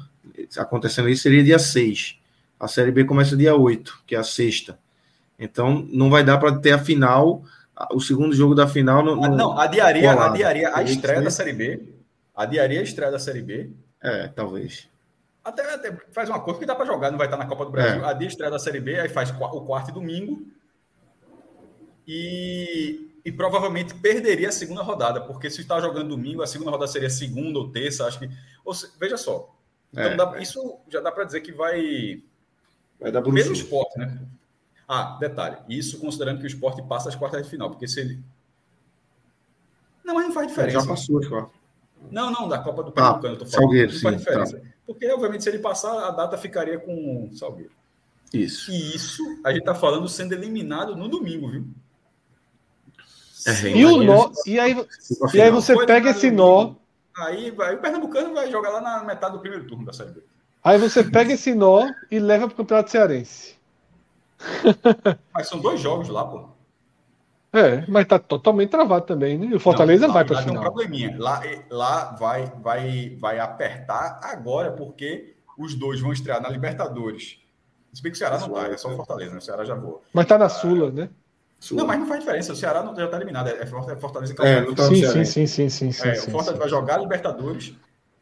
acontecendo 0.56 1.08
isso, 1.08 1.22
seria 1.22 1.42
dia 1.42 1.58
6. 1.58 2.18
A 2.58 2.68
Série 2.68 2.92
B 2.92 3.04
começa 3.04 3.36
dia 3.36 3.54
8, 3.54 4.02
que 4.06 4.14
é 4.14 4.18
a 4.18 4.24
sexta. 4.24 4.78
Então, 5.38 5.86
não 5.90 6.10
vai 6.10 6.22
dar 6.22 6.38
para 6.38 6.56
ter 6.58 6.72
a 6.72 6.78
final, 6.78 7.42
o 7.92 8.00
segundo 8.00 8.34
jogo 8.34 8.54
da 8.54 8.68
final. 8.68 9.02
No, 9.02 9.16
no... 9.16 9.24
Ah, 9.24 9.28
não, 9.28 9.58
adiaria, 9.58 10.12
adiaria 10.12 10.74
a 10.74 10.82
estreia 10.82 11.20
da 11.20 11.30
Série 11.30 11.52
B. 11.52 11.88
Adiaria 12.34 12.80
a 12.80 12.82
estreia 12.82 13.10
da 13.10 13.18
Série 13.18 13.42
B. 13.42 13.70
É, 14.00 14.28
talvez. 14.28 14.88
Até, 15.44 15.74
até 15.74 15.96
faz 16.12 16.28
uma 16.28 16.40
coisa 16.40 16.60
que 16.60 16.66
dá 16.66 16.74
para 16.74 16.86
jogar, 16.86 17.10
não 17.10 17.18
vai 17.18 17.26
estar 17.26 17.36
na 17.36 17.46
Copa 17.46 17.64
do 17.64 17.72
Brasil. 17.72 18.04
É. 18.04 18.08
Adia 18.08 18.28
a 18.28 18.30
estreia 18.30 18.50
da 18.50 18.58
Série 18.58 18.80
B, 18.80 19.00
aí 19.00 19.08
faz 19.08 19.30
o 19.30 19.60
quarto 19.62 19.90
e 19.90 19.94
domingo. 19.94 20.46
E 22.06 23.12
e 23.24 23.30
provavelmente 23.30 23.94
perderia 23.94 24.48
a 24.48 24.52
segunda 24.52 24.82
rodada, 24.82 25.20
porque 25.20 25.48
se 25.48 25.60
está 25.60 25.80
jogando 25.80 26.08
domingo, 26.08 26.42
a 26.42 26.46
segunda 26.46 26.72
rodada 26.72 26.90
seria 26.90 27.08
segunda 27.08 27.58
ou 27.58 27.70
terça, 27.70 28.06
acho 28.06 28.18
que. 28.18 28.28
Ou 28.64 28.74
veja 28.98 29.16
só. 29.16 29.54
Então 29.92 30.04
é, 30.04 30.16
dá, 30.16 30.38
isso 30.40 30.78
já 30.88 31.00
dá 31.00 31.12
para 31.12 31.24
dizer 31.24 31.40
que 31.40 31.52
vai. 31.52 32.22
Vai 32.98 33.12
dar 33.12 33.22
Pelo 33.22 33.36
esporte, 33.38 33.98
né? 33.98 34.18
Ah, 34.88 35.16
detalhe. 35.20 35.58
Isso 35.68 35.98
considerando 35.98 36.38
que 36.38 36.44
o 36.44 36.46
esporte 36.46 36.82
passa 36.82 37.08
as 37.08 37.16
quartas 37.16 37.42
de 37.42 37.50
final, 37.50 37.70
porque 37.70 37.86
se 37.86 38.00
ele. 38.00 38.22
Não, 40.04 40.14
mas 40.14 40.24
não 40.26 40.32
faz 40.32 40.48
diferença. 40.48 40.80
Já 40.80 40.86
passou 40.86 41.18
as 41.18 41.28
quartas. 41.28 41.62
Não, 42.10 42.30
não, 42.30 42.48
da 42.48 42.58
Copa 42.58 42.82
do 42.82 42.88
ah, 42.90 42.92
Pernambucano, 42.92 43.36
tô 43.36 43.46
falando. 43.46 43.62
Salgueiro, 43.62 43.92
não 43.92 44.00
faz 44.00 44.14
sim, 44.14 44.18
diferença. 44.18 44.58
Tá. 44.58 44.66
Porque, 44.86 45.10
obviamente, 45.10 45.44
se 45.44 45.50
ele 45.50 45.58
passar, 45.58 46.08
a 46.08 46.10
data 46.10 46.36
ficaria 46.36 46.78
com 46.78 47.30
Salgueiro. 47.32 47.72
Isso. 48.32 48.70
E 48.70 48.96
isso 48.96 49.22
a 49.44 49.50
gente 49.50 49.60
está 49.60 49.74
falando 49.74 50.08
sendo 50.08 50.32
eliminado 50.32 50.96
no 50.96 51.08
domingo, 51.08 51.50
viu? 51.50 51.66
É, 53.46 53.76
e, 53.76 53.84
o 53.84 54.02
nó, 54.02 54.30
e, 54.46 54.58
aí, 54.58 54.74
e 55.34 55.40
aí 55.40 55.50
você 55.50 55.74
pega 55.84 56.10
esse 56.10 56.30
nó. 56.30 56.74
Aí, 57.16 57.54
aí 57.60 57.74
o 57.74 57.78
Pernambucano 57.78 58.34
vai 58.34 58.50
jogar 58.50 58.70
lá 58.70 58.80
na 58.80 59.04
metade 59.04 59.34
do 59.34 59.40
primeiro 59.40 59.66
turno 59.66 59.84
da 59.84 59.92
Série 59.92 60.10
B. 60.10 60.22
Aí 60.64 60.78
você 60.78 61.02
pega 61.02 61.32
esse 61.32 61.54
nó 61.54 61.88
e 62.10 62.18
leva 62.18 62.46
para 62.46 62.54
o 62.54 62.56
Campeonato 62.56 62.90
Cearense. 62.90 63.56
Mas 65.34 65.48
são 65.48 65.58
dois 65.60 65.80
jogos 65.80 66.08
lá, 66.08 66.24
pô. 66.24 66.48
É, 67.54 67.84
mas 67.86 68.06
tá 68.06 68.18
totalmente 68.18 68.70
travado 68.70 69.04
também, 69.04 69.36
né? 69.36 69.44
E 69.44 69.54
o 69.54 69.60
Fortaleza 69.60 70.06
não, 70.06 70.14
vai 70.14 70.24
para 70.24 70.38
o 70.38 70.38
final. 70.38 70.54
Tem 70.54 70.58
um 70.58 70.64
probleminha. 70.64 71.14
Lá, 71.18 71.42
lá 71.68 72.16
vai, 72.18 72.46
vai, 72.62 73.14
vai 73.20 73.38
apertar 73.38 74.20
agora, 74.22 74.72
porque 74.72 75.36
os 75.58 75.74
dois 75.74 76.00
vão 76.00 76.14
estrear 76.14 76.40
na 76.40 76.48
Libertadores. 76.48 77.38
Se 77.92 78.02
bem 78.02 78.10
que 78.10 78.16
o 78.16 78.18
Ceará 78.18 78.38
não 78.38 78.48
tá, 78.48 78.68
é 78.68 78.76
só 78.78 78.88
o 78.88 78.96
Fortaleza, 78.96 79.32
né? 79.32 79.38
O 79.38 79.42
Ceará 79.42 79.66
já 79.66 79.74
voa. 79.74 80.00
Mas 80.14 80.24
tá 80.24 80.38
na 80.38 80.48
Sula, 80.48 80.90
né? 80.90 81.10
Não, 81.70 81.86
mas 81.86 82.00
não 82.00 82.06
faz 82.06 82.20
diferença. 82.20 82.52
O 82.52 82.56
Ceará 82.56 82.82
não, 82.82 82.94
já 82.94 83.04
está 83.04 83.16
eliminado. 83.16 83.48
É, 83.48 83.62
é 83.62 83.66
Fortaleza 83.66 84.34
que 84.34 84.42
é, 84.42 84.58
é 84.58 84.74
tá 84.74 84.88
sim, 84.88 85.06
sim, 85.06 85.24
sim, 85.24 85.46
sim, 85.46 85.68
sim, 85.68 85.92
sim, 85.92 86.08
é, 86.08 86.12
O 86.12 86.30
Fortaleza 86.30 86.58
vai 86.58 86.68
jogar 86.68 86.96
a 86.96 86.98
Libertadores, 86.98 87.74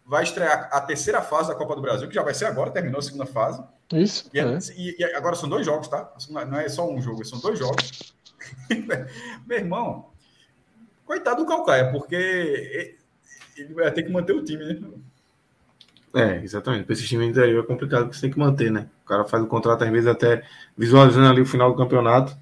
vai 0.04 0.22
estrear 0.22 0.68
a 0.70 0.80
terceira 0.80 1.22
fase 1.22 1.48
da 1.48 1.54
Copa 1.54 1.74
do 1.74 1.80
Brasil, 1.80 2.06
que 2.06 2.14
já 2.14 2.22
vai 2.22 2.34
ser 2.34 2.44
agora, 2.44 2.70
terminou 2.70 2.98
a 2.98 3.02
segunda 3.02 3.24
fase. 3.24 3.62
Isso. 3.92 4.28
E, 4.34 4.38
é. 4.38 4.58
e, 4.76 4.96
e 4.98 5.04
agora 5.14 5.34
são 5.36 5.48
dois 5.48 5.64
jogos, 5.64 5.88
tá? 5.88 6.12
Não 6.28 6.58
é 6.58 6.68
só 6.68 6.88
um 6.88 7.00
jogo, 7.00 7.24
são 7.24 7.40
dois 7.40 7.58
jogos. 7.58 8.12
Meu 9.46 9.58
irmão, 9.58 10.10
coitado 11.06 11.42
do 11.42 11.48
Calcaia, 11.48 11.90
porque 11.90 12.96
ele 13.56 13.72
vai 13.72 13.90
ter 13.90 14.02
que 14.02 14.12
manter 14.12 14.34
o 14.34 14.44
time, 14.44 14.64
né? 14.64 14.80
É, 16.12 16.42
exatamente. 16.42 16.84
Para 16.84 16.92
esse 16.92 17.06
time 17.06 17.24
interior 17.24 17.64
é 17.64 17.66
complicado, 17.66 18.02
porque 18.02 18.16
você 18.16 18.22
tem 18.22 18.30
que 18.30 18.38
manter, 18.38 18.70
né? 18.70 18.88
O 19.04 19.08
cara 19.08 19.24
faz 19.24 19.42
o 19.42 19.46
contrato, 19.46 19.82
às 19.82 19.90
vezes, 19.90 20.08
até 20.08 20.42
visualizando 20.76 21.28
ali 21.28 21.40
o 21.40 21.46
final 21.46 21.70
do 21.70 21.76
campeonato 21.76 22.36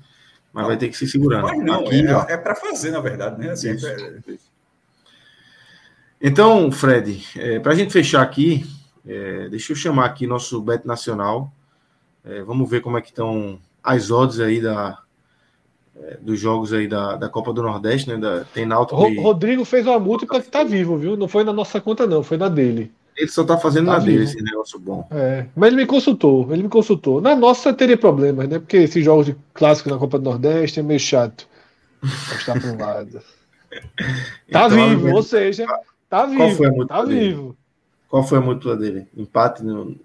mas 0.58 0.62
não, 0.62 0.68
vai 0.70 0.76
ter 0.76 0.88
que 0.88 0.96
se 0.96 1.06
segurar. 1.06 1.40
Mas 1.40 1.62
não, 1.62 1.86
Aqui, 1.86 2.04
é, 2.04 2.32
é 2.32 2.36
para 2.36 2.56
fazer, 2.56 2.90
na 2.90 3.00
verdade, 3.00 3.38
né? 3.38 3.52
Assim, 3.52 3.70
é... 3.70 4.38
Então, 6.20 6.72
Fred, 6.72 7.24
é, 7.36 7.60
para 7.60 7.72
a 7.72 7.74
gente 7.76 7.92
fechar 7.92 8.22
aqui, 8.22 8.66
é, 9.06 9.48
deixa 9.48 9.70
eu 9.70 9.76
chamar 9.76 10.06
aqui 10.06 10.26
nosso 10.26 10.60
Bet 10.60 10.84
Nacional. 10.84 11.52
É, 12.24 12.42
vamos 12.42 12.68
ver 12.68 12.80
como 12.80 12.98
é 12.98 13.00
que 13.00 13.10
estão 13.10 13.60
as 13.84 14.10
odds 14.10 14.40
aí 14.40 14.60
da, 14.60 14.98
é, 15.96 16.18
dos 16.20 16.40
jogos 16.40 16.72
aí 16.72 16.88
da, 16.88 17.14
da 17.14 17.28
Copa 17.28 17.52
do 17.52 17.62
Nordeste, 17.62 18.08
né? 18.08 18.16
Da, 18.16 18.44
tem 18.46 18.66
Náutico 18.66 19.00
Ro 19.00 19.22
Rodrigo 19.22 19.64
fez 19.64 19.86
uma 19.86 20.00
multa 20.00 20.26
para 20.26 20.42
que 20.42 20.50
tá 20.50 20.64
vivo, 20.64 20.98
viu? 20.98 21.16
Não 21.16 21.28
foi 21.28 21.44
na 21.44 21.52
nossa 21.52 21.80
conta, 21.80 22.04
não, 22.04 22.24
foi 22.24 22.36
na 22.36 22.48
dele. 22.48 22.90
Ele 23.18 23.28
só 23.28 23.42
tá 23.42 23.58
fazendo 23.58 23.86
tá 23.86 23.94
na 23.94 23.98
dele 23.98 24.22
esse 24.22 24.40
negócio 24.40 24.78
bom. 24.78 25.06
É, 25.10 25.46
mas 25.56 25.72
ele 25.72 25.82
me 25.82 25.86
consultou, 25.86 26.46
ele 26.52 26.62
me 26.62 26.68
consultou. 26.68 27.20
Na 27.20 27.34
nossa 27.34 27.74
teria 27.74 27.98
problemas, 27.98 28.48
né? 28.48 28.60
Porque 28.60 28.76
esses 28.76 29.04
jogos 29.04 29.26
de 29.26 29.36
clássico 29.52 29.90
na 29.90 29.98
Copa 29.98 30.20
do 30.20 30.24
Nordeste 30.24 30.78
é 30.78 30.82
meio 30.84 31.00
chato. 31.00 31.48
Para 32.44 32.70
um 32.70 32.78
lado. 32.78 33.20
Tá 34.50 34.66
então, 34.66 34.70
vivo, 34.70 35.14
ou 35.14 35.22
seja, 35.22 35.66
tá 36.08 36.26
vivo. 36.26 36.38
Qual 36.38 36.50
foi 36.52 36.66
a 36.68 36.86
tá 36.86 37.04
dele? 37.04 37.20
vivo. 37.20 37.56
Qual 38.08 38.22
foi 38.22 38.38
a 38.38 38.40
múltipla 38.40 38.76
dele? 38.76 39.06
Empate 39.16 39.64
no... 39.64 39.96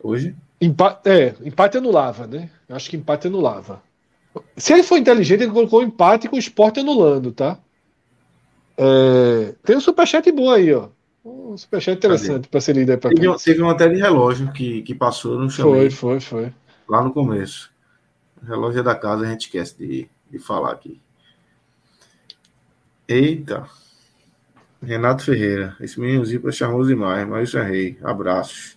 hoje? 0.00 0.34
Empate, 0.60 1.08
é, 1.08 1.34
empate 1.42 1.78
anulava, 1.78 2.28
né? 2.28 2.48
Acho 2.68 2.88
que 2.88 2.96
empate 2.96 3.26
anulava. 3.26 3.82
Se 4.56 4.72
ele 4.72 4.84
for 4.84 4.96
inteligente, 4.96 5.42
ele 5.42 5.52
colocou 5.52 5.82
empate 5.82 6.28
com 6.28 6.36
o 6.36 6.38
esporte 6.38 6.78
anulando, 6.78 7.32
tá? 7.32 7.58
É, 8.78 9.54
tem 9.64 9.76
um 9.76 9.80
superchat 9.80 10.30
bom 10.30 10.48
aí, 10.48 10.72
ó. 10.72 10.88
Um 11.24 11.56
superchat 11.56 11.98
interessante 11.98 12.48
para 12.48 12.60
ser 12.60 12.74
lido 12.74 12.90
aí 12.90 12.96
para 12.96 13.14
teve, 13.14 13.36
teve 13.36 13.62
uma 13.62 13.76
tela 13.76 13.94
de 13.94 14.00
relógio 14.00 14.52
que, 14.52 14.82
que 14.82 14.94
passou 14.94 15.38
no 15.38 15.48
chão. 15.48 15.70
Foi, 15.70 15.88
foi, 15.90 16.20
foi. 16.20 16.54
Lá 16.88 17.02
no 17.02 17.12
começo. 17.12 17.70
O 18.42 18.46
relógio 18.46 18.80
é 18.80 18.82
da 18.82 18.94
casa, 18.94 19.24
a 19.24 19.30
gente 19.30 19.42
esquece 19.42 19.78
de, 19.78 20.08
de 20.28 20.38
falar 20.40 20.72
aqui. 20.72 21.00
Eita. 23.06 23.68
Renato 24.82 25.24
Ferreira. 25.24 25.76
Esse 25.80 26.00
meninozinho 26.00 26.48
é 26.48 26.52
charmoso 26.52 26.88
demais. 26.88 27.26
Maurício 27.28 27.60
é 27.60 27.62
rei. 27.62 27.98
Abraços. 28.02 28.76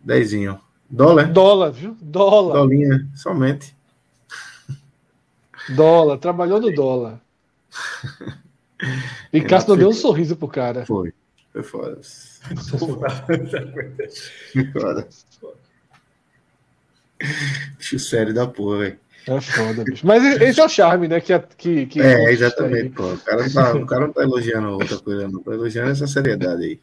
Dezinho. 0.00 0.60
Dólar? 0.88 1.30
Dólar, 1.30 1.70
viu? 1.70 1.96
Dólar. 2.00 2.54
Dolinha, 2.54 3.08
somente. 3.14 3.76
Dólar. 5.68 6.18
Trabalhou 6.18 6.60
no 6.60 6.74
dólar. 6.74 7.20
E 9.32 9.40
Cássio 9.40 9.70
não 9.70 9.76
deu 9.76 9.88
um 9.88 9.92
sorriso 9.92 10.36
pro 10.36 10.48
cara. 10.48 10.86
Foi. 10.86 11.12
Foi 11.52 11.62
foda. 11.62 12.00
Foi 12.68 12.78
foda. 14.72 15.08
Bicho 17.78 17.98
sério 17.98 18.32
da 18.32 18.46
porra, 18.46 18.78
velho. 18.78 18.98
É 19.26 19.40
foda, 19.40 19.84
bicho. 19.84 20.06
Mas 20.06 20.24
esse 20.40 20.60
é 20.60 20.64
o 20.64 20.68
charme, 20.68 21.08
né? 21.08 21.20
Que, 21.20 21.38
que, 21.56 21.86
que 21.86 22.00
é, 22.00 22.32
exatamente. 22.32 22.90
Pô. 22.90 23.12
O, 23.12 23.18
cara 23.18 23.42
não 23.42 23.52
tá, 23.52 23.76
o 23.76 23.86
cara 23.86 24.06
não 24.06 24.12
tá 24.12 24.22
elogiando 24.22 24.68
outra 24.70 24.98
coisa, 24.98 25.28
não. 25.28 25.42
Tá 25.42 25.52
elogiando 25.52 25.90
essa 25.90 26.06
seriedade 26.06 26.64
aí. 26.64 26.80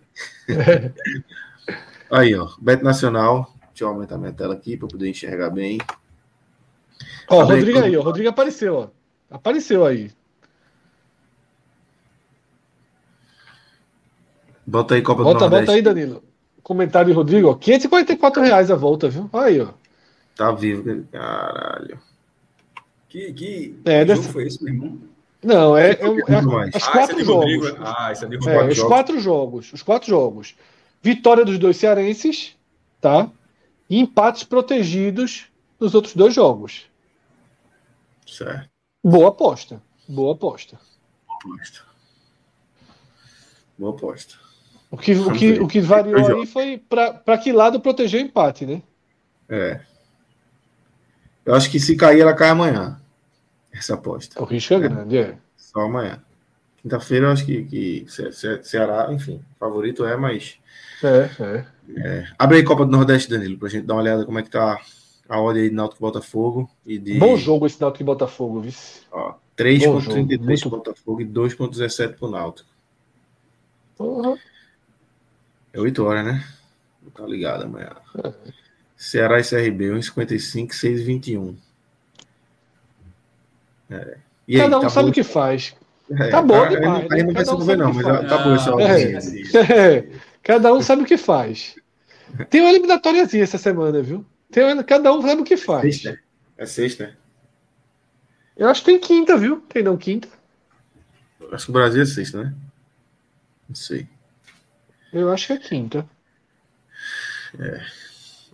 É. 0.50 0.92
Aí, 2.10 2.34
ó. 2.36 2.48
Beto 2.62 2.86
Nacional. 2.86 3.54
Deixa 3.70 3.84
eu 3.84 3.90
aumentar 3.90 4.18
minha 4.18 4.32
tela 4.32 4.54
aqui 4.54 4.78
para 4.78 4.88
poder 4.88 5.10
enxergar 5.10 5.50
bem. 5.50 5.78
Ó, 7.30 7.44
o 7.44 7.46
Rodrigo 7.46 7.80
aí, 7.80 7.96
ó. 7.98 8.00
O 8.00 8.04
Rodrigo 8.04 8.30
apareceu, 8.30 8.76
ó. 8.76 8.88
Apareceu 9.30 9.86
aí. 9.86 10.10
Bota 14.68 14.96
aí, 14.96 15.02
Copa 15.02 15.24
bota, 15.24 15.40
do 15.40 15.42
Nordeste. 15.50 15.66
Bota 15.66 15.76
aí, 15.78 15.82
Danilo. 15.82 16.24
Comentário 16.62 17.08
de 17.08 17.14
Rodrigo, 17.14 17.50
ó. 17.50 17.56
544 17.56 18.44
reais 18.44 18.70
a 18.70 18.76
volta, 18.76 19.08
viu? 19.08 19.30
Aí, 19.32 19.62
ó. 19.62 19.70
Tá 20.36 20.52
vivo, 20.52 21.06
caralho. 21.10 21.98
Que, 23.08 23.32
que, 23.32 23.80
é, 23.86 24.04
dessa... 24.04 24.22
jogo 24.22 24.34
foi 24.34 24.48
esse, 24.48 24.62
meu 24.62 24.74
irmão? 24.74 25.00
Não, 25.42 25.78
é, 25.78 25.92
é, 25.92 26.02
é, 26.02 26.78
os 26.78 26.88
quatro 26.88 27.18
ah, 27.20 27.24
jogos. 27.24 27.76
Ah, 27.80 28.12
isso 28.12 28.26
é 28.26 28.28
de 28.28 28.50
é, 28.50 28.68
os 28.68 28.84
quatro 28.84 29.20
jogos. 29.20 29.72
Os 29.72 29.82
quatro 29.82 30.10
jogos. 30.10 30.56
Vitória 31.02 31.46
dos 31.46 31.58
dois 31.58 31.78
cearenses, 31.78 32.58
tá? 33.00 33.32
E 33.90 33.98
empates 34.00 34.44
protegidos 34.44 35.46
nos 35.80 35.96
outros 35.96 36.14
dois 36.14 36.34
jogos. 36.34 36.86
Certo. 38.28 38.70
Boa 39.02 39.30
aposta. 39.30 39.82
Boa 40.08 40.34
aposta. 40.34 40.78
Boa 41.26 41.38
aposta. 41.38 41.82
Boa 43.78 43.96
aposta. 43.96 44.47
O 44.90 44.98
que, 44.98 45.14
o 45.14 45.32
que, 45.34 45.52
o 45.60 45.68
que 45.68 45.82
variou 45.82 46.40
aí 46.40 46.46
foi 46.46 46.78
para 46.78 47.38
que 47.38 47.52
lado 47.52 47.80
proteger 47.80 48.22
o 48.22 48.26
empate, 48.26 48.66
né? 48.66 48.82
É. 49.50 49.82
Eu 51.46 51.56
acho 51.56 51.70
que 51.70 51.80
se 51.80 51.96
cair, 51.96 52.22
ela 52.22 52.34
cai 52.34 52.50
amanhã. 52.50 53.00
Essa 53.72 53.96
aposta. 53.96 54.42
O 54.42 54.46
risco 54.46 54.74
é, 54.74 54.78
é. 54.78 54.80
grande, 54.80 55.18
é. 55.18 55.38
Só 55.56 55.82
amanhã. 55.82 56.22
Quinta-feira 56.82 57.28
eu 57.28 57.32
acho 57.32 57.46
que, 57.46 57.64
que 57.64 58.06
Ceará, 58.64 59.12
enfim, 59.12 59.42
favorito 59.60 60.06
é, 60.06 60.16
mas. 60.16 60.58
É, 61.04 61.30
é. 61.44 61.66
é. 61.98 62.28
Abre 62.40 62.58
aí 62.58 62.64
Copa 62.64 62.86
do 62.86 62.92
Nordeste, 62.92 63.30
Danilo, 63.30 63.58
pra 63.58 63.70
gente 63.70 63.86
dar 63.86 63.96
uma 63.96 64.02
olhada 64.02 64.26
como 64.26 64.40
é 64.40 64.44
que 64.44 64.50
tá 64.50 64.80
a 65.28 65.40
ordem 65.40 65.64
aí 65.64 65.70
de 65.70 65.76
Náutico 65.76 66.02
Botafogo. 66.02 66.70
E 66.86 66.98
de... 66.98 67.20
Bom 67.20 67.36
jogo 67.36 67.66
esse 67.66 67.80
Náutico 67.80 68.04
e 68.04 68.06
Botafogo, 68.06 68.62
viu? 68.62 68.72
3,33 69.58 70.62
pro 70.62 70.70
Botafogo 70.70 71.22
e 71.22 71.26
2,17 71.26 72.14
pro 72.14 72.30
Náutico. 72.30 72.70
Uhum. 74.00 74.38
É 75.78 75.80
8 75.80 76.04
horas, 76.04 76.26
né? 76.26 76.44
Tá 77.14 77.24
ligado 77.24 77.66
amanhã. 77.66 77.92
É. 78.24 78.34
Ceará 78.96 79.40
e 79.40 79.44
CRB, 79.44 79.92
1,55, 79.92 80.70
6,21. 80.70 81.56
É. 83.92 84.18
E 84.48 84.58
Cada 84.58 84.80
um 84.80 84.82
tá 84.82 84.90
sabe 84.90 85.10
o 85.12 85.14
que 85.14 85.24
faz. 85.24 85.76
É, 86.10 86.30
tá 86.30 86.42
bom 86.42 86.64
tá, 86.64 86.70
demais. 86.70 87.12
Aí, 87.12 87.22
não 87.22 87.28
né? 87.28 87.34
vai 87.34 87.46
se 87.46 87.52
mover, 87.52 87.78
não, 87.78 87.94
mas 87.94 88.06
tá 88.28 88.38
bom 88.40 88.56
esse 88.56 89.56
é, 89.56 89.98
é, 89.98 90.10
Cada 90.42 90.74
um 90.74 90.82
sabe 90.82 91.04
o 91.04 91.06
que 91.06 91.18
faz. 91.18 91.76
Tem 92.50 92.62
uma 92.62 92.72
eliminatóriazinha 92.72 93.44
essa 93.44 93.60
semana, 93.60 94.02
viu? 94.02 94.26
Tem, 94.50 94.84
cada 94.84 95.14
um 95.14 95.22
sabe 95.22 95.42
o 95.42 95.46
que 95.46 95.58
faz. 95.58 96.02
Sexta. 96.02 96.20
É 96.58 96.66
sexta. 96.66 97.16
Eu 98.56 98.68
acho 98.68 98.82
que 98.82 98.88
tem 98.88 99.00
quinta, 99.00 99.38
viu? 99.38 99.62
Tem 99.70 99.84
não 99.84 99.96
quinta? 99.96 100.28
Acho 101.52 101.66
que 101.66 101.72
o 101.72 101.74
Brasil 101.74 102.02
é 102.02 102.06
sexta, 102.06 102.46
né? 102.46 102.54
Não 103.70 103.76
sei. 103.76 104.08
Eu 105.14 105.32
acho 105.32 105.48
que 105.48 105.54
é 105.54 105.58
quinta. 105.58 106.06
É. 107.60 107.82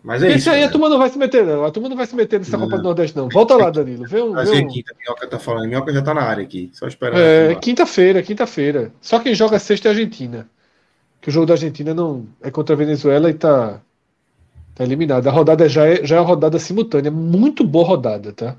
Mas 0.03 0.21
é 0.21 0.35
isso. 0.35 0.49
aí 0.49 0.63
a 0.63 0.69
turma 0.69 0.89
não 0.89 0.97
vai 0.97 1.09
se 1.09 1.17
meter, 1.17 1.45
não. 1.45 1.63
A 1.63 1.71
turma 1.71 1.87
não 1.87 1.95
vai 1.95 2.05
se 2.05 2.13
meter 2.13 2.37
nessa 2.37 2.57
não. 2.57 2.65
Copa 2.65 2.77
do 2.77 2.83
Nordeste, 2.83 3.15
não. 3.15 3.29
Volta 3.29 3.55
lá, 3.55 3.69
Danilo. 3.69 4.05
Vê 4.05 4.21
um. 4.21 4.33
Vê 4.33 4.51
um... 4.51 4.67
quinta, 4.67 4.93
Minhoca 4.99 5.25
tá 5.27 5.39
falando. 5.39 5.69
Minhoca 5.69 5.93
já 5.93 6.01
tá 6.01 6.13
na 6.13 6.23
área 6.23 6.43
aqui. 6.43 6.69
Só 6.73 6.87
esperando. 6.87 7.19
É, 7.19 7.55
quinta-feira, 7.55 8.21
quinta-feira. 8.21 8.91
Só 9.01 9.17
quem 9.19 9.33
joga 9.33 9.57
sexta 9.59 9.87
é 9.87 9.89
a 9.89 9.93
Argentina. 9.93 10.49
Que 11.21 11.29
o 11.29 11.31
jogo 11.31 11.45
da 11.45 11.53
Argentina 11.53 11.93
não 11.93 12.27
é 12.41 12.51
contra 12.51 12.75
a 12.75 12.77
Venezuela 12.77 13.29
e 13.29 13.33
tá, 13.33 13.79
tá 14.75 14.83
eliminado. 14.83 15.25
A 15.25 15.31
rodada 15.31 15.69
já 15.69 15.85
é, 15.85 16.05
já 16.05 16.17
é 16.17 16.19
uma 16.19 16.27
rodada 16.27 16.59
simultânea. 16.59 17.09
Muito 17.09 17.63
boa 17.63 17.87
rodada, 17.87 18.33
tá? 18.33 18.57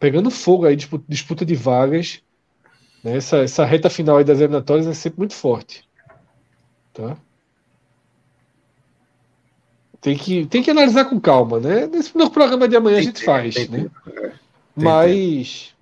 Pegando 0.00 0.32
fogo 0.32 0.66
aí, 0.66 0.76
disputa 1.08 1.46
de 1.46 1.54
vagas. 1.54 2.20
Né? 3.04 3.18
Essa, 3.18 3.36
essa 3.38 3.64
reta 3.64 3.88
final 3.88 4.16
aí 4.16 4.24
das 4.24 4.40
eliminatórias 4.40 4.88
é 4.88 4.94
sempre 4.94 5.20
muito 5.20 5.34
forte. 5.34 5.84
Tá? 6.92 7.16
Tem 10.00 10.16
que, 10.16 10.46
tem 10.46 10.62
que 10.62 10.70
analisar 10.70 11.04
com 11.04 11.20
calma, 11.20 11.60
né? 11.60 11.86
Nesse 11.86 12.16
no 12.18 12.28
programa 12.28 12.66
de 12.68 12.76
amanhã 12.76 12.96
tem 12.96 13.04
a 13.04 13.06
gente 13.06 13.24
faz, 13.24 13.54
tem 13.54 13.68
né? 13.68 13.90
É, 14.16 14.32
Mas. 14.74 15.72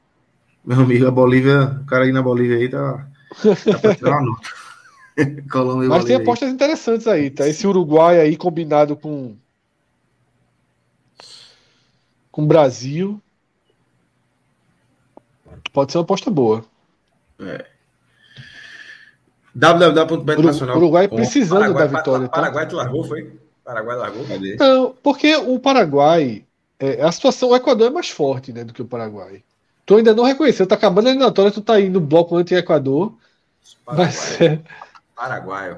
Meu 0.62 0.80
amigo, 0.80 1.06
a 1.06 1.11
Bolívia, 1.11 1.80
o 1.82 1.86
cara 1.86 2.04
aí 2.04 2.12
na 2.12 2.22
Bolívia 2.22 2.58
aí 2.58 2.68
tá. 2.68 3.06
tá 3.64 3.78
pra 3.78 3.94
tirar 3.94 4.20
Colômbia 5.50 5.88
Mas 5.88 6.04
tem 6.04 6.16
apostas 6.16 6.48
aí. 6.48 6.54
interessantes 6.54 7.06
aí, 7.06 7.30
tá? 7.30 7.48
Esse 7.48 7.66
Uruguai 7.66 8.20
aí 8.20 8.36
combinado 8.36 8.94
com. 8.94 9.34
com 12.30 12.42
o 12.42 12.46
Brasil. 12.46 13.20
Pode 15.72 15.92
ser 15.92 15.98
uma 15.98 16.04
aposta 16.04 16.30
boa. 16.30 16.64
É. 17.38 17.69
www.betnacional. 19.55 20.76
Uruguai 20.76 21.09
precisando 21.09 21.61
Paraguai, 21.61 21.88
da 21.88 21.98
vitória. 21.98 22.28
Tá? 22.28 22.34
Paraguai 22.34 22.66
te 22.66 22.74
largou, 22.74 23.05
foi? 23.05 23.32
Paraguai 23.64 23.96
largou? 23.96 24.24
Cadê? 24.24 24.57
Não, 24.57 24.94
porque 25.03 25.34
o 25.36 25.59
Paraguai. 25.59 26.44
É, 26.78 27.03
a 27.03 27.12
situação, 27.12 27.51
o 27.51 27.57
Equador 27.57 27.88
é 27.88 27.90
mais 27.90 28.09
forte 28.09 28.53
né, 28.53 28.64
do 28.64 28.72
que 28.72 28.80
o 28.80 28.86
Paraguai. 28.86 29.42
Tu 29.84 29.96
ainda 29.96 30.14
não 30.14 30.24
reconheceu, 30.24 30.66
tá 30.66 30.76
acabando 30.76 31.09
a 31.09 31.11
eliminatória, 31.11 31.51
tu 31.51 31.61
tá 31.61 31.74
aí 31.74 31.90
no 31.90 32.01
bloco 32.01 32.36
anti-Equador. 32.36 33.12
Mas, 33.86 34.40
é... 34.40 34.61
Paraguai. 35.14 35.76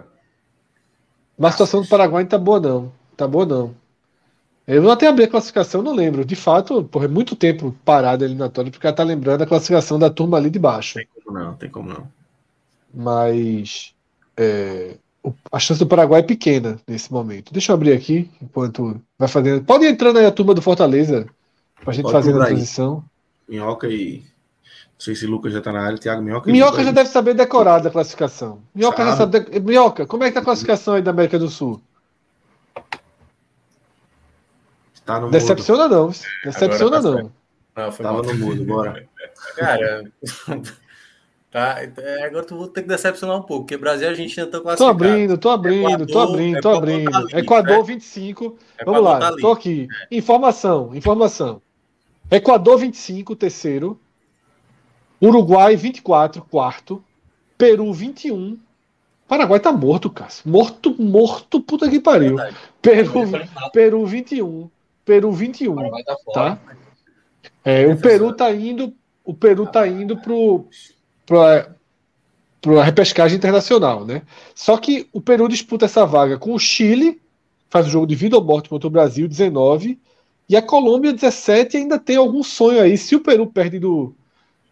Mas 1.37 1.49
a 1.49 1.53
situação 1.53 1.83
do 1.83 1.89
Paraguai 1.89 2.23
não 2.23 2.31
tá 2.31 2.39
boa, 2.39 2.61
não. 2.61 2.93
Tá 3.17 3.27
boa, 3.27 3.45
não. 3.45 3.75
Eu 4.67 4.81
vou 4.81 4.93
até 4.93 5.09
abrir 5.09 5.25
a 5.25 5.29
classificação, 5.29 5.83
não 5.83 5.93
lembro. 5.93 6.25
De 6.25 6.37
fato, 6.37 6.85
porra, 6.85 7.07
é 7.07 7.09
muito 7.09 7.35
tempo 7.35 7.75
parado 7.85 8.23
a 8.23 8.27
eliminatória, 8.27 8.71
porque 8.71 8.87
ela 8.87 8.95
tá 8.95 9.03
lembrando 9.03 9.43
a 9.43 9.47
classificação 9.47 9.99
da 9.99 10.09
turma 10.09 10.37
ali 10.37 10.51
de 10.51 10.59
baixo. 10.59 10.95
Tem 10.95 11.09
como 11.25 11.39
não, 11.39 11.55
tem 11.55 11.69
como 11.69 11.89
não. 11.89 12.07
Mas. 12.95 13.95
É, 14.37 14.97
a 15.51 15.59
chance 15.59 15.79
do 15.79 15.87
Paraguai 15.87 16.21
é 16.21 16.25
pequena 16.25 16.79
nesse 16.87 17.13
momento. 17.13 17.53
Deixa 17.53 17.71
eu 17.71 17.75
abrir 17.75 17.93
aqui 17.93 18.31
enquanto 18.41 19.01
vai 19.19 19.29
fazendo. 19.29 19.63
Pode 19.65 19.87
entrar 19.87 20.17
aí 20.17 20.27
a 20.27 20.33
turma 20.33 20.55
do 20.55 20.63
Fortaleza 20.63 21.27
para 21.81 21.91
a 21.91 21.95
gente 21.95 22.11
fazer 22.11 22.35
a 22.35 22.47
transição. 22.47 23.05
Minhoca 23.49 23.89
e. 23.89 24.19
Não 24.19 25.05
sei 25.05 25.15
se 25.17 25.27
Lucas 25.27 25.53
já 25.53 25.59
está 25.59 25.73
na 25.73 25.85
área, 25.85 25.99
Thiago 25.99 26.23
Minhoca. 26.23 26.51
Minhoca 26.51 26.85
já 26.85 26.93
deve 26.93 27.09
saber 27.09 27.35
decorar 27.35 27.81
da 27.81 27.91
classificação. 27.91 28.61
Minhoca 28.75 28.99
sabe. 28.99 29.11
já 29.11 29.17
sabe. 29.17 29.41
De... 29.41 29.61
Minhoca, 29.61 30.07
como 30.07 30.25
é 30.25 30.29
que 30.29 30.35
tá 30.35 30.41
a 30.41 30.45
classificação 30.45 30.95
aí 30.95 31.03
da 31.03 31.11
América 31.11 31.39
do 31.39 31.49
Sul? 31.49 31.81
Tá 35.05 35.21
no 35.21 35.31
Decepciona 35.31 35.89
mudo. 35.89 35.95
não. 35.95 36.09
Decepciona 36.45 36.99
Agora, 36.99 37.23
não. 37.23 37.33
Não, 37.75 37.93
foi 37.93 38.05
Tava 38.05 38.23
no 38.23 38.35
mudo, 38.35 38.65
bora. 38.65 39.09
Cara, 39.57 40.05
Tá, 41.53 41.83
é, 41.83 42.25
agora 42.25 42.47
tu 42.47 42.57
vou 42.57 42.67
ter 42.67 42.81
que 42.81 42.89
decepcionar 42.89 43.37
um 43.37 43.43
pouco, 43.43 43.65
porque 43.65 43.77
Brasil 43.77 44.07
e 44.07 44.09
Argentina 44.09 44.47
estão 44.47 44.63
classificados. 44.63 44.79
Tô 44.79 45.05
abrindo, 45.05 45.37
tô 45.37 45.51
abrindo, 45.51 45.87
Equador, 45.87 46.07
tô 46.07 46.21
abrindo, 46.21 46.61
tô 46.63 46.69
abrindo. 46.71 47.15
Ali, 47.15 47.27
Equador 47.35 47.77
né? 47.77 47.83
25. 47.83 48.59
Vamos 48.87 49.03
lá, 49.03 49.19
tá 49.19 49.37
tô 49.37 49.53
aqui. 49.53 49.87
Informação, 50.11 50.95
informação. 50.95 51.61
Equador 52.31 52.79
25, 52.79 53.37
terceiro. 53.37 54.01
Uruguai 55.21 55.77
24, 55.77 56.41
quarto. 56.41 57.05
Peru 57.59 57.93
21. 57.93 58.59
Paraguai 59.29 59.61
tá 59.61 59.71
morto, 59.71 60.09
Cássio. 60.09 60.51
Morto, 60.51 60.97
morto, 60.99 61.61
puta 61.61 61.87
que 61.91 62.01
pariu. 62.01 62.37
Peru, 62.81 63.13
Peru 63.75 64.07
21. 64.07 64.71
Peru 65.05 65.31
21. 65.31 65.77
Tá, 65.77 66.17
tá? 66.33 66.59
É, 67.63 67.87
o 67.87 67.97
Peru 67.99 68.33
tá 68.33 68.51
indo. 68.51 68.95
O 69.23 69.35
Peru 69.35 69.67
tá 69.67 69.87
indo 69.87 70.17
pro, 70.17 70.67
para 71.33 72.81
a 72.81 72.85
repescagem 72.85 73.39
internacional, 73.39 74.05
né? 74.05 74.23
Só 74.55 74.77
que 74.77 75.09
o 75.13 75.21
Peru 75.21 75.49
disputa 75.49 75.87
essa 75.87 76.05
vaga 76.05 76.39
com 76.39 76.53
o 76.53 76.59
Chile, 76.59 77.21
faz 77.71 77.87
o 77.87 77.91
jogo 77.91 78.07
de 78.07 78.15
vida 78.15 78.37
ou 78.37 78.45
morte 78.45 78.69
contra 78.69 78.87
o 78.87 78.91
Brasil, 78.91 79.27
19, 79.27 79.99
e 80.49 80.57
a 80.57 80.61
Colômbia, 80.61 81.13
17, 81.13 81.79
ainda 81.79 81.99
tem 81.99 82.17
algum 82.17 82.43
sonho 82.43 82.81
aí. 82.83 82.99
Se 82.99 83.17
o 83.17 83.21
Peru 83.21 83.47
perde 83.47 83.79
do, 83.79 84.15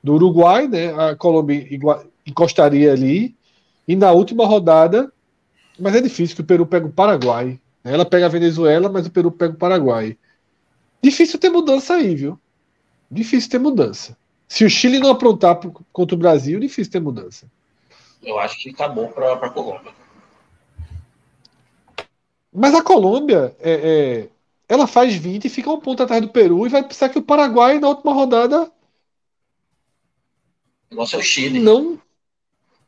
do 0.04 0.14
Uruguai, 0.14 0.68
né? 0.68 0.92
A 0.92 1.16
Colômbia 1.16 1.66
encostaria 2.26 2.92
ali. 2.92 3.34
E 3.88 3.96
na 3.96 4.12
última 4.12 4.46
rodada, 4.46 5.11
mas 5.78 5.94
é 5.94 6.00
difícil 6.00 6.36
que 6.36 6.42
o 6.42 6.44
Peru 6.44 6.66
pega 6.66 6.86
o 6.86 6.92
Paraguai. 6.92 7.58
Ela 7.82 8.04
pega 8.04 8.26
a 8.26 8.28
Venezuela, 8.28 8.90
mas 8.90 9.06
o 9.06 9.11
Peru 9.11 9.30
pega 9.30 9.54
o 9.54 9.56
Paraguai. 9.56 10.18
Difícil 11.02 11.38
ter 11.38 11.48
mudança 11.48 11.94
aí, 11.94 12.14
viu? 12.14 12.38
Difícil 13.11 13.50
ter 13.50 13.58
mudança. 13.58 14.16
Se 14.51 14.64
o 14.64 14.68
Chile 14.68 14.98
não 14.98 15.11
aprontar 15.11 15.61
contra 15.92 16.16
o 16.16 16.18
Brasil, 16.18 16.59
difícil 16.59 16.90
ter 16.90 17.01
mudança. 17.01 17.48
Eu 18.20 18.36
acho 18.36 18.59
que 18.59 18.70
acabou 18.70 19.09
para 19.09 19.32
a 19.34 19.48
Colômbia. 19.48 19.92
Mas 22.53 22.74
a 22.74 22.82
Colômbia, 22.82 23.57
é, 23.61 23.72
é, 23.72 24.28
ela 24.68 24.88
faz 24.88 25.14
20 25.14 25.44
e 25.44 25.48
fica 25.48 25.70
um 25.70 25.78
ponto 25.78 26.03
atrás 26.03 26.20
do 26.20 26.30
Peru 26.30 26.66
e 26.66 26.68
vai 26.68 26.82
precisar 26.82 27.11
que 27.11 27.18
o 27.18 27.22
Paraguai, 27.22 27.78
na 27.78 27.88
última 27.88 28.12
rodada. 28.12 28.64
O 28.64 28.70
negócio 30.90 31.14
é 31.14 31.20
o 31.20 31.22
Chile. 31.22 31.61
Não. 31.61 31.96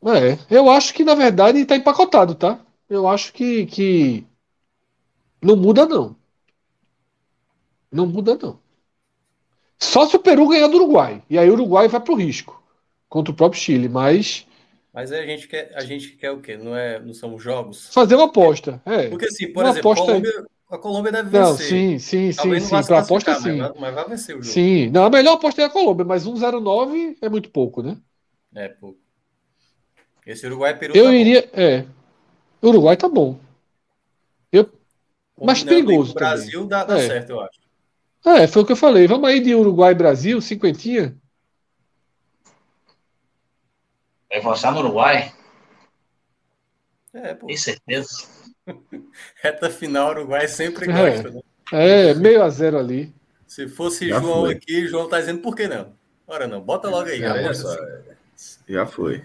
É, 0.03 0.37
eu 0.53 0.69
acho 0.69 0.93
que 0.93 1.05
na 1.05 1.15
verdade 1.15 1.59
está 1.59 1.77
empacotado, 1.77 2.35
tá? 2.35 2.59
Eu 2.89 3.07
acho 3.07 3.31
que, 3.31 3.65
que 3.67 4.27
não 5.41 5.55
muda, 5.55 5.85
não. 5.85 6.13
Não 7.89 8.05
muda, 8.05 8.37
não. 8.41 8.62
Só 9.83 10.05
se 10.05 10.15
o 10.15 10.19
Peru 10.19 10.47
ganhar 10.47 10.67
do 10.67 10.77
Uruguai. 10.77 11.21
E 11.29 11.37
aí 11.37 11.49
o 11.49 11.53
Uruguai 11.53 11.87
vai 11.87 11.99
para 11.99 12.13
o 12.13 12.17
risco 12.17 12.61
contra 13.09 13.31
o 13.31 13.35
próprio 13.35 13.61
Chile. 13.61 13.89
Mas 13.89 14.45
mas 14.93 15.11
a 15.11 15.25
gente 15.25 15.47
quer, 15.47 15.71
a 15.73 15.83
gente 15.83 16.09
quer 16.09 16.29
o 16.29 16.39
quê? 16.39 16.55
Não, 16.55 16.77
é, 16.77 16.99
não 16.99 17.15
são 17.15 17.37
jogos? 17.39 17.89
Fazer 17.91 18.13
uma 18.13 18.25
aposta. 18.25 18.79
É. 18.85 19.07
Porque, 19.07 19.25
assim, 19.25 19.51
por 19.51 19.63
uma 19.63 19.71
exemplo, 19.71 19.91
aposta... 19.91 20.05
Colômbia, 20.05 20.45
a 20.69 20.77
Colômbia 20.77 21.11
deve 21.11 21.29
vencer. 21.31 21.47
Não, 21.49 21.57
sim, 21.57 21.99
sim, 21.99 22.31
sim, 22.31 22.59
sim. 22.59 22.83
Para 22.83 22.99
aposta, 22.99 23.33
sim. 23.39 23.57
Mas, 23.57 23.71
mas 23.79 23.95
vai 23.95 24.07
vencer 24.09 24.35
o 24.35 24.43
jogo. 24.43 24.53
Sim. 24.53 24.91
Não, 24.91 25.05
a 25.05 25.09
melhor 25.09 25.33
aposta 25.33 25.63
é 25.63 25.65
a 25.65 25.69
Colômbia, 25.69 26.05
mas 26.05 26.27
1,09 26.27 27.17
é 27.19 27.27
muito 27.27 27.49
pouco, 27.49 27.81
né? 27.81 27.97
É 28.53 28.67
pouco. 28.69 28.99
Esse 30.27 30.45
Uruguai 30.45 30.77
Peru. 30.77 30.95
Eu 30.95 31.05
tá 31.05 31.13
iria. 31.13 31.41
Bom. 31.41 31.59
É. 31.59 31.85
Uruguai 32.61 32.95
tá 32.95 33.09
bom. 33.09 33.39
Eu... 34.51 34.69
Mas 35.41 35.63
perigoso. 35.63 36.11
O 36.11 36.13
Brasil 36.13 36.65
dá, 36.67 36.83
dá 36.83 36.99
é. 36.99 37.07
certo, 37.07 37.31
eu 37.31 37.41
acho. 37.41 37.62
É, 38.25 38.47
foi 38.47 38.61
o 38.61 38.65
que 38.65 38.71
eu 38.71 38.77
falei. 38.77 39.07
Vamos 39.07 39.27
aí 39.29 39.39
de 39.39 39.53
Uruguai 39.53 39.93
Brasil, 39.93 40.39
cinquentinha. 40.39 41.15
Vai 44.29 44.39
avançar 44.39 44.71
no 44.71 44.79
Uruguai? 44.79 45.33
É, 47.13 47.33
pô. 47.33 47.47
Tem 47.47 47.57
certeza. 47.57 48.27
Reta 49.41 49.69
final, 49.69 50.11
Uruguai 50.11 50.47
sempre 50.47 50.89
é. 50.89 51.11
gosta, 51.11 51.29
né? 51.31 51.41
É, 51.71 52.13
meio 52.13 52.41
a 52.41 52.49
zero 52.49 52.79
ali. 52.79 53.13
Se 53.47 53.67
fosse 53.67 54.09
Já 54.09 54.19
João 54.19 54.41
foi. 54.41 54.53
aqui, 54.53 54.87
João 54.87 55.07
tá 55.07 55.19
dizendo 55.19 55.41
por 55.41 55.55
que 55.55 55.67
não? 55.67 55.93
Ora 56.25 56.47
não, 56.47 56.61
bota 56.61 56.89
logo 56.89 57.09
aí. 57.09 57.19
Já, 57.19 57.35
Já 58.67 58.85
foi. 58.85 59.23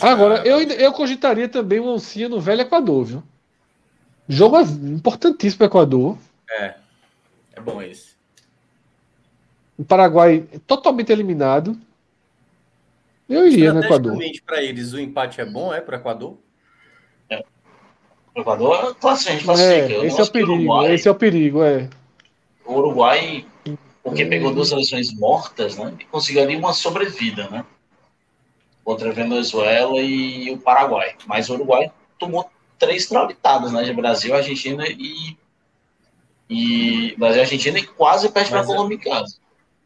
Agora, 0.00 0.46
eu, 0.46 0.60
eu 0.62 0.92
cogitaria 0.92 1.48
também 1.48 1.78
o 1.78 1.86
Oncinha 1.86 2.28
no 2.28 2.40
velho 2.40 2.62
Equador, 2.62 3.04
viu? 3.04 3.22
Jogo 4.28 4.58
importantíssimo 4.60 5.58
para 5.58 5.66
Equador. 5.66 6.18
É, 6.50 6.74
é 7.56 7.60
bom 7.60 7.82
esse. 7.82 8.14
O 9.76 9.84
Paraguai 9.84 10.46
totalmente 10.66 11.10
eliminado. 11.10 11.76
Eu 13.28 13.48
iria 13.48 13.72
no 13.72 13.82
Equador. 13.82 14.16
para 14.46 14.62
eles, 14.62 14.92
o 14.92 15.00
empate 15.00 15.40
é 15.40 15.44
bom, 15.44 15.74
é 15.74 15.80
para 15.80 15.96
o 15.96 15.98
Equador? 15.98 16.38
O 18.36 18.40
Equador, 18.40 18.94
classifica, 18.96 19.44
classifica. 19.44 19.94
É, 19.94 20.06
esse 20.06 20.20
é 20.20 20.22
o 20.22 20.30
perigo, 20.30 20.52
Uruguai, 20.52 20.94
esse 20.94 21.08
é 21.08 21.10
o 21.10 21.14
perigo, 21.14 21.62
é. 21.64 21.88
O 22.66 22.74
Uruguai, 22.74 23.46
porque 24.02 24.24
hum. 24.24 24.28
pegou 24.28 24.54
duas 24.54 24.68
seleções 24.68 25.12
mortas, 25.14 25.76
né? 25.78 25.94
E 25.98 26.04
conseguiu 26.04 26.42
ali 26.42 26.54
uma 26.54 26.74
sobrevida, 26.74 27.48
né? 27.48 27.64
Contra 28.84 29.08
a 29.08 29.12
Venezuela 29.12 30.00
e 30.02 30.50
o 30.52 30.58
Paraguai. 30.58 31.14
Mas 31.26 31.48
o 31.48 31.54
Uruguai 31.54 31.90
tomou 32.18 32.48
três 32.78 33.06
traulitadas, 33.06 33.72
né? 33.72 33.82
De 33.84 33.92
Brasil, 33.94 34.34
Argentina 34.34 34.84
e. 34.86 35.36
E 36.48 37.14
Brasil 37.18 37.42
Argentina 37.42 37.78
e 37.78 37.86
quase 37.86 38.28
perde 38.28 38.50
para 38.50 38.60
a 38.60 38.64
Colômbia 38.64 38.96
em 38.96 39.00
casa. 39.00 39.36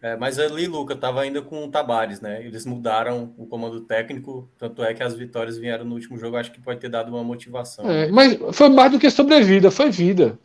É, 0.03 0.17
mas 0.17 0.39
ali, 0.39 0.67
Luca, 0.67 0.95
estava 0.95 1.21
ainda 1.21 1.43
com 1.43 1.65
o 1.65 1.69
Tabares, 1.69 2.23
né? 2.23 2.43
Eles 2.45 2.65
mudaram 2.65 3.35
o 3.37 3.47
comando 3.47 3.81
técnico, 3.81 4.49
tanto 4.59 4.83
é 4.83 4.95
que 4.95 5.03
as 5.03 5.15
vitórias 5.15 5.59
vieram 5.59 5.85
no 5.85 5.95
último 5.95 6.17
jogo, 6.19 6.37
acho 6.37 6.51
que 6.51 6.61
pode 6.61 6.81
ter 6.81 6.89
dado 6.89 7.11
uma 7.11 7.23
motivação. 7.23 7.89
É, 7.91 8.11
mas 8.11 8.39
foi 8.53 8.71
mais 8.71 8.91
do 8.91 8.99
que 8.99 9.11
sobrevida, 9.11 9.71
foi 9.71 9.91
vida. 9.91 10.39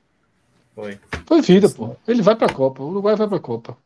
Foi. 0.74 0.99
Foi 1.26 1.41
vida, 1.41 1.70
pô. 1.70 1.95
Ele 2.05 2.22
vai 2.22 2.36
para 2.36 2.47
a 2.47 2.53
Copa, 2.53 2.84
o 2.84 2.89
Uruguai 2.89 3.16
vai 3.16 3.28
para 3.28 3.38
a 3.38 3.41
Copa. 3.41 3.78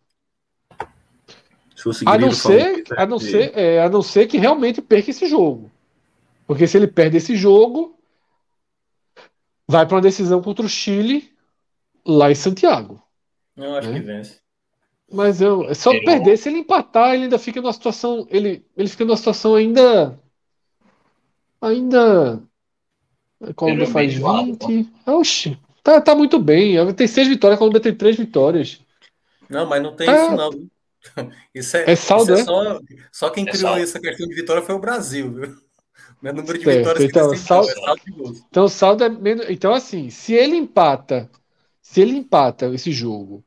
A 2.07 2.17
não 2.17 2.31
ser, 2.31 2.83
a 2.97 3.05
não 3.05 3.19
ser, 3.19 3.51
é, 3.55 3.81
a 3.81 3.89
não 3.89 4.01
ser 4.01 4.25
que 4.25 4.37
realmente 4.37 4.81
perca 4.81 5.11
esse 5.11 5.27
jogo. 5.27 5.71
Porque 6.47 6.67
se 6.67 6.75
ele 6.77 6.87
perde 6.87 7.17
esse 7.17 7.35
jogo, 7.35 7.95
vai 9.67 9.85
para 9.85 9.95
uma 9.95 10.01
decisão 10.01 10.41
contra 10.41 10.65
o 10.65 10.69
Chile 10.69 11.31
lá 12.05 12.31
em 12.31 12.35
Santiago. 12.35 13.01
Eu 13.55 13.75
acho 13.75 13.89
né? 13.89 13.99
que 13.99 14.05
vence. 14.05 14.39
Mas 15.11 15.41
eu, 15.41 15.63
é 15.63 15.73
só 15.73 15.91
perder, 15.91 16.37
se 16.37 16.49
ele 16.49 16.59
empatar, 16.59 17.13
ele 17.13 17.23
ainda 17.23 17.39
fica 17.39 17.61
numa 17.61 17.73
situação. 17.73 18.27
Ele, 18.29 18.63
ele 18.77 18.87
fica 18.87 19.03
numa 19.05 19.17
situação 19.17 19.55
ainda. 19.55 20.19
Ainda. 21.61 22.41
A 23.41 23.53
Colômbia 23.53 23.87
faz 23.87 24.13
20. 24.13 24.91
Oxi, 25.05 25.57
tá, 25.83 25.99
tá 25.99 26.13
muito 26.13 26.37
bem. 26.37 26.93
Tem 26.93 27.07
seis 27.07 27.27
vitórias, 27.27 27.55
a 27.55 27.59
Colômbia 27.59 27.81
tem 27.81 27.95
três 27.95 28.17
vitórias. 28.17 28.79
Não, 29.49 29.65
mas 29.65 29.81
não 29.81 29.95
tem 29.95 30.05
tá. 30.05 30.25
isso, 30.25 30.35
não. 30.35 30.69
Isso 31.55 31.77
é, 31.77 31.91
é 31.91 31.95
saldo, 31.95 32.33
isso 32.33 32.41
é, 32.41 32.43
só, 32.43 32.79
só 33.11 33.29
quem 33.29 33.47
é 33.47 33.51
criou 33.51 33.69
saldo. 33.69 33.81
essa 33.81 33.99
questão 34.01 34.27
de 34.27 34.35
vitória 34.35 34.61
foi 34.61 34.75
o 34.75 34.79
Brasil, 34.79 35.33
viu? 35.33 35.57
O 36.21 36.33
número 36.33 36.57
de 36.57 36.65
certo. 36.65 36.77
vitórias 36.77 37.03
então, 37.05 37.35
saldo, 37.37 37.69
é 37.69 37.73
saldo 37.73 38.01
de 38.05 38.11
gols. 38.11 38.43
Então, 38.49 38.65
o 38.65 38.69
saldo 38.69 39.03
é 39.05 39.09
menos. 39.09 39.49
Então, 39.49 39.73
assim, 39.73 40.09
se 40.09 40.33
ele 40.33 40.57
empata, 40.57 41.31
se 41.89 42.01
ele 42.01 42.15
empata 42.15 42.67
esse 42.67 42.91
jogo 42.91 43.43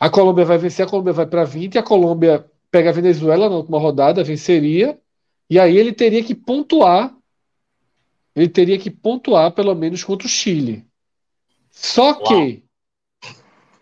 a 0.00 0.08
Colômbia 0.08 0.44
vai 0.44 0.58
vencer, 0.58 0.86
a 0.86 0.88
Colômbia 0.88 1.12
vai 1.12 1.26
para 1.26 1.44
20, 1.44 1.76
a 1.76 1.82
Colômbia 1.82 2.48
pega 2.70 2.90
a 2.90 2.92
Venezuela 2.92 3.48
na 3.48 3.56
última 3.56 3.78
rodada, 3.78 4.22
venceria, 4.22 4.98
e 5.50 5.58
aí 5.58 5.76
ele 5.76 5.92
teria 5.92 6.22
que 6.22 6.34
pontuar, 6.34 7.14
ele 8.34 8.48
teria 8.48 8.78
que 8.78 8.90
pontuar 8.90 9.50
pelo 9.52 9.74
menos 9.74 10.04
contra 10.04 10.26
o 10.26 10.30
Chile. 10.30 10.86
Só 11.70 12.14
que, 12.14 12.62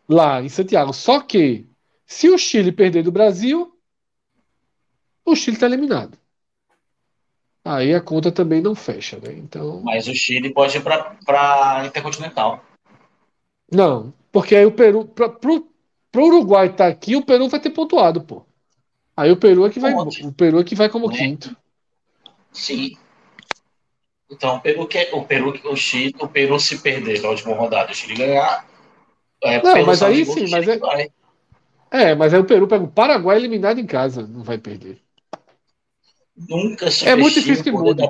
lá 0.08 0.42
em 0.42 0.48
Santiago, 0.48 0.92
só 0.92 1.20
que, 1.20 1.66
se 2.06 2.30
o 2.30 2.38
Chile 2.38 2.72
perder 2.72 3.02
do 3.02 3.12
Brasil, 3.12 3.76
o 5.24 5.36
Chile 5.36 5.56
está 5.56 5.66
eliminado. 5.66 6.16
Aí 7.62 7.94
a 7.94 8.00
conta 8.00 8.32
também 8.32 8.62
não 8.62 8.74
fecha, 8.74 9.18
né? 9.18 9.32
Então... 9.32 9.82
Mas 9.82 10.06
o 10.06 10.14
Chile 10.14 10.54
pode 10.54 10.78
ir 10.78 10.82
para 10.82 11.84
Intercontinental. 11.84 12.64
Não, 13.70 14.12
porque 14.30 14.54
aí 14.54 14.64
o 14.64 14.72
Peru, 14.72 15.04
pra, 15.04 15.28
pro, 15.28 15.68
Pro 16.16 16.28
Uruguai 16.28 16.68
estar 16.68 16.84
tá 16.84 16.86
aqui, 16.86 17.14
o 17.14 17.22
Peru 17.22 17.46
vai 17.46 17.60
ter 17.60 17.68
pontuado, 17.68 18.22
pô. 18.22 18.42
Aí 19.14 19.30
o 19.30 19.36
Peru 19.36 19.66
é 19.66 19.70
que 19.70 19.78
vai, 19.78 19.92
o 19.92 20.32
Peru 20.32 20.58
é 20.58 20.64
que 20.64 20.74
vai 20.74 20.88
como 20.88 21.12
é. 21.12 21.14
quinto. 21.14 21.54
Sim. 22.50 22.96
Então, 24.30 24.56
o 24.56 24.60
Peru, 24.60 24.86
que, 24.86 25.08
o 25.12 25.24
Peru, 25.24 25.60
o 25.64 25.76
Chile, 25.76 26.14
o 26.18 26.26
Peru 26.26 26.58
se 26.58 26.78
perder 26.78 27.20
na 27.20 27.28
última 27.28 27.54
rodada, 27.54 27.92
o 27.92 27.94
Chile 27.94 28.14
ganhar. 28.14 28.66
É, 29.42 29.62
não, 29.62 29.84
mas 29.84 30.02
aí 30.02 30.24
sim, 30.24 30.48
mas 30.50 30.66
é, 30.66 30.78
vai. 30.78 31.10
é, 31.90 32.14
mas 32.14 32.32
aí 32.32 32.40
o 32.40 32.46
Peru 32.46 32.66
pega 32.66 32.84
o 32.84 32.90
Paraguai 32.90 33.36
eliminado 33.36 33.78
em 33.78 33.86
casa, 33.86 34.26
não 34.26 34.42
vai 34.42 34.56
perder. 34.56 34.98
Nunca 36.36 36.90
se 36.90 37.08
é 37.08 37.16
muito 37.16 37.34
difícil 37.34 37.64
que 37.64 37.72
mude. 37.72 38.02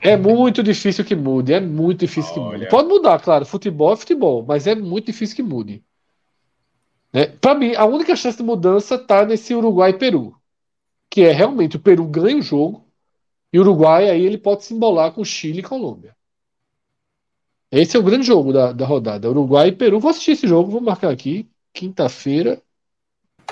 É 0.00 0.16
muito 0.16 0.62
difícil 0.62 1.04
que 1.04 1.14
mude, 1.14 1.52
é 1.52 1.60
muito 1.60 2.00
difícil 2.00 2.32
Olha. 2.34 2.50
que 2.50 2.58
mude. 2.58 2.68
Pode 2.68 2.88
mudar, 2.88 3.20
claro, 3.20 3.46
futebol 3.46 3.92
é 3.92 3.96
futebol, 3.96 4.44
mas 4.46 4.66
é 4.66 4.74
muito 4.74 5.06
difícil 5.06 5.36
que 5.36 5.42
mude. 5.42 5.84
Né? 7.12 7.26
Para 7.26 7.54
mim, 7.54 7.74
a 7.74 7.84
única 7.84 8.16
chance 8.16 8.36
de 8.36 8.42
mudança 8.42 8.96
está 8.96 9.24
nesse 9.24 9.54
Uruguai 9.54 9.92
Peru, 9.92 10.34
que 11.08 11.22
é 11.22 11.32
realmente 11.32 11.76
o 11.76 11.80
Peru 11.80 12.04
ganha 12.06 12.38
o 12.38 12.42
jogo 12.42 12.84
e 13.52 13.58
o 13.58 13.62
Uruguai 13.62 14.10
aí 14.10 14.24
ele 14.24 14.38
pode 14.38 14.64
se 14.64 14.74
embolar 14.74 15.12
com 15.12 15.24
Chile 15.24 15.60
e 15.60 15.62
Colômbia. 15.62 16.16
Esse 17.70 17.96
é 17.96 18.00
o 18.00 18.02
grande 18.02 18.26
jogo 18.26 18.52
da, 18.52 18.72
da 18.72 18.86
rodada. 18.86 19.30
Uruguai 19.30 19.68
e 19.68 19.72
Peru. 19.72 20.00
Vou 20.00 20.10
assistir 20.10 20.32
esse 20.32 20.46
jogo, 20.48 20.70
vou 20.70 20.80
marcar 20.80 21.10
aqui, 21.10 21.48
quinta-feira, 21.72 22.60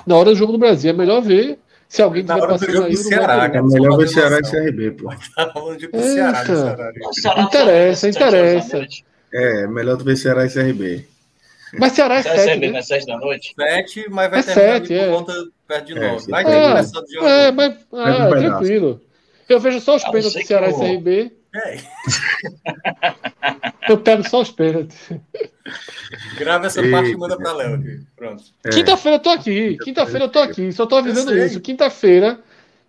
na 0.06 0.16
hora 0.16 0.30
do 0.30 0.36
jogo 0.36 0.52
do 0.52 0.58
Brasil. 0.58 0.90
É 0.90 0.92
melhor 0.92 1.20
ver 1.20 1.58
se 1.88 2.02
alguém 2.02 2.22
tiver 2.22 2.40
passando 2.40 2.84
aí. 2.84 2.96
Ceará, 2.96 3.44
é 3.46 3.62
melhor 3.62 3.96
ver 3.96 4.08
Ceará 4.08 4.38
e 4.38 4.42
CRB, 4.42 4.90
pô. 4.92 5.10
Tá 5.34 5.50
falando 5.52 5.78
de 5.78 5.88
Ceará, 5.90 6.44
Ceará. 6.44 7.42
Interessa, 7.42 8.08
interessa. 8.08 8.86
É, 9.32 9.66
melhor 9.66 9.96
tu 9.96 10.04
ver 10.04 10.16
Ceará 10.16 10.46
e 10.46 10.50
CRB. 10.50 11.06
Mas 11.78 11.92
Ceará 11.92 12.16
é 12.16 12.22
7. 12.22 12.70
Né? 12.70 12.78
Às 12.78 12.86
7 12.86 13.06
da 13.06 13.18
noite? 13.18 13.54
7, 13.56 14.06
mas 14.10 14.30
vai 14.30 14.40
é 14.40 14.42
terminar 14.42 14.72
sete, 14.72 14.94
é. 14.94 15.06
por 15.06 15.18
conta 15.18 15.44
perto 15.66 15.86
de 15.86 15.94
9. 15.94 16.06
É, 16.06 16.30
vai 16.30 16.44
ter 16.44 16.68
começar 16.68 17.00
de 17.00 17.12
jogo. 17.12 17.26
É, 17.26 17.52
mas 17.52 17.74
ah, 17.92 18.28
tranquilo. 18.28 19.00
Eu 19.48 19.60
vejo 19.60 19.80
só 19.80 19.96
os 19.96 20.04
pênaltis 20.04 20.32
do 20.32 20.46
Ceará 20.46 20.70
e 20.70 20.74
CRB. 20.74 21.32
É. 21.54 21.78
Eu 23.88 23.98
pego 23.98 24.28
só 24.28 24.40
os 24.40 24.50
pênaltis. 24.50 25.10
Grava 26.38 26.66
essa 26.66 26.82
parte 26.90 27.10
e 27.10 27.16
manda 27.16 27.36
pra 27.36 27.52
Léo 27.52 27.74
aqui. 27.76 28.00
Pronto. 28.16 28.42
É. 28.64 28.70
Quinta-feira 28.70 29.16
eu 29.18 29.22
tô 29.22 29.30
aqui. 29.30 29.76
Quinta-feira 29.84 30.24
eu 30.24 30.28
tô 30.30 30.38
aqui. 30.40 30.72
Só 30.72 30.86
tô 30.86 30.96
avisando 30.96 31.36
isso. 31.36 31.60
Quinta-feira 31.60 32.40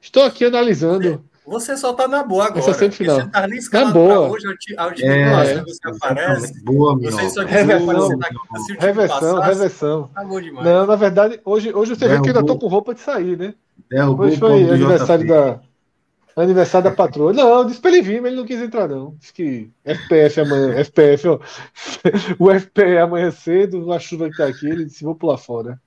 estou 0.02 0.24
aqui 0.24 0.46
analisando. 0.46 1.24
Você 1.46 1.78
só 1.78 1.94
tá 1.94 2.08
na 2.08 2.24
boa 2.24 2.46
agora. 2.46 2.60
Essa 2.60 2.72
é 2.72 2.74
semifinal. 2.74 3.22
Você 3.22 3.28
tá 3.30 3.48
nem 3.48 3.60
Na 3.72 3.86
boa. 3.92 4.08
pra 4.08 4.20
hoje, 4.32 4.48
ao 4.78 4.92
time 4.94 5.08
É, 5.12 5.22
é. 5.22 5.62
você 5.64 5.80
aparece. 5.88 6.64
Boa, 6.64 6.96
Você 6.98 7.06
Minhoca. 7.18 7.30
só 7.30 7.42
Reversão. 7.44 7.84
aparecer 7.92 8.18
na 8.18 8.60
se 8.60 8.74
o 8.74 8.80
Reversão, 8.80 9.20
passasse. 9.36 9.50
reversão. 9.54 10.10
Tá 10.16 10.24
bom 10.24 10.42
demais. 10.42 10.66
Não, 10.66 10.88
na 10.88 10.96
verdade, 10.96 11.40
hoje, 11.46 11.72
hoje 11.72 11.96
você 11.96 12.08
vê 12.08 12.16
que 12.20 12.30
eu 12.30 12.36
ainda 12.36 12.44
tô 12.46 12.58
com 12.58 12.66
roupa 12.68 12.96
de 12.96 13.02
sair, 13.02 13.38
né? 13.38 13.54
Derrubou 13.92 14.26
Hoje 14.26 14.38
o 14.38 14.40
ponto 14.40 14.52
foi 14.66 14.70
aniversário 14.74 15.28
da. 15.28 15.60
Aniversário 16.36 16.90
da 16.90 16.96
patroa. 16.96 17.32
Não, 17.32 17.66
disse 17.66 17.80
pra 17.80 17.92
ele 17.92 18.02
vir, 18.02 18.22
mas 18.22 18.32
ele 18.32 18.42
não 18.42 18.46
quis 18.46 18.60
entrar, 18.60 18.90
não. 18.90 19.16
Disse 19.18 19.32
que 19.32 19.72
FPF 19.86 20.42
amanhã. 20.42 20.76
FPF, 20.84 21.28
ó. 21.30 21.40
O 22.38 22.60
FPE 22.60 22.98
amanhã 22.98 23.32
cedo, 23.32 23.92
a 23.94 24.00
chuva 24.00 24.30
que 24.30 24.36
tá 24.36 24.46
aqui, 24.46 24.68
ele 24.68 24.84
disse: 24.84 25.04
vou 25.04 25.16
pular 25.16 25.38
fora. 25.38 25.80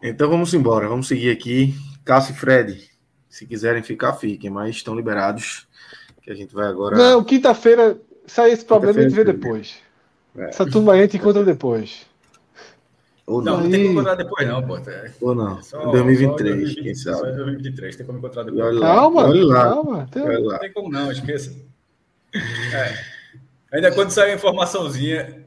Então 0.00 0.30
vamos 0.30 0.54
embora, 0.54 0.88
vamos 0.88 1.08
seguir 1.08 1.30
aqui. 1.30 1.74
Cássio 2.04 2.34
e 2.34 2.36
Fred, 2.36 2.90
se 3.28 3.44
quiserem 3.46 3.82
ficar, 3.82 4.12
fiquem, 4.12 4.48
mas 4.48 4.76
estão 4.76 4.94
liberados. 4.94 5.66
Que 6.22 6.30
a 6.30 6.34
gente 6.34 6.54
vai 6.54 6.68
agora. 6.68 6.96
Não, 6.96 7.24
quinta-feira, 7.24 8.00
sai 8.26 8.52
esse 8.52 8.64
problema 8.64 8.98
a 8.98 9.02
gente 9.02 9.14
vê 9.14 9.24
depois. 9.24 9.76
É. 10.36 10.50
Essa 10.50 10.64
turma 10.64 10.92
a 10.92 11.00
gente 11.00 11.16
encontra 11.16 11.44
depois. 11.44 12.05
Ou 13.26 13.42
Não, 13.42 13.56
não, 13.56 13.64
não 13.64 13.70
tem 13.70 13.80
como 13.82 13.92
encontrar 13.94 14.14
depois, 14.14 14.46
não, 14.48 14.62
pô. 14.66 14.76
É 14.78 15.12
ou 15.20 15.34
não. 15.34 15.60
só- 15.62 15.82
Em 15.82 15.90
2023, 15.90 16.28
só 16.28 16.34
2020, 16.44 16.82
quem 16.84 16.94
Só 16.94 17.12
sabe. 17.14 17.32
em 17.32 17.36
2023, 17.36 17.96
tem 17.96 18.06
como 18.06 18.18
encontrar 18.18 18.42
depois. 18.44 18.64
olha 18.64 18.78
lá, 18.78 18.94
Calma, 18.94 19.24
olha 19.26 19.44
lá, 19.44 19.64
calma. 19.64 20.08
Tem- 20.12 20.22
olha 20.22 20.38
Não 20.38 20.46
lá. 20.46 20.58
tem 20.60 20.72
como 20.72 20.88
não, 20.90 21.10
esqueça. 21.10 21.52
É. 22.32 22.94
Ainda 23.72 23.92
quando 23.92 24.10
sai 24.10 24.30
a 24.30 24.34
informaçãozinha, 24.34 25.44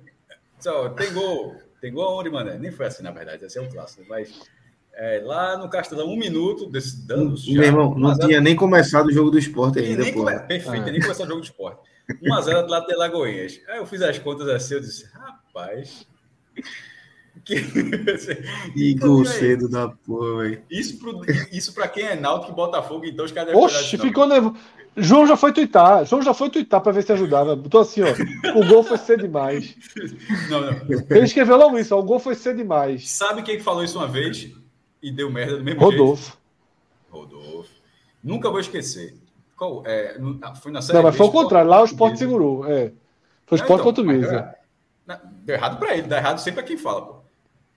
só, 0.60 0.90
tem 0.90 1.14
gol. 1.14 1.56
Tem 1.80 1.94
gol 1.94 2.04
aonde, 2.04 2.30
mano? 2.30 2.54
Nem 2.60 2.72
foi 2.72 2.88
assim, 2.88 3.02
na 3.02 3.12
verdade, 3.12 3.46
esse 3.46 3.58
é 3.58 3.62
um 3.62 3.70
clássico. 3.70 4.04
Mas 4.10 4.42
é, 4.94 5.22
lá 5.24 5.58
no 5.58 5.70
Castelão, 5.70 6.08
um 6.10 6.18
minuto 6.18 6.66
desse 6.70 7.08
danos. 7.08 7.48
Meu 7.48 7.64
irmão, 7.64 7.96
não 7.98 8.18
tinha 8.20 8.42
nem 8.42 8.58
começado 8.58 9.06
o 9.08 9.12
jogo 9.14 9.32
do 9.32 9.40
esporte 9.40 9.80
ainda, 9.80 10.04
nem 10.04 10.14
pô. 10.14 10.26
Perfeito, 10.26 10.70
Ah. 10.90 10.92
nem 10.92 11.00
começou 11.00 11.26
o 11.26 11.30
jogo 11.30 11.42
de 11.42 11.48
esporte. 11.48 11.80
1x0 12.22 12.64
do 12.66 12.72
lado 12.72 12.88
de 12.88 12.96
Lagoinhas. 12.96 13.62
Aí 13.70 13.78
eu 13.78 13.86
fiz 13.86 14.02
as 14.02 14.20
contas 14.20 14.50
assim, 14.50 14.74
eu 14.74 14.82
disse, 14.82 15.06
rapaz. 15.14 16.06
E 18.76 18.96
é 18.96 19.26
cedo 19.26 19.70
da 19.70 19.90
porra, 19.90 20.38
velho. 20.38 20.62
Isso, 20.70 21.00
pro... 21.00 21.22
isso 21.52 21.74
pra 21.74 21.88
quem 21.88 22.06
é 22.06 22.16
Náutico 22.16 22.52
e 22.52 22.56
Botafogo, 22.56 23.06
então 23.06 23.26
os 23.26 23.32
caras 23.32 23.56
Oxe, 23.56 23.98
ficou 23.98 24.28
nervoso. 24.28 24.56
João 24.98 25.26
já 25.26 25.38
foi 25.38 25.54
twittar. 25.54 26.06
João 26.06 26.22
já 26.22 26.34
foi 26.34 26.50
twittar 26.50 26.82
pra 26.82 26.92
ver 26.92 27.04
se 27.04 27.12
ajudava. 27.12 27.56
Botou 27.56 27.82
assim, 27.82 28.02
ó. 28.02 28.60
O 28.60 28.68
gol 28.68 28.84
foi 28.84 28.98
cedo 28.98 29.22
demais. 29.22 29.76
Não, 30.50 30.62
não. 30.62 31.06
Ele 31.10 31.26
escreveu 31.26 31.58
logo 31.58 31.78
isso, 31.78 31.96
ó. 31.96 32.00
O 32.00 32.04
gol 32.04 32.20
foi 32.20 32.36
cedo 32.36 32.58
demais. 32.58 33.10
Sabe 33.10 33.44
quem 33.44 33.60
falou 33.60 33.84
isso 33.84 33.98
uma 33.98 34.08
vez 34.08 34.52
e 35.02 35.12
deu 35.12 35.32
merda 35.32 35.58
do 35.58 35.64
mesmo 35.64 35.80
jeito? 35.80 35.98
Rodolfo. 35.98 36.38
Rodolfo. 37.10 37.70
Nunca 38.24 38.50
vou 38.50 38.60
esquecer. 38.60 39.16
Qual, 39.56 39.84
é, 39.86 40.18
ah, 40.42 40.56
foi 40.56 40.72
na 40.72 40.82
série 40.82 40.98
Não, 40.98 41.04
mas 41.04 41.16
foi 41.16 41.28
o 41.28 41.32
contrário. 41.32 41.70
Lá 41.70 41.82
o 41.82 41.86
Sport 41.86 42.16
segurou. 42.18 42.66
É. 42.66 42.92
Foi 43.46 43.58
o 43.58 43.62
Não, 43.62 43.68
Sport 43.76 43.98
então, 43.98 44.12
é. 44.12 44.18
deu- 44.18 44.46
não, 45.06 45.20
Deu 45.44 45.56
errado 45.56 45.80
pra 45.80 45.98
ele, 45.98 46.08
dá 46.08 46.18
errado 46.18 46.40
sempre 46.40 46.62
a 46.62 46.64
quem 46.64 46.78
fala, 46.78 47.02
pô. 47.02 47.19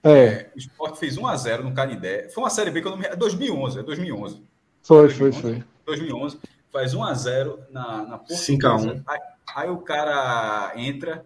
É, 0.03 0.49
O 0.55 0.59
Sport 0.59 0.95
fez 0.97 1.17
1x0 1.17 1.59
no 1.61 1.73
Canindé. 1.73 2.27
Foi 2.29 2.43
uma 2.43 2.49
série 2.49 2.69
B 2.71 2.81
que 2.81 2.87
eu 2.87 2.91
não 2.91 2.97
me. 2.97 3.05
É 3.05 3.15
2011, 3.15 3.79
é 3.79 3.83
2011. 3.83 4.43
foi, 4.81 5.09
foi, 5.09 5.31
foi. 5.31 5.63
2011. 5.85 6.39
Faz 6.71 6.93
1x0 6.93 7.59
na, 7.69 8.03
na 8.03 8.21
5 8.27 8.67
a 8.67 8.75
1. 8.75 9.03
Aí, 9.07 9.19
aí 9.55 9.69
o 9.69 9.77
cara 9.77 10.73
entra, 10.75 11.25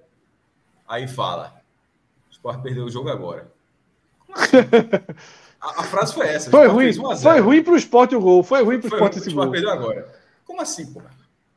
aí 0.87 1.07
fala: 1.07 1.59
o 2.29 2.31
Sport 2.33 2.61
perdeu 2.61 2.85
o 2.85 2.89
jogo 2.89 3.09
agora. 3.09 3.51
Como 4.19 4.37
assim? 4.37 4.57
a, 5.59 5.81
a 5.81 5.83
frase 5.83 6.13
foi 6.13 6.27
essa. 6.27 6.49
o 6.49 6.51
Foi 6.51 6.65
Sport 6.65 6.75
ruim. 6.75 6.85
fez 6.85 6.97
1 6.97 7.09
a 7.11 7.15
0. 7.15 7.33
Foi 7.35 7.41
ruim 7.41 7.63
pro 7.63 7.77
Sport 7.77 8.11
o 8.13 8.19
gol. 8.19 8.43
Foi 8.43 8.63
ruim 8.63 8.79
pro 8.79 8.89
Foi, 8.89 8.97
Sport 8.99 9.15
o 9.15 9.17
esse 9.19 9.29
Sport 9.29 9.45
gol. 9.45 9.51
perdeu 9.53 9.71
agora. 9.71 10.13
Como 10.45 10.61
assim, 10.61 10.93
pô? 10.93 11.01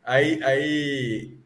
Aí, 0.04 0.42
aí 0.42 1.36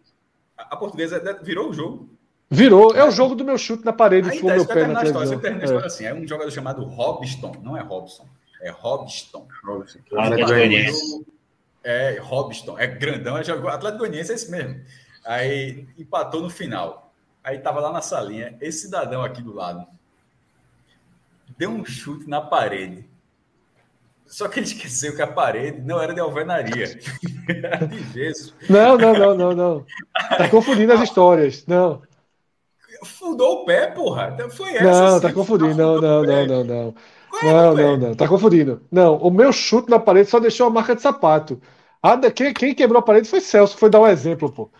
a 0.57 0.77
portuguesa 0.77 1.21
virou 1.43 1.71
o 1.71 1.75
jogo. 1.75 2.09
Virou. 2.55 2.94
É 2.94 3.05
o 3.05 3.10
jogo 3.10 3.35
do 3.35 3.44
meu 3.44 3.59
chute 3.59 3.85
na 3.85 3.93
parede 3.93 4.31
Aí 4.31 4.39
o 4.39 4.47
tá, 4.47 4.55
meu 4.55 4.66
pé 4.66 4.86
na 4.86 5.01
a 5.01 5.05
história. 5.05 5.28
Você 5.28 5.36
televisão. 5.36 5.40
termina 5.40 5.62
a 5.62 5.64
história 5.64 5.85
É. 5.85 5.86
assim. 5.86 6.05
É 6.06 6.14
um 6.14 6.26
jogador 6.26 6.51
chamado 6.51 6.85
Robston, 6.85 7.56
não 7.62 7.76
é 7.76 7.82
Robson, 7.82 8.26
é 8.60 8.70
Robston. 8.70 9.47
Atlético 10.16 10.48
Goianiense. 10.48 11.26
É, 11.82 12.18
Robston, 12.20 12.78
é 12.78 12.86
grandão, 12.86 13.36
é 13.36 13.44
jogou 13.44 13.68
Atlético 13.68 14.01
Goianiense, 14.01 14.32
é 14.32 14.35
esse 14.35 14.51
mesmo. 14.51 14.81
Aí 15.24 15.86
empatou 15.98 16.40
no 16.40 16.48
final. 16.51 17.12
Aí 17.43 17.59
tava 17.59 17.81
lá 17.81 17.93
na 17.93 18.01
salinha, 18.01 18.56
esse 18.60 18.82
cidadão 18.82 19.22
aqui 19.22 19.43
do 19.43 19.55
lado 19.55 19.86
deu 21.56 21.70
um 21.70 21.85
chute 21.85 22.28
na 22.28 22.40
parede. 22.40 23.09
Só 24.26 24.48
que 24.48 24.59
ele 24.59 24.66
esqueceu 24.66 25.14
que 25.14 25.22
a 25.22 25.26
parede 25.26 25.81
não 25.82 26.01
era 26.01 26.14
de 26.14 26.20
alvenaria. 26.20 26.98
Era 27.48 27.85
de 27.86 28.02
gesso. 28.12 28.55
Não, 28.68 28.97
não, 28.97 29.12
não, 29.12 29.35
não, 29.35 29.52
não. 29.52 29.86
Tá 30.36 30.48
confundindo 30.48 30.93
as 30.94 31.02
histórias. 31.05 31.66
Não, 31.66 32.02
Fundou 33.05 33.62
o 33.62 33.64
pé, 33.64 33.86
porra. 33.89 34.36
Foi 34.51 34.70
essa. 34.74 34.82
não, 34.85 35.14
sim. 35.16 35.20
tá 35.26 35.32
confundindo. 35.32 35.74
Não, 35.74 36.01
não, 36.01 36.22
o 36.22 36.26
pé. 36.26 36.47
não, 36.47 36.64
não, 36.64 36.64
não. 36.64 36.94
É 37.43 37.52
Não, 37.52 37.74
não, 37.74 37.97
não. 37.97 38.14
Tá 38.14 38.28
confundindo. 38.28 38.81
Não, 38.90 39.16
o 39.16 39.31
meu 39.31 39.52
chute 39.52 39.90
na 39.90 39.98
parede 39.98 40.31
só 40.31 40.39
deixou 40.39 40.66
a 40.66 40.70
marca 40.70 40.94
de 40.94 41.02
sapato. 41.02 41.60
A 42.02 42.16
da- 42.16 42.31
quem, 42.31 42.52
quem 42.55 42.74
quebrou 42.74 42.98
a 43.01 43.02
parede 43.02 43.28
foi 43.28 43.40
Celso, 43.40 43.76
foi 43.76 43.90
dar 43.90 44.01
um 44.01 44.06
exemplo, 44.06 44.51
pô. 44.52 44.70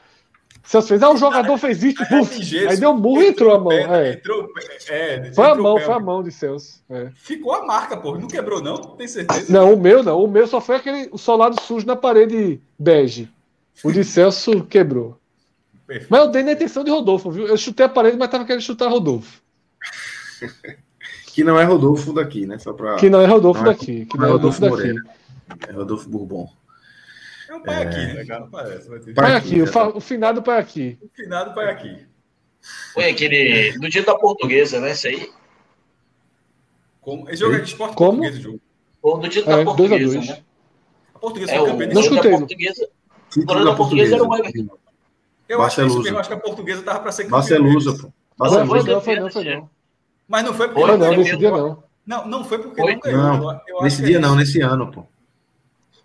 Celso 0.63 0.89
fez, 0.89 1.03
ah, 1.03 1.11
o 1.11 1.17
jogador 1.17 1.59
fez 1.59 1.83
isso, 1.83 2.01
Aí, 2.03 2.09
puf, 2.09 2.43
gesso, 2.43 2.69
aí 2.71 2.77
deu 2.79 2.91
um 2.91 2.99
burro 2.99 3.23
e 3.23 3.27
entrou 3.29 3.53
a 3.53 3.59
o 3.59 3.61
mão. 3.61 3.69
pé, 3.69 4.09
É. 4.09 4.13
Entrou. 4.15 4.49
É, 4.89 5.33
Foi 5.35 5.45
a 5.45 5.49
entrou 5.51 5.63
mão, 5.63 5.75
pé. 5.77 5.81
foi 5.85 5.95
a 5.95 5.99
mão 6.01 6.23
de 6.23 6.31
Celso. 6.33 6.83
É. 6.89 7.09
Ficou 7.17 7.53
a 7.53 7.67
marca, 7.67 7.97
pô. 7.97 8.17
Não 8.17 8.29
quebrou, 8.29 8.63
não? 8.63 8.77
Tem 8.77 9.07
certeza? 9.09 9.53
Não, 9.53 9.75
o 9.75 9.77
meu 9.81 10.03
não. 10.03 10.23
O 10.23 10.29
meu 10.29 10.47
só 10.47 10.61
foi 10.61 10.77
aquele 10.77 11.09
o 11.13 11.19
solado 11.19 11.61
sujo 11.61 11.87
na 11.87 11.97
parede 11.97 12.61
bege. 12.79 13.29
O 13.83 13.91
de 13.93 14.05
Celso 14.05 14.65
quebrou. 14.65 15.19
Perfeito. 15.87 16.09
Mas 16.11 16.21
eu 16.21 16.31
dei 16.31 16.43
na 16.43 16.53
intenção 16.53 16.83
de 16.85 16.91
Rodolfo, 16.91 17.31
viu? 17.31 17.47
Eu 17.47 17.57
chutei 17.57 17.85
a 17.87 17.89
parede, 17.89 18.17
mas 18.17 18.31
tava 18.31 18.45
querendo 18.45 18.63
chutar 18.63 18.89
Rodolfo. 18.89 19.43
Que 21.35 21.43
não 21.43 21.59
é 21.59 21.65
Rodolfo 21.65 22.13
daqui, 22.13 22.47
né? 22.47 22.59
Só 22.61 22.73
pra. 22.73 22.95
Que 22.95 23.11
não 23.11 23.21
é 23.21 23.27
Rodolfo 23.27 23.61
Não 23.65 23.73
é- 23.73 23.75
daqui. 23.75 24.07
Que 24.07 24.17
não 24.17 24.25
é 24.25 24.29
é 24.29 24.33
Rodolfo 24.33 24.61
Rodolfo 24.61 24.83
daqui. 24.85 24.93
Moreira. 24.95 25.17
É 25.69 25.73
Rodolfo 25.73 26.09
Bourbon. 26.09 26.49
É 27.49 27.55
o 27.57 27.61
pai 27.61 27.83
aqui, 27.83 27.97
né, 28.15 28.25
cara? 28.25 28.47
Parece. 28.47 28.89
Vai 28.89 28.99
ter... 29.01 29.15
Pai 29.15 29.25
Pai 29.27 29.35
aqui, 29.35 29.49
aqui, 29.49 29.63
o, 29.63 29.65
né? 29.65 29.73
fa- 29.73 29.89
o 29.89 30.01
finado 30.01 30.43
pai 30.45 30.59
aqui. 30.61 30.97
O 31.03 31.09
finado 31.13 31.53
pai 31.53 31.71
aqui. 31.71 32.07
Foi 32.93 33.11
aquele. 33.11 33.77
Do 33.81 33.89
dia 33.89 34.05
da 34.05 34.15
portuguesa, 34.15 34.79
né? 34.79 34.93
Isso 34.93 35.09
aí? 35.09 35.29
Como... 37.01 37.29
Esse 37.29 37.41
jogo 37.41 37.55
é 37.57 37.59
de 37.59 37.65
esporte 37.69 37.97
Como? 37.97 38.11
português, 38.19 38.39
o 38.39 38.43
jogo. 38.43 38.61
Ou 39.03 39.19
do 39.19 39.29
dia 39.29 39.43
É, 39.43 39.45
da 39.45 39.51
dois 39.57 39.61
a 39.69 39.75
portuguesa, 39.75 40.15
dois. 40.15 40.29
né? 40.29 40.43
A 41.15 41.19
portuguesa 41.19 41.53
É, 41.53 41.59
foi 41.59 41.65
o 41.69 41.73
campeã 41.73 41.89
Não 41.93 42.03
chutei. 42.03 42.31
portuguesa. 42.31 42.89
Título 43.31 43.51
Agora 43.51 43.65
da 43.65 43.77
portuguesa 43.77 44.15
era 44.15 44.23
o 44.25 44.29
portuguesa. 44.29 44.71
Eu 45.49 45.63
acho 45.63 45.77
que 45.77 45.83
é 45.83 45.85
isso 45.87 45.95
Barcelusa. 45.97 46.03
mesmo. 46.03 46.17
Eu 46.17 46.21
acho 46.21 46.29
que 46.29 46.35
a 46.35 46.39
portuguesa 46.41 46.83
tava 46.83 47.01
para 47.01 47.13
ser 47.13 47.25
campeã. 47.25 47.39
Barcelusa, 47.39 47.93
pô. 47.93 48.13
Não, 48.39 48.49
Foi, 48.49 48.49
foi 48.49 48.67
Barcelusa. 48.67 48.93
não, 48.93 49.01
foi 49.01 49.17
não, 49.21 49.31
foi 49.31 49.45
não. 49.45 49.71
Mas 50.27 50.45
não 50.45 50.55
foi 50.55 50.69
porque 50.69 50.81
Foi, 50.81 50.91
Foi 50.91 50.99
não 50.99 51.05
não, 51.07 51.11
ganhou. 51.11 51.25
nesse 51.25 51.37
dia 51.37 51.51
não. 51.51 51.83
Não, 52.07 52.27
não 52.29 52.45
foi 52.45 52.59
porque 52.59 52.81
Foi? 52.81 52.93
não 52.95 53.01
ganhou. 53.01 53.23
Não, 53.23 53.61
Eu- 53.69 53.83
Nesse 53.83 54.03
dia 54.03 54.17
é 54.17 54.21
não, 54.21 54.35
nesse 54.37 54.61
ano, 54.61 54.91
pô. 54.91 55.07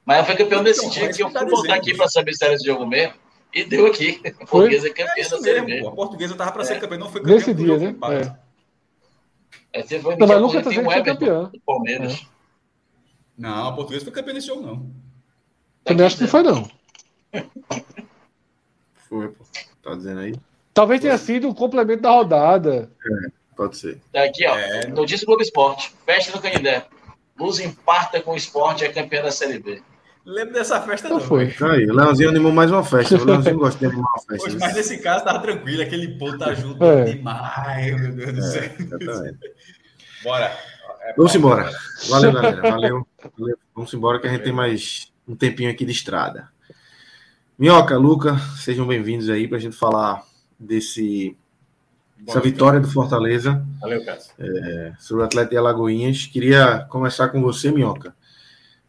Mas 0.06 0.26
foi 0.26 0.36
campeão 0.36 0.64
desse 0.64 0.80
Então, 0.82 0.91
dia 0.91 1.14
que 1.14 1.22
eu 1.24 1.28
você 1.28 1.34
tá 1.34 1.40
fui 1.41 1.49
voltar 1.49 1.68
dizendo. 1.78 1.82
aqui 1.82 1.98
para 1.98 2.07
saber 2.07 2.34
se 2.34 2.44
era 2.45 2.53
esse 2.53 2.66
jogo 2.66 2.86
mesmo. 2.86 3.14
E 3.53 3.64
deu 3.64 3.86
aqui. 3.88 4.22
A 4.41 4.45
portuguesa 4.45 4.88
é 4.88 4.90
É 4.90 4.94
campeã 4.94 5.14
da 5.16 5.22
isso 5.22 5.41
Série 5.41 5.61
mesmo, 5.61 5.82
B. 5.84 5.88
A 5.88 5.91
portuguesa 5.95 6.36
tava 6.36 6.52
para 6.52 6.64
ser 6.66 6.74
É. 6.74 6.80
campeã, 6.80 6.98
não 6.98 7.10
foi 7.10 7.22
campeã. 7.22 7.36
Nesse 7.36 7.53
dia, 7.53 7.78
né? 7.78 7.95
foi. 7.99 8.16
É. 8.16 8.36
É, 9.72 9.84
teve 9.84 10.07
um 10.07 10.18
Não, 10.18 10.28
mas 10.28 10.52
tá 10.53 10.61
tem 10.64 10.74
foi 10.74 10.84
Everton, 10.84 11.03
campeão. 11.03 11.44
do 11.45 11.60
Palmeiras. 11.66 12.26
Não, 13.38 13.70
a 13.70 13.74
portuguesa 13.74 14.03
foi 14.06 14.14
campeã 14.14 14.34
nesse 14.34 14.48
jogo, 14.48 14.61
não. 14.66 14.91
Também 15.84 16.06
acho 16.06 16.16
que 16.18 16.24
não 16.24 16.30
foi 16.30 16.44
não. 16.44 16.70
Foi, 19.10 19.27
pô. 19.30 19.44
Tá 19.84 19.95
dizendo 19.95 20.19
aí? 20.19 20.36
Talvez 20.73 21.02
tenha 21.02 21.18
sido 21.18 21.49
o 21.49 21.56
complemento 21.56 22.03
da 22.03 22.11
rodada. 22.11 22.90
Pode 23.56 23.77
ser. 23.77 23.98
Tá 24.14 24.23
aqui, 24.23 24.45
ó. 24.48 24.56
É. 24.57 24.88
Notícia 24.88 25.26
do 25.26 25.27
Globo 25.27 25.41
Esporte. 25.41 25.94
Festa 26.06 26.36
no 26.36 26.41
Canindé. 26.41 26.86
Luz 27.38 27.60
empata 27.60 28.22
com 28.22 28.31
o 28.31 28.36
esporte 28.36 28.84
é 28.86 28.90
campeã 28.90 29.22
da 29.23 29.31
Série 29.31 29.60
B. 29.60 29.81
Lembro 30.26 30.53
dessa 30.53 30.80
festa, 30.81 31.10
Não 31.10 31.18
não. 31.18 31.26
foi. 31.26 31.45
Então 31.45 31.69
aí, 31.72 31.86
o 31.90 31.94
Leãozinho 31.94 32.30
animou 32.30 32.52
mais 32.52 32.69
uma 32.69 32.84
festa. 32.84 33.15
O 33.15 33.23
Leãozinho 33.26 33.57
gosta 33.60 33.80
de 33.80 33.86
animar 33.86 34.10
uma 34.11 34.22
festa. 34.22 34.45
Poxa, 34.45 34.57
mas 34.60 34.76
nesse 34.76 34.98
caso 34.99 35.23
tava 35.26 35.40
tranquilo, 35.40 35.81
aquele 35.81 36.19
ponto 36.19 36.38
tá 36.38 36.53
junto 36.53 36.84
É. 36.84 37.03
demais, 37.06 37.99
meu 38.02 38.11
Deus 38.14 38.34
do 38.34 38.41
céu. 38.44 38.64
Exatamente. 38.80 39.38
Bora. 40.23 40.56
É, 41.02 41.14
Vamos 41.18 41.34
embora. 41.36 41.72
Valeu, 42.10 42.31
galera. 42.34 42.61
Valeu. 42.61 43.07
Valeu. 43.38 43.57
Vamos 43.73 43.94
embora 43.94 44.19
que 44.19 44.27
a 44.27 44.30
gente 44.30 44.44
tem 44.44 44.53
mais 44.53 45.11
um 45.27 45.36
tempinho 45.36 45.72
aqui 45.72 45.84
de 45.86 45.91
estrada. 45.94 46.49
Minhoca, 47.60 47.98
Luca, 47.98 48.38
sejam 48.56 48.88
bem-vindos 48.88 49.30
aí 49.30 49.45
para 49.45 49.57
a 49.57 49.60
gente 49.60 49.76
falar 49.76 50.23
desse 50.57 51.36
essa 52.26 52.40
Bom, 52.40 52.44
vitória 52.45 52.80
do 52.80 52.90
Fortaleza 52.90 53.68
Valeu, 53.81 54.02
Cássio. 54.06 54.34
sobre 54.98 55.23
o 55.23 55.26
Atlético 55.26 55.52
de 55.52 55.57
Alagoinhas. 55.57 56.26
Queria 56.26 56.88
começar 56.90 57.27
com 57.27 57.41
você, 57.41 57.69
Minhoca. 57.69 58.15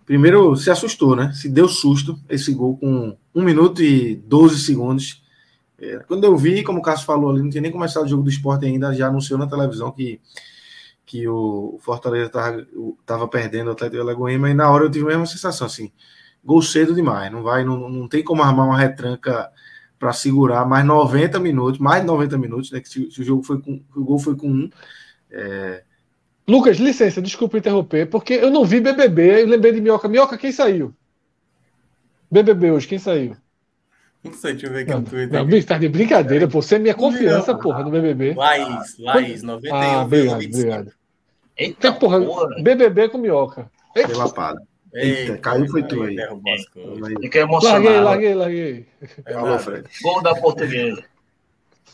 Primeiro, 0.06 0.54
se 0.54 0.70
assustou, 0.70 1.16
né? 1.16 1.32
Se 1.32 1.48
deu 1.48 1.66
susto 1.68 2.16
esse 2.28 2.54
gol 2.54 2.76
com 2.76 3.16
1 3.34 3.42
minuto 3.42 3.82
e 3.82 4.14
12 4.14 4.60
segundos. 4.60 5.20
É, 5.76 5.98
quando 6.06 6.22
eu 6.22 6.36
vi, 6.36 6.62
como 6.62 6.78
o 6.78 6.82
Cássio 6.82 7.06
falou 7.06 7.32
ali, 7.32 7.42
não 7.42 7.50
tinha 7.50 7.62
nem 7.62 7.72
começado 7.72 8.04
o 8.04 8.08
jogo 8.08 8.22
do 8.22 8.30
esporte 8.30 8.66
ainda, 8.66 8.94
já 8.94 9.08
anunciou 9.08 9.36
na 9.36 9.48
televisão 9.48 9.90
que, 9.90 10.20
que 11.04 11.26
o 11.26 11.76
Fortaleza 11.80 12.30
estava 13.00 13.26
perdendo 13.26 13.66
o 13.66 13.72
Atlético 13.72 13.96
de 13.96 14.02
Alagoinhas, 14.08 14.40
mas 14.40 14.54
na 14.54 14.70
hora 14.70 14.84
eu 14.84 14.90
tive 14.92 15.06
a 15.06 15.08
mesma 15.08 15.26
sensação, 15.26 15.66
assim. 15.66 15.90
Gol 16.44 16.62
cedo 16.62 16.94
demais. 16.94 17.30
Não 17.30 17.42
vai, 17.42 17.64
não, 17.64 17.88
não 17.88 18.08
tem 18.08 18.22
como 18.22 18.42
armar 18.42 18.66
uma 18.66 18.78
retranca 18.78 19.50
para 19.98 20.12
segurar 20.12 20.64
mais 20.66 20.84
90 20.84 21.38
minutos, 21.38 21.78
mais 21.78 22.00
de 22.00 22.06
90 22.06 22.38
minutos, 22.38 22.70
né? 22.70 22.80
Que 22.80 22.88
se, 22.88 23.10
se 23.10 23.20
o 23.20 23.24
jogo 23.24 23.42
foi 23.42 23.60
com 23.60 23.82
o 23.94 24.04
gol 24.04 24.18
foi 24.18 24.34
com 24.36 24.48
um. 24.48 24.70
É... 25.30 25.82
Lucas, 26.48 26.78
licença, 26.78 27.20
desculpa 27.22 27.58
interromper, 27.58 28.06
porque 28.08 28.32
eu 28.34 28.50
não 28.50 28.64
vi 28.64 28.80
BBB, 28.80 29.42
eu 29.42 29.46
lembrei 29.46 29.72
de 29.72 29.80
Minhoca. 29.80 30.08
Minhoca, 30.08 30.36
quem 30.38 30.50
saiu? 30.50 30.92
BBB 32.30 32.70
hoje, 32.72 32.86
quem 32.88 32.98
saiu? 32.98 33.36
Não 34.22 34.32
sei, 34.32 34.52
deixa 34.52 34.66
eu 34.66 34.72
ver 34.72 34.80
aqui 34.80 34.90
Não, 34.90 35.00
no 35.00 35.06
Twitter. 35.06 35.38
não, 35.38 35.46
bicho, 35.46 35.66
tá 35.66 35.78
de 35.78 35.88
brincadeira, 35.88 36.46
pô. 36.46 36.60
Você 36.60 36.76
é 36.76 36.78
minha 36.78 36.94
confiança, 36.94 37.54
porra, 37.56 37.82
no 37.82 37.90
BBB. 37.90 38.34
Laís, 38.34 38.98
Laís, 38.98 39.42
91, 39.42 39.74
Ah, 39.74 40.02
obrigado, 40.02 40.38
25. 40.40 40.56
obrigado. 40.58 40.92
Eita, 41.56 41.92
Que 41.92 42.00
porra, 42.00 42.20
porra. 42.20 42.62
BBB 42.62 43.08
com 43.08 43.18
Minhoca. 43.18 43.70
Foi 43.94 44.14
lapada. 44.14 44.62
Eita, 44.92 45.38
caiu 45.38 45.68
foi 45.68 45.82
tu 45.84 46.02
aí. 46.02 46.16
aí. 46.20 47.14
Fiquei 47.20 47.42
emocionado. 47.42 47.84
Larguei, 47.84 48.00
larguei, 48.00 48.34
larguei. 48.34 48.86
É. 49.24 49.58
Fred. 49.58 49.88
Gol 50.02 50.22
da 50.22 50.34
portuguesa. 50.34 51.04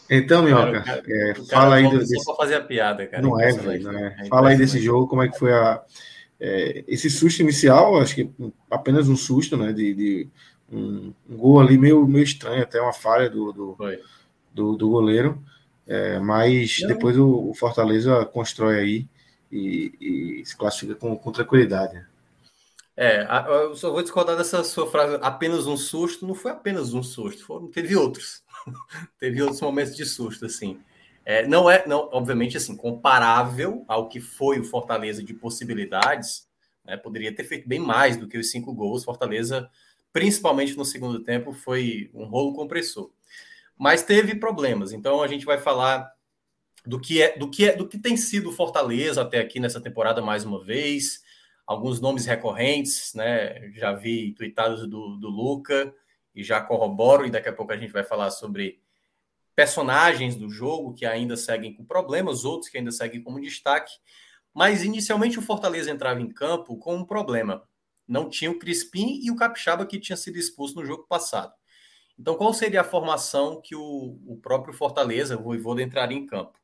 Então, 0.08 0.42
Minhoca, 0.42 0.82
Cara, 0.82 1.02
é, 1.06 1.34
fala 1.50 1.74
aí 1.76 1.84
só 1.84 1.98
desse, 1.98 2.24
pra 2.24 2.34
fazer 2.36 2.54
a 2.54 2.60
piada, 2.60 3.06
cara. 3.06 3.22
Não 3.22 3.40
é, 3.40 3.52
velho, 3.52 3.82
não 3.82 3.98
é. 3.98 4.16
É 4.20 4.24
Fala 4.26 4.50
aí 4.50 4.56
desse 4.56 4.80
jogo, 4.80 5.08
como 5.08 5.22
é 5.22 5.28
que 5.28 5.38
foi 5.38 5.52
a, 5.52 5.82
é, 6.40 6.84
esse 6.86 7.10
susto 7.10 7.40
inicial, 7.42 7.98
acho 8.00 8.14
que 8.14 8.30
apenas 8.70 9.08
um 9.08 9.16
susto, 9.16 9.56
né? 9.56 9.72
De, 9.72 9.94
de 9.94 10.28
um, 10.70 11.12
um 11.28 11.36
gol 11.36 11.60
ali 11.60 11.76
meio, 11.76 12.06
meio 12.06 12.22
estranho, 12.22 12.62
até 12.62 12.80
uma 12.80 12.92
falha 12.92 13.28
do, 13.28 13.52
do, 13.52 13.76
do, 14.54 14.76
do 14.76 14.88
goleiro. 14.88 15.42
É, 15.86 16.18
mas 16.18 16.78
Não. 16.80 16.88
depois 16.88 17.16
o, 17.18 17.50
o 17.50 17.54
Fortaleza 17.54 18.24
constrói 18.26 18.78
aí 18.78 19.06
e, 19.50 20.40
e 20.40 20.46
se 20.46 20.56
classifica 20.56 20.94
com, 20.94 21.16
com 21.16 21.32
tranquilidade. 21.32 21.94
né? 21.94 22.06
É, 22.96 23.26
eu 23.48 23.76
só 23.76 23.90
vou 23.90 24.02
discordar 24.02 24.36
dessa 24.36 24.64
sua 24.64 24.90
frase. 24.90 25.18
Apenas 25.20 25.66
um 25.66 25.76
susto, 25.76 26.26
não 26.26 26.34
foi 26.34 26.52
apenas 26.52 26.94
um 26.94 27.02
susto, 27.02 27.44
foram, 27.44 27.70
teve 27.70 27.94
outros. 27.94 28.42
teve 29.20 29.42
outros 29.42 29.60
momentos 29.60 29.94
de 29.94 30.06
susto, 30.06 30.46
assim. 30.46 30.80
É, 31.24 31.46
não 31.46 31.68
é, 31.68 31.86
não, 31.86 32.08
obviamente, 32.12 32.56
assim, 32.56 32.74
comparável 32.74 33.84
ao 33.86 34.08
que 34.08 34.20
foi 34.20 34.60
o 34.60 34.64
Fortaleza 34.64 35.22
de 35.22 35.34
possibilidades, 35.34 36.48
né, 36.84 36.96
poderia 36.96 37.34
ter 37.34 37.44
feito 37.44 37.68
bem 37.68 37.80
mais 37.80 38.16
do 38.16 38.28
que 38.28 38.38
os 38.38 38.50
cinco 38.50 38.72
gols. 38.72 39.04
Fortaleza, 39.04 39.68
principalmente 40.12 40.76
no 40.76 40.84
segundo 40.84 41.20
tempo, 41.22 41.52
foi 41.52 42.10
um 42.14 42.24
rolo 42.24 42.54
compressor. 42.54 43.10
Mas 43.76 44.02
teve 44.02 44.36
problemas, 44.36 44.92
então 44.92 45.20
a 45.20 45.26
gente 45.26 45.44
vai 45.44 45.58
falar 45.58 46.10
do 46.86 46.98
que 46.98 47.20
é, 47.20 47.36
do 47.36 47.50
que 47.50 47.68
é, 47.68 47.76
do 47.76 47.86
que 47.86 47.98
tem 47.98 48.16
sido 48.16 48.52
Fortaleza 48.52 49.20
até 49.20 49.40
aqui 49.40 49.60
nessa 49.60 49.80
temporada 49.80 50.22
mais 50.22 50.44
uma 50.44 50.64
vez 50.64 51.25
alguns 51.66 52.00
nomes 52.00 52.24
recorrentes, 52.24 53.12
né? 53.14 53.70
Já 53.72 53.92
vi 53.92 54.32
tweetados 54.34 54.86
do, 54.86 55.16
do 55.16 55.28
Luca 55.28 55.92
e 56.34 56.44
já 56.44 56.60
corroboro, 56.60 57.26
e 57.26 57.30
daqui 57.30 57.48
a 57.48 57.52
pouco 57.52 57.72
a 57.72 57.76
gente 57.76 57.92
vai 57.92 58.04
falar 58.04 58.30
sobre 58.30 58.80
personagens 59.54 60.36
do 60.36 60.50
jogo 60.50 60.94
que 60.94 61.06
ainda 61.06 61.36
seguem 61.36 61.74
com 61.74 61.84
problemas, 61.84 62.44
outros 62.44 62.70
que 62.70 62.78
ainda 62.78 62.92
seguem 62.92 63.22
como 63.22 63.40
destaque. 63.40 63.92
Mas 64.54 64.84
inicialmente 64.84 65.38
o 65.38 65.42
Fortaleza 65.42 65.90
entrava 65.90 66.20
em 66.20 66.28
campo 66.28 66.76
com 66.76 66.94
um 66.94 67.04
problema. 67.04 67.66
Não 68.06 68.28
tinha 68.28 68.50
o 68.50 68.58
Crispim 68.58 69.20
e 69.22 69.30
o 69.30 69.36
Capixaba 69.36 69.84
que 69.84 69.98
tinha 69.98 70.16
sido 70.16 70.38
expulso 70.38 70.76
no 70.76 70.86
jogo 70.86 71.06
passado. 71.08 71.52
Então, 72.18 72.34
qual 72.34 72.54
seria 72.54 72.80
a 72.80 72.84
formação 72.84 73.60
que 73.60 73.74
o, 73.74 74.18
o 74.26 74.38
próprio 74.40 74.72
Fortaleza, 74.72 75.36
o 75.36 75.42
Voivoda, 75.42 75.82
entraria 75.82 76.16
em 76.16 76.24
campo? 76.24 76.58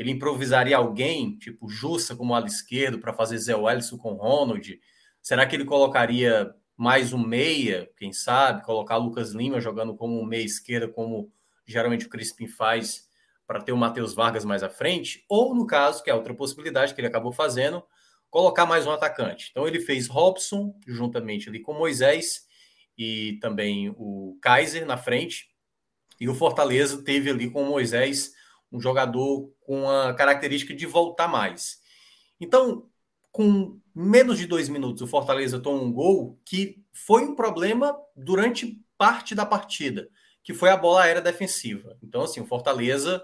Ele 0.00 0.12
improvisaria 0.12 0.78
alguém, 0.78 1.36
tipo 1.36 1.68
Jussa 1.68 2.16
como 2.16 2.34
ala 2.34 2.46
esquerdo, 2.46 2.98
para 2.98 3.12
fazer 3.12 3.36
Zé 3.36 3.54
Wellison 3.54 3.98
com 3.98 4.14
Ronald? 4.14 4.80
Será 5.20 5.44
que 5.44 5.54
ele 5.54 5.66
colocaria 5.66 6.54
mais 6.74 7.12
um 7.12 7.18
meia, 7.18 7.86
quem 7.98 8.10
sabe? 8.10 8.64
Colocar 8.64 8.96
Lucas 8.96 9.32
Lima 9.32 9.60
jogando 9.60 9.94
como 9.94 10.18
um 10.18 10.24
meia 10.24 10.42
esquerda, 10.42 10.88
como 10.88 11.30
geralmente 11.66 12.06
o 12.06 12.08
Crispim 12.08 12.46
faz, 12.46 13.10
para 13.46 13.60
ter 13.60 13.72
o 13.72 13.76
Matheus 13.76 14.14
Vargas 14.14 14.42
mais 14.42 14.62
à 14.62 14.70
frente? 14.70 15.22
Ou, 15.28 15.54
no 15.54 15.66
caso, 15.66 16.02
que 16.02 16.08
é 16.08 16.14
outra 16.14 16.32
possibilidade 16.32 16.94
que 16.94 17.00
ele 17.02 17.08
acabou 17.08 17.30
fazendo, 17.30 17.84
colocar 18.30 18.64
mais 18.64 18.86
um 18.86 18.92
atacante. 18.92 19.48
Então, 19.50 19.68
ele 19.68 19.80
fez 19.80 20.06
Robson, 20.06 20.74
juntamente 20.86 21.50
ali 21.50 21.60
com 21.60 21.74
Moisés, 21.74 22.46
e 22.96 23.38
também 23.42 23.90
o 23.98 24.38
Kaiser 24.40 24.86
na 24.86 24.96
frente. 24.96 25.50
E 26.18 26.26
o 26.26 26.34
Fortaleza 26.34 27.04
teve 27.04 27.28
ali 27.28 27.50
com 27.50 27.64
o 27.64 27.68
Moisés 27.68 28.39
um 28.72 28.80
jogador 28.80 29.50
com 29.60 29.88
a 29.88 30.14
característica 30.14 30.74
de 30.74 30.86
voltar 30.86 31.28
mais. 31.28 31.80
Então, 32.40 32.86
com 33.32 33.78
menos 33.94 34.38
de 34.38 34.46
dois 34.46 34.68
minutos, 34.68 35.02
o 35.02 35.06
Fortaleza 35.06 35.60
toma 35.60 35.82
um 35.82 35.92
gol 35.92 36.38
que 36.44 36.82
foi 36.92 37.22
um 37.22 37.34
problema 37.34 37.96
durante 38.16 38.80
parte 38.96 39.34
da 39.34 39.46
partida, 39.46 40.08
que 40.42 40.54
foi 40.54 40.70
a 40.70 40.76
bola 40.76 41.02
aérea 41.02 41.22
defensiva. 41.22 41.96
Então, 42.02 42.22
assim, 42.22 42.40
o 42.40 42.46
Fortaleza 42.46 43.22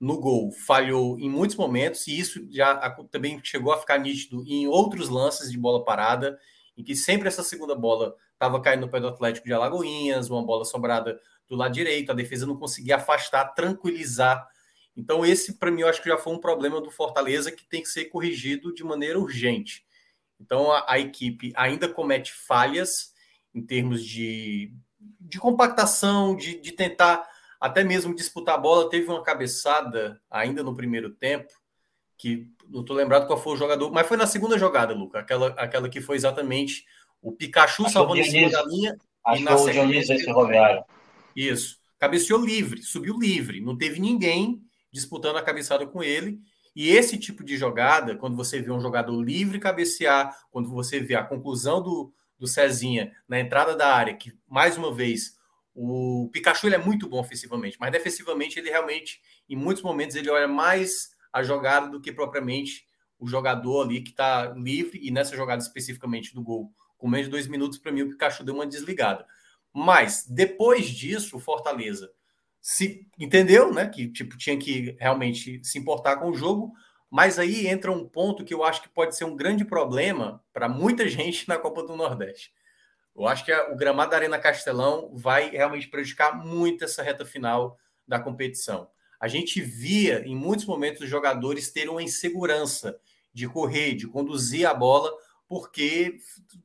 no 0.00 0.20
gol 0.20 0.52
falhou 0.52 1.18
em 1.18 1.30
muitos 1.30 1.56
momentos, 1.56 2.06
e 2.06 2.18
isso 2.18 2.46
já 2.50 2.90
também 3.10 3.40
chegou 3.42 3.72
a 3.72 3.78
ficar 3.78 3.98
nítido 3.98 4.44
em 4.46 4.66
outros 4.66 5.08
lances 5.08 5.50
de 5.50 5.58
bola 5.58 5.84
parada, 5.84 6.38
em 6.76 6.82
que 6.82 6.94
sempre 6.94 7.28
essa 7.28 7.42
segunda 7.42 7.74
bola 7.74 8.14
estava 8.32 8.60
caindo 8.60 8.82
no 8.82 8.90
pé 8.90 9.00
do 9.00 9.08
Atlético 9.08 9.46
de 9.46 9.52
Alagoinhas, 9.52 10.28
uma 10.28 10.44
bola 10.44 10.64
sobrada 10.64 11.18
do 11.48 11.56
lado 11.56 11.72
direito, 11.72 12.10
a 12.10 12.14
defesa 12.14 12.46
não 12.46 12.56
conseguia 12.56 12.96
afastar, 12.96 13.54
tranquilizar. 13.54 14.46
Então, 14.96 15.24
esse, 15.24 15.54
para 15.54 15.70
mim, 15.70 15.80
eu 15.80 15.88
acho 15.88 16.02
que 16.02 16.08
já 16.08 16.16
foi 16.16 16.32
um 16.32 16.38
problema 16.38 16.80
do 16.80 16.90
Fortaleza 16.90 17.50
que 17.50 17.66
tem 17.66 17.82
que 17.82 17.88
ser 17.88 18.06
corrigido 18.06 18.72
de 18.72 18.84
maneira 18.84 19.18
urgente. 19.18 19.84
Então, 20.40 20.70
a, 20.70 20.84
a 20.88 20.98
equipe 20.98 21.52
ainda 21.56 21.88
comete 21.88 22.32
falhas 22.32 23.12
em 23.54 23.62
termos 23.62 24.04
de, 24.04 24.72
de 25.20 25.38
compactação, 25.38 26.36
de, 26.36 26.60
de 26.60 26.72
tentar 26.72 27.28
até 27.60 27.82
mesmo 27.82 28.14
disputar 28.14 28.54
a 28.54 28.58
bola. 28.58 28.88
Teve 28.88 29.08
uma 29.08 29.22
cabeçada 29.22 30.20
ainda 30.30 30.62
no 30.62 30.74
primeiro 30.74 31.10
tempo, 31.10 31.52
que 32.16 32.48
não 32.68 32.82
estou 32.82 32.94
lembrado 32.94 33.26
qual 33.26 33.40
foi 33.40 33.54
o 33.54 33.56
jogador, 33.56 33.90
mas 33.90 34.06
foi 34.06 34.16
na 34.16 34.26
segunda 34.26 34.58
jogada, 34.58 34.94
Luca, 34.94 35.18
aquela, 35.20 35.48
aquela 35.48 35.88
que 35.88 36.00
foi 36.00 36.16
exatamente 36.16 36.84
o 37.20 37.32
Pikachu 37.32 37.84
Acho 37.84 37.92
salvando 37.92 38.20
em 38.20 38.28
o 38.28 38.30
cima 38.30 38.50
da 38.50 38.62
linha. 38.64 38.96
Acho 39.24 39.40
E 39.40 39.44
na 39.44 39.56
o 39.56 39.70
Dionísio 39.70 40.18
Ferroviário. 40.18 40.84
Isso. 41.34 41.80
Cabeceou 41.98 42.44
livre, 42.44 42.82
subiu 42.82 43.18
livre. 43.18 43.60
Não 43.60 43.76
teve 43.76 43.98
ninguém 43.98 44.62
disputando 44.94 45.36
a 45.36 45.42
cabeçada 45.42 45.84
com 45.84 46.04
ele. 46.04 46.40
E 46.74 46.88
esse 46.90 47.18
tipo 47.18 47.42
de 47.42 47.56
jogada, 47.56 48.16
quando 48.16 48.36
você 48.36 48.60
vê 48.60 48.70
um 48.70 48.80
jogador 48.80 49.20
livre 49.20 49.58
cabecear, 49.58 50.32
quando 50.52 50.70
você 50.70 51.00
vê 51.00 51.16
a 51.16 51.24
conclusão 51.24 51.82
do, 51.82 52.12
do 52.38 52.46
Cezinha 52.46 53.12
na 53.28 53.40
entrada 53.40 53.76
da 53.76 53.92
área, 53.92 54.14
que, 54.14 54.32
mais 54.46 54.78
uma 54.78 54.94
vez, 54.94 55.36
o 55.74 56.30
Pikachu 56.32 56.68
ele 56.68 56.76
é 56.76 56.78
muito 56.78 57.08
bom 57.08 57.18
ofensivamente, 57.18 57.76
mas 57.80 57.90
defensivamente 57.90 58.56
ele 58.56 58.70
realmente, 58.70 59.20
em 59.48 59.56
muitos 59.56 59.82
momentos, 59.82 60.14
ele 60.14 60.30
olha 60.30 60.46
mais 60.46 61.10
a 61.32 61.42
jogada 61.42 61.88
do 61.88 62.00
que 62.00 62.12
propriamente 62.12 62.86
o 63.18 63.26
jogador 63.26 63.82
ali 63.82 64.00
que 64.00 64.10
está 64.10 64.52
livre. 64.56 65.00
E 65.02 65.10
nessa 65.10 65.34
jogada 65.34 65.60
especificamente 65.60 66.32
do 66.32 66.42
gol, 66.42 66.72
com 66.96 67.08
menos 67.08 67.26
de 67.26 67.32
dois 67.32 67.48
minutos, 67.48 67.78
para 67.78 67.90
mim, 67.90 68.02
o 68.02 68.10
Pikachu 68.10 68.44
deu 68.44 68.54
uma 68.54 68.66
desligada. 68.66 69.26
Mas 69.72 70.24
depois 70.28 70.88
disso, 70.88 71.36
o 71.36 71.40
Fortaleza 71.40 72.12
se 72.66 73.06
entendeu, 73.18 73.74
né? 73.74 73.86
Que 73.86 74.08
tipo 74.08 74.38
tinha 74.38 74.56
que 74.56 74.96
realmente 74.98 75.60
se 75.62 75.78
importar 75.78 76.16
com 76.16 76.30
o 76.30 76.34
jogo. 76.34 76.72
Mas 77.10 77.38
aí 77.38 77.66
entra 77.66 77.92
um 77.92 78.08
ponto 78.08 78.42
que 78.42 78.54
eu 78.54 78.64
acho 78.64 78.80
que 78.80 78.88
pode 78.88 79.14
ser 79.14 79.26
um 79.26 79.36
grande 79.36 79.66
problema 79.66 80.42
para 80.50 80.66
muita 80.66 81.06
gente 81.06 81.46
na 81.46 81.58
Copa 81.58 81.82
do 81.82 81.94
Nordeste. 81.94 82.54
Eu 83.14 83.26
acho 83.28 83.44
que 83.44 83.52
a, 83.52 83.70
o 83.70 83.76
gramado 83.76 84.12
da 84.12 84.16
Arena 84.16 84.38
Castelão 84.38 85.10
vai 85.12 85.50
realmente 85.50 85.88
prejudicar 85.88 86.42
muito 86.42 86.84
essa 86.84 87.02
reta 87.02 87.26
final 87.26 87.78
da 88.08 88.18
competição. 88.18 88.88
A 89.20 89.28
gente 89.28 89.60
via 89.60 90.26
em 90.26 90.34
muitos 90.34 90.64
momentos 90.64 91.02
os 91.02 91.10
jogadores 91.10 91.70
terem 91.70 91.90
uma 91.90 92.02
insegurança 92.02 92.98
de 93.30 93.46
correr, 93.46 93.94
de 93.94 94.06
conduzir 94.06 94.66
a 94.66 94.72
bola, 94.72 95.12
porque 95.46 96.16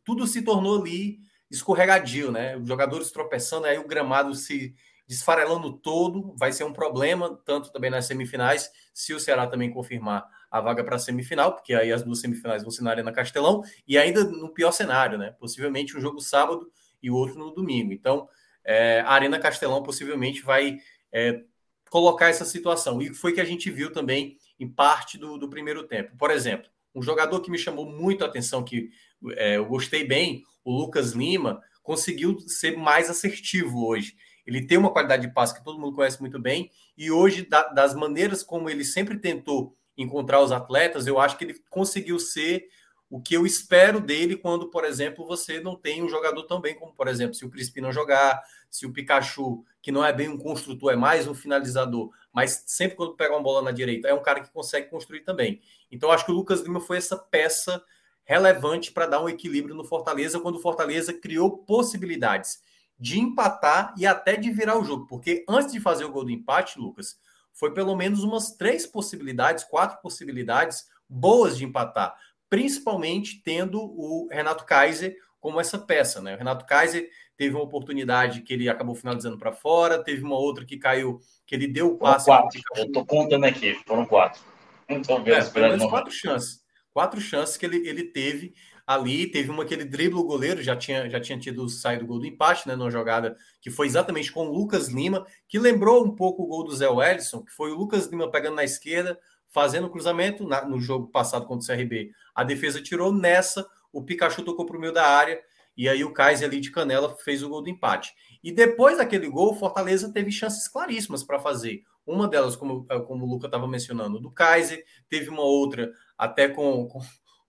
tudo 0.05 0.25
se 0.25 0.43
tornou 0.43 0.79
ali 0.81 1.19
escorregadio, 1.51 2.31
né? 2.31 2.55
Os 2.55 2.67
jogadores 2.69 3.11
tropeçando, 3.11 3.65
aí 3.65 3.77
o 3.77 3.87
gramado 3.87 4.33
se 4.33 4.73
desfarelando 5.09 5.73
todo, 5.73 6.35
vai 6.37 6.53
ser 6.53 6.63
um 6.65 6.71
problema, 6.71 7.35
tanto 7.43 7.71
também 7.71 7.89
nas 7.89 8.05
semifinais, 8.05 8.69
se 8.93 9.11
o 9.11 9.19
Ceará 9.19 9.47
também 9.47 9.71
confirmar 9.71 10.23
a 10.51 10.61
vaga 10.61 10.83
para 10.83 10.97
a 10.97 10.99
semifinal, 10.99 11.55
porque 11.55 11.73
aí 11.73 11.91
as 11.91 12.03
duas 12.03 12.21
semifinais 12.21 12.61
vão 12.61 12.69
ser 12.69 12.83
na 12.83 12.91
Arena 12.91 13.11
Castelão, 13.11 13.63
e 13.87 13.97
ainda 13.97 14.23
no 14.23 14.53
pior 14.53 14.71
cenário, 14.71 15.17
né? 15.17 15.31
Possivelmente 15.39 15.97
um 15.97 15.99
jogo 15.99 16.21
sábado 16.21 16.71
e 17.01 17.09
o 17.09 17.15
outro 17.15 17.39
no 17.39 17.49
domingo. 17.49 17.91
Então, 17.91 18.29
é, 18.63 18.99
a 19.01 19.09
Arena 19.09 19.39
Castelão 19.39 19.81
possivelmente 19.81 20.43
vai 20.43 20.77
é, 21.11 21.41
colocar 21.89 22.29
essa 22.29 22.45
situação. 22.45 23.01
E 23.01 23.11
foi 23.11 23.33
que 23.33 23.41
a 23.41 23.45
gente 23.45 23.71
viu 23.71 23.91
também 23.91 24.37
em 24.59 24.69
parte 24.69 25.17
do, 25.17 25.39
do 25.39 25.49
primeiro 25.49 25.87
tempo. 25.87 26.15
Por 26.19 26.29
exemplo, 26.29 26.69
um 26.93 27.01
jogador 27.01 27.39
que 27.41 27.49
me 27.49 27.57
chamou 27.57 27.87
muito 27.87 28.23
a 28.23 28.27
atenção, 28.27 28.63
que 28.63 28.91
é, 29.31 29.57
eu 29.57 29.65
gostei 29.65 30.05
bem, 30.05 30.43
o 30.63 30.71
Lucas 30.71 31.13
Lima, 31.13 31.63
conseguiu 31.81 32.37
ser 32.41 32.77
mais 32.77 33.09
assertivo 33.09 33.87
hoje. 33.87 34.15
Ele 34.49 34.65
tem 34.65 34.79
uma 34.79 34.91
qualidade 34.91 35.27
de 35.27 35.33
passe 35.33 35.53
que 35.53 35.63
todo 35.63 35.79
mundo 35.79 35.95
conhece 35.95 36.19
muito 36.19 36.39
bem, 36.39 36.71
e 36.97 37.11
hoje, 37.11 37.45
da, 37.45 37.67
das 37.67 37.93
maneiras 37.93 38.41
como 38.41 38.67
ele 38.67 38.83
sempre 38.83 39.19
tentou 39.19 39.77
encontrar 39.95 40.41
os 40.41 40.51
atletas, 40.51 41.05
eu 41.05 41.19
acho 41.19 41.37
que 41.37 41.43
ele 41.43 41.61
conseguiu 41.69 42.17
ser 42.19 42.67
o 43.07 43.21
que 43.21 43.35
eu 43.35 43.45
espero 43.45 43.99
dele 43.99 44.35
quando, 44.35 44.69
por 44.69 44.83
exemplo, 44.85 45.25
você 45.25 45.59
não 45.59 45.75
tem 45.75 46.03
um 46.03 46.09
jogador 46.09 46.43
tão 46.43 46.59
bem 46.59 46.73
como, 46.73 46.93
por 46.93 47.07
exemplo, 47.07 47.35
se 47.35 47.45
o 47.45 47.49
Crispim 47.49 47.81
não 47.81 47.91
jogar, 47.91 48.41
se 48.71 48.87
o 48.87 48.91
Pikachu, 48.91 49.63
que 49.81 49.91
não 49.91 50.03
é 50.03 50.11
bem 50.11 50.29
um 50.29 50.37
construtor, 50.37 50.93
é 50.93 50.95
mais 50.95 51.27
um 51.27 51.35
finalizador, 51.35 52.09
mas 52.33 52.63
sempre 52.65 52.97
quando 52.97 53.15
pega 53.15 53.33
uma 53.33 53.43
bola 53.43 53.61
na 53.61 53.71
direita, 53.71 54.07
é 54.07 54.13
um 54.13 54.21
cara 54.21 54.41
que 54.41 54.51
consegue 54.51 54.89
construir 54.89 55.21
também. 55.21 55.61
Então, 55.91 56.11
acho 56.11 56.25
que 56.25 56.31
o 56.31 56.35
Lucas 56.35 56.61
Lima 56.61 56.79
foi 56.79 56.97
essa 56.97 57.17
peça 57.17 57.83
relevante 58.23 58.91
para 58.91 59.05
dar 59.05 59.21
um 59.21 59.29
equilíbrio 59.29 59.75
no 59.75 59.83
Fortaleza, 59.83 60.39
quando 60.39 60.55
o 60.55 60.61
Fortaleza 60.61 61.13
criou 61.13 61.59
possibilidades 61.59 62.61
de 62.99 63.19
empatar 63.19 63.93
e 63.97 64.05
até 64.05 64.35
de 64.35 64.51
virar 64.51 64.77
o 64.77 64.83
jogo, 64.83 65.07
porque 65.07 65.45
antes 65.47 65.71
de 65.71 65.79
fazer 65.79 66.03
o 66.03 66.11
gol 66.11 66.25
do 66.25 66.31
empate, 66.31 66.77
Lucas, 66.77 67.17
foi 67.53 67.73
pelo 67.73 67.95
menos 67.95 68.23
umas 68.23 68.51
três 68.51 68.85
possibilidades, 68.85 69.63
quatro 69.63 70.01
possibilidades 70.01 70.85
boas 71.07 71.57
de 71.57 71.65
empatar, 71.65 72.15
principalmente 72.49 73.41
tendo 73.43 73.79
o 73.81 74.27
Renato 74.31 74.65
Kaiser 74.65 75.15
como 75.39 75.59
essa 75.59 75.79
peça, 75.79 76.21
né? 76.21 76.35
O 76.35 76.37
Renato 76.37 76.65
Kaiser 76.65 77.09
teve 77.37 77.55
uma 77.55 77.63
oportunidade 77.63 78.41
que 78.41 78.53
ele 78.53 78.67
acabou 78.67 78.93
finalizando 78.93 79.37
para 79.37 79.53
fora, 79.53 80.03
teve 80.03 80.21
uma 80.23 80.37
outra 80.37 80.65
que 80.65 80.77
caiu, 80.77 81.19
que 81.45 81.55
ele 81.55 81.67
deu 81.67 81.93
o 81.93 81.97
passe. 81.97 82.25
Foram 82.25 82.41
quatro. 82.41 82.61
Eu 82.75 82.91
tô 82.91 83.05
contando 83.05 83.45
aqui, 83.45 83.73
foram 83.85 84.05
quatro. 84.05 84.41
Então, 84.89 85.23
é, 85.25 85.43
pelo 85.45 85.69
menos 85.69 85.89
quatro 85.89 86.11
chances. 86.11 86.61
Quatro 86.91 87.21
chances 87.21 87.55
que 87.55 87.65
ele, 87.65 87.87
ele 87.87 88.03
teve 88.03 88.53
ali. 88.89 89.27
Teve 89.27 89.51
uma 89.51 89.63
que 89.63 89.71
ele 89.71 89.85
dribla 89.85 90.19
o 90.19 90.23
goleiro, 90.23 90.63
já 90.63 90.75
tinha, 90.75 91.07
já 91.07 91.19
tinha 91.19 91.37
tido 91.37 91.69
saído 91.69 92.05
o 92.05 92.07
gol 92.07 92.19
do 92.19 92.25
empate, 92.25 92.67
né? 92.67 92.75
Numa 92.75 92.89
jogada 92.89 93.37
que 93.61 93.69
foi 93.69 93.85
exatamente 93.85 94.31
com 94.31 94.47
o 94.47 94.51
Lucas 94.51 94.87
Lima, 94.87 95.27
que 95.47 95.59
lembrou 95.59 96.03
um 96.03 96.15
pouco 96.15 96.41
o 96.41 96.47
gol 96.47 96.63
do 96.63 96.75
Zé 96.75 96.89
Wellison, 96.89 97.43
que 97.43 97.51
foi 97.51 97.71
o 97.71 97.75
Lucas 97.75 98.07
Lima 98.07 98.31
pegando 98.31 98.55
na 98.55 98.63
esquerda, 98.63 99.19
fazendo 99.47 99.85
o 99.85 99.91
cruzamento 99.91 100.43
na, 100.47 100.65
no 100.65 100.79
jogo 100.79 101.07
passado 101.11 101.45
contra 101.45 101.71
o 101.71 101.77
CRB. 101.77 102.09
A 102.33 102.43
defesa 102.43 102.81
tirou 102.81 103.13
nessa, 103.13 103.63
o 103.93 104.03
Pikachu 104.03 104.41
tocou 104.41 104.65
para 104.65 104.75
o 104.75 104.79
meio 104.81 104.91
da 104.93 105.05
área 105.05 105.39
e 105.77 105.87
aí 105.87 106.03
o 106.03 106.11
Kaiser 106.11 106.47
ali 106.47 106.59
de 106.59 106.71
canela 106.71 107.15
fez 107.17 107.43
o 107.43 107.49
gol 107.49 107.61
do 107.61 107.69
empate. 107.69 108.11
E 108.43 108.51
depois 108.51 108.97
daquele 108.97 109.29
gol, 109.29 109.51
o 109.51 109.55
Fortaleza 109.55 110.11
teve 110.11 110.31
chances 110.31 110.67
claríssimas 110.67 111.23
para 111.23 111.39
fazer. 111.39 111.83
Uma 112.07 112.27
delas, 112.27 112.55
como, 112.55 112.87
como 113.05 113.23
o 113.23 113.29
Luca 113.29 113.45
estava 113.45 113.67
mencionando, 113.67 114.19
do 114.19 114.31
Kaiser, 114.31 114.83
teve 115.07 115.29
uma 115.29 115.43
outra 115.43 115.91
até 116.17 116.47
com, 116.47 116.87
com, 116.87 116.99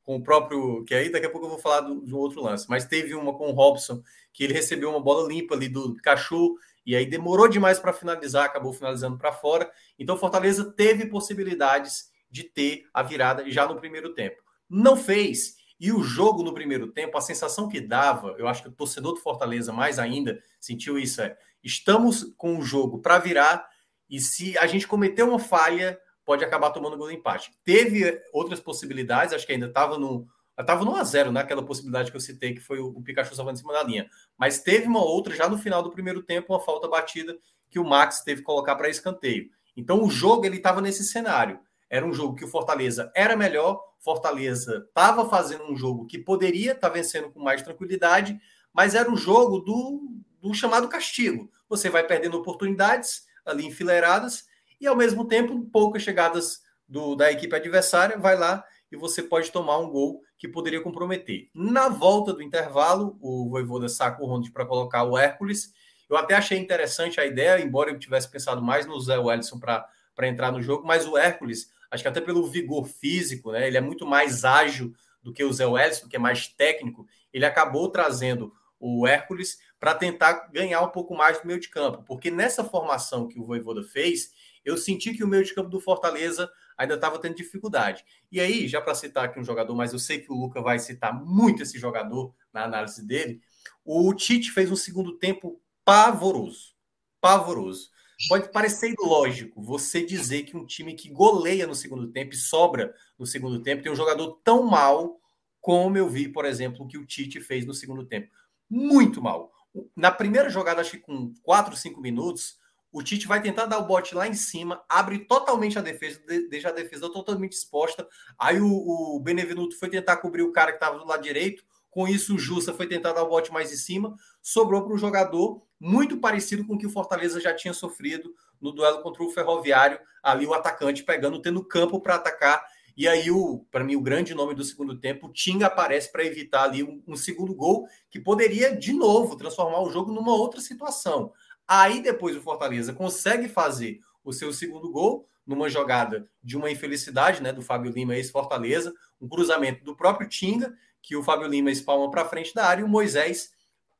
com, 0.04 0.16
o 0.16 0.22
próprio. 0.22 0.84
Que 0.84 0.94
aí 0.94 1.10
daqui 1.10 1.26
a 1.26 1.30
pouco 1.30 1.46
eu 1.46 1.50
vou 1.50 1.58
falar 1.58 1.80
do, 1.80 2.04
de 2.04 2.14
um 2.14 2.18
outro 2.18 2.42
lance, 2.42 2.66
mas 2.68 2.84
teve 2.84 3.14
uma 3.14 3.32
com 3.34 3.48
o 3.48 3.52
Robson, 3.52 4.02
que 4.32 4.44
ele 4.44 4.52
recebeu 4.52 4.90
uma 4.90 5.00
bola 5.00 5.28
limpa 5.28 5.54
ali 5.54 5.68
do 5.68 5.94
Pikachu, 5.94 6.56
e 6.84 6.96
aí 6.96 7.06
demorou 7.06 7.48
demais 7.48 7.78
para 7.78 7.92
finalizar, 7.92 8.44
acabou 8.44 8.72
finalizando 8.72 9.18
para 9.18 9.32
fora. 9.32 9.70
Então, 9.98 10.16
Fortaleza 10.16 10.72
teve 10.72 11.06
possibilidades 11.06 12.10
de 12.30 12.44
ter 12.44 12.84
a 12.94 13.02
virada 13.02 13.50
já 13.50 13.66
no 13.66 13.76
primeiro 13.76 14.14
tempo. 14.14 14.42
Não 14.68 14.96
fez. 14.96 15.56
E 15.78 15.90
o 15.90 16.02
jogo 16.02 16.42
no 16.42 16.52
primeiro 16.52 16.88
tempo, 16.88 17.16
a 17.16 17.22
sensação 17.22 17.68
que 17.68 17.80
dava, 17.80 18.34
eu 18.38 18.46
acho 18.46 18.62
que 18.62 18.68
o 18.68 18.72
torcedor 18.72 19.14
do 19.14 19.20
Fortaleza 19.20 19.72
mais 19.72 19.98
ainda 19.98 20.38
sentiu 20.60 20.98
isso: 20.98 21.22
é 21.22 21.36
estamos 21.62 22.34
com 22.36 22.58
o 22.58 22.62
jogo 22.62 23.00
para 23.00 23.18
virar, 23.18 23.66
e 24.08 24.20
se 24.20 24.56
a 24.58 24.66
gente 24.66 24.86
cometer 24.86 25.22
uma 25.22 25.38
falha, 25.38 25.98
pode 26.30 26.44
acabar 26.44 26.70
tomando 26.70 26.96
gol 26.96 27.08
de 27.08 27.16
empate. 27.16 27.52
Teve 27.64 28.22
outras 28.32 28.60
possibilidades, 28.60 29.34
acho 29.34 29.44
que 29.44 29.52
ainda 29.52 29.66
estava 29.66 29.98
no. 29.98 30.28
Estava 30.56 30.84
no 30.84 30.94
a 30.94 31.02
0 31.02 31.32
né? 31.32 31.40
Aquela 31.40 31.64
possibilidade 31.64 32.08
que 32.08 32.16
eu 32.16 32.20
citei, 32.20 32.54
que 32.54 32.60
foi 32.60 32.78
o, 32.78 32.86
o 32.86 33.02
Pikachu 33.02 33.34
salvando 33.34 33.58
em 33.58 33.60
cima 33.60 33.72
da 33.72 33.82
linha. 33.82 34.08
Mas 34.38 34.62
teve 34.62 34.86
uma 34.86 35.02
outra 35.02 35.34
já 35.34 35.48
no 35.48 35.58
final 35.58 35.82
do 35.82 35.90
primeiro 35.90 36.22
tempo, 36.22 36.52
uma 36.52 36.60
falta 36.60 36.86
batida 36.86 37.36
que 37.68 37.80
o 37.80 37.84
Max 37.84 38.20
teve 38.20 38.42
que 38.42 38.46
colocar 38.46 38.76
para 38.76 38.88
escanteio. 38.88 39.50
Então 39.76 40.04
o 40.04 40.08
jogo 40.08 40.46
ele 40.46 40.58
estava 40.58 40.80
nesse 40.80 41.02
cenário. 41.02 41.58
Era 41.88 42.06
um 42.06 42.12
jogo 42.12 42.36
que 42.36 42.44
o 42.44 42.48
Fortaleza 42.48 43.10
era 43.16 43.36
melhor, 43.36 43.82
Fortaleza 43.98 44.84
estava 44.86 45.28
fazendo 45.28 45.64
um 45.64 45.76
jogo 45.76 46.06
que 46.06 46.16
poderia 46.16 46.72
estar 46.72 46.90
tá 46.90 46.94
vencendo 46.94 47.32
com 47.32 47.40
mais 47.40 47.60
tranquilidade, 47.62 48.38
mas 48.72 48.94
era 48.94 49.10
um 49.10 49.16
jogo 49.16 49.58
do, 49.58 50.22
do 50.40 50.54
chamado 50.54 50.88
castigo. 50.88 51.50
Você 51.68 51.90
vai 51.90 52.06
perdendo 52.06 52.36
oportunidades 52.36 53.24
ali 53.44 53.66
enfileiradas 53.66 54.48
e, 54.80 54.86
ao 54.86 54.96
mesmo 54.96 55.26
tempo, 55.26 55.60
poucas 55.72 56.02
chegadas 56.02 56.60
do, 56.88 57.14
da 57.14 57.30
equipe 57.30 57.54
adversária, 57.54 58.18
vai 58.18 58.36
lá 58.36 58.64
e 58.90 58.96
você 58.96 59.22
pode 59.22 59.52
tomar 59.52 59.78
um 59.78 59.90
gol 59.90 60.22
que 60.36 60.48
poderia 60.48 60.80
comprometer. 60.80 61.48
Na 61.54 61.88
volta 61.88 62.32
do 62.32 62.42
intervalo, 62.42 63.16
o 63.20 63.48
Voivoda 63.48 63.88
saca 63.88 64.22
o 64.22 64.26
Ronde 64.26 64.50
para 64.50 64.66
colocar 64.66 65.04
o 65.04 65.16
Hércules. 65.16 65.72
Eu 66.08 66.16
até 66.16 66.34
achei 66.34 66.58
interessante 66.58 67.20
a 67.20 67.26
ideia, 67.26 67.60
embora 67.60 67.90
eu 67.90 67.98
tivesse 67.98 68.28
pensado 68.28 68.60
mais 68.60 68.86
no 68.86 68.98
Zé 69.00 69.18
Wellison 69.18 69.60
para 69.60 70.28
entrar 70.28 70.50
no 70.50 70.60
jogo, 70.60 70.84
mas 70.84 71.06
o 71.06 71.16
Hércules 71.16 71.70
Acho 71.90 72.04
que 72.04 72.08
até 72.08 72.20
pelo 72.20 72.46
vigor 72.46 72.86
físico, 72.86 73.50
né? 73.50 73.66
Ele 73.66 73.76
é 73.76 73.80
muito 73.80 74.06
mais 74.06 74.44
ágil 74.44 74.94
do 75.22 75.32
que 75.32 75.42
o 75.42 75.52
Zé 75.52 75.66
Wellington, 75.66 76.08
que 76.08 76.16
é 76.16 76.20
mais 76.20 76.46
técnico. 76.46 77.06
Ele 77.32 77.44
acabou 77.44 77.90
trazendo 77.90 78.54
o 78.78 79.06
Hércules 79.06 79.58
para 79.78 79.94
tentar 79.94 80.48
ganhar 80.52 80.80
um 80.82 80.88
pouco 80.88 81.14
mais 81.14 81.40
do 81.40 81.46
meio 81.46 81.58
de 81.58 81.68
campo, 81.68 82.02
porque 82.06 82.30
nessa 82.30 82.64
formação 82.64 83.28
que 83.28 83.38
o 83.38 83.44
Voivoda 83.44 83.82
fez, 83.82 84.32
eu 84.64 84.76
senti 84.76 85.14
que 85.14 85.24
o 85.24 85.28
meio 85.28 85.44
de 85.44 85.54
campo 85.54 85.70
do 85.70 85.80
Fortaleza 85.80 86.50
ainda 86.76 86.94
estava 86.94 87.18
tendo 87.18 87.36
dificuldade. 87.36 88.04
E 88.30 88.40
aí, 88.40 88.66
já 88.66 88.80
para 88.80 88.94
citar 88.94 89.24
aqui 89.24 89.38
um 89.38 89.44
jogador, 89.44 89.74
mas 89.74 89.92
eu 89.92 89.98
sei 89.98 90.18
que 90.18 90.32
o 90.32 90.36
Luca 90.36 90.60
vai 90.60 90.78
citar 90.78 91.12
muito 91.12 91.62
esse 91.62 91.78
jogador 91.78 92.34
na 92.52 92.64
análise 92.64 93.06
dele, 93.06 93.40
o 93.84 94.12
Tite 94.14 94.50
fez 94.50 94.70
um 94.70 94.76
segundo 94.76 95.18
tempo 95.18 95.60
pavoroso. 95.84 96.74
Pavoroso. 97.20 97.90
Pode 98.28 98.52
parecer 98.52 98.94
lógico 98.98 99.62
você 99.62 100.04
dizer 100.04 100.42
que 100.42 100.56
um 100.56 100.66
time 100.66 100.94
que 100.94 101.08
goleia 101.08 101.66
no 101.66 101.74
segundo 101.74 102.08
tempo 102.08 102.34
e 102.34 102.36
sobra 102.36 102.94
no 103.18 103.26
segundo 103.26 103.62
tempo 103.62 103.82
tem 103.82 103.90
um 103.90 103.96
jogador 103.96 104.38
tão 104.44 104.64
mal 104.64 105.18
como 105.60 105.96
eu 105.96 106.08
vi, 106.08 106.28
por 106.28 106.44
exemplo, 106.44 106.84
o 106.84 106.88
que 106.88 106.98
o 106.98 107.06
Tite 107.06 107.40
fez 107.40 107.64
no 107.66 107.74
segundo 107.74 108.04
tempo. 108.04 108.30
Muito 108.68 109.22
mal. 109.22 109.52
Na 109.94 110.10
primeira 110.10 110.48
jogada, 110.48 110.80
acho 110.80 110.92
que 110.92 110.98
com 110.98 111.32
4, 111.42 111.76
5 111.76 112.00
minutos, 112.00 112.58
o 112.92 113.02
Tite 113.02 113.26
vai 113.26 113.40
tentar 113.40 113.66
dar 113.66 113.78
o 113.78 113.86
bote 113.86 114.14
lá 114.14 114.26
em 114.26 114.34
cima, 114.34 114.82
abre 114.88 115.20
totalmente 115.20 115.78
a 115.78 115.82
defesa, 115.82 116.20
deixa 116.48 116.68
a 116.68 116.72
defesa 116.72 117.10
totalmente 117.10 117.52
exposta. 117.52 118.06
Aí 118.38 118.60
o, 118.60 119.16
o 119.16 119.20
Benevenuto 119.20 119.78
foi 119.78 119.88
tentar 119.88 120.16
cobrir 120.16 120.42
o 120.42 120.52
cara 120.52 120.72
que 120.72 120.76
estava 120.76 120.98
do 120.98 121.06
lado 121.06 121.22
direito. 121.22 121.64
Com 121.90 122.06
isso, 122.06 122.34
o 122.34 122.38
Justa 122.38 122.72
foi 122.72 122.86
tentar 122.86 123.12
dar 123.12 123.22
o 123.22 123.28
bote 123.28 123.52
mais 123.52 123.72
em 123.72 123.76
cima. 123.76 124.14
Sobrou 124.42 124.82
para 124.82 124.94
um 124.94 124.98
jogador 124.98 125.62
muito 125.78 126.18
parecido 126.18 126.64
com 126.64 126.74
o 126.74 126.78
que 126.78 126.86
o 126.86 126.90
Fortaleza 126.90 127.40
já 127.40 127.54
tinha 127.54 127.72
sofrido 127.72 128.34
no 128.60 128.72
duelo 128.72 129.02
contra 129.02 129.22
o 129.22 129.30
Ferroviário, 129.30 129.98
ali 130.22 130.46
o 130.46 130.52
atacante 130.52 131.02
pegando, 131.02 131.40
tendo 131.40 131.64
campo 131.64 132.00
para 132.00 132.16
atacar. 132.16 132.62
E 132.96 133.08
aí, 133.08 133.30
o 133.30 133.64
para 133.70 133.82
mim, 133.82 133.96
o 133.96 134.00
grande 134.00 134.34
nome 134.34 134.54
do 134.54 134.62
segundo 134.62 134.98
tempo, 134.98 135.28
o 135.28 135.32
Tinga 135.32 135.66
aparece 135.66 136.12
para 136.12 136.24
evitar 136.24 136.64
ali 136.64 136.82
um, 136.82 137.02
um, 137.08 137.16
segundo 137.16 137.54
gol 137.54 137.86
que 138.10 138.20
poderia, 138.20 138.76
de 138.76 138.92
novo, 138.92 139.36
transformar 139.36 139.80
o 139.80 139.90
jogo 139.90 140.12
numa 140.12 140.34
outra 140.34 140.60
situação. 140.60 141.32
Aí, 141.72 142.02
depois, 142.02 142.36
o 142.36 142.40
Fortaleza 142.40 142.92
consegue 142.92 143.48
fazer 143.48 144.00
o 144.24 144.32
seu 144.32 144.52
segundo 144.52 144.90
gol 144.90 145.28
numa 145.46 145.68
jogada 145.68 146.28
de 146.42 146.56
uma 146.56 146.68
infelicidade 146.68 147.40
né, 147.40 147.52
do 147.52 147.62
Fábio 147.62 147.92
Lima, 147.92 148.16
ex-Fortaleza, 148.16 148.92
um 149.20 149.28
cruzamento 149.28 149.84
do 149.84 149.94
próprio 149.94 150.28
Tinga, 150.28 150.74
que 151.00 151.14
o 151.14 151.22
Fábio 151.22 151.46
Lima 151.46 151.70
espalma 151.70 152.10
para 152.10 152.24
frente 152.24 152.52
da 152.52 152.66
área 152.66 152.80
e 152.80 152.84
o 152.84 152.88
Moisés 152.88 153.52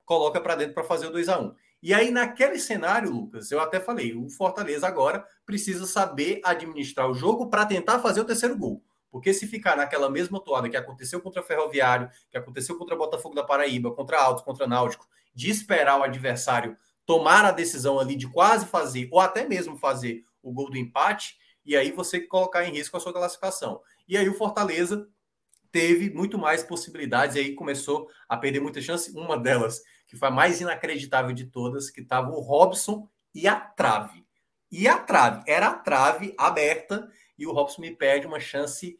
coloca 0.05 0.41
para 0.41 0.57
dentro 0.57 0.75
para 0.75 0.83
fazer 0.83 1.07
o 1.07 1.13
2 1.13 1.29
a 1.29 1.39
1 1.39 1.55
e 1.83 1.95
aí, 1.95 2.11
naquele 2.11 2.59
cenário, 2.59 3.11
Lucas, 3.11 3.51
eu 3.51 3.59
até 3.59 3.81
falei, 3.81 4.15
o 4.15 4.29
Fortaleza 4.29 4.87
agora 4.87 5.25
precisa 5.47 5.87
saber 5.87 6.41
administrar 6.45 7.09
o 7.09 7.15
jogo 7.15 7.49
para 7.49 7.65
tentar 7.65 8.01
fazer 8.01 8.21
o 8.21 8.25
terceiro 8.25 8.57
gol. 8.57 8.83
Porque 9.11 9.33
se 9.33 9.47
ficar 9.47 9.77
naquela 9.77 10.11
mesma 10.11 10.39
toada 10.45 10.69
que 10.69 10.77
aconteceu 10.77 11.23
contra 11.23 11.43
Ferroviário, 11.43 12.11
que 12.31 12.37
aconteceu 12.37 12.77
contra 12.77 12.95
Botafogo 12.95 13.35
da 13.35 13.43
Paraíba, 13.43 13.93
contra 13.93 14.21
Alto, 14.21 14.45
contra 14.45 14.67
Náutico, 14.67 15.09
de 15.35 15.51
esperar 15.51 15.99
o 15.99 16.03
adversário 16.03 16.77
tomar 17.07 17.45
a 17.45 17.51
decisão 17.51 17.99
ali 17.99 18.17
de 18.17 18.29
quase 18.29 18.67
fazer, 18.67 19.09
ou 19.11 19.21
até 19.21 19.47
mesmo 19.47 19.77
fazer 19.77 20.25
o 20.43 20.53
gol 20.53 20.71
do 20.71 20.77
empate, 20.77 21.37
e 21.65 21.77
aí 21.77 21.93
você 21.93 22.21
colocar 22.21 22.65
em 22.65 22.73
risco 22.73 22.97
a 22.97 23.01
sua 23.01 23.13
classificação. 23.13 23.81
E 24.09 24.17
aí 24.17 24.29
o 24.29 24.35
Fortaleza 24.35 25.09
teve 25.71 26.11
muito 26.11 26.39
mais 26.39 26.63
possibilidades, 26.63 27.37
e 27.37 27.41
aí 27.41 27.55
começou 27.55 28.09
a 28.29 28.37
perder 28.37 28.61
muita 28.61 28.81
chance. 28.81 29.13
Uma 29.13 29.39
delas 29.39 29.83
que 30.07 30.17
foi 30.17 30.29
a 30.29 30.33
mais 30.33 30.61
inacreditável 30.61 31.33
de 31.33 31.47
todas, 31.47 31.91
que 31.91 32.01
estava 32.01 32.31
o 32.31 32.41
Robson 32.41 33.09
e 33.35 33.47
a 33.47 33.55
trave. 33.55 34.27
E 34.71 34.89
a 34.89 34.99
trave, 34.99 35.43
era 35.47 35.69
a 35.69 35.75
trave 35.75 36.35
aberta 36.37 37.11
e 37.39 37.47
o 37.47 37.53
Robson 37.53 37.83
me 37.83 37.95
perde 37.95 38.27
uma 38.27 38.41
chance. 38.41 38.99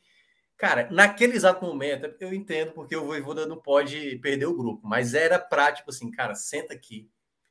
Cara, 0.57 0.89
naquele 0.91 1.35
exato 1.35 1.65
momento, 1.65 2.15
eu 2.21 2.33
entendo 2.33 2.73
porque 2.73 2.95
o 2.95 3.05
Voivoda 3.05 3.47
não 3.47 3.61
pode 3.61 4.19
perder 4.19 4.47
o 4.47 4.57
grupo, 4.57 4.87
mas 4.87 5.15
era 5.15 5.39
prático 5.39 5.91
assim, 5.91 6.11
cara, 6.11 6.35
senta 6.35 6.75
aqui, 6.75 7.09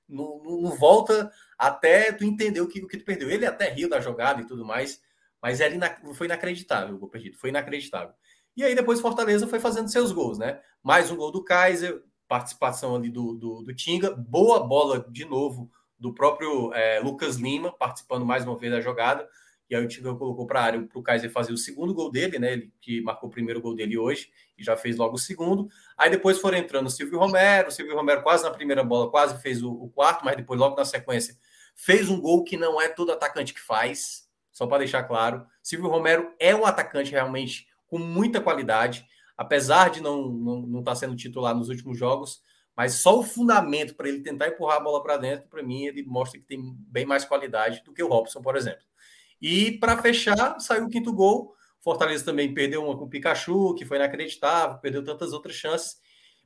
não, 0.09 0.41
não, 0.43 0.75
volta 0.75 1.31
até 1.57 2.11
tu 2.11 2.23
entender 2.23 2.61
o 2.61 2.67
que, 2.67 2.81
o 2.81 2.87
que 2.87 2.97
tu 2.97 3.05
perdeu. 3.05 3.29
Ele 3.29 3.45
até 3.45 3.69
riu 3.69 3.89
da 3.89 3.99
jogada 3.99 4.41
e 4.41 4.47
tudo 4.47 4.65
mais, 4.65 5.01
mas 5.41 5.61
era 5.61 5.73
ina, 5.73 5.95
foi 6.13 6.27
inacreditável 6.27 6.95
o 6.95 6.97
gol 6.97 7.09
perdido, 7.09 7.37
foi 7.37 7.49
inacreditável. 7.49 8.13
E 8.57 8.63
aí 8.63 8.75
depois 8.75 8.99
Fortaleza 8.99 9.47
foi 9.47 9.59
fazendo 9.59 9.89
seus 9.89 10.11
gols, 10.11 10.37
né? 10.37 10.59
Mais 10.83 11.11
um 11.11 11.15
gol 11.15 11.31
do 11.31 11.43
Kaiser, 11.43 12.03
participação 12.27 12.95
ali 12.95 13.09
do, 13.09 13.35
do, 13.35 13.61
do 13.61 13.75
Tinga, 13.75 14.11
boa 14.11 14.65
bola 14.65 15.05
de 15.09 15.25
novo 15.25 15.69
do 15.97 16.13
próprio 16.13 16.73
é, 16.73 16.99
Lucas 16.99 17.35
Lima, 17.35 17.71
participando 17.71 18.25
mais 18.25 18.45
uma 18.45 18.57
vez 18.57 18.71
da 18.71 18.81
jogada, 18.81 19.27
e 19.69 19.75
aí 19.75 19.85
o 19.85 19.87
Tigão 19.87 20.17
colocou 20.17 20.47
para 20.47 20.59
a 20.61 20.63
área 20.63 20.81
para 20.81 20.97
o 20.97 21.03
Kaiser 21.03 21.31
fazer 21.31 21.53
o 21.53 21.57
segundo 21.57 21.93
gol 21.93 22.09
dele, 22.09 22.39
né? 22.39 22.53
Ele 22.53 22.73
que 22.81 23.01
marcou 23.01 23.29
o 23.29 23.31
primeiro 23.31 23.61
gol 23.61 23.75
dele 23.75 23.97
hoje 23.97 24.31
e 24.57 24.63
já 24.63 24.75
fez 24.75 24.97
logo 24.97 25.15
o 25.15 25.19
segundo. 25.19 25.69
Aí 25.95 26.09
depois 26.09 26.39
foram 26.39 26.57
entrando 26.57 26.87
o 26.87 26.89
Silvio 26.89 27.19
Romero, 27.19 27.67
o 27.67 27.71
Silvio 27.71 27.95
Romero 27.95 28.23
quase 28.23 28.43
na 28.43 28.49
primeira 28.49 28.83
bola, 28.83 29.11
quase 29.11 29.39
fez 29.41 29.61
o, 29.61 29.71
o 29.71 29.89
quarto, 29.89 30.25
mas 30.25 30.35
depois, 30.35 30.59
logo 30.59 30.75
na 30.75 30.85
sequência, 30.85 31.37
fez 31.75 32.09
um 32.09 32.19
gol 32.19 32.43
que 32.43 32.57
não 32.57 32.81
é 32.81 32.89
todo 32.89 33.11
atacante 33.11 33.53
que 33.53 33.61
faz, 33.61 34.27
só 34.51 34.65
para 34.65 34.79
deixar 34.79 35.03
claro. 35.03 35.45
Silvio 35.61 35.87
Romero 35.87 36.33
é 36.39 36.55
um 36.55 36.65
atacante 36.65 37.11
realmente 37.11 37.67
com 37.87 37.99
muita 37.99 38.41
qualidade, 38.41 39.05
apesar 39.37 39.89
de 39.91 40.01
não 40.01 40.21
estar 40.21 40.43
não, 40.43 40.61
não 40.61 40.83
tá 40.83 40.95
sendo 40.95 41.15
titular 41.15 41.55
nos 41.55 41.69
últimos 41.69 41.97
jogos, 41.97 42.41
mas 42.75 42.93
só 42.95 43.19
o 43.19 43.23
fundamento 43.23 43.93
para 43.93 44.09
ele 44.09 44.21
tentar 44.21 44.47
empurrar 44.47 44.77
a 44.77 44.83
bola 44.83 45.03
para 45.03 45.17
dentro, 45.17 45.47
para 45.47 45.61
mim, 45.61 45.85
ele 45.85 46.03
mostra 46.03 46.39
que 46.39 46.45
tem 46.45 46.73
bem 46.87 47.05
mais 47.05 47.23
qualidade 47.25 47.83
do 47.83 47.93
que 47.93 48.01
o 48.01 48.07
Robson, 48.07 48.41
por 48.41 48.55
exemplo. 48.55 48.88
E 49.41 49.77
para 49.77 50.01
fechar, 50.01 50.59
saiu 50.59 50.85
o 50.85 50.89
quinto 50.89 51.13
gol. 51.13 51.53
Fortaleza 51.79 52.25
também 52.25 52.53
perdeu 52.53 52.83
uma 52.83 52.97
com 52.97 53.05
o 53.05 53.09
Pikachu, 53.09 53.73
que 53.75 53.85
foi 53.85 53.97
inacreditável, 53.97 54.77
perdeu 54.79 55.03
tantas 55.03 55.31
outras 55.31 55.55
chances. 55.55 55.97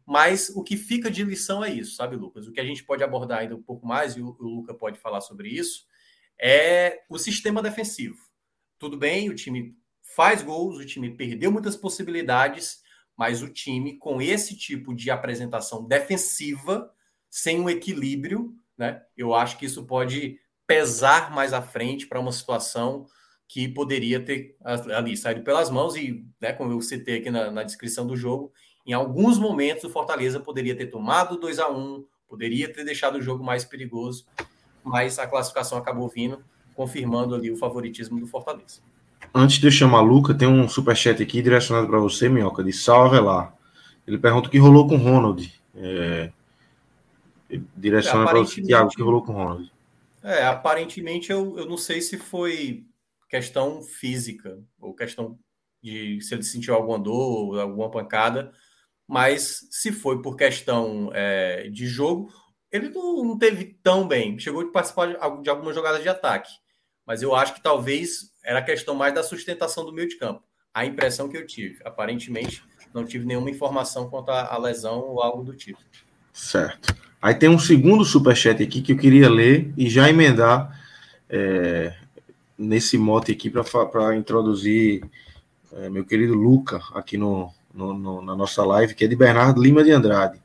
Mas 0.05 0.49
o 0.49 0.63
que 0.63 0.77
fica 0.77 1.09
de 1.09 1.23
lição 1.23 1.63
é 1.63 1.71
isso, 1.71 1.95
sabe, 1.95 2.15
Lucas? 2.15 2.47
O 2.47 2.51
que 2.51 2.59
a 2.59 2.65
gente 2.65 2.83
pode 2.83 3.03
abordar 3.03 3.39
ainda 3.39 3.55
um 3.55 3.63
pouco 3.63 3.85
mais, 3.85 4.15
e 4.15 4.21
o, 4.21 4.35
o 4.39 4.73
pode 4.75 4.99
falar 4.99 5.21
sobre 5.21 5.49
isso, 5.49 5.85
é 6.39 7.03
o 7.09 7.17
sistema 7.17 7.61
defensivo. 7.61 8.17
Tudo 8.77 8.97
bem, 8.97 9.29
o 9.29 9.35
time 9.35 9.75
faz 10.15 10.43
gols, 10.43 10.77
o 10.77 10.85
time 10.85 11.15
perdeu 11.15 11.51
muitas 11.51 11.75
possibilidades, 11.75 12.83
mas 13.15 13.41
o 13.41 13.47
time, 13.47 13.97
com 13.97 14.21
esse 14.21 14.57
tipo 14.57 14.93
de 14.93 15.09
apresentação 15.09 15.87
defensiva, 15.87 16.91
sem 17.29 17.59
um 17.59 17.69
equilíbrio, 17.69 18.55
né? 18.77 19.03
Eu 19.15 19.33
acho 19.33 19.57
que 19.57 19.65
isso 19.65 19.85
pode 19.85 20.39
pesar 20.65 21.31
mais 21.31 21.53
à 21.53 21.61
frente 21.61 22.07
para 22.07 22.19
uma 22.19 22.31
situação 22.31 23.05
que 23.47 23.67
poderia 23.67 24.19
ter 24.19 24.55
ali 24.95 25.15
saído 25.15 25.43
pelas 25.43 25.69
mãos 25.69 25.95
e, 25.95 26.25
né, 26.41 26.53
como 26.53 26.71
eu 26.71 26.81
citei 26.81 27.17
aqui 27.17 27.29
na, 27.29 27.51
na 27.51 27.63
descrição 27.63 28.07
do 28.07 28.15
jogo, 28.15 28.51
em 28.85 28.93
alguns 28.93 29.37
momentos 29.37 29.83
o 29.83 29.89
Fortaleza 29.89 30.39
poderia 30.39 30.75
ter 30.75 30.87
tomado 30.87 31.37
2 31.37 31.59
a 31.59 31.69
1 31.69 32.05
poderia 32.27 32.67
ter 32.73 32.83
deixado 32.83 33.19
o 33.19 33.21
jogo 33.21 33.43
mais 33.43 33.63
perigoso, 33.63 34.25
mas 34.83 35.19
a 35.19 35.27
classificação 35.27 35.77
acabou 35.77 36.09
vindo, 36.09 36.43
confirmando 36.73 37.35
ali 37.35 37.51
o 37.51 37.55
favoritismo 37.55 38.19
do 38.19 38.25
Fortaleza. 38.25 38.81
Antes 39.31 39.59
de 39.59 39.67
eu 39.67 39.71
chamar 39.71 39.99
a 39.99 40.01
Luca, 40.01 40.33
tem 40.33 40.47
um 40.47 40.67
superchat 40.67 41.21
aqui 41.21 41.43
direcionado 41.43 41.87
para 41.87 41.99
você, 41.99 42.27
Minhoca, 42.27 42.63
de 42.63 42.73
Salve 42.73 43.19
lá. 43.19 43.53
Ele 44.07 44.17
pergunta 44.17 44.47
o 44.47 44.51
que 44.51 44.57
rolou 44.57 44.87
com 44.87 44.95
o 44.95 44.97
Ronald. 44.97 45.53
É... 45.75 46.31
Direcionado 47.77 48.31
para 48.31 48.39
você, 48.39 48.63
Thiago, 48.63 48.87
o 48.87 48.89
que 48.89 49.01
rolou 49.03 49.21
com 49.21 49.33
o 49.33 49.35
Ronald. 49.35 49.71
É, 50.23 50.43
aparentemente 50.45 51.31
eu, 51.31 51.57
eu 51.57 51.65
não 51.65 51.77
sei 51.77 52.01
se 52.01 52.17
foi 52.17 52.85
questão 53.29 53.83
física 53.83 54.57
ou 54.79 54.95
questão 54.95 55.37
de 55.81 56.21
se 56.21 56.33
ele 56.33 56.43
sentiu 56.43 56.73
alguma 56.73 56.97
dor, 56.97 57.59
alguma 57.59 57.91
pancada, 57.91 58.53
mas 59.05 59.67
se 59.69 59.91
foi 59.91 60.21
por 60.21 60.37
questão 60.37 61.11
é, 61.13 61.67
de 61.69 61.85
jogo, 61.85 62.31
ele 62.71 62.89
não, 62.89 63.23
não, 63.23 63.37
teve 63.37 63.77
tão 63.83 64.07
bem. 64.07 64.39
Chegou 64.39 64.61
a 64.61 64.71
participar 64.71 65.07
de, 65.07 65.43
de 65.43 65.49
algumas 65.49 65.75
jogadas 65.75 66.01
de 66.01 66.07
ataque, 66.07 66.51
mas 67.05 67.21
eu 67.21 67.35
acho 67.35 67.53
que 67.53 67.61
talvez 67.61 68.31
era 68.45 68.61
questão 68.61 68.95
mais 68.95 69.13
da 69.13 69.23
sustentação 69.23 69.85
do 69.85 69.91
meio 69.91 70.07
de 70.07 70.17
campo. 70.17 70.43
A 70.73 70.85
impressão 70.85 71.27
que 71.27 71.37
eu 71.37 71.45
tive. 71.45 71.79
Aparentemente, 71.83 72.63
não 72.93 73.05
tive 73.05 73.25
nenhuma 73.25 73.49
informação 73.49 74.09
quanto 74.09 74.29
à 74.29 74.57
lesão 74.57 75.01
ou 75.01 75.21
algo 75.21 75.43
do 75.43 75.55
tipo. 75.55 75.79
Certo. 76.31 77.02
Aí 77.23 77.33
tem 77.33 77.47
um 77.47 77.57
segundo 77.57 78.03
superchat 78.03 78.61
aqui 78.61 78.81
que 78.81 78.91
eu 78.91 78.97
queria 78.97 79.29
ler 79.29 79.73
e 79.77 79.89
já 79.89 80.09
emendar 80.09 80.77
é, 81.29 81.95
nesse 82.57 82.97
mote 82.97 83.31
aqui 83.31 83.49
para 83.49 84.13
introduzir 84.17 85.05
é, 85.71 85.89
meu 85.89 86.03
querido 86.03 86.33
Luca 86.33 86.81
aqui 86.93 87.17
no, 87.17 87.49
no, 87.73 87.93
no, 87.93 88.21
na 88.21 88.35
nossa 88.35 88.61
live, 88.65 88.93
que 88.93 89.05
é 89.05 89.07
de 89.07 89.15
Bernardo 89.15 89.63
Lima 89.63 89.85
de 89.85 89.91
Andrade. 89.91 90.37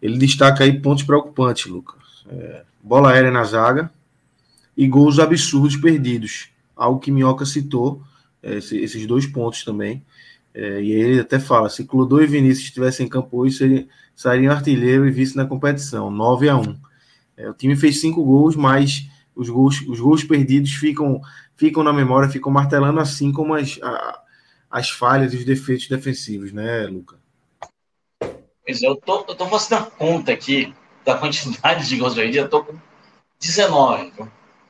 Ele 0.00 0.16
destaca 0.16 0.64
aí 0.64 0.80
pontos 0.80 1.04
preocupantes, 1.04 1.66
Luca. 1.66 1.92
É, 2.26 2.62
bola 2.82 3.12
aérea 3.12 3.30
na 3.30 3.44
zaga 3.44 3.92
e 4.74 4.88
gols 4.88 5.18
absurdos 5.18 5.76
perdidos. 5.76 6.48
Algo 6.74 7.00
que 7.00 7.10
Minhoca 7.12 7.44
citou, 7.44 8.02
é, 8.42 8.56
esses 8.56 9.06
dois 9.06 9.26
pontos 9.26 9.62
também. 9.62 10.02
É, 10.54 10.80
e 10.82 10.90
ele 10.90 11.20
até 11.20 11.38
fala: 11.38 11.68
se 11.68 11.84
Clodô 11.84 12.18
e 12.22 12.26
Vinícius 12.26 12.68
estivessem 12.68 13.04
em 13.04 13.10
campo 13.10 13.36
hoje, 13.36 13.58
seria, 13.58 13.86
sairia 14.14 14.52
artilheiro 14.52 15.06
e 15.06 15.10
vice 15.10 15.36
na 15.36 15.46
competição, 15.46 16.10
9 16.10 16.48
a 16.48 16.56
1 16.56 16.80
é, 17.36 17.50
O 17.50 17.54
time 17.54 17.76
fez 17.76 18.00
cinco 18.00 18.24
gols, 18.24 18.56
mas 18.56 19.08
os 19.34 19.48
gols, 19.48 19.80
os 19.88 20.00
gols 20.00 20.24
perdidos 20.24 20.72
ficam, 20.72 21.20
ficam 21.56 21.82
na 21.82 21.92
memória, 21.92 22.28
ficam 22.28 22.52
martelando 22.52 23.00
assim 23.00 23.32
como 23.32 23.54
as, 23.54 23.78
a, 23.82 24.22
as 24.70 24.90
falhas 24.90 25.32
e 25.32 25.36
os 25.36 25.44
defeitos 25.44 25.88
defensivos, 25.88 26.52
né, 26.52 26.86
Luca? 26.86 27.16
Pois 28.20 28.82
é, 28.82 28.86
eu 28.86 28.96
tô, 28.96 29.24
eu 29.28 29.34
tô 29.34 29.46
fazendo 29.46 29.78
a 29.78 29.82
conta 29.82 30.32
aqui 30.32 30.72
da 31.04 31.16
quantidade 31.16 31.88
de 31.88 31.96
gols 31.96 32.14
perdidos, 32.14 32.44
eu 32.44 32.48
tô 32.48 32.64
com 32.64 32.78
19, 33.40 34.12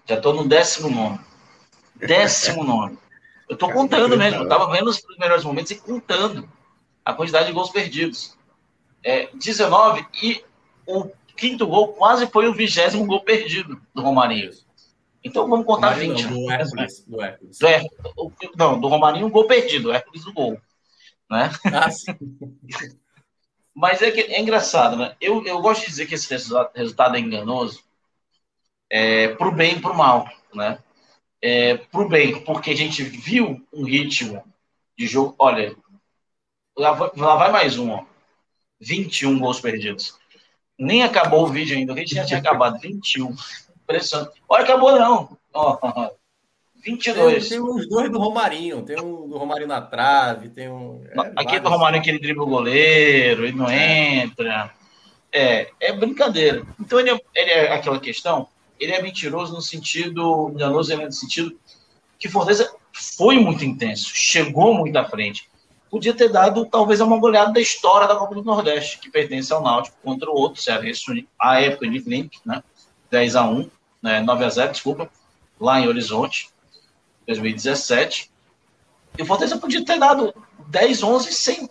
já 0.09 0.21
tô 0.21 0.33
no 0.33 0.49
19. 0.49 1.21
19. 1.97 2.99
Eu 3.49 3.57
tô 3.57 3.71
contando 3.71 4.17
mesmo, 4.17 4.43
eu 4.43 4.49
tava 4.49 4.71
vendo 4.71 4.89
os 4.89 5.03
melhores 5.19 5.45
momentos 5.45 5.71
e 5.73 5.77
contando 5.77 6.49
a 7.05 7.13
quantidade 7.13 7.47
de 7.47 7.53
gols 7.53 7.71
perdidos. 7.71 8.37
É, 9.05 9.29
19 9.35 10.07
e 10.23 10.45
o 10.87 11.11
quinto 11.37 11.67
gol 11.67 11.89
quase 11.95 12.27
foi 12.27 12.47
o 12.49 12.55
vigésimo 12.55 13.07
gol 13.07 13.21
perdido 13.21 13.81
do 13.95 14.03
Romarinho. 14.03 14.51
Então 15.25 15.49
vamos 15.49 15.67
contar 15.67 15.91
Romarinho 15.91 16.17
20. 16.17 16.25
Não, 16.25 16.33
do 16.33 16.51
Hércules. 16.51 17.05
Do 17.07 17.23
Hércules. 17.23 17.59
Do. 17.59 18.33
Não, 18.57 18.81
do 18.81 18.89
Romarinho, 18.89 19.27
um 19.27 19.31
gol 19.31 19.47
perdido, 19.47 19.89
o 19.89 19.93
Hércules 19.93 20.25
do 20.25 20.33
gol. 20.33 20.61
Né? 21.31 21.51
Ah, 21.73 21.89
Mas 23.75 24.03
é, 24.03 24.11
que, 24.11 24.21
é 24.21 24.39
engraçado, 24.39 24.97
né? 24.97 25.17
Eu, 25.19 25.45
eu 25.47 25.61
gosto 25.61 25.81
de 25.81 25.87
dizer 25.87 26.07
que 26.07 26.15
esse 26.15 26.29
resultado, 26.29 26.71
resultado 26.75 27.17
é 27.17 27.21
enganoso 27.21 27.83
é, 28.91 29.29
para 29.29 29.49
o 29.49 29.53
bem 29.53 29.77
e 29.77 29.81
para 29.81 29.93
o 29.93 29.97
mal, 29.97 30.29
né? 30.55 30.79
é, 31.43 31.77
para 31.77 32.01
o 32.01 32.09
bem, 32.09 32.41
porque 32.45 32.71
a 32.71 32.77
gente 32.77 33.03
viu 33.03 33.67
um 33.73 33.85
ritmo 33.85 34.43
de 34.97 35.09
jogo. 35.09 35.35
Olha, 35.39 35.75
lá, 36.79 36.93
lá 37.17 37.37
vai 37.37 37.51
mais 37.51 37.77
um, 37.77 37.91
ó. 37.91 38.05
21 38.83 39.39
gols 39.39 39.61
perdidos. 39.61 40.19
Nem 40.79 41.03
acabou 41.03 41.45
o 41.45 41.49
vídeo 41.49 41.77
ainda, 41.77 41.93
a 41.93 41.97
gente 41.97 42.15
já 42.15 42.25
tinha 42.25 42.41
acabado. 42.41 42.79
21. 42.81 43.35
Impressionante. 43.83 44.43
Olha, 44.49 44.65
acabou 44.65 44.99
não. 44.99 45.37
Ó, 45.53 46.11
22. 46.83 47.49
Tem, 47.49 47.59
tem 47.59 47.61
os 47.61 47.89
dois 47.89 48.11
do 48.11 48.19
Romarinho. 48.19 48.83
Tem 48.83 49.01
um 49.01 49.29
do 49.29 49.39
Romarinho 49.39 49.69
na 49.69 49.81
trave, 49.81 50.49
tem 50.49 50.69
um. 50.69 51.05
É, 51.11 51.33
Aqui 51.37 51.61
do 51.61 51.69
Romarinho 51.69 52.03
que 52.03 52.11
ele 52.11 52.19
dribla 52.19 52.45
o 52.45 52.49
goleiro, 52.49 53.45
ele 53.45 53.57
não 53.57 53.69
é. 53.69 54.23
entra. 54.23 54.75
É, 55.31 55.71
é 55.81 55.93
brincadeira. 55.93 56.67
Então 56.81 56.99
ele 56.99 57.11
é, 57.11 57.21
ele 57.35 57.51
é 57.51 57.73
aquela 57.73 58.01
questão 58.01 58.49
ele 58.83 58.93
é 58.93 59.01
mentiroso 59.01 59.55
no 59.55 59.63
sentido, 59.63 60.51
enganoso 60.53 60.97
no 60.97 61.13
sentido 61.13 61.57
que 62.19 62.29
Fortaleza 62.29 62.75
foi 62.93 63.39
muito 63.39 63.65
intenso, 63.65 64.11
chegou 64.13 64.75
muito 64.75 64.97
à 64.97 65.05
frente. 65.05 65.49
Podia 65.93 66.15
ter 66.15 66.31
dado 66.31 66.65
talvez 66.65 67.03
uma 67.03 67.19
goleada 67.19 67.53
da 67.53 67.61
história 67.61 68.09
da 68.09 68.17
Copa 68.17 68.35
do 68.35 68.43
Nordeste, 68.43 68.99
que 68.99 69.11
pertence 69.11 69.53
ao 69.53 69.63
Náutico 69.63 69.95
contra 70.03 70.31
o 70.31 70.35
outro, 70.35 70.63
Cearense, 70.63 71.29
a 71.39 71.61
época 71.61 71.87
de 71.87 72.01
Flink, 72.01 72.39
né? 72.47 72.65
10 73.11 73.37
a 73.37 73.45
1, 73.45 73.71
né? 74.01 74.21
9 74.23 74.43
a 74.43 74.49
0, 74.49 74.73
desculpa, 74.73 75.11
lá 75.61 75.79
em 75.79 75.87
Horizonte, 75.87 76.49
2017. 77.27 78.31
E 79.19 79.23
o 79.23 79.27
Fortaleza 79.27 79.59
podia 79.59 79.85
ter 79.85 79.99
dado 79.99 80.35
10, 80.67 81.03
11 81.03 81.31
sem 81.31 81.69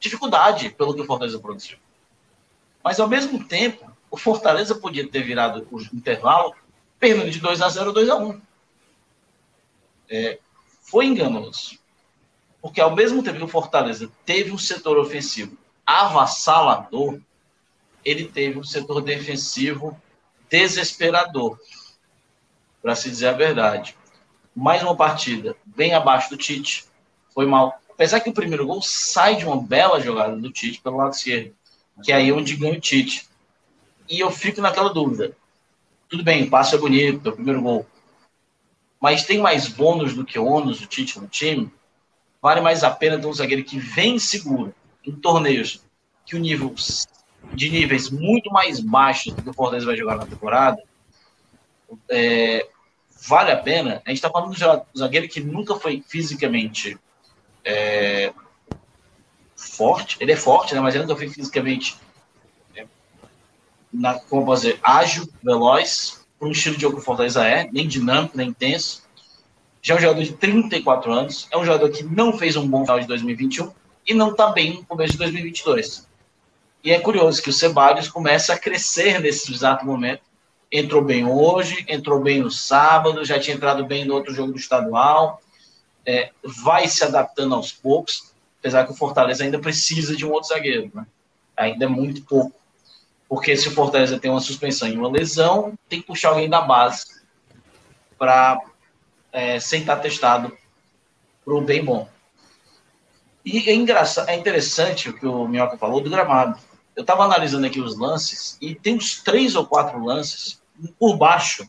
dificuldade, 0.00 0.70
pelo 0.70 0.92
que 0.92 1.02
o 1.02 1.06
Fortaleza 1.06 1.38
produziu. 1.38 1.78
Mas 2.82 2.98
ao 2.98 3.06
mesmo 3.06 3.46
tempo, 3.46 3.88
o 4.10 4.16
Fortaleza 4.16 4.74
podia 4.74 5.08
ter 5.08 5.22
virado 5.22 5.64
o 5.70 5.80
intervalo 5.94 6.56
perdendo 6.98 7.30
de 7.30 7.38
2 7.38 7.62
a 7.62 7.68
0 7.68 7.92
2 7.92 8.10
a 8.10 8.16
1 8.16 8.40
é, 10.10 10.40
Foi 10.82 11.06
enganoso. 11.06 11.79
Porque 12.60 12.80
ao 12.80 12.94
mesmo 12.94 13.22
tempo 13.22 13.38
que 13.38 13.44
o 13.44 13.48
Fortaleza 13.48 14.10
teve 14.24 14.52
um 14.52 14.58
setor 14.58 14.98
ofensivo 14.98 15.56
avassalador, 15.86 17.18
ele 18.04 18.26
teve 18.26 18.58
um 18.58 18.64
setor 18.64 19.00
defensivo 19.00 20.00
desesperador, 20.48 21.58
para 22.80 22.94
se 22.94 23.10
dizer 23.10 23.28
a 23.28 23.32
verdade. 23.32 23.96
Mais 24.54 24.82
uma 24.82 24.96
partida 24.96 25.56
bem 25.64 25.92
abaixo 25.92 26.30
do 26.30 26.36
Tite, 26.36 26.84
foi 27.34 27.46
mal. 27.46 27.80
Apesar 27.90 28.20
que 28.20 28.30
o 28.30 28.34
primeiro 28.34 28.66
gol 28.66 28.80
sai 28.82 29.36
de 29.36 29.44
uma 29.44 29.60
bela 29.60 30.00
jogada 30.00 30.36
do 30.36 30.50
Tite 30.50 30.80
pelo 30.80 30.96
lado 30.96 31.12
esquerdo, 31.12 31.54
que 32.02 32.12
é 32.12 32.16
aí 32.16 32.32
onde 32.32 32.56
ganha 32.56 32.78
o 32.78 32.80
Tite 32.80 33.28
e 34.08 34.18
eu 34.20 34.30
fico 34.30 34.60
naquela 34.60 34.92
dúvida. 34.92 35.36
Tudo 36.08 36.24
bem, 36.24 36.44
o 36.44 36.50
passe 36.50 36.74
é 36.74 36.78
bonito, 36.78 37.28
é 37.28 37.32
o 37.32 37.34
primeiro 37.34 37.62
gol. 37.62 37.86
Mas 39.00 39.24
tem 39.24 39.38
mais 39.38 39.68
bônus 39.68 40.14
do 40.14 40.24
que 40.24 40.38
ônus 40.38 40.80
o 40.80 40.86
Tite 40.86 41.20
no 41.20 41.28
time? 41.28 41.72
Vale 42.42 42.60
mais 42.60 42.82
a 42.82 42.90
pena 42.90 43.18
ter 43.18 43.26
um 43.26 43.32
zagueiro 43.32 43.64
que 43.64 43.78
vem 43.78 44.18
seguro 44.18 44.74
em 45.04 45.12
torneios 45.12 45.82
que 46.24 46.36
o 46.36 46.38
nível 46.38 46.74
de 47.52 47.70
níveis 47.70 48.10
muito 48.10 48.50
mais 48.50 48.80
baixos 48.80 49.34
do 49.34 49.42
que 49.42 49.50
o 49.50 49.54
Fortaleza 49.54 49.86
vai 49.86 49.96
jogar 49.96 50.16
na 50.16 50.26
temporada. 50.26 50.82
É, 52.08 52.68
vale 53.26 53.50
a 53.50 53.56
pena. 53.56 54.02
A 54.04 54.10
gente 54.10 54.18
está 54.18 54.30
falando 54.30 54.54
de 54.54 54.64
um 54.64 54.98
zagueiro 54.98 55.28
que 55.28 55.40
nunca 55.40 55.74
foi 55.76 56.02
fisicamente 56.06 56.98
é, 57.64 58.32
forte. 59.56 60.16
Ele 60.20 60.32
é 60.32 60.36
forte, 60.36 60.74
né? 60.74 60.80
Mas 60.80 60.94
ele 60.94 61.04
nunca 61.04 61.16
foi 61.16 61.28
fisicamente, 61.28 61.96
é, 62.74 62.86
na, 63.92 64.18
como 64.18 64.54
dizer, 64.54 64.78
ágil, 64.82 65.28
veloz, 65.42 66.24
para 66.38 66.48
um 66.48 66.52
estilo 66.52 66.76
de 66.76 66.82
jogo 66.82 66.96
que 66.96 67.02
o 67.02 67.04
Fortaleza 67.04 67.44
é, 67.44 67.68
nem 67.70 67.86
dinâmico, 67.86 68.36
nem 68.36 68.48
intenso. 68.48 68.99
Já 69.82 69.94
é 69.94 69.96
um 69.96 70.00
jogador 70.00 70.22
de 70.22 70.32
34 70.32 71.12
anos, 71.12 71.48
é 71.50 71.56
um 71.56 71.64
jogador 71.64 71.90
que 71.90 72.04
não 72.04 72.36
fez 72.36 72.56
um 72.56 72.68
bom 72.68 72.82
final 72.82 73.00
de 73.00 73.06
2021 73.06 73.72
e 74.06 74.14
não 74.14 74.32
está 74.32 74.50
bem 74.50 74.74
no 74.74 74.84
começo 74.84 75.12
de 75.12 75.18
2022. 75.18 76.06
E 76.82 76.90
é 76.90 76.98
curioso 76.98 77.42
que 77.42 77.50
o 77.50 77.52
Ceballos 77.52 78.08
começa 78.08 78.54
a 78.54 78.58
crescer 78.58 79.20
nesse 79.20 79.52
exato 79.52 79.84
momento. 79.84 80.22
Entrou 80.72 81.02
bem 81.02 81.26
hoje, 81.26 81.84
entrou 81.88 82.20
bem 82.20 82.40
no 82.40 82.50
sábado, 82.50 83.24
já 83.24 83.38
tinha 83.38 83.56
entrado 83.56 83.84
bem 83.84 84.04
no 84.04 84.14
outro 84.14 84.34
jogo 84.34 84.52
do 84.52 84.58
estadual. 84.58 85.40
É, 86.06 86.30
vai 86.42 86.88
se 86.88 87.04
adaptando 87.04 87.54
aos 87.54 87.72
poucos, 87.72 88.32
apesar 88.58 88.86
que 88.86 88.92
o 88.92 88.96
Fortaleza 88.96 89.44
ainda 89.44 89.58
precisa 89.58 90.16
de 90.16 90.24
um 90.24 90.30
outro 90.30 90.48
zagueiro. 90.48 90.90
Né? 90.94 91.06
Ainda 91.56 91.84
é 91.84 91.88
muito 91.88 92.22
pouco. 92.22 92.58
Porque 93.28 93.56
se 93.56 93.68
o 93.68 93.72
Fortaleza 93.72 94.18
tem 94.18 94.30
uma 94.30 94.40
suspensão 94.40 94.88
e 94.88 94.96
uma 94.96 95.08
lesão, 95.08 95.78
tem 95.88 96.00
que 96.00 96.06
puxar 96.06 96.30
alguém 96.30 96.48
da 96.48 96.60
base 96.60 97.20
para 98.18 98.60
é, 99.32 99.60
sem 99.60 99.80
estar 99.80 99.96
testado 99.96 100.56
para 101.44 101.54
o 101.54 101.60
bem 101.60 101.84
bom. 101.84 102.08
E 103.44 103.70
é, 103.70 103.74
engraçado, 103.74 104.28
é 104.28 104.36
interessante 104.36 105.08
o 105.08 105.14
que 105.14 105.26
o 105.26 105.48
Minhoca 105.48 105.78
falou 105.78 106.00
do 106.00 106.10
gramado. 106.10 106.58
Eu 106.94 107.02
estava 107.02 107.24
analisando 107.24 107.66
aqui 107.66 107.80
os 107.80 107.98
lances 107.98 108.58
e 108.60 108.74
tem 108.74 108.96
uns 108.96 109.22
três 109.22 109.54
ou 109.54 109.66
quatro 109.66 110.02
lances 110.04 110.60
por 110.98 111.16
baixo 111.16 111.68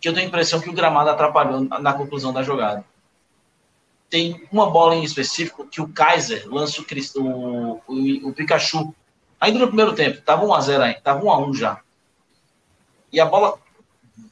que 0.00 0.08
eu 0.08 0.12
tenho 0.12 0.26
a 0.26 0.28
impressão 0.28 0.60
que 0.60 0.68
o 0.68 0.72
gramado 0.74 1.10
atrapalhou 1.10 1.62
na 1.62 1.92
conclusão 1.92 2.32
da 2.32 2.42
jogada. 2.42 2.84
Tem 4.08 4.46
uma 4.52 4.70
bola 4.70 4.94
em 4.94 5.02
específico 5.02 5.66
que 5.66 5.80
o 5.80 5.88
Kaiser 5.88 6.46
lança 6.46 6.80
o, 6.80 7.20
o, 7.20 7.80
o, 7.88 8.28
o 8.28 8.32
Pikachu. 8.32 8.94
Ainda 9.40 9.58
no 9.58 9.66
primeiro 9.66 9.94
tempo, 9.94 10.18
estava 10.18 10.44
1x0 10.44 10.80
aí, 10.80 10.92
estava 10.92 11.20
1x1 11.20 11.54
já. 11.54 11.80
E 13.10 13.20
a 13.20 13.24
bola 13.24 13.58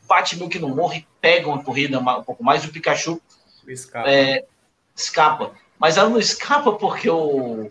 bate 0.06 0.36
meio 0.36 0.50
que 0.50 0.58
no 0.58 0.68
morro 0.68 0.94
e 0.94 1.06
pega 1.20 1.48
uma 1.48 1.62
corrida 1.62 1.98
um 1.98 2.22
pouco 2.22 2.42
mais, 2.42 2.64
e 2.64 2.68
o 2.68 2.72
Pikachu 2.72 3.20
escapa. 3.66 4.10
É, 4.10 4.44
escapa. 4.94 5.52
Mas 5.78 5.96
ela 5.96 6.08
não 6.08 6.18
escapa 6.18 6.72
porque 6.72 7.08
o, 7.08 7.70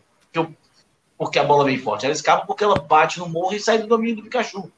porque 1.18 1.38
a 1.38 1.44
bola 1.44 1.66
vem 1.66 1.78
forte, 1.78 2.04
ela 2.04 2.16
escapa 2.16 2.48
porque 2.48 2.64
ela 2.64 2.80
bate 2.80 3.20
no 3.20 3.30
morro 3.30 3.54
e 3.54 3.60
sai 3.60 3.78
do 3.78 3.86
domínio 3.86 4.16
do 4.16 4.24
Pikachu. 4.24 4.72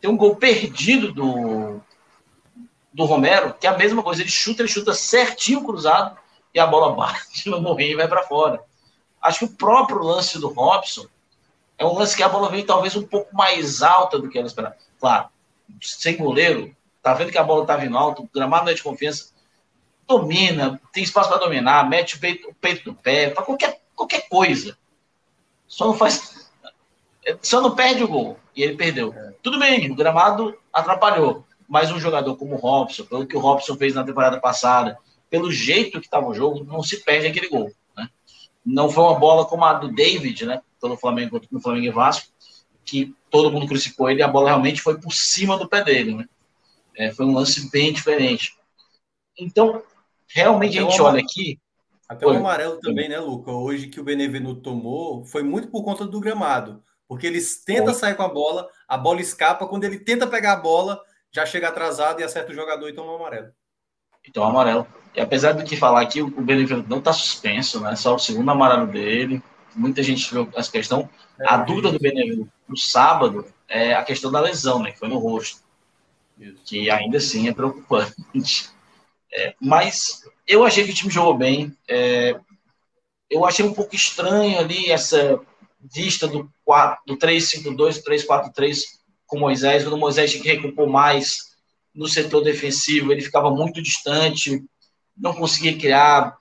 Tem 0.00 0.08
um 0.08 0.16
gol 0.16 0.36
perdido 0.36 1.12
do, 1.12 1.80
do 2.92 3.04
Romero, 3.04 3.52
que 3.54 3.66
é 3.66 3.70
a 3.70 3.76
mesma 3.76 4.04
coisa, 4.04 4.22
ele 4.22 4.30
chuta, 4.30 4.62
ele 4.62 4.68
chuta 4.68 4.94
certinho 4.94 5.64
cruzado 5.64 6.16
e 6.54 6.60
a 6.60 6.66
bola 6.66 6.94
bate 6.94 7.50
no 7.50 7.60
morrinho 7.60 7.90
e 7.90 7.96
vai 7.96 8.06
para 8.06 8.22
fora. 8.22 8.62
Acho 9.20 9.40
que 9.40 9.44
o 9.46 9.56
próprio 9.56 9.98
lance 9.98 10.38
do 10.38 10.46
Robson 10.48 11.06
é 11.76 11.84
um 11.84 11.94
lance 11.94 12.16
que 12.16 12.22
a 12.22 12.28
bola 12.28 12.48
vem 12.48 12.64
talvez 12.64 12.94
um 12.94 13.02
pouco 13.02 13.34
mais 13.34 13.82
alta 13.82 14.20
do 14.20 14.28
que 14.28 14.38
ela 14.38 14.46
esperava. 14.46 14.76
Claro, 15.00 15.28
sem 15.80 16.16
goleiro, 16.16 16.74
tá 17.02 17.14
vendo 17.14 17.32
que 17.32 17.38
a 17.38 17.44
bola 17.44 17.66
tá 17.66 17.76
vindo 17.76 17.96
alto, 17.96 18.22
o 18.22 18.30
gramado 18.32 18.64
não 18.64 18.72
é 18.72 18.74
de 18.74 18.82
confiança, 18.82 19.32
domina, 20.06 20.80
tem 20.92 21.02
espaço 21.02 21.28
para 21.28 21.38
dominar, 21.38 21.88
mete 21.88 22.16
o 22.16 22.20
peito, 22.20 22.48
o 22.48 22.54
peito 22.54 22.84
do 22.84 22.94
pé, 22.94 23.30
para 23.30 23.42
qualquer, 23.42 23.80
qualquer 23.94 24.28
coisa. 24.28 24.76
Só 25.66 25.86
não 25.86 25.94
faz. 25.94 26.50
Só 27.40 27.60
não 27.60 27.74
perde 27.74 28.04
o 28.04 28.08
gol. 28.08 28.38
E 28.54 28.62
ele 28.62 28.76
perdeu. 28.76 29.14
É. 29.14 29.32
Tudo 29.42 29.58
bem, 29.58 29.90
o 29.90 29.94
gramado 29.94 30.56
atrapalhou. 30.72 31.46
Mas 31.66 31.90
um 31.90 31.98
jogador 31.98 32.36
como 32.36 32.54
o 32.54 32.58
Robson, 32.58 33.04
pelo 33.04 33.26
que 33.26 33.36
o 33.36 33.40
Robson 33.40 33.76
fez 33.76 33.94
na 33.94 34.04
temporada 34.04 34.38
passada, 34.38 34.98
pelo 35.30 35.50
jeito 35.50 35.98
que 35.98 36.06
estava 36.06 36.26
o 36.26 36.34
jogo, 36.34 36.62
não 36.64 36.82
se 36.82 37.02
perde 37.02 37.28
aquele 37.28 37.48
gol. 37.48 37.72
Né? 37.96 38.06
Não 38.66 38.90
foi 38.90 39.04
uma 39.04 39.18
bola 39.18 39.46
como 39.46 39.64
a 39.64 39.72
do 39.72 39.90
David, 39.90 40.44
né? 40.44 40.60
Pelo 40.78 40.96
Flamengo, 40.96 41.40
no 41.50 41.60
Flamengo 41.60 41.86
e 41.86 41.90
Vasco, 41.90 42.28
que 42.84 43.14
todo 43.30 43.50
mundo 43.50 43.66
crucificou 43.66 44.10
ele 44.10 44.20
e 44.20 44.22
a 44.22 44.28
bola 44.28 44.50
realmente 44.50 44.80
foi 44.80 45.00
por 45.00 45.12
cima 45.12 45.56
do 45.56 45.68
pé 45.68 45.82
dele. 45.82 46.14
Né? 46.14 46.28
É, 46.96 47.10
foi 47.10 47.26
um 47.26 47.34
lance 47.34 47.70
bem 47.70 47.92
diferente. 47.92 48.56
Então, 49.38 49.82
realmente 50.28 50.78
a 50.78 50.82
gente 50.82 51.00
olha 51.00 51.20
aqui. 51.20 51.58
Até 52.08 52.26
foi. 52.26 52.34
o 52.34 52.38
amarelo 52.38 52.78
também, 52.80 53.08
né, 53.08 53.18
Luca? 53.18 53.50
Hoje 53.50 53.88
que 53.88 54.00
o 54.00 54.04
Benevenuto 54.04 54.60
tomou 54.60 55.24
foi 55.24 55.42
muito 55.42 55.68
por 55.68 55.82
conta 55.82 56.06
do 56.06 56.20
gramado. 56.20 56.82
Porque 57.08 57.26
eles 57.26 57.62
tentam 57.64 57.92
sair 57.94 58.14
com 58.14 58.22
a 58.22 58.28
bola, 58.28 58.68
a 58.86 58.96
bola 58.96 59.20
escapa. 59.20 59.66
Quando 59.66 59.84
ele 59.84 59.98
tenta 59.98 60.26
pegar 60.26 60.52
a 60.52 60.56
bola, 60.56 61.00
já 61.30 61.44
chega 61.46 61.68
atrasado 61.68 62.20
e 62.20 62.24
acerta 62.24 62.52
o 62.52 62.54
jogador 62.54 62.88
e 62.88 62.92
toma 62.92 63.12
o 63.12 63.16
amarelo. 63.16 63.48
Então, 64.26 64.44
amarelo. 64.44 64.86
E 65.14 65.20
apesar 65.20 65.52
do 65.52 65.64
que 65.64 65.76
falar 65.76 66.02
aqui, 66.02 66.22
o 66.22 66.28
Benevenuto 66.28 66.88
não 66.88 66.98
está 66.98 67.12
suspenso, 67.12 67.80
né? 67.80 67.96
Só 67.96 68.14
o 68.14 68.18
segundo 68.18 68.50
amarelo 68.50 68.86
dele. 68.86 69.42
Muita 69.74 70.02
gente 70.02 70.30
viu 70.32 70.48
essa 70.54 70.70
questão. 70.70 71.08
É, 71.38 71.46
a 71.48 71.56
dúvida 71.58 71.90
do 71.90 71.98
Benevenuto 71.98 72.52
no 72.68 72.76
sábado 72.76 73.46
é 73.68 73.94
a 73.94 74.04
questão 74.04 74.30
da 74.30 74.40
lesão, 74.40 74.82
né? 74.82 74.92
Que 74.92 74.98
foi 74.98 75.08
no 75.08 75.18
rosto. 75.18 75.60
Que 76.64 76.90
ainda 76.90 77.18
assim 77.18 77.48
é 77.48 77.52
preocupante. 77.52 78.70
É, 79.32 79.54
mas 79.60 80.22
eu 80.46 80.64
achei 80.64 80.84
que 80.84 80.90
o 80.90 80.94
time 80.94 81.10
jogou 81.10 81.36
bem. 81.36 81.76
É, 81.88 82.38
eu 83.30 83.46
achei 83.46 83.64
um 83.64 83.72
pouco 83.72 83.94
estranho 83.94 84.58
ali 84.58 84.90
essa 84.90 85.40
vista 85.80 86.28
do, 86.28 86.50
4, 86.64 87.02
do 87.06 87.16
3-5-2, 87.16 88.02
3-4-3 88.02 88.82
com 89.26 89.38
Moisés. 89.38 89.82
Quando 89.82 89.94
o 89.94 89.98
Moisés 89.98 90.30
tinha 90.30 90.42
que 90.42 90.52
recompor 90.52 90.88
mais 90.88 91.52
no 91.94 92.06
setor 92.06 92.42
defensivo, 92.42 93.10
ele 93.10 93.22
ficava 93.22 93.50
muito 93.50 93.82
distante, 93.82 94.62
não 95.16 95.34
conseguia 95.34 95.76
criar. 95.76 96.36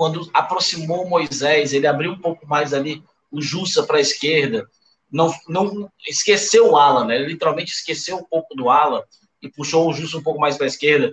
Quando 0.00 0.30
aproximou 0.32 1.06
Moisés, 1.06 1.74
ele 1.74 1.86
abriu 1.86 2.12
um 2.12 2.18
pouco 2.18 2.46
mais 2.46 2.72
ali 2.72 3.04
o 3.30 3.42
Jussa 3.42 3.82
para 3.82 3.98
a 3.98 4.00
esquerda. 4.00 4.66
Não, 5.12 5.30
não 5.46 5.92
esqueceu 6.08 6.70
o 6.70 6.76
Alan, 6.78 7.04
né? 7.04 7.16
Ele 7.16 7.26
literalmente 7.26 7.74
esqueceu 7.74 8.16
um 8.16 8.24
pouco 8.24 8.54
do 8.54 8.70
Alan 8.70 9.02
e 9.42 9.50
puxou 9.50 9.86
o 9.86 9.92
Jussa 9.92 10.16
um 10.16 10.22
pouco 10.22 10.40
mais 10.40 10.56
para 10.56 10.64
a 10.64 10.68
esquerda 10.68 11.12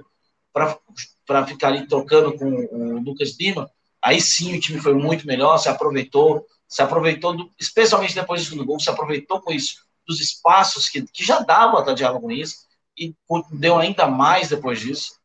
para 0.53 1.45
ficar 1.45 1.67
ali 1.67 1.85
trocando 1.85 2.37
com 2.37 2.45
o 2.49 3.03
Lucas 3.03 3.35
Lima, 3.37 3.69
aí 4.01 4.21
sim 4.21 4.55
o 4.55 4.59
time 4.61 4.79
foi 4.79 4.93
muito 4.93 5.27
melhor, 5.27 5.57
se 5.57 5.67
aproveitou, 5.67 6.47
se 6.65 6.81
aproveitou, 6.81 7.35
do, 7.35 7.51
especialmente 7.59 8.15
depois 8.15 8.41
do 8.41 8.49
segundo 8.49 8.65
gol, 8.65 8.79
se 8.79 8.89
aproveitou 8.89 9.41
com 9.41 9.51
isso, 9.51 9.83
dos 10.07 10.21
espaços 10.21 10.87
que, 10.87 11.01
que 11.01 11.25
já 11.25 11.39
dava 11.39 11.75
o 11.75 11.77
Atlético 11.79 12.21
com 12.21 12.31
isso, 12.31 12.55
e 12.97 13.13
deu 13.51 13.77
ainda 13.77 14.07
mais 14.07 14.47
depois 14.47 14.79
disso. 14.79 15.16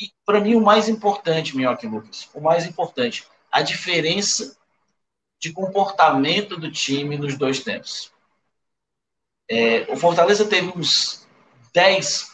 Então, 0.00 0.14
para 0.24 0.40
mim, 0.40 0.54
o 0.54 0.60
mais 0.60 0.88
importante, 0.88 1.56
Minhoca 1.56 1.84
e 1.84 1.88
Lucas, 1.88 2.28
o 2.34 2.40
mais 2.40 2.66
importante, 2.66 3.26
a 3.50 3.62
diferença 3.62 4.56
de 5.38 5.52
comportamento 5.52 6.56
do 6.56 6.70
time 6.70 7.16
nos 7.16 7.36
dois 7.36 7.60
tempos. 7.60 8.12
É, 9.48 9.92
o 9.92 9.96
Fortaleza 9.96 10.46
teve 10.46 10.68
uns 10.76 11.26
10 11.74 12.30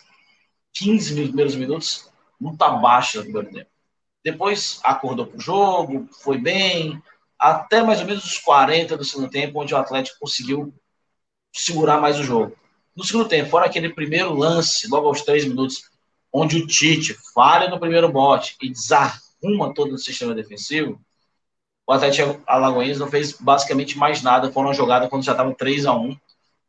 15 0.76 1.14
primeiros 1.14 1.54
minutos 1.54 2.10
muito 2.38 2.62
abaixo 2.62 3.18
do 3.18 3.24
primeiro 3.24 3.50
tempo. 3.50 3.70
Depois 4.22 4.78
acordou 4.82 5.26
para 5.26 5.38
o 5.38 5.40
jogo, 5.40 6.08
foi 6.22 6.36
bem, 6.36 7.02
até 7.38 7.82
mais 7.82 8.00
ou 8.00 8.06
menos 8.06 8.24
os 8.24 8.38
40 8.38 8.96
do 8.96 9.04
segundo 9.04 9.30
tempo, 9.30 9.60
onde 9.60 9.72
o 9.72 9.76
Atlético 9.76 10.18
conseguiu 10.20 10.74
segurar 11.52 12.00
mais 12.00 12.18
o 12.18 12.22
jogo. 12.22 12.56
No 12.94 13.04
segundo 13.04 13.28
tempo, 13.28 13.50
fora 13.50 13.66
aquele 13.66 13.94
primeiro 13.94 14.34
lance, 14.34 14.88
logo 14.88 15.06
aos 15.06 15.22
três 15.22 15.44
minutos, 15.46 15.90
onde 16.38 16.58
o 16.58 16.66
Tite 16.66 17.16
falha 17.34 17.70
no 17.70 17.80
primeiro 17.80 18.12
bote 18.12 18.56
e 18.60 18.68
desarruma 18.68 19.72
todo 19.74 19.94
o 19.94 19.98
sistema 19.98 20.34
defensivo, 20.34 21.00
o 21.86 21.92
Atlético 21.92 22.42
Alagoinhas 22.46 22.98
não 22.98 23.08
fez 23.08 23.32
basicamente 23.32 23.96
mais 23.96 24.20
nada. 24.20 24.52
Foi 24.52 24.62
uma 24.62 24.74
jogada 24.74 25.08
quando 25.08 25.24
já 25.24 25.32
estava 25.32 25.54
3 25.54 25.86
a 25.86 25.94
1 25.94 26.14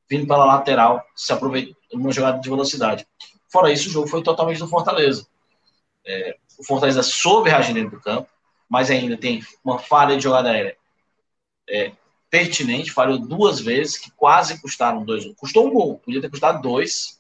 vindo 0.10 0.26
pela 0.26 0.46
lateral, 0.46 1.06
se 1.14 1.34
aproveitou 1.34 1.76
uma 1.92 2.14
jogada 2.14 2.40
de 2.40 2.50
velocidade. 2.50 3.06
Fora 3.52 3.70
isso, 3.70 3.90
o 3.90 3.92
jogo 3.92 4.08
foi 4.08 4.24
totalmente 4.24 4.60
do 4.60 4.70
Fortaleza. 4.70 5.28
É, 6.06 6.38
o 6.58 6.64
Fortaleza 6.64 7.04
soube 7.04 7.50
reagir 7.50 7.74
dentro 7.74 7.98
do 7.98 8.02
campo, 8.02 8.30
mas 8.70 8.90
ainda 8.90 9.18
tem 9.18 9.44
uma 9.66 9.80
falha 9.80 10.16
de 10.16 10.24
jogada 10.24 10.50
aérea 10.50 10.78
é, 11.70 11.92
pertinente, 12.30 12.94
falhou 12.94 13.20
duas 13.20 13.60
vezes, 13.60 13.98
que 13.98 14.12
quase 14.12 14.62
custaram 14.62 15.04
dois. 15.04 15.26
Custou 15.36 15.68
um 15.68 15.74
gol, 15.74 16.00
podia 16.00 16.22
ter 16.22 16.30
custado 16.30 16.62
dois. 16.62 17.20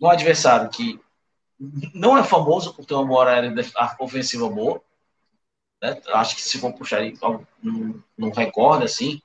Um 0.00 0.08
adversário 0.08 0.70
que 0.70 1.00
não 1.58 2.16
é 2.16 2.24
famoso 2.24 2.74
por 2.74 2.84
ter 2.84 2.94
uma 2.94 3.24
área 3.24 3.52
ofensiva 3.98 4.48
boa. 4.48 4.80
Né? 5.82 6.00
Acho 6.08 6.36
que 6.36 6.42
se 6.42 6.58
for 6.58 6.72
puxar 6.72 6.98
aí, 6.98 7.16
não, 7.62 8.02
não 8.16 8.30
recorda 8.30 8.84
assim, 8.84 9.20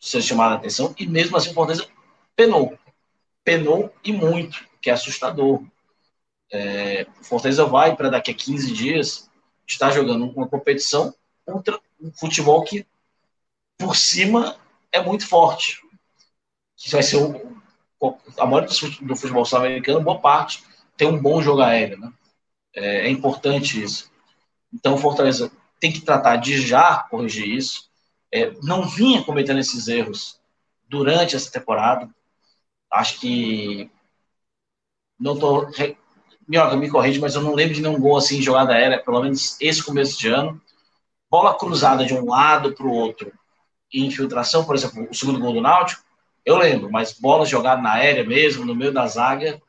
se 0.00 0.20
chamar 0.22 0.52
a 0.52 0.54
atenção. 0.54 0.94
E 0.98 1.06
mesmo 1.06 1.36
assim, 1.36 1.50
o 1.50 1.54
Fortaleza 1.54 1.86
penou. 2.34 2.78
Penou 3.42 3.92
e 4.02 4.12
muito 4.12 4.66
que 4.80 4.90
é 4.90 4.92
assustador. 4.92 5.62
É, 6.52 7.06
Fortaleza 7.22 7.64
vai 7.64 7.96
para 7.96 8.10
daqui 8.10 8.30
a 8.30 8.34
15 8.34 8.72
dias 8.72 9.30
estar 9.66 9.90
jogando 9.90 10.28
uma 10.28 10.46
competição 10.46 11.14
contra 11.44 11.80
um 12.00 12.12
futebol 12.12 12.62
que, 12.62 12.86
por 13.78 13.96
cima, 13.96 14.58
é 14.92 15.00
muito 15.00 15.26
forte. 15.26 15.80
Que 16.76 16.90
vai 16.90 17.02
ser 17.02 17.16
o, 17.16 17.58
a 18.38 18.46
maioria 18.46 18.68
do 19.00 19.16
futebol 19.16 19.44
sul-americano, 19.44 20.02
boa 20.02 20.18
parte, 20.18 20.62
ter 20.96 21.06
um 21.06 21.20
bom 21.20 21.42
jogo 21.42 21.62
aéreo, 21.62 21.98
né? 21.98 22.12
É, 22.74 23.06
é 23.06 23.10
importante 23.10 23.82
isso. 23.82 24.10
Então, 24.72 24.94
o 24.94 24.98
Fortaleza 24.98 25.50
tem 25.80 25.92
que 25.92 26.00
tratar 26.00 26.36
de 26.36 26.60
já 26.60 26.98
corrigir 27.10 27.48
isso. 27.48 27.88
É, 28.32 28.52
não 28.62 28.88
vinha 28.88 29.22
cometendo 29.22 29.60
esses 29.60 29.86
erros 29.86 30.40
durante 30.88 31.36
essa 31.36 31.50
temporada. 31.50 32.08
Acho 32.90 33.20
que 33.20 33.90
não 35.18 35.38
tô 35.38 35.68
Minhoca, 36.46 36.76
me 36.76 36.90
corrige, 36.90 37.18
mas 37.18 37.34
eu 37.34 37.42
não 37.42 37.54
lembro 37.54 37.74
de 37.74 37.80
nenhum 37.80 37.98
gol 37.98 38.18
assim 38.18 38.38
em 38.38 38.42
jogada 38.42 38.74
aérea, 38.74 39.02
pelo 39.02 39.22
menos 39.22 39.56
esse 39.60 39.82
começo 39.82 40.18
de 40.18 40.28
ano. 40.28 40.60
Bola 41.30 41.56
cruzada 41.56 42.04
de 42.04 42.14
um 42.14 42.26
lado 42.26 42.72
para 42.74 42.86
o 42.86 42.92
outro 42.92 43.32
e 43.92 44.04
infiltração, 44.04 44.64
por 44.64 44.74
exemplo, 44.74 45.08
o 45.10 45.14
segundo 45.14 45.40
gol 45.40 45.54
do 45.54 45.60
Náutico, 45.60 46.02
eu 46.44 46.58
lembro, 46.58 46.90
mas 46.90 47.12
bola 47.12 47.46
jogada 47.46 47.80
na 47.80 47.94
aérea 47.94 48.24
mesmo, 48.24 48.64
no 48.64 48.74
meio 48.74 48.92
da 48.92 49.06
zaga, 49.06 49.60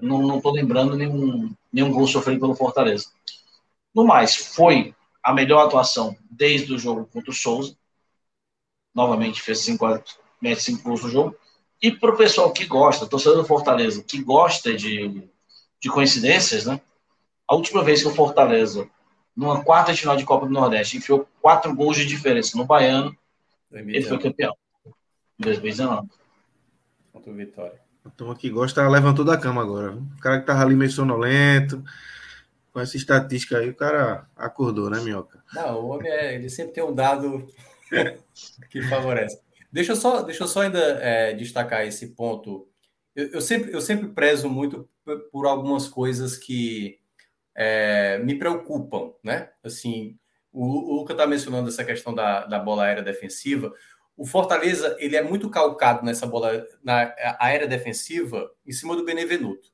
não 0.00 0.36
estou 0.36 0.52
lembrando 0.52 0.96
nenhum, 0.96 1.54
nenhum 1.72 1.92
gol 1.92 2.06
sofrido 2.06 2.40
pelo 2.40 2.54
Fortaleza. 2.54 3.10
No 3.94 4.04
mais, 4.04 4.34
foi 4.34 4.94
a 5.22 5.32
melhor 5.32 5.66
atuação 5.66 6.16
desde 6.30 6.74
o 6.74 6.78
jogo 6.78 7.08
contra 7.12 7.30
o 7.30 7.34
Souza. 7.34 7.76
Novamente 8.94 9.40
fez 9.40 9.60
cinco, 9.60 9.86
mete 10.40 10.62
cinco 10.62 10.82
gols 10.82 11.02
no 11.02 11.10
jogo. 11.10 11.36
E 11.82 11.90
para 11.90 12.12
o 12.12 12.16
pessoal 12.16 12.52
que 12.52 12.66
gosta, 12.66 13.06
torcedor 13.06 13.38
do 13.38 13.46
Fortaleza, 13.46 14.02
que 14.02 14.22
gosta 14.22 14.74
de, 14.74 15.28
de 15.80 15.88
coincidências, 15.90 16.64
né? 16.64 16.80
A 17.46 17.54
última 17.54 17.82
vez 17.82 18.02
que 18.02 18.08
o 18.08 18.14
Fortaleza, 18.14 18.88
numa 19.36 19.62
quarta 19.62 19.92
de 19.92 20.00
final 20.00 20.16
de 20.16 20.24
Copa 20.24 20.46
do 20.46 20.52
Nordeste, 20.52 20.96
enfiou 20.96 21.28
quatro 21.42 21.74
gols 21.74 21.96
de 21.96 22.06
diferença 22.06 22.56
no 22.56 22.64
Baiano, 22.64 23.16
2019. 23.70 23.96
ele 23.96 24.06
foi 24.06 24.18
campeão. 24.18 24.56
Em 25.38 25.42
2019. 25.42 26.08
Contra 27.12 27.30
o 27.30 27.34
Vitória. 27.34 27.83
A 28.04 28.10
turma 28.10 28.36
que 28.36 28.50
gosta 28.50 28.86
levantou 28.86 29.24
da 29.24 29.38
cama 29.38 29.62
agora. 29.62 29.92
O 29.92 30.20
cara 30.20 30.40
que 30.40 30.46
tava 30.46 30.62
ali 30.62 30.76
meio 30.76 30.90
sonolento, 30.90 31.82
com 32.70 32.80
essa 32.80 32.96
estatística 32.96 33.58
aí, 33.58 33.70
o 33.70 33.74
cara 33.74 34.26
acordou, 34.36 34.90
né, 34.90 35.00
Minhoca? 35.00 35.42
Não, 35.54 35.80
o 35.80 35.88
homem 35.88 36.10
é, 36.10 36.34
ele 36.34 36.50
sempre 36.50 36.74
tem 36.74 36.84
um 36.84 36.94
dado 36.94 37.48
que 38.68 38.82
favorece. 38.82 39.40
Deixa 39.72 39.92
eu 39.92 39.96
só, 39.96 40.22
deixa 40.22 40.44
eu 40.44 40.48
só 40.48 40.60
ainda 40.62 40.78
é, 40.78 41.32
destacar 41.32 41.86
esse 41.86 42.08
ponto. 42.08 42.68
Eu, 43.16 43.28
eu, 43.32 43.40
sempre, 43.40 43.72
eu 43.72 43.80
sempre 43.80 44.08
prezo 44.08 44.50
muito 44.50 44.88
por 45.32 45.46
algumas 45.46 45.88
coisas 45.88 46.36
que 46.36 46.98
é, 47.54 48.18
me 48.18 48.38
preocupam, 48.38 49.12
né? 49.22 49.50
Assim, 49.62 50.18
o, 50.52 50.64
o 50.64 50.96
Luca 50.96 51.14
está 51.14 51.26
mencionando 51.26 51.68
essa 51.68 51.84
questão 51.84 52.14
da, 52.14 52.44
da 52.44 52.58
bola 52.58 52.84
aérea 52.84 53.02
defensiva 53.02 53.72
o 54.16 54.24
Fortaleza 54.24 54.96
ele 54.98 55.16
é 55.16 55.22
muito 55.22 55.50
calcado 55.50 56.04
nessa 56.04 56.26
bola 56.26 56.64
na 56.82 57.14
área 57.38 57.66
defensiva 57.66 58.50
em 58.64 58.72
cima 58.72 58.94
do 58.96 59.04
Benevenuto. 59.04 59.68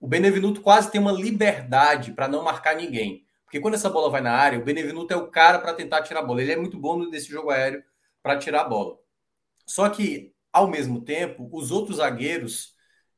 O 0.00 0.08
Benevenuto 0.08 0.60
quase 0.60 0.90
tem 0.90 1.00
uma 1.00 1.12
liberdade 1.12 2.12
para 2.12 2.26
não 2.26 2.42
marcar 2.42 2.74
ninguém. 2.74 3.24
Porque 3.44 3.60
quando 3.60 3.74
essa 3.74 3.90
bola 3.90 4.10
vai 4.10 4.20
na 4.20 4.32
área, 4.32 4.58
o 4.58 4.64
Benevenuto 4.64 5.12
é 5.12 5.16
o 5.16 5.28
cara 5.28 5.58
para 5.58 5.74
tentar 5.74 6.02
tirar 6.02 6.20
a 6.20 6.22
bola. 6.22 6.40
Ele 6.40 6.52
é 6.52 6.56
muito 6.56 6.78
bom 6.78 6.98
nesse 7.08 7.28
jogo 7.28 7.50
aéreo 7.50 7.82
para 8.22 8.38
tirar 8.38 8.62
a 8.62 8.68
bola. 8.68 8.96
Só 9.66 9.88
que, 9.88 10.32
ao 10.52 10.68
mesmo 10.68 11.02
tempo, 11.02 11.48
os 11.52 11.70
outros 11.70 11.98
zagueiros, 11.98 12.74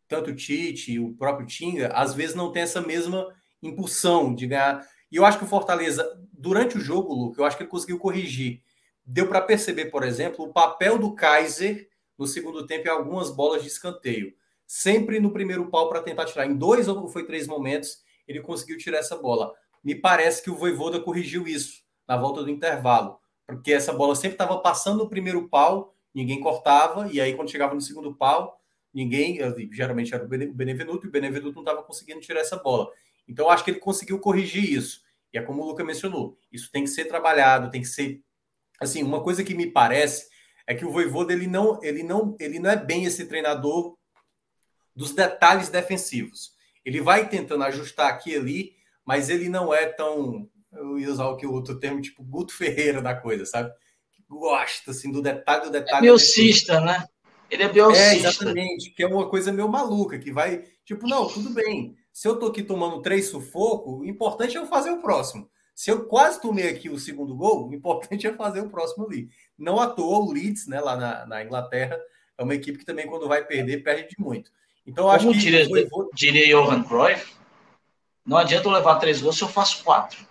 tanto 0.09 0.31
o 0.31 0.35
Tite, 0.35 0.99
o 0.99 1.15
próprio 1.15 1.47
Tinga, 1.47 1.89
às 1.89 2.15
vezes 2.15 2.35
não 2.35 2.51
tem 2.51 2.63
essa 2.63 2.81
mesma 2.81 3.27
impulsão 3.63 4.35
de 4.35 4.47
ganhar. 4.47 4.87
E 5.11 5.17
eu 5.17 5.25
acho 5.25 5.39
que 5.39 5.45
o 5.45 5.49
Fortaleza, 5.49 6.07
durante 6.33 6.77
o 6.77 6.81
jogo, 6.81 7.15
Luke, 7.15 7.39
eu 7.39 7.45
acho 7.45 7.57
que 7.57 7.63
ele 7.63 7.71
conseguiu 7.71 7.99
corrigir 7.99 8.63
deu 9.05 9.29
para 9.29 9.41
perceber, 9.41 9.87
por 9.87 10.03
exemplo, 10.03 10.45
o 10.45 10.53
papel 10.53 10.99
do 10.99 11.15
Kaiser 11.15 11.89
no 12.19 12.27
segundo 12.27 12.67
tempo 12.67 12.87
em 12.87 12.91
algumas 12.91 13.31
bolas 13.31 13.63
de 13.63 13.69
escanteio. 13.69 14.35
Sempre 14.67 15.21
no 15.21 15.33
primeiro 15.33 15.69
pau 15.71 15.89
para 15.89 16.01
tentar 16.01 16.25
tirar. 16.25 16.47
Em 16.47 16.55
dois 16.55 16.89
ou 16.89 17.09
foi 17.09 17.27
três 17.27 17.47
momentos, 17.47 18.03
ele 18.27 18.41
conseguiu 18.41 18.79
tirar 18.79 18.99
essa 18.99 19.17
bola. 19.17 19.53
Me 19.83 19.95
parece 19.95 20.43
que 20.43 20.51
o 20.51 20.57
Voivoda 20.57 21.01
corrigiu 21.01 21.47
isso 21.47 21.83
na 22.07 22.17
volta 22.17 22.43
do 22.43 22.51
intervalo, 22.51 23.19
porque 23.47 23.73
essa 23.73 23.93
bola 23.93 24.15
sempre 24.15 24.35
estava 24.35 24.59
passando 24.59 24.99
no 24.99 25.09
primeiro 25.09 25.49
pau, 25.49 25.95
ninguém 26.15 26.41
cortava, 26.41 27.09
e 27.13 27.21
aí 27.21 27.35
quando 27.35 27.51
chegava 27.51 27.75
no 27.75 27.81
segundo 27.81 28.15
pau, 28.15 28.61
ninguém, 28.95 29.39
geralmente 29.73 30.15
era 30.15 30.25
o 30.25 30.29
Benevenuto, 30.29 31.07
e 31.07 31.09
o 31.09 31.13
Benevenuto 31.13 31.55
não 31.55 31.63
estava 31.63 31.83
conseguindo 31.83 32.21
tirar 32.21 32.41
essa 32.41 32.57
bola. 32.57 32.91
Então, 33.27 33.49
acho 33.49 33.65
que 33.65 33.71
ele 33.71 33.81
conseguiu 33.81 34.19
corrigir 34.19 34.65
isso. 34.65 35.01
E 35.33 35.39
é 35.39 35.43
como 35.43 35.63
o 35.63 35.67
Luca 35.67 35.83
mencionou, 35.83 36.37
isso 36.51 36.71
tem 36.71 36.85
que 36.85 36.91
ser 36.91 37.07
trabalhado, 37.07 37.71
tem 37.71 37.81
que 37.81 37.89
ser 37.89 38.23
assim, 38.81 39.03
uma 39.03 39.23
coisa 39.23 39.45
que 39.45 39.55
me 39.55 39.67
parece 39.67 40.27
é 40.67 40.75
que 40.75 40.85
o 40.85 40.91
Voivoda 40.91 41.33
ele 41.33 41.47
não, 41.47 41.79
ele 41.83 42.03
não, 42.03 42.37
ele 42.39 42.59
não 42.59 42.71
é 42.71 42.77
bem 42.77 43.05
esse 43.05 43.27
treinador 43.27 43.97
dos 44.95 45.13
detalhes 45.13 45.69
defensivos. 45.69 46.53
Ele 46.85 47.01
vai 47.01 47.29
tentando 47.29 47.65
ajustar 47.65 48.09
aqui 48.09 48.31
e 48.31 48.37
ali, 48.37 48.73
mas 49.05 49.29
ele 49.29 49.49
não 49.49 49.73
é 49.73 49.87
tão, 49.87 50.49
eu 50.73 50.99
ia 50.99 51.11
usar 51.11 51.27
o 51.27 51.37
que 51.37 51.47
o 51.47 51.53
outro 51.53 51.79
termo, 51.79 52.01
tipo 52.01 52.23
Guto 52.23 52.55
Ferreira 52.55 53.01
da 53.01 53.15
coisa, 53.15 53.45
sabe? 53.47 53.73
Que 54.13 54.23
gosta 54.29 54.91
assim 54.91 55.11
do 55.11 55.23
detalhe 55.23 55.65
do 55.65 55.71
detalhe. 55.71 55.99
É 55.99 56.01
biocista, 56.01 56.81
né? 56.81 57.07
Ele 57.51 57.65
é 57.65 57.69
biocista. 57.69 58.05
É, 58.05 58.17
exatamente, 58.17 58.91
que 58.91 59.03
é 59.03 59.07
uma 59.07 59.29
coisa 59.29 59.53
meio 59.53 59.69
maluca, 59.69 60.19
que 60.19 60.33
vai, 60.33 60.65
tipo, 60.85 61.07
não, 61.07 61.29
tudo 61.29 61.51
bem. 61.51 61.95
Se 62.13 62.27
eu 62.27 62.39
tô 62.39 62.47
aqui 62.47 62.63
tomando 62.63 63.03
três 63.03 63.29
sufoco, 63.29 63.99
o 63.99 64.05
importante 64.05 64.57
é 64.57 64.61
eu 64.61 64.67
fazer 64.67 64.91
o 64.91 65.03
próximo. 65.03 65.51
Se 65.83 65.91
eu 65.91 66.05
quase 66.05 66.41
tomei 66.41 66.69
aqui 66.69 66.89
o 66.89 66.97
segundo 66.97 67.35
gol, 67.35 67.69
o 67.69 67.75
importante 67.75 68.25
é 68.29 68.33
fazer 68.33 68.61
o 68.61 68.71
próximo 68.71 69.05
ali. 69.05 69.29
Não 69.59 69.81
à 69.81 69.89
toa, 69.89 70.21
o 70.21 70.31
Leeds, 70.33 70.69
né, 70.69 70.81
lá 70.81 70.95
na, 70.95 71.27
na 71.27 71.45
Inglaterra, 71.45 71.99
é 72.39 72.43
uma 72.45 72.55
equipe 72.55 72.79
que 72.79 72.85
também, 72.85 73.05
quando 73.09 73.27
vai 73.27 73.45
perder, 73.45 73.83
perde 73.83 74.11
de 74.11 74.15
muito. 74.17 74.53
Então, 74.87 75.11
acho 75.11 75.27
Como 75.27 75.37
que. 75.37 75.41
Diria, 75.41 75.67
diria 76.15 76.57
Johan 76.57 76.85
Cruyff, 76.85 77.35
não 78.25 78.37
adianta 78.37 78.69
eu 78.69 78.71
levar 78.71 79.01
três 79.01 79.21
gols 79.21 79.37
se 79.37 79.43
eu 79.43 79.49
faço 79.49 79.83
quatro. 79.83 80.25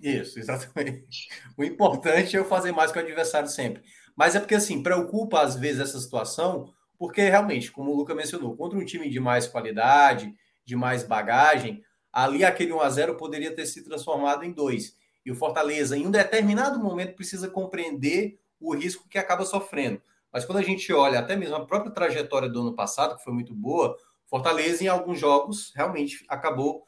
Isso, 0.00 0.38
exatamente. 0.40 1.28
O 1.54 1.62
importante 1.62 2.34
é 2.34 2.40
eu 2.40 2.46
fazer 2.46 2.72
mais 2.72 2.90
que 2.90 2.98
o 2.98 3.02
adversário 3.02 3.46
sempre. 3.50 3.82
Mas 4.16 4.36
é 4.36 4.40
porque, 4.40 4.54
assim, 4.54 4.82
preocupa 4.82 5.42
às 5.42 5.54
vezes 5.54 5.82
essa 5.82 6.00
situação, 6.00 6.72
porque 6.98 7.20
realmente, 7.20 7.70
como 7.70 7.90
o 7.90 7.94
Luca 7.94 8.14
mencionou, 8.14 8.56
contra 8.56 8.78
um 8.78 8.84
time 8.86 9.10
de 9.10 9.20
mais 9.20 9.46
qualidade, 9.46 10.34
de 10.64 10.74
mais 10.74 11.02
bagagem, 11.02 11.84
ali 12.24 12.44
aquele 12.44 12.72
1 12.72 12.80
a 12.80 12.90
0 12.90 13.14
poderia 13.16 13.54
ter 13.54 13.64
se 13.66 13.84
transformado 13.84 14.44
em 14.44 14.52
2. 14.52 14.96
E 15.24 15.30
o 15.30 15.36
Fortaleza, 15.36 15.96
em 15.96 16.06
um 16.06 16.10
determinado 16.10 16.78
momento, 16.78 17.14
precisa 17.14 17.48
compreender 17.48 18.40
o 18.60 18.74
risco 18.74 19.08
que 19.08 19.18
acaba 19.18 19.44
sofrendo. 19.44 20.02
Mas 20.32 20.44
quando 20.44 20.58
a 20.58 20.62
gente 20.62 20.92
olha 20.92 21.20
até 21.20 21.36
mesmo 21.36 21.54
a 21.54 21.64
própria 21.64 21.92
trajetória 21.92 22.48
do 22.48 22.60
ano 22.60 22.74
passado, 22.74 23.16
que 23.16 23.22
foi 23.22 23.32
muito 23.32 23.54
boa, 23.54 23.96
Fortaleza, 24.26 24.82
em 24.82 24.88
alguns 24.88 25.18
jogos, 25.18 25.72
realmente 25.74 26.24
acabou 26.28 26.82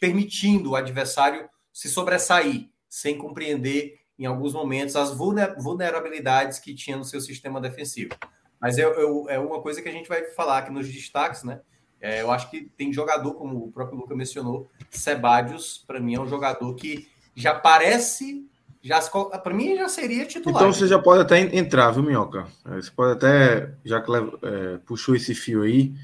permitindo 0.00 0.70
o 0.70 0.76
adversário 0.76 1.48
se 1.72 1.88
sobressair, 1.88 2.68
sem 2.88 3.16
compreender, 3.16 4.00
em 4.18 4.26
alguns 4.26 4.52
momentos, 4.52 4.96
as 4.96 5.10
vulnerabilidades 5.10 6.58
que 6.58 6.74
tinha 6.74 6.96
no 6.96 7.04
seu 7.04 7.20
sistema 7.20 7.60
defensivo. 7.60 8.14
Mas 8.60 8.78
é, 8.78 8.82
é 8.82 9.38
uma 9.38 9.60
coisa 9.60 9.80
que 9.80 9.88
a 9.88 9.92
gente 9.92 10.08
vai 10.08 10.24
falar 10.30 10.58
aqui 10.58 10.72
nos 10.72 10.88
destaques, 10.88 11.44
né? 11.44 11.60
É, 12.00 12.20
eu 12.22 12.30
acho 12.30 12.50
que 12.50 12.70
tem 12.76 12.92
jogador, 12.92 13.34
como 13.34 13.64
o 13.64 13.72
próprio 13.72 13.98
Luca 13.98 14.14
mencionou, 14.14 14.70
Sebadios, 14.90 15.82
para 15.86 15.98
mim 15.98 16.14
é 16.14 16.20
um 16.20 16.28
jogador 16.28 16.74
que 16.74 17.08
já 17.34 17.54
parece, 17.54 18.46
já 18.82 19.00
para 19.00 19.54
mim 19.54 19.76
já 19.76 19.88
seria 19.88 20.26
titular. 20.26 20.56
Então 20.56 20.72
você 20.72 20.86
já 20.86 20.98
pode 20.98 21.22
até 21.22 21.40
entrar, 21.56 21.90
viu, 21.90 22.02
Minhoca? 22.02 22.46
É, 22.66 22.76
você 22.76 22.90
pode 22.90 23.12
até, 23.12 23.74
já 23.84 24.00
que 24.00 24.10
é, 24.12 24.78
puxou 24.86 25.16
esse 25.16 25.34
fio 25.34 25.62
aí, 25.62 25.94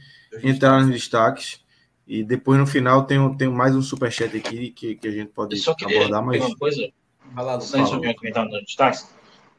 entrar 0.42 0.80
nos 0.80 0.90
destaques. 0.90 1.60
E 2.06 2.24
depois 2.24 2.58
no 2.58 2.66
final 2.66 3.04
tem, 3.04 3.36
tem 3.36 3.48
mais 3.48 3.76
um 3.76 3.82
superchat 3.82 4.36
aqui 4.36 4.70
que, 4.70 4.96
que 4.96 5.08
a 5.08 5.10
gente 5.10 5.28
pode 5.28 5.56
abordar 5.84 6.24
mais. 6.24 6.44
Uma 6.44 6.56
coisa, 6.56 6.90
falar 7.34 7.56
do 7.58 7.64
nos 7.64 8.64
destaques. 8.64 9.08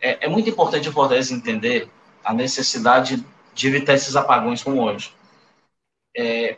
É, 0.01 0.25
é 0.25 0.29
muito 0.29 0.49
importante 0.49 0.89
o 0.89 0.91
Fortaleza 0.91 1.33
entender 1.33 1.87
a 2.23 2.33
necessidade 2.33 3.23
de 3.53 3.67
evitar 3.67 3.93
esses 3.93 4.15
apagões 4.15 4.61
como 4.61 4.81
hoje 4.83 5.13
é, 6.15 6.57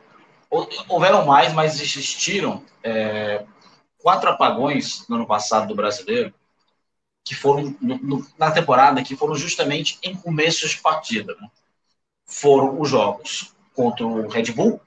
houveram 0.87 1.25
mais, 1.25 1.53
mas 1.53 1.79
existiram 1.79 2.63
é, 2.83 3.45
quatro 3.97 4.29
apagões 4.29 5.07
no 5.07 5.15
ano 5.15 5.27
passado 5.27 5.67
do 5.67 5.75
brasileiro, 5.75 6.33
que 7.23 7.33
foram 7.33 7.75
no, 7.81 7.97
no, 7.97 8.27
na 8.37 8.51
temporada, 8.51 9.03
que 9.03 9.15
foram 9.15 9.35
justamente 9.35 9.97
em 10.03 10.15
começos 10.15 10.71
de 10.71 10.81
partida. 10.81 11.35
Né? 11.39 11.49
Foram 12.25 12.79
os 12.79 12.89
jogos 12.89 13.53
contra 13.73 14.05
o 14.05 14.27
Red 14.27 14.51
Bull, 14.51 14.79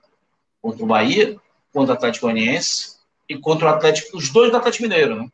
contra 0.63 0.85
o 0.85 0.87
Bahia, 0.87 1.37
contra 1.73 1.95
o 1.95 1.97
Atlético 1.97 2.27
Goianiense 2.27 2.99
e 3.29 3.37
contra 3.37 3.67
o 3.67 3.69
Atlético, 3.69 4.17
os 4.17 4.31
dois 4.31 4.51
do 4.51 4.57
Atlético 4.57 4.85
Mineiro, 4.85 5.17
né? 5.17 5.29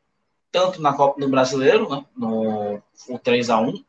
tanto 0.51 0.81
na 0.81 0.95
Copa 0.95 1.21
do 1.21 1.29
Brasileiro, 1.29 1.89
né? 1.89 2.05
no 2.17 2.83
o 3.09 3.19
3 3.19 3.51
a 3.51 3.59
1 3.61 3.85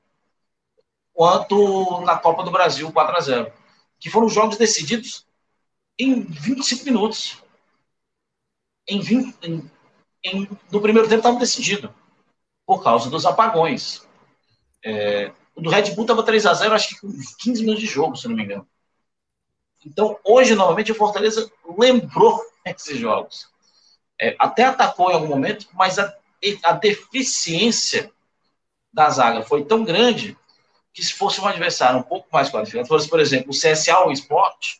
quanto 1.13 2.01
na 2.01 2.17
Copa 2.17 2.43
do 2.43 2.51
Brasil 2.51 2.91
4 2.91 3.15
a 3.15 3.19
0 3.21 3.51
que 3.99 4.09
foram 4.09 4.27
jogos 4.27 4.57
decididos 4.57 5.25
em 5.97 6.21
25 6.21 6.85
minutos. 6.85 7.41
Em 8.87 8.99
20, 8.99 9.35
em, 9.43 9.71
em, 10.23 10.49
no 10.71 10.81
primeiro 10.81 11.07
tempo 11.07 11.19
estava 11.19 11.39
decidido, 11.39 11.93
por 12.65 12.83
causa 12.83 13.09
dos 13.09 13.25
apagões. 13.25 14.05
É, 14.83 15.31
o 15.55 15.61
do 15.61 15.69
Red 15.69 15.91
Bull 15.95 16.03
estava 16.03 16.23
3 16.23 16.45
a 16.45 16.53
0 16.53 16.73
acho 16.75 16.89
que 16.89 17.01
com 17.01 17.11
15 17.39 17.61
minutos 17.61 17.81
de 17.81 17.87
jogo, 17.87 18.15
se 18.15 18.27
não 18.27 18.35
me 18.35 18.43
engano. 18.43 18.67
Então, 19.85 20.19
hoje, 20.23 20.55
novamente, 20.55 20.91
o 20.91 20.95
Fortaleza 20.95 21.51
lembrou 21.77 22.41
esses 22.65 22.97
jogos. 22.97 23.47
É, 24.19 24.35
até 24.39 24.63
atacou 24.63 25.09
em 25.09 25.13
algum 25.13 25.27
momento, 25.27 25.67
mas 25.73 25.99
a, 25.99 26.13
a 26.63 26.73
deficiência 26.73 28.11
da 28.91 29.09
zaga 29.09 29.43
foi 29.43 29.65
tão 29.65 29.83
grande 29.83 30.37
que 30.93 31.03
se 31.03 31.13
fosse 31.13 31.41
um 31.41 31.45
adversário 31.45 31.99
um 31.99 32.03
pouco 32.03 32.27
mais 32.31 32.49
qualificado, 32.49 32.87
fosse, 32.87 33.09
por 33.09 33.19
exemplo, 33.19 33.51
o 33.51 33.53
CSA 33.53 33.99
ou 33.99 34.09
o 34.09 34.13
Sport, 34.13 34.77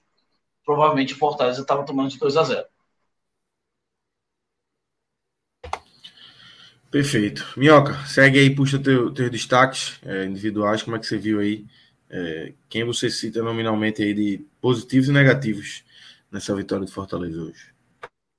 provavelmente 0.65 1.13
o 1.13 1.17
Fortaleza 1.17 1.61
estava 1.61 1.85
tomando 1.85 2.09
de 2.09 2.17
2 2.19 2.35
a 2.37 2.43
0 2.43 2.65
Perfeito. 6.91 7.45
Minhoca, 7.57 7.93
segue 8.07 8.39
aí, 8.39 8.55
puxa 8.55 8.79
teus 8.79 9.13
teu 9.13 9.29
destaques 9.29 9.99
é, 10.05 10.25
individuais, 10.25 10.81
como 10.81 10.95
é 10.95 10.99
que 10.99 11.05
você 11.05 11.17
viu 11.17 11.39
aí? 11.39 11.65
É, 12.09 12.53
quem 12.69 12.85
você 12.85 13.09
cita 13.09 13.41
nominalmente 13.43 14.01
aí 14.01 14.13
de 14.13 14.45
positivos 14.61 15.09
e 15.09 15.11
negativos 15.11 15.83
nessa 16.31 16.55
vitória 16.55 16.85
de 16.85 16.91
Fortaleza 16.91 17.41
hoje? 17.41 17.75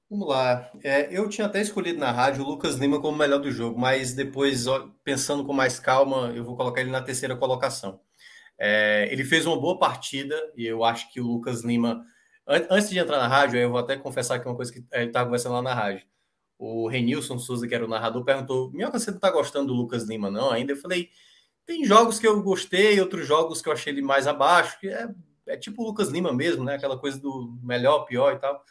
Vamos 0.09 0.29
lá. 0.29 0.71
É, 0.85 1.15
eu 1.15 1.29
tinha 1.29 1.47
até 1.47 1.61
escolhido 1.61 1.99
na 1.99 2.13
rádio 2.13 2.45
o 2.45 2.49
Lucas 2.49 2.77
Lima 2.77 3.01
como 3.01 3.19
melhor 3.19 3.41
do 3.41 3.51
jogo, 3.51 3.79
mas 3.79 4.15
depois, 4.15 4.67
ó, 4.67 4.89
pensando 5.03 5.45
com 5.45 5.53
mais 5.53 5.81
calma, 5.81 6.33
eu 6.35 6.45
vou 6.45 6.57
colocar 6.57 6.81
ele 6.81 6.91
na 6.91 7.03
terceira 7.03 7.37
colocação. 7.37 8.01
É, 8.59 9.09
ele 9.11 9.25
fez 9.25 9.45
uma 9.47 9.61
boa 9.61 9.79
partida 9.79 10.35
e 10.57 10.65
eu 10.65 10.85
acho 10.85 11.13
que 11.13 11.21
o 11.21 11.27
Lucas 11.27 11.65
Lima, 11.65 12.05
antes 12.47 12.89
de 12.91 12.99
entrar 12.99 13.19
na 13.19 13.29
rádio, 13.29 13.59
eu 13.59 13.71
vou 13.71 13.79
até 13.79 13.97
confessar 13.97 14.39
que 14.39 14.47
é 14.47 14.51
uma 14.51 14.57
coisa 14.57 14.73
que 14.73 14.85
é, 14.93 15.01
ele 15.01 15.09
estava 15.09 15.27
conversando 15.27 15.55
lá 15.55 15.63
na 15.63 15.75
rádio 15.75 16.07
o 16.59 16.89
Renilson 16.89 17.39
Souza, 17.39 17.69
que 17.69 17.75
era 17.75 17.85
o 17.85 17.89
narrador, 17.89 18.25
perguntou: 18.25 18.71
Minhoca, 18.73 18.99
você 18.99 19.11
não 19.11 19.19
está 19.19 19.31
gostando 19.31 19.69
do 19.69 19.75
Lucas 19.75 20.05
Lima, 20.05 20.31
não? 20.31 20.51
Ainda 20.51 20.73
eu 20.73 20.77
falei: 20.77 21.11
tem 21.65 21.85
jogos 21.85 22.19
que 22.19 22.27
eu 22.27 22.43
gostei, 22.43 23.01
outros 23.01 23.27
jogos 23.27 23.61
que 23.61 23.69
eu 23.69 23.73
achei 23.73 23.93
ele 23.93 24.03
mais 24.03 24.27
abaixo, 24.27 24.79
que 24.81 24.89
é, 24.89 25.09
é 25.47 25.57
tipo 25.57 25.83
o 25.83 25.87
Lucas 25.87 26.09
Lima 26.09 26.33
mesmo, 26.33 26.65
né? 26.65 26.75
Aquela 26.75 26.99
coisa 26.99 27.19
do 27.21 27.59
melhor, 27.63 28.05
pior 28.05 28.35
e 28.35 28.39
tal. 28.39 28.65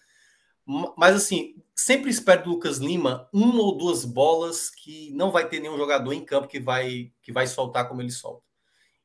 Mas 0.97 1.15
assim, 1.15 1.55
sempre 1.75 2.09
espero 2.09 2.43
do 2.43 2.49
Lucas 2.49 2.79
Lima 2.79 3.29
uma 3.31 3.61
ou 3.61 3.77
duas 3.77 4.03
bolas 4.03 4.71
que 4.71 5.11
não 5.13 5.31
vai 5.31 5.47
ter 5.47 5.59
nenhum 5.59 5.77
jogador 5.77 6.11
em 6.11 6.25
campo 6.25 6.47
que 6.47 6.59
vai 6.59 7.11
que 7.21 7.31
vai 7.31 7.45
soltar 7.45 7.87
como 7.87 8.01
ele 8.01 8.11
solta. 8.11 8.43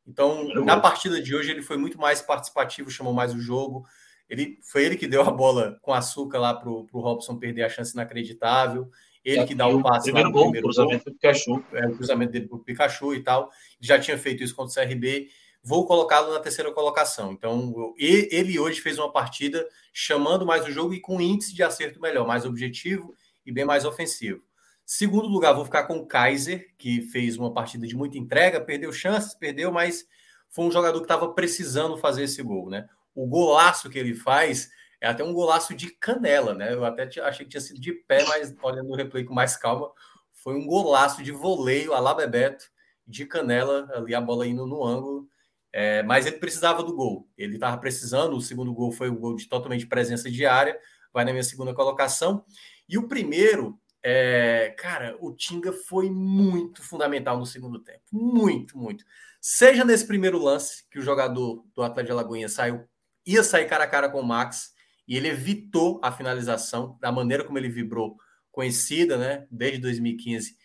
Então, 0.07 0.49
na 0.65 0.81
partida 0.81 1.23
de 1.23 1.37
hoje, 1.37 1.51
ele 1.51 1.63
foi 1.63 1.77
muito 1.77 1.99
mais 1.99 2.23
participativo, 2.23 2.91
chamou 2.91 3.13
mais 3.13 3.35
o 3.35 3.39
jogo. 3.39 3.85
Ele 4.31 4.61
foi 4.63 4.85
ele 4.85 4.97
que 4.97 5.09
deu 5.09 5.23
a 5.23 5.31
bola 5.31 5.77
com 5.83 5.93
açúcar 5.93 6.39
lá 6.39 6.55
para 6.55 6.71
o 6.71 6.87
Robson 6.95 7.37
perder 7.37 7.65
a 7.65 7.69
chance 7.69 7.93
inacreditável. 7.93 8.89
Ele 9.25 9.45
que 9.45 9.55
dá 9.55 9.67
o 9.67 9.83
passe 9.83 10.05
primeiro 10.05 10.29
lá 10.29 10.33
no 10.33 10.33
gol, 10.33 10.45
primeiro 10.45 10.67
cruzamento 10.67 11.05
gol. 11.05 11.13
do 11.13 11.19
Pikachu. 11.19 11.65
É, 11.73 11.87
o 11.89 11.97
cruzamento 11.97 12.33
dele 12.33 12.47
para 12.47 12.57
o 12.57 12.61
Pikachu 12.61 13.15
e 13.15 13.23
tal. 13.23 13.51
Já 13.81 13.99
tinha 13.99 14.17
feito 14.17 14.45
isso 14.45 14.55
contra 14.55 14.85
o 14.85 14.87
CRB. 14.87 15.29
Vou 15.63 15.85
colocá-lo 15.85 16.33
na 16.33 16.39
terceira 16.39 16.73
colocação. 16.73 17.33
Então, 17.33 17.93
ele 17.99 18.59
hoje 18.59 18.81
fez 18.81 18.99
uma 18.99 19.13
partida 19.13 19.67
chamando 19.93 20.47
mais 20.47 20.65
o 20.65 20.71
jogo 20.71 20.95
e 20.95 21.01
com 21.01 21.21
índice 21.21 21.53
de 21.53 21.63
acerto 21.63 22.01
melhor, 22.01 22.27
mais 22.27 22.47
objetivo 22.47 23.13
e 23.45 23.53
bem 23.53 23.65
mais 23.65 23.85
ofensivo. 23.85 24.41
Segundo 24.87 25.29
lugar, 25.29 25.53
vou 25.53 25.65
ficar 25.65 25.85
com 25.85 25.99
o 25.99 26.07
Kaiser, 26.07 26.73
que 26.79 27.03
fez 27.03 27.37
uma 27.37 27.53
partida 27.53 27.87
de 27.87 27.95
muita 27.95 28.17
entrega, 28.17 28.61
perdeu 28.61 28.93
chances, 28.93 29.35
perdeu, 29.35 29.71
mas 29.71 30.07
foi 30.49 30.65
um 30.65 30.71
jogador 30.71 30.99
que 30.99 31.05
estava 31.05 31.33
precisando 31.33 31.99
fazer 31.99 32.25
esse 32.25 32.43
gol, 32.43 32.71
né? 32.71 32.89
O 33.15 33.27
golaço 33.27 33.91
que 33.91 33.99
ele 33.99 34.15
faz 34.15 34.71
é 35.01 35.09
até 35.09 35.25
um 35.25 35.33
golaço 35.33 35.75
de 35.75 35.91
canela, 35.91 36.55
né? 36.55 36.75
Eu 36.75 36.85
até 36.85 37.09
achei 37.23 37.45
que 37.45 37.51
tinha 37.51 37.61
sido 37.61 37.81
de 37.81 37.93
pé, 37.93 38.25
mas 38.27 38.55
olhando 38.63 38.89
no 38.89 38.97
replay 38.97 39.25
com 39.25 39.33
mais 39.33 39.57
calma, 39.57 39.91
foi 40.33 40.55
um 40.55 40.67
golaço 40.67 41.23
de 41.23 41.33
voleio 41.33 41.93
a 41.95 42.01
lá 42.01 42.15
Bebeto, 42.15 42.65
de 43.07 43.25
canela, 43.27 43.89
ali 43.95 44.15
a 44.15 44.21
bola 44.21 44.47
indo 44.47 44.67
no 44.67 44.85
ângulo. 44.85 45.29
É, 45.73 46.03
mas 46.03 46.27
ele 46.27 46.39
precisava 46.39 46.83
do 46.83 46.95
gol. 46.95 47.29
Ele 47.37 47.55
estava 47.55 47.79
precisando. 47.79 48.37
O 48.37 48.41
segundo 48.41 48.73
gol 48.73 48.93
foi 48.93 49.09
o 49.09 49.17
gol 49.17 49.37
de 49.37 49.49
totalmente 49.49 49.87
presença 49.87 50.31
diária, 50.31 50.79
vai 51.13 51.25
na 51.25 51.33
minha 51.33 51.45
segunda 51.45 51.75
colocação. 51.75 52.45
E 52.89 52.99
o 52.99 53.07
primeiro, 53.07 53.79
é, 54.03 54.75
cara, 54.79 55.17
o 55.21 55.33
Tinga 55.33 55.73
foi 55.73 56.11
muito 56.11 56.83
fundamental 56.83 57.39
no 57.39 57.47
segundo 57.47 57.79
tempo. 57.79 58.03
Muito, 58.13 58.77
muito. 58.77 59.05
Seja 59.41 59.85
nesse 59.85 60.07
primeiro 60.07 60.43
lance, 60.43 60.85
que 60.91 60.99
o 60.99 61.03
jogador 61.03 61.65
do 61.75 61.83
Atlético 61.83 62.07
de 62.07 62.13
Alagoinha 62.13 62.49
saiu 62.49 62.85
ia 63.33 63.43
sair 63.43 63.67
cara 63.67 63.85
a 63.85 63.89
cara 63.89 64.09
com 64.09 64.21
o 64.21 64.27
Max 64.27 64.73
e 65.07 65.17
ele 65.17 65.29
evitou 65.29 66.01
a 66.03 66.13
finalização 66.13 66.97
da 67.01 67.11
maneira 67.11 67.45
como 67.45 67.59
ele 67.59 67.69
vibrou, 67.69 68.17
conhecida, 68.51 69.17
né, 69.17 69.47
desde 69.51 69.79
2015. 69.79 70.57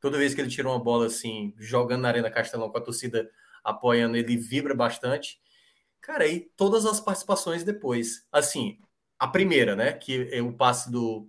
Toda 0.00 0.18
vez 0.18 0.34
que 0.34 0.40
ele 0.40 0.50
tira 0.50 0.68
uma 0.68 0.78
bola 0.78 1.06
assim, 1.06 1.54
jogando 1.58 2.02
na 2.02 2.08
Arena 2.08 2.30
Castelão 2.30 2.70
com 2.70 2.78
a 2.78 2.82
torcida 2.82 3.30
apoiando, 3.62 4.16
ele 4.16 4.36
vibra 4.36 4.74
bastante. 4.74 5.38
Cara, 6.00 6.26
e 6.26 6.40
todas 6.56 6.86
as 6.86 6.98
participações 7.00 7.62
depois. 7.62 8.26
Assim, 8.32 8.78
a 9.18 9.28
primeira, 9.28 9.76
né, 9.76 9.92
que 9.92 10.28
é 10.32 10.40
o 10.40 10.52
passe 10.52 10.90
do 10.90 11.28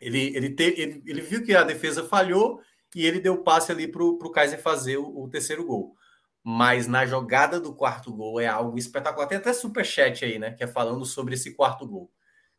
ele 0.00 0.36
ele, 0.36 0.50
te, 0.50 0.64
ele, 0.76 1.02
ele 1.06 1.20
viu 1.20 1.44
que 1.44 1.54
a 1.54 1.62
defesa 1.62 2.02
falhou 2.02 2.60
e 2.94 3.06
ele 3.06 3.20
deu 3.20 3.34
o 3.34 3.44
passe 3.44 3.70
ali 3.70 3.86
para 3.86 4.02
o 4.02 4.30
Kaiser 4.30 4.60
fazer 4.60 4.96
o, 4.96 5.22
o 5.22 5.28
terceiro 5.28 5.64
gol 5.64 5.96
mas 6.44 6.86
na 6.86 7.06
jogada 7.06 7.60
do 7.60 7.72
quarto 7.72 8.12
gol 8.12 8.40
é 8.40 8.46
algo 8.46 8.76
espetacular. 8.76 9.26
Tem 9.26 9.38
até 9.38 9.52
superchat 9.52 10.24
aí, 10.24 10.38
né? 10.38 10.52
Que 10.52 10.64
é 10.64 10.66
falando 10.66 11.04
sobre 11.04 11.34
esse 11.34 11.52
quarto 11.52 11.86
gol. 11.86 12.10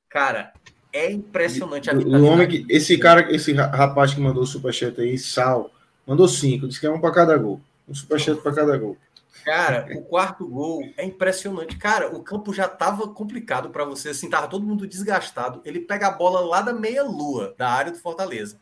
Cara, 0.09 0.53
é 0.91 1.11
impressionante 1.11 1.89
a 1.89 1.93
O 1.93 2.23
homem 2.25 2.47
que, 2.47 2.65
esse 2.69 2.97
cara, 2.97 3.33
esse 3.33 3.51
rapaz 3.51 4.13
que 4.13 4.21
mandou 4.21 4.43
o 4.43 4.47
superchat 4.47 4.99
aí, 5.01 5.17
Sal, 5.17 5.71
mandou 6.07 6.27
cinco, 6.27 6.67
disse 6.67 6.79
que 6.79 6.85
é 6.85 6.91
um 6.91 7.01
para 7.01 7.13
cada 7.13 7.37
gol. 7.37 7.59
Um 7.87 7.93
superchat 7.93 8.39
para 8.41 8.53
cada 8.53 8.77
gol. 8.77 8.97
Cara, 9.43 9.89
o 9.97 10.03
quarto 10.03 10.47
gol 10.47 10.81
é 10.95 11.03
impressionante. 11.03 11.75
Cara, 11.77 12.15
o 12.15 12.23
campo 12.23 12.53
já 12.53 12.67
tava 12.67 13.07
complicado 13.09 13.69
para 13.69 13.83
você, 13.83 14.09
assim, 14.09 14.29
tava 14.29 14.47
todo 14.47 14.65
mundo 14.65 14.87
desgastado. 14.87 15.61
Ele 15.65 15.81
pega 15.81 16.07
a 16.07 16.11
bola 16.11 16.39
lá 16.39 16.61
da 16.61 16.71
meia-lua, 16.71 17.53
da 17.57 17.69
área 17.69 17.91
do 17.91 17.97
Fortaleza. 17.97 18.57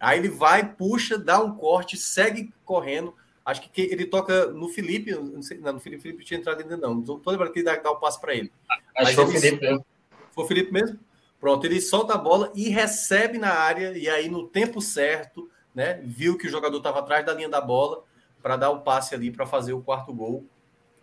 Aí 0.00 0.18
ele 0.18 0.28
vai, 0.28 0.66
puxa, 0.74 1.18
dá 1.18 1.40
um 1.40 1.54
corte, 1.54 1.96
segue 1.98 2.54
correndo 2.64 3.14
Acho 3.44 3.60
que 3.60 3.82
ele 3.82 4.06
toca 4.06 4.46
no 4.46 4.68
Felipe, 4.68 5.12
não 5.12 5.42
sei, 5.42 5.58
não, 5.58 5.74
no 5.74 5.80
Felipe, 5.80 6.02
Felipe 6.02 6.24
tinha 6.24 6.40
entrado 6.40 6.60
ainda 6.60 6.76
não. 6.76 6.94
Não 6.94 7.18
tô 7.18 7.30
lembrando 7.30 7.52
que 7.52 7.58
ele 7.58 7.66
dá, 7.66 7.76
dá 7.76 7.90
o 7.90 7.96
passo 7.96 8.20
para 8.20 8.34
ele. 8.34 8.50
Acho 8.96 9.10
que 9.10 9.16
foi 9.16 9.24
o 9.24 9.28
Felipe 9.28 9.60
mesmo. 9.60 9.86
Foi 10.32 10.44
o 10.44 10.48
Felipe 10.48 10.72
mesmo? 10.72 10.98
Pronto, 11.38 11.66
ele 11.66 11.78
solta 11.80 12.14
a 12.14 12.18
bola 12.18 12.50
e 12.54 12.70
recebe 12.70 13.36
na 13.36 13.50
área, 13.50 13.96
e 13.98 14.08
aí 14.08 14.30
no 14.30 14.48
tempo 14.48 14.80
certo, 14.80 15.50
né? 15.74 16.00
Viu 16.02 16.38
que 16.38 16.46
o 16.46 16.50
jogador 16.50 16.78
estava 16.78 17.00
atrás 17.00 17.26
da 17.26 17.34
linha 17.34 17.50
da 17.50 17.60
bola 17.60 18.02
para 18.42 18.56
dar 18.56 18.70
o 18.70 18.80
passe 18.80 19.14
ali 19.14 19.30
para 19.30 19.44
fazer 19.44 19.74
o 19.74 19.82
quarto 19.82 20.12
gol. 20.14 20.46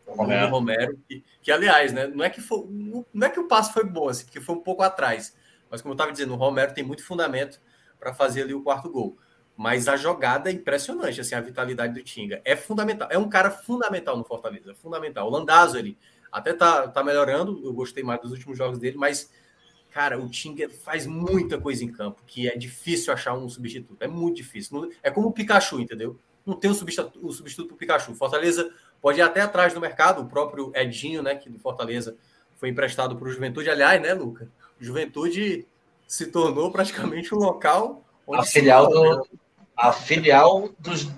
Romero. 0.07 0.49
Romero 0.49 0.99
que, 1.07 1.23
que, 1.43 1.51
aliás, 1.51 1.93
né? 1.93 2.07
Não 2.07 2.25
é 2.25 2.29
que 2.29 2.41
foi, 2.41 2.65
não 3.13 3.27
é 3.27 3.29
que 3.29 3.39
o 3.39 3.47
passe 3.47 3.71
foi 3.71 3.83
bom, 3.83 4.09
assim, 4.09 4.25
que 4.25 4.41
foi 4.41 4.55
um 4.55 4.61
pouco 4.61 4.81
atrás. 4.81 5.35
Mas 5.69 5.81
como 5.81 5.91
eu 5.91 5.95
estava 5.95 6.11
dizendo, 6.11 6.33
o 6.33 6.37
Romero 6.37 6.73
tem 6.73 6.83
muito 6.83 7.05
fundamento 7.05 7.61
para 7.99 8.13
fazer 8.13 8.41
ali 8.41 8.53
o 8.53 8.63
quarto 8.63 8.89
gol. 8.89 9.17
Mas 9.61 9.87
a 9.87 9.95
jogada 9.95 10.49
é 10.49 10.53
impressionante, 10.53 11.21
assim, 11.21 11.35
a 11.35 11.39
vitalidade 11.39 11.93
do 11.93 12.01
Tinga. 12.01 12.41
É 12.43 12.55
fundamental. 12.55 13.07
É 13.11 13.17
um 13.19 13.29
cara 13.29 13.51
fundamental 13.51 14.17
no 14.17 14.23
Fortaleza, 14.23 14.73
fundamental. 14.73 15.27
O 15.27 15.29
Landazzo, 15.29 15.77
ele 15.77 15.99
até 16.31 16.51
tá, 16.51 16.87
tá 16.87 17.03
melhorando, 17.03 17.61
eu 17.63 17.71
gostei 17.71 18.03
mais 18.03 18.19
dos 18.19 18.31
últimos 18.31 18.57
jogos 18.57 18.79
dele, 18.79 18.97
mas, 18.97 19.31
cara, 19.91 20.19
o 20.19 20.27
Tinga 20.27 20.67
faz 20.67 21.05
muita 21.05 21.59
coisa 21.59 21.85
em 21.85 21.91
campo, 21.91 22.23
que 22.25 22.49
é 22.49 22.57
difícil 22.57 23.13
achar 23.13 23.35
um 23.35 23.47
substituto. 23.47 24.01
É 24.01 24.07
muito 24.07 24.37
difícil. 24.37 24.91
É 25.03 25.11
como 25.11 25.27
o 25.27 25.31
Pikachu, 25.31 25.79
entendeu? 25.79 26.17
Não 26.43 26.55
tem 26.55 26.71
um 26.71 26.73
substituto, 26.73 27.23
um 27.23 27.31
substituto 27.31 27.67
para 27.67 27.75
o 27.75 27.77
Pikachu. 27.77 28.15
Fortaleza 28.15 28.73
pode 28.99 29.19
ir 29.19 29.21
até 29.21 29.41
atrás 29.41 29.75
do 29.75 29.79
mercado, 29.79 30.23
o 30.23 30.25
próprio 30.25 30.71
Edinho, 30.73 31.21
né, 31.21 31.35
que 31.35 31.51
do 31.51 31.59
Fortaleza 31.59 32.17
foi 32.57 32.69
emprestado 32.69 33.15
para 33.15 33.27
o 33.27 33.31
Juventude. 33.31 33.69
Aliás, 33.69 34.01
né, 34.01 34.11
Luca? 34.15 34.49
Juventude 34.79 35.67
se 36.07 36.25
tornou 36.25 36.71
praticamente 36.71 37.35
um 37.35 37.37
local 37.37 38.03
a 38.33 38.43
filial 38.43 38.87
do, 38.89 39.27
a 39.81 39.91
filial 39.91 40.69
dos 40.77 41.09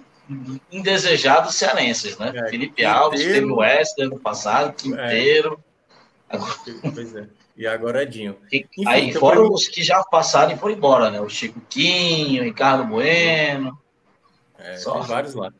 indesejados 0.72 1.56
cearenses, 1.56 2.18
né? 2.18 2.31
É, 2.34 2.49
Felipe 2.49 2.85
Alves, 2.85 3.22
teve 3.22 3.45
o 3.45 3.57
Wesley 3.57 4.07
no 4.07 4.18
passado, 4.18 4.73
Quinteiro. 4.73 5.61
É. 6.30 6.38
Pois 6.94 7.14
é. 7.14 7.27
E 7.56 7.68
agora 7.68 8.02
é 8.02 8.06
Dinho. 8.06 8.38
E, 8.52 8.65
Enfim, 8.77 8.88
aí, 8.88 9.10
então, 9.10 9.19
fora 9.19 9.41
os 9.44 9.68
que 9.68 9.84
já 9.84 10.02
passaram 10.03 10.53
e 10.53 10.57
foram 10.57 10.73
embora, 10.73 11.11
né? 11.11 11.19
O 11.19 11.30
Chico 11.30 11.61
Quinho, 11.69 12.41
Ricardo 12.41 12.85
Bueno. 12.85 13.77
É, 14.57 14.77
Só. 14.77 14.99
Tem 14.99 15.03
vários 15.03 15.35
lá. 15.35 15.53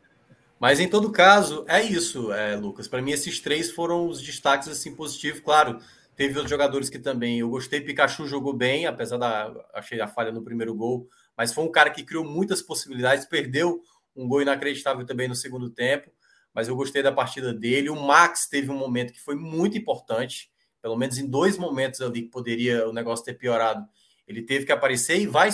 Mas 0.58 0.80
em 0.80 0.88
todo 0.88 1.12
caso, 1.12 1.64
é 1.68 1.82
isso, 1.82 2.32
é, 2.32 2.56
Lucas. 2.56 2.88
Para 2.88 3.02
mim, 3.02 3.12
esses 3.12 3.38
três 3.38 3.70
foram 3.70 4.08
os 4.08 4.20
destaques 4.20 4.66
assim 4.66 4.96
positivos. 4.96 5.40
Claro, 5.40 5.78
teve 6.16 6.34
outros 6.34 6.50
jogadores 6.50 6.88
que 6.88 6.98
também 6.98 7.40
eu 7.40 7.50
gostei. 7.50 7.82
Pikachu 7.82 8.26
jogou 8.26 8.54
bem, 8.54 8.86
apesar 8.86 9.18
da 9.18 9.52
achei 9.74 10.00
a 10.00 10.08
falha 10.08 10.32
no 10.32 10.42
primeiro 10.42 10.74
gol 10.74 11.06
mas 11.36 11.52
foi 11.52 11.64
um 11.64 11.70
cara 11.70 11.90
que 11.90 12.04
criou 12.04 12.24
muitas 12.24 12.62
possibilidades, 12.62 13.26
perdeu 13.26 13.80
um 14.14 14.28
gol 14.28 14.42
inacreditável 14.42 15.04
também 15.04 15.28
no 15.28 15.34
segundo 15.34 15.70
tempo, 15.70 16.10
mas 16.52 16.68
eu 16.68 16.76
gostei 16.76 17.02
da 17.02 17.10
partida 17.10 17.52
dele. 17.52 17.90
O 17.90 17.96
Max 18.00 18.46
teve 18.48 18.70
um 18.70 18.78
momento 18.78 19.12
que 19.12 19.20
foi 19.20 19.34
muito 19.34 19.76
importante, 19.76 20.50
pelo 20.80 20.96
menos 20.96 21.18
em 21.18 21.28
dois 21.28 21.58
momentos 21.58 22.00
ali 22.00 22.22
que 22.22 22.28
poderia 22.30 22.88
o 22.88 22.92
negócio 22.92 23.24
ter 23.24 23.34
piorado. 23.34 23.84
Ele 24.26 24.42
teve 24.42 24.64
que 24.64 24.72
aparecer 24.72 25.18
e 25.18 25.26
vai, 25.26 25.48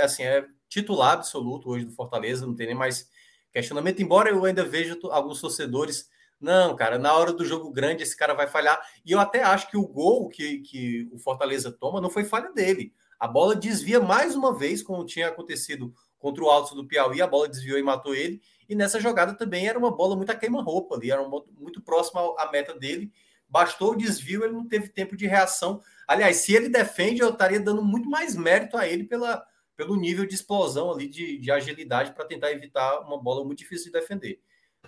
assim, 0.00 0.22
é 0.24 0.46
titular 0.68 1.12
absoluto 1.14 1.68
hoje 1.70 1.84
do 1.84 1.92
Fortaleza, 1.92 2.46
não 2.46 2.54
tem 2.54 2.66
nem 2.66 2.76
mais 2.76 3.08
questionamento, 3.52 4.02
embora 4.02 4.30
eu 4.30 4.44
ainda 4.44 4.64
veja 4.64 4.98
alguns 5.10 5.40
torcedores 5.40 6.08
Não, 6.40 6.74
cara, 6.74 6.98
na 6.98 7.12
hora 7.14 7.32
do 7.32 7.44
jogo 7.44 7.70
grande 7.70 8.02
esse 8.02 8.16
cara 8.16 8.34
vai 8.34 8.48
falhar. 8.48 8.80
E 9.04 9.12
eu 9.12 9.20
até 9.20 9.42
acho 9.42 9.70
que 9.70 9.76
o 9.76 9.86
gol 9.86 10.28
que, 10.28 10.58
que 10.60 11.08
o 11.12 11.18
Fortaleza 11.18 11.70
toma 11.70 12.00
não 12.00 12.10
foi 12.10 12.24
falha 12.24 12.52
dele. 12.52 12.92
A 13.22 13.28
bola 13.28 13.54
desvia 13.54 14.00
mais 14.00 14.34
uma 14.34 14.52
vez, 14.52 14.82
como 14.82 15.06
tinha 15.06 15.28
acontecido 15.28 15.94
contra 16.18 16.42
o 16.42 16.50
Alto 16.50 16.74
do 16.74 16.84
Piauí, 16.84 17.22
a 17.22 17.26
bola 17.28 17.48
desviou 17.48 17.78
e 17.78 17.82
matou 17.82 18.16
ele. 18.16 18.42
E 18.68 18.74
nessa 18.74 18.98
jogada 18.98 19.32
também 19.32 19.68
era 19.68 19.78
uma 19.78 19.92
bola 19.92 20.16
muito 20.16 20.30
a 20.30 20.34
queima-roupa 20.34 20.96
ali, 20.96 21.12
era 21.12 21.22
muito 21.56 21.80
próxima 21.80 22.20
à 22.36 22.50
meta 22.50 22.74
dele. 22.74 23.12
Bastou 23.48 23.92
o 23.92 23.96
desvio, 23.96 24.42
ele 24.42 24.52
não 24.52 24.66
teve 24.66 24.88
tempo 24.88 25.16
de 25.16 25.24
reação. 25.24 25.80
Aliás, 26.08 26.38
se 26.38 26.52
ele 26.52 26.68
defende, 26.68 27.20
eu 27.20 27.30
estaria 27.30 27.60
dando 27.60 27.80
muito 27.80 28.10
mais 28.10 28.34
mérito 28.34 28.76
a 28.76 28.88
ele 28.88 29.04
pela, 29.04 29.46
pelo 29.76 29.94
nível 29.94 30.26
de 30.26 30.34
explosão 30.34 30.90
ali, 30.90 31.06
de, 31.06 31.38
de 31.38 31.48
agilidade 31.52 32.10
para 32.10 32.24
tentar 32.24 32.50
evitar 32.50 33.02
uma 33.02 33.22
bola 33.22 33.44
muito 33.44 33.60
difícil 33.60 33.92
de 33.92 34.00
defender. 34.00 34.40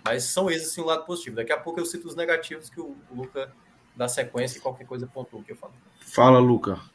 Mas 0.03 0.25
são 0.25 0.51
esses 0.51 0.73
sim 0.73 0.81
o 0.81 0.85
lado 0.85 1.05
positivo. 1.05 1.37
Daqui 1.37 1.53
a 1.53 1.57
pouco 1.57 1.79
eu 1.79 1.85
cito 1.85 2.05
os 2.05 2.17
negativos 2.17 2.69
que 2.69 2.81
o, 2.81 2.97
o 3.09 3.15
Luca 3.15 3.49
dá 3.95 4.09
sequência 4.09 4.57
e 4.57 4.61
qualquer 4.61 4.85
coisa 4.85 5.07
pontua 5.07 5.41
que 5.41 5.53
eu 5.53 5.55
falo. 5.55 5.73
Fala, 6.01 6.37
Luca. 6.37 6.93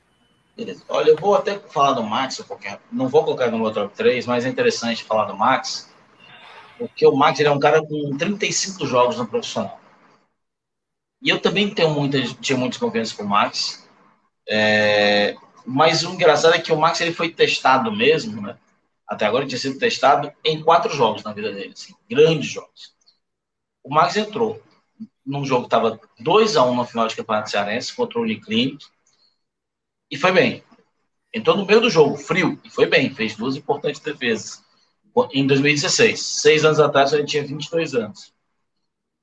Beleza. 0.57 0.85
Olha, 0.89 1.11
eu 1.11 1.17
vou 1.17 1.35
até 1.35 1.59
falar 1.59 1.93
do 1.93 2.03
Max, 2.03 2.43
porque 2.47 2.69
não 2.91 3.09
vou 3.09 3.25
colocar 3.25 3.51
no 3.51 3.59
meu 3.59 3.73
top 3.73 3.95
3, 3.95 4.27
mas 4.27 4.45
é 4.45 4.49
interessante 4.49 5.05
falar 5.05 5.25
do 5.25 5.37
Max, 5.37 5.91
porque 6.79 7.07
o 7.07 7.15
Max 7.15 7.39
ele 7.39 7.49
é 7.49 7.53
um 7.53 7.61
cara 7.61 7.85
com 7.85 8.17
35 8.17 8.87
jogos 8.87 9.17
no 9.17 9.27
profissional. 9.27 9.81
E 11.23 11.29
eu 11.29 11.41
também 11.41 11.73
tenho 11.73 11.91
muita, 11.91 12.23
tinha 12.41 12.59
muita 12.59 12.79
confiança 12.79 13.15
com 13.15 13.25
o 13.25 13.29
Max. 13.29 13.87
É, 14.49 15.37
mas 15.67 16.03
o 16.03 16.13
engraçado 16.13 16.55
é 16.55 16.61
que 16.61 16.73
o 16.73 16.79
Max 16.79 17.01
ele 17.01 17.13
foi 17.13 17.31
testado 17.31 17.93
mesmo, 17.93 18.41
né? 18.41 18.57
Até 19.07 19.27
agora 19.27 19.47
tinha 19.47 19.59
sido 19.59 19.79
testado 19.79 20.33
em 20.45 20.63
quatro 20.63 20.95
jogos 20.95 21.23
na 21.23 21.33
vida 21.33 21.53
dele, 21.53 21.73
assim, 21.73 21.95
grandes 22.09 22.51
jogos. 22.51 22.95
O 23.83 23.93
Max 23.93 24.17
entrou 24.17 24.63
num 25.25 25.45
jogo 25.45 25.63
que 25.63 25.67
estava 25.67 26.01
2 26.19 26.57
a 26.57 26.65
1 26.65 26.71
um 26.71 26.77
no 26.77 26.85
final 26.85 27.07
de 27.07 27.17
campeonato 27.17 27.51
cearense 27.51 27.95
contra 27.95 28.19
o 28.19 28.23
Uniclinic 28.23 28.87
e 30.11 30.17
foi 30.17 30.33
bem. 30.33 30.63
Entrou 31.33 31.57
no 31.57 31.65
meio 31.65 31.81
do 31.81 31.91
jogo, 31.91 32.17
frio, 32.17 32.61
e 32.65 32.71
foi 32.71 32.87
bem, 32.87 33.15
fez 33.15 33.37
duas 33.37 33.57
importantes 33.57 34.01
defesas. 34.01 34.63
Em 35.33 35.47
2016, 35.47 36.21
seis 36.21 36.65
anos 36.65 36.81
atrás, 36.81 37.13
ele 37.13 37.25
tinha 37.25 37.45
22 37.45 37.95
anos. 37.95 38.33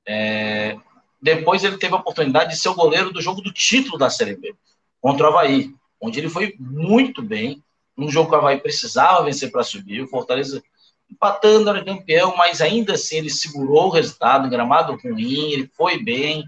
É, 0.06 0.78
depois 1.20 1.62
ele 1.64 1.76
teve 1.76 1.94
a 1.94 1.98
oportunidade 1.98 2.50
de 2.50 2.58
ser 2.58 2.70
o 2.70 2.74
goleiro 2.74 3.12
do 3.12 3.20
jogo 3.20 3.42
do 3.42 3.52
título 3.52 3.98
da 3.98 4.08
Série 4.08 4.36
B, 4.36 4.54
contra 5.00 5.26
o 5.26 5.28
Havaí, 5.28 5.74
onde 6.00 6.18
ele 6.18 6.30
foi 6.30 6.54
muito 6.58 7.20
bem, 7.20 7.62
num 7.96 8.10
jogo 8.10 8.30
que 8.30 8.36
o 8.36 8.38
Havaí 8.38 8.58
precisava 8.58 9.24
vencer 9.24 9.50
para 9.50 9.62
subir, 9.62 10.00
o 10.02 10.08
Fortaleza 10.08 10.62
empatando, 11.10 11.70
era 11.70 11.84
campeão, 11.84 12.36
mas 12.36 12.60
ainda 12.60 12.94
assim 12.94 13.16
ele 13.16 13.30
segurou 13.30 13.86
o 13.86 13.90
resultado, 13.90 14.48
gramado 14.48 14.96
ruim, 15.02 15.52
ele 15.52 15.70
foi 15.74 16.02
bem, 16.02 16.44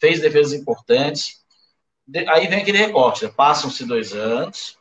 fez 0.00 0.20
defesas 0.20 0.52
importantes. 0.52 1.43
Aí 2.28 2.46
vem 2.46 2.60
aquele 2.60 2.78
recorte, 2.78 3.24
né? 3.24 3.32
passam-se 3.34 3.84
dois 3.84 4.12
anos, 4.12 4.76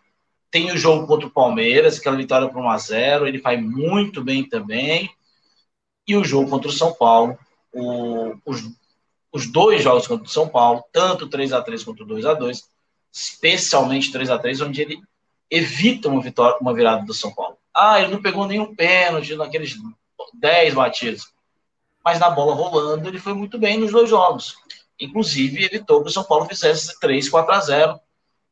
tem 0.51 0.71
o 0.71 0.77
jogo 0.77 1.07
contra 1.07 1.27
o 1.27 1.31
Palmeiras, 1.31 1.97
aquela 1.97 2.17
vitória 2.17 2.49
por 2.49 2.61
1x0, 2.61 3.27
ele 3.27 3.39
faz 3.39 3.61
muito 3.61 4.23
bem 4.23 4.47
também, 4.47 5.09
e 6.07 6.15
o 6.15 6.23
jogo 6.23 6.49
contra 6.49 6.69
o 6.69 6.73
São 6.73 6.93
Paulo, 6.93 7.37
o, 7.71 8.35
os, 8.45 8.69
os 9.31 9.51
dois 9.51 9.81
jogos 9.81 10.05
contra 10.05 10.25
o 10.25 10.29
São 10.29 10.47
Paulo, 10.47 10.83
tanto 10.91 11.29
3 11.29 11.53
a 11.53 11.61
3 11.61 11.83
quanto 11.83 12.05
2 12.05 12.25
a 12.25 12.33
2 12.33 12.73
especialmente 13.13 14.11
3 14.11 14.31
a 14.31 14.39
3 14.39 14.61
onde 14.61 14.81
ele 14.81 14.99
evita 15.49 16.09
uma 16.09 16.21
vitória, 16.21 16.57
uma 16.59 16.73
virada 16.73 17.05
do 17.05 17.13
São 17.13 17.31
Paulo. 17.31 17.55
Ah, 17.73 18.01
ele 18.01 18.11
não 18.11 18.21
pegou 18.21 18.47
nenhum 18.47 18.75
pênalti 18.75 19.35
naqueles 19.35 19.77
10 20.33 20.73
batidos. 20.73 21.31
Mas 22.03 22.19
na 22.19 22.29
bola 22.31 22.55
rolando, 22.55 23.07
ele 23.07 23.19
foi 23.19 23.33
muito 23.33 23.59
bem 23.59 23.77
nos 23.77 23.91
dois 23.91 24.09
jogos. 24.09 24.57
Inclusive, 25.03 25.65
evitou 25.65 26.01
que 26.01 26.09
o 26.09 26.11
São 26.11 26.23
Paulo 26.23 26.45
fizesse 26.45 26.97
3, 26.99 27.29
4 27.29 27.53
a 27.53 27.59
0. 27.59 27.99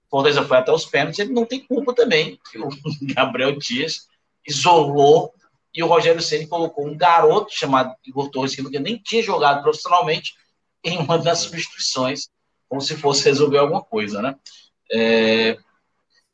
Fortaleza 0.10 0.44
foi 0.44 0.58
até 0.58 0.72
os 0.72 0.86
pênaltis. 0.86 1.20
Ele 1.20 1.32
não 1.32 1.46
tem 1.46 1.66
culpa 1.66 1.94
também, 1.94 2.38
que 2.52 2.60
o 2.60 2.70
Gabriel 3.16 3.58
Dias 3.58 4.08
isolou 4.46 5.34
e 5.74 5.82
o 5.82 5.88
Rogério 5.88 6.22
Ceni 6.22 6.48
colocou 6.48 6.86
um 6.86 6.98
garoto 6.98 7.54
chamado 7.54 7.96
Igor 8.06 8.30
Torres, 8.30 8.54
que 8.54 8.80
nem 8.80 8.98
tinha 8.98 9.24
jogado 9.24 9.64
profissionalmente, 9.64 10.36
em 10.84 10.98
uma 10.98 11.18
das 11.18 11.40
substituições, 11.40 12.30
como 12.68 12.82
se 12.82 12.98
fosse 12.98 13.24
resolver 13.24 13.60
alguma 13.60 13.82
coisa, 13.82 14.22
né? 14.22 14.36
É... 14.92 15.58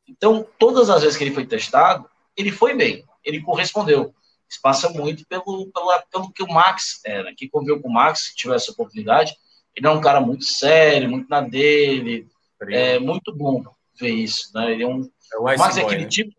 Então, 0.07 0.47
todas 0.57 0.89
as 0.89 1.03
vezes 1.03 1.17
que 1.17 1.23
ele 1.23 1.33
foi 1.33 1.45
testado, 1.45 2.09
ele 2.35 2.51
foi 2.51 2.73
bem, 2.73 3.05
ele 3.23 3.41
correspondeu. 3.41 4.15
Isso 4.49 4.59
passa 4.61 4.89
muito 4.89 5.27
pelo, 5.27 5.43
pelo, 5.43 6.01
pelo 6.09 6.31
que 6.31 6.41
o 6.41 6.47
Max 6.47 7.01
era. 7.05 7.35
Quem 7.35 7.49
conviveu 7.49 7.81
com 7.81 7.89
o 7.89 7.93
Max, 7.93 8.27
se 8.27 8.35
tivesse 8.35 8.71
oportunidade, 8.71 9.35
ele 9.77 9.85
é 9.85 9.91
um 9.91 10.01
cara 10.01 10.19
muito 10.19 10.43
sério, 10.43 11.07
muito 11.07 11.29
na 11.29 11.39
dele. 11.39 12.27
É 12.67 12.97
muito 12.97 13.31
bom 13.31 13.63
ver 13.99 14.09
isso. 14.09 14.49
Né? 14.55 14.71
Ele 14.71 14.83
é 14.83 14.87
um, 14.87 15.07
é 15.31 15.37
o 15.37 15.43
Max 15.43 15.77
é 15.77 15.83
aquele 15.83 16.03
né? 16.03 16.09
tipo. 16.09 16.33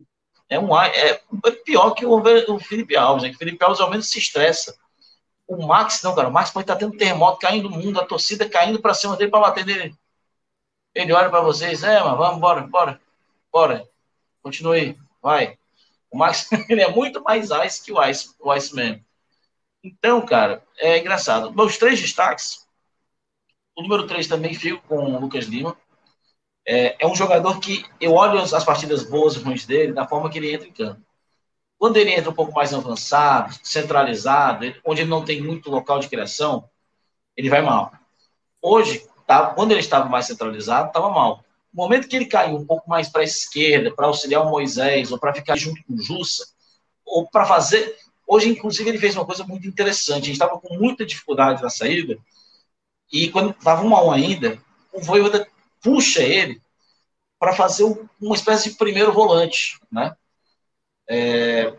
É, 0.50 0.58
um, 0.58 0.76
é, 0.76 1.10
é 1.10 1.50
pior 1.64 1.92
que 1.92 2.04
o, 2.04 2.20
o 2.20 2.58
Felipe 2.58 2.96
Alves. 2.96 3.22
Né? 3.22 3.30
O 3.30 3.38
Felipe 3.38 3.64
Alves 3.64 3.80
ao 3.80 3.90
menos 3.90 4.10
se 4.10 4.18
estressa. 4.18 4.76
O 5.46 5.64
Max, 5.64 6.02
não, 6.02 6.16
cara. 6.16 6.28
O 6.28 6.32
Max 6.32 6.50
pode 6.50 6.64
estar 6.64 6.74
tendo 6.74 6.96
terremoto 6.96 7.38
caindo 7.38 7.70
no 7.70 7.78
mundo, 7.78 8.00
a 8.00 8.04
torcida 8.04 8.48
caindo 8.48 8.80
para 8.80 8.92
cima 8.92 9.16
dele 9.16 9.30
para 9.30 9.40
bater 9.40 9.64
nele. 9.64 9.94
Ele 10.92 11.12
olha 11.12 11.30
para 11.30 11.40
vocês, 11.40 11.84
é, 11.84 12.02
mas 12.02 12.18
vamos, 12.18 12.40
bora, 12.40 12.62
bora, 12.62 13.00
bora. 13.52 13.88
Continue, 14.42 14.98
vai. 15.22 15.56
O 16.10 16.18
Max 16.18 16.50
ele 16.68 16.82
é 16.82 16.90
muito 16.90 17.22
mais 17.22 17.50
ice 17.50 17.84
que 17.84 17.92
o 17.92 18.04
Ice, 18.04 18.34
o 18.40 18.50
Iceman. 18.50 19.00
Então, 19.84 20.26
cara, 20.26 20.60
é 20.76 20.98
engraçado. 20.98 21.54
Meus 21.54 21.78
três 21.78 22.00
destaques. 22.00 22.66
O 23.78 23.82
número 23.82 24.08
3 24.08 24.26
também 24.26 24.52
fico 24.54 24.82
com 24.88 24.96
o 24.96 25.20
Lucas 25.20 25.44
Lima. 25.44 25.76
É, 26.66 26.96
é, 26.98 27.06
um 27.06 27.14
jogador 27.14 27.60
que 27.60 27.84
eu 28.00 28.12
olho 28.12 28.40
as, 28.40 28.52
as 28.52 28.64
partidas 28.64 29.04
boas 29.04 29.36
e 29.36 29.38
ruins 29.38 29.64
dele 29.64 29.92
da 29.92 30.04
forma 30.04 30.28
que 30.28 30.36
ele 30.36 30.52
entra 30.52 30.66
em 30.66 30.72
campo. 30.72 31.00
Quando 31.78 31.96
ele 31.96 32.10
entra 32.10 32.28
um 32.28 32.34
pouco 32.34 32.52
mais 32.52 32.74
avançado, 32.74 33.54
centralizado, 33.62 34.74
onde 34.84 35.02
ele 35.02 35.08
não 35.08 35.24
tem 35.24 35.40
muito 35.40 35.70
local 35.70 36.00
de 36.00 36.08
criação, 36.08 36.68
ele 37.36 37.48
vai 37.48 37.62
mal. 37.62 37.92
Hoje, 38.60 39.06
tá, 39.24 39.54
quando 39.54 39.70
ele 39.70 39.80
estava 39.80 40.08
mais 40.08 40.26
centralizado, 40.26 40.88
estava 40.88 41.08
mal. 41.08 41.44
No 41.72 41.84
momento 41.84 42.08
que 42.08 42.16
ele 42.16 42.26
caiu 42.26 42.56
um 42.56 42.66
pouco 42.66 42.90
mais 42.90 43.08
para 43.08 43.20
a 43.20 43.24
esquerda, 43.24 43.94
para 43.94 44.08
auxiliar 44.08 44.44
o 44.44 44.50
Moisés, 44.50 45.12
ou 45.12 45.20
para 45.20 45.32
ficar 45.32 45.54
junto 45.54 45.80
com 45.84 45.94
o 45.94 46.02
Jussa, 46.02 46.48
ou 47.06 47.30
para 47.30 47.44
fazer. 47.44 47.96
Hoje, 48.26 48.48
inclusive, 48.48 48.90
ele 48.90 48.98
fez 48.98 49.14
uma 49.14 49.24
coisa 49.24 49.44
muito 49.44 49.68
interessante. 49.68 50.22
A 50.22 50.26
gente 50.26 50.32
estava 50.32 50.58
com 50.58 50.74
muita 50.74 51.06
dificuldade 51.06 51.62
na 51.62 51.70
saída, 51.70 52.18
e 53.12 53.30
quando 53.30 53.50
estava 53.50 53.82
um 53.82 53.94
a 53.94 54.04
um 54.04 54.10
ainda, 54.10 54.60
o 54.92 55.00
Voivoda 55.00 55.46
puxa 55.82 56.22
ele 56.22 56.60
para 57.38 57.52
fazer 57.52 57.84
uma 58.20 58.34
espécie 58.34 58.70
de 58.70 58.76
primeiro 58.76 59.12
volante, 59.12 59.78
né? 59.90 60.16
É, 61.08 61.72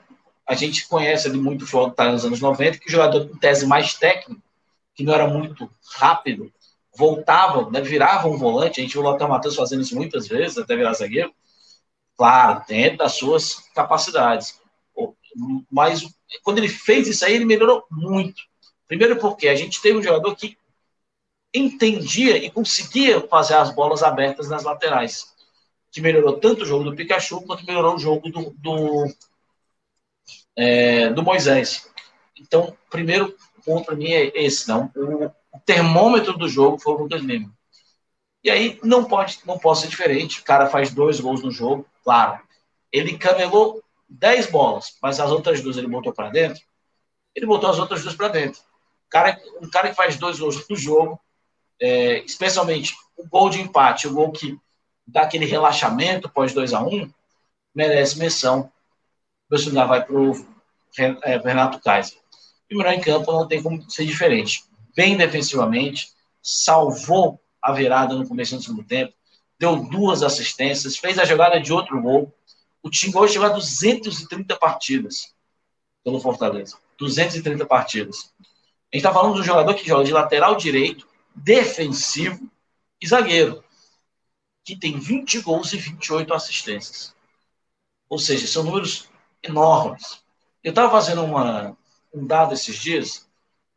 a 0.48 0.56
gente 0.56 0.88
conhece 0.88 1.28
ali 1.28 1.38
muito 1.38 1.66
o 1.66 1.92
tá 1.92 2.12
nos 2.12 2.26
anos 2.26 2.40
90, 2.40 2.80
que 2.80 2.88
o 2.88 2.92
jogador 2.92 3.28
com 3.28 3.38
tese 3.38 3.68
mais 3.68 3.94
técnico, 3.94 4.42
que 4.96 5.04
não 5.04 5.14
era 5.14 5.28
muito 5.28 5.70
rápido, 5.96 6.52
voltava, 6.96 7.70
né, 7.70 7.82
virava 7.82 8.28
um 8.28 8.38
volante, 8.38 8.80
a 8.80 8.84
gente 8.84 8.94
viu 8.94 9.02
o 9.02 9.04
Lothar 9.04 9.30
Matheus 9.30 9.56
fazendo 9.56 9.82
isso 9.82 9.96
muitas 9.96 10.28
vezes, 10.28 10.58
até 10.58 10.76
virar 10.76 10.94
zagueiro, 10.94 11.32
claro, 12.18 12.64
dentro 12.68 12.98
das 12.98 13.14
suas 13.14 13.56
capacidades. 13.76 14.60
Mas 15.72 16.04
quando 16.44 16.58
ele 16.58 16.68
fez 16.68 17.08
isso 17.08 17.24
aí, 17.24 17.36
ele 17.36 17.46
melhorou 17.46 17.86
muito. 17.90 18.44
Primeiro 18.88 19.18
porque 19.18 19.48
a 19.48 19.56
gente 19.56 19.82
teve 19.82 20.00
um 20.00 20.04
jogador 20.04 20.36
que 20.36 20.58
entendia 21.54 22.38
e 22.38 22.50
conseguia 22.52 23.22
fazer 23.28 23.56
as 23.56 23.74
bolas 23.74 24.04
abertas 24.04 24.50
nas 24.50 24.64
laterais, 24.64 25.34
que 25.92 26.02
melhorou 26.02 26.40
tanto 26.40 26.64
o 26.64 26.66
jogo 26.66 26.84
do 26.84 26.96
Pikachu 26.96 27.42
quanto 27.42 27.66
melhorou 27.66 27.96
o 27.96 28.00
jogo 28.00 28.30
do, 28.30 28.52
do, 28.58 29.06
é, 30.56 31.10
do 31.10 31.24
Moisés. 31.24 31.90
Então, 32.40 32.76
primeiro 32.90 33.36
ponto 33.66 33.86
para 33.86 33.96
mim 33.96 34.12
é 34.12 34.32
esse, 34.36 34.68
não. 34.68 34.92
O, 34.96 35.32
termômetro 35.66 36.38
do 36.38 36.48
jogo 36.48 36.80
foi 36.80 36.94
o 36.94 36.98
Lucas 36.98 37.22
Lima. 37.22 37.52
E 38.44 38.50
aí 38.50 38.80
não 38.84 39.04
pode, 39.06 39.40
não 39.46 39.60
pode 39.60 39.80
ser 39.80 39.88
diferente. 39.88 40.40
O 40.40 40.44
cara 40.44 40.70
faz 40.70 40.92
dois 40.92 41.20
gols 41.20 41.44
no 41.44 41.52
jogo, 41.52 41.86
claro. 42.04 42.40
Ele 42.92 43.18
camelou 43.18 43.84
dez 44.08 44.48
bolas, 44.48 44.98
mas 45.02 45.20
as 45.20 45.30
outras 45.30 45.62
duas 45.62 45.78
ele 45.78 45.88
botou 45.88 46.14
para 46.14 46.30
dentro. 46.30 46.64
Ele 47.36 47.46
botou 47.46 47.70
as 47.70 47.78
outras 47.78 48.02
duas 48.02 48.16
para 48.16 48.30
dentro. 48.30 48.62
O 48.62 49.10
cara, 49.10 49.40
um 49.62 49.70
cara 49.70 49.90
que 49.90 49.96
faz 49.96 50.18
dois 50.18 50.40
gols 50.40 50.68
no 50.68 50.76
jogo, 50.76 51.20
é, 51.82 52.20
especialmente 52.20 52.96
o 53.18 53.28
gol 53.28 53.50
de 53.50 53.62
empate, 53.62 54.08
o 54.08 54.14
gol 54.14 54.32
que 54.32 54.58
dá 55.06 55.22
aquele 55.22 55.46
relaxamento 55.46 56.30
pós 56.30 56.54
2 56.54 56.74
a 56.74 56.82
1 56.82 56.88
um, 56.88 57.12
merece 57.74 58.18
menção. 58.18 58.72
O 59.50 59.72
meu 59.72 59.88
vai 59.88 60.06
para 60.06 60.16
o 60.16 60.46
é, 60.98 61.38
Renato 61.38 61.80
Kaiser. 61.80 62.18
E 62.70 62.76
o 62.76 62.78
melhor 62.78 62.94
em 62.94 63.02
campo 63.02 63.32
não 63.32 63.48
tem 63.48 63.64
como 63.64 63.90
ser 63.90 64.06
diferente 64.06 64.70
bem 65.00 65.16
defensivamente, 65.16 66.10
salvou 66.42 67.40
a 67.62 67.72
virada 67.72 68.16
no 68.16 68.28
começo 68.28 68.58
do 68.58 68.62
segundo 68.62 68.84
tempo, 68.84 69.14
deu 69.58 69.78
duas 69.78 70.24
assistências, 70.24 70.98
fez 70.98 71.18
a 71.18 71.24
jogada 71.24 71.58
de 71.60 71.72
outro 71.72 72.02
gol. 72.02 72.34
O 72.84 72.90
time 72.90 73.16
hoje 73.16 73.34
chegou 73.34 73.48
a 73.48 73.54
230 73.54 74.58
partidas 74.58 75.34
pelo 76.04 76.20
Fortaleza. 76.20 76.78
230 76.98 77.66
partidas. 77.66 78.34
A 78.40 78.96
gente 78.96 79.06
está 79.06 79.14
falando 79.14 79.36
de 79.36 79.40
um 79.40 79.44
jogador 79.44 79.74
que 79.74 79.88
joga 79.88 80.04
de 80.04 80.12
lateral 80.12 80.56
direito, 80.56 81.08
defensivo 81.36 82.50
e 83.02 83.08
zagueiro, 83.08 83.64
que 84.64 84.76
tem 84.76 85.00
20 85.00 85.42
gols 85.42 85.74
e 85.74 85.78
28 85.78 86.34
assistências. 86.34 87.16
Ou 88.08 88.20
seja, 88.20 88.48
são 88.48 88.64
números 88.64 89.10
enormes. 89.42 90.24
Eu 90.64 90.72
estava 90.72 90.92
fazendo 90.92 91.24
uma, 91.24 91.78
um 92.14 92.26
dado 92.26 92.54
esses 92.54 92.78
dias, 92.78 93.28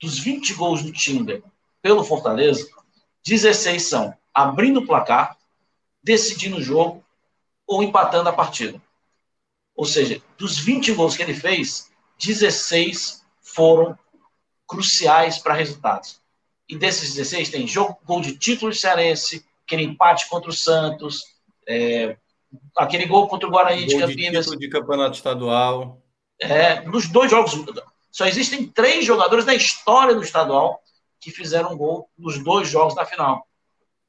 dos 0.00 0.18
20 0.18 0.54
gols 0.54 0.82
do 0.82 0.92
Tinder 0.92 1.42
pelo 1.80 2.04
Fortaleza, 2.04 2.68
16 3.24 3.82
são 3.82 4.16
abrindo 4.32 4.80
o 4.80 4.86
placar, 4.86 5.36
decidindo 6.02 6.56
o 6.56 6.62
jogo 6.62 7.04
ou 7.66 7.82
empatando 7.82 8.28
a 8.28 8.32
partida. 8.32 8.82
Ou 9.74 9.84
seja, 9.84 10.22
dos 10.36 10.58
20 10.58 10.92
gols 10.92 11.16
que 11.16 11.22
ele 11.22 11.34
fez, 11.34 11.90
16 12.18 13.24
foram 13.40 13.98
cruciais 14.66 15.38
para 15.38 15.54
resultados. 15.54 16.21
E 16.72 16.76
desses 16.76 17.12
16 17.12 17.50
tem 17.50 17.68
jogo, 17.68 17.98
gol 18.02 18.22
de 18.22 18.34
título 18.34 18.72
cearense, 18.72 19.44
aquele 19.62 19.82
empate 19.82 20.26
contra 20.30 20.48
o 20.48 20.54
Santos, 20.54 21.22
é, 21.68 22.16
aquele 22.74 23.04
gol 23.04 23.28
contra 23.28 23.46
o 23.46 23.50
Guarani 23.50 23.84
de 23.84 23.98
Campinas. 23.98 24.46
De, 24.46 24.56
de 24.56 24.70
campeonato 24.70 25.14
estadual. 25.14 26.00
É, 26.40 26.80
nos 26.80 27.08
dois 27.08 27.30
jogos. 27.30 27.52
Só 28.10 28.24
existem 28.24 28.66
três 28.66 29.04
jogadores 29.04 29.44
na 29.44 29.54
história 29.54 30.14
do 30.14 30.22
estadual 30.22 30.82
que 31.20 31.30
fizeram 31.30 31.76
gol 31.76 32.08
nos 32.16 32.42
dois 32.42 32.70
jogos 32.70 32.94
da 32.94 33.04
final. 33.04 33.46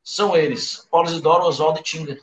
São 0.02 0.34
eles, 0.34 0.88
Paulo 0.90 1.10
Isidoro, 1.10 1.44
Oswaldo 1.44 1.82
e 1.82 1.84
Tinga. 1.84 2.18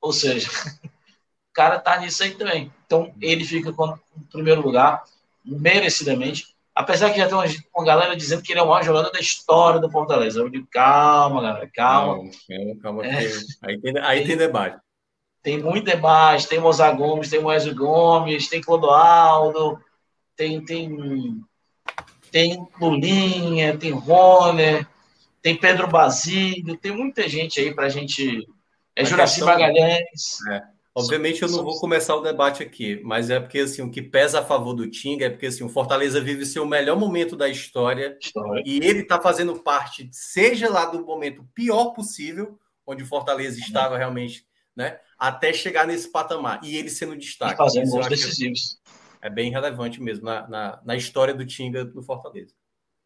Ou 0.00 0.12
seja, 0.12 0.48
o 0.86 1.52
cara 1.52 1.80
tá 1.80 1.98
nisso 1.98 2.22
aí 2.22 2.36
também. 2.36 2.72
Então, 2.86 3.12
ele 3.20 3.44
fica 3.44 3.70
em 3.70 4.22
primeiro 4.30 4.60
lugar, 4.60 5.02
merecidamente. 5.44 6.53
Apesar 6.74 7.10
que 7.10 7.18
já 7.18 7.28
tem 7.28 7.36
uma, 7.36 7.44
uma, 7.76 7.84
galera 7.84 8.16
dizendo 8.16 8.42
que 8.42 8.52
ele 8.52 8.58
é 8.58 8.62
o 8.62 8.68
maior 8.68 8.82
jogador 8.82 9.10
da 9.10 9.20
história 9.20 9.78
do 9.80 9.90
Fortaleza. 9.90 10.40
Eu 10.40 10.48
digo, 10.48 10.66
calma, 10.70 11.40
galera, 11.40 11.70
calma. 11.72 12.24
Não, 12.48 12.76
calma, 12.78 13.06
é. 13.06 13.28
aí, 13.62 13.80
tem, 13.80 13.98
aí 13.98 14.18
tem, 14.18 14.26
tem 14.28 14.36
debate. 14.36 14.78
Tem 15.40 15.62
muito 15.62 15.84
debate, 15.84 16.48
tem 16.48 16.58
Mozart 16.58 16.96
Gomes, 16.96 17.30
tem 17.30 17.40
Moésio 17.40 17.74
Gomes, 17.74 18.48
tem 18.48 18.60
Clodoaldo, 18.60 19.78
tem, 20.34 20.64
tem, 20.64 21.44
tem 22.32 22.66
Lulinha, 22.80 23.76
tem 23.76 23.92
Roner, 23.92 24.88
tem 25.40 25.54
Pedro 25.54 25.86
Basílio, 25.86 26.76
tem 26.76 26.90
muita 26.90 27.28
gente 27.28 27.60
aí 27.60 27.72
para 27.72 27.86
a 27.86 27.90
gente. 27.90 28.48
É 28.96 29.04
Juraci 29.04 29.44
Magalhães. 29.44 30.38
É. 30.50 30.73
Obviamente 30.96 31.42
eu 31.42 31.48
não 31.48 31.64
vou 31.64 31.78
começar 31.80 32.14
o 32.14 32.20
debate 32.20 32.62
aqui, 32.62 33.00
mas 33.02 33.28
é 33.28 33.40
porque 33.40 33.58
assim, 33.58 33.82
o 33.82 33.90
que 33.90 34.00
pesa 34.00 34.40
a 34.40 34.44
favor 34.44 34.74
do 34.74 34.88
Tinga 34.88 35.26
é 35.26 35.30
porque 35.30 35.46
assim, 35.46 35.64
o 35.64 35.68
Fortaleza 35.68 36.20
vive 36.20 36.46
seu 36.46 36.64
melhor 36.64 36.96
momento 36.96 37.34
da 37.34 37.48
história, 37.48 38.16
história. 38.20 38.62
e 38.64 38.76
ele 38.76 39.00
está 39.00 39.20
fazendo 39.20 39.58
parte, 39.58 40.08
seja 40.12 40.70
lá 40.70 40.86
do 40.86 41.04
momento 41.04 41.44
pior 41.52 41.86
possível, 41.86 42.58
onde 42.86 43.02
o 43.02 43.06
Fortaleza 43.06 43.58
estava 43.58 43.98
realmente, 43.98 44.46
né? 44.76 45.00
até 45.18 45.52
chegar 45.52 45.86
nesse 45.86 46.10
patamar. 46.10 46.60
E 46.62 46.76
ele 46.76 46.90
sendo 46.90 47.16
destaque. 47.16 47.54
E 47.54 47.56
fazendo 47.56 47.90
gols 47.90 48.08
decisivos. 48.08 48.78
É 49.20 49.30
bem 49.30 49.50
relevante 49.50 50.02
mesmo 50.02 50.26
na, 50.26 50.46
na, 50.46 50.80
na, 50.84 50.96
história 50.96 51.32
do 51.32 51.46
Tinga 51.46 51.84
do 51.84 52.02
Fortaleza. 52.02 52.52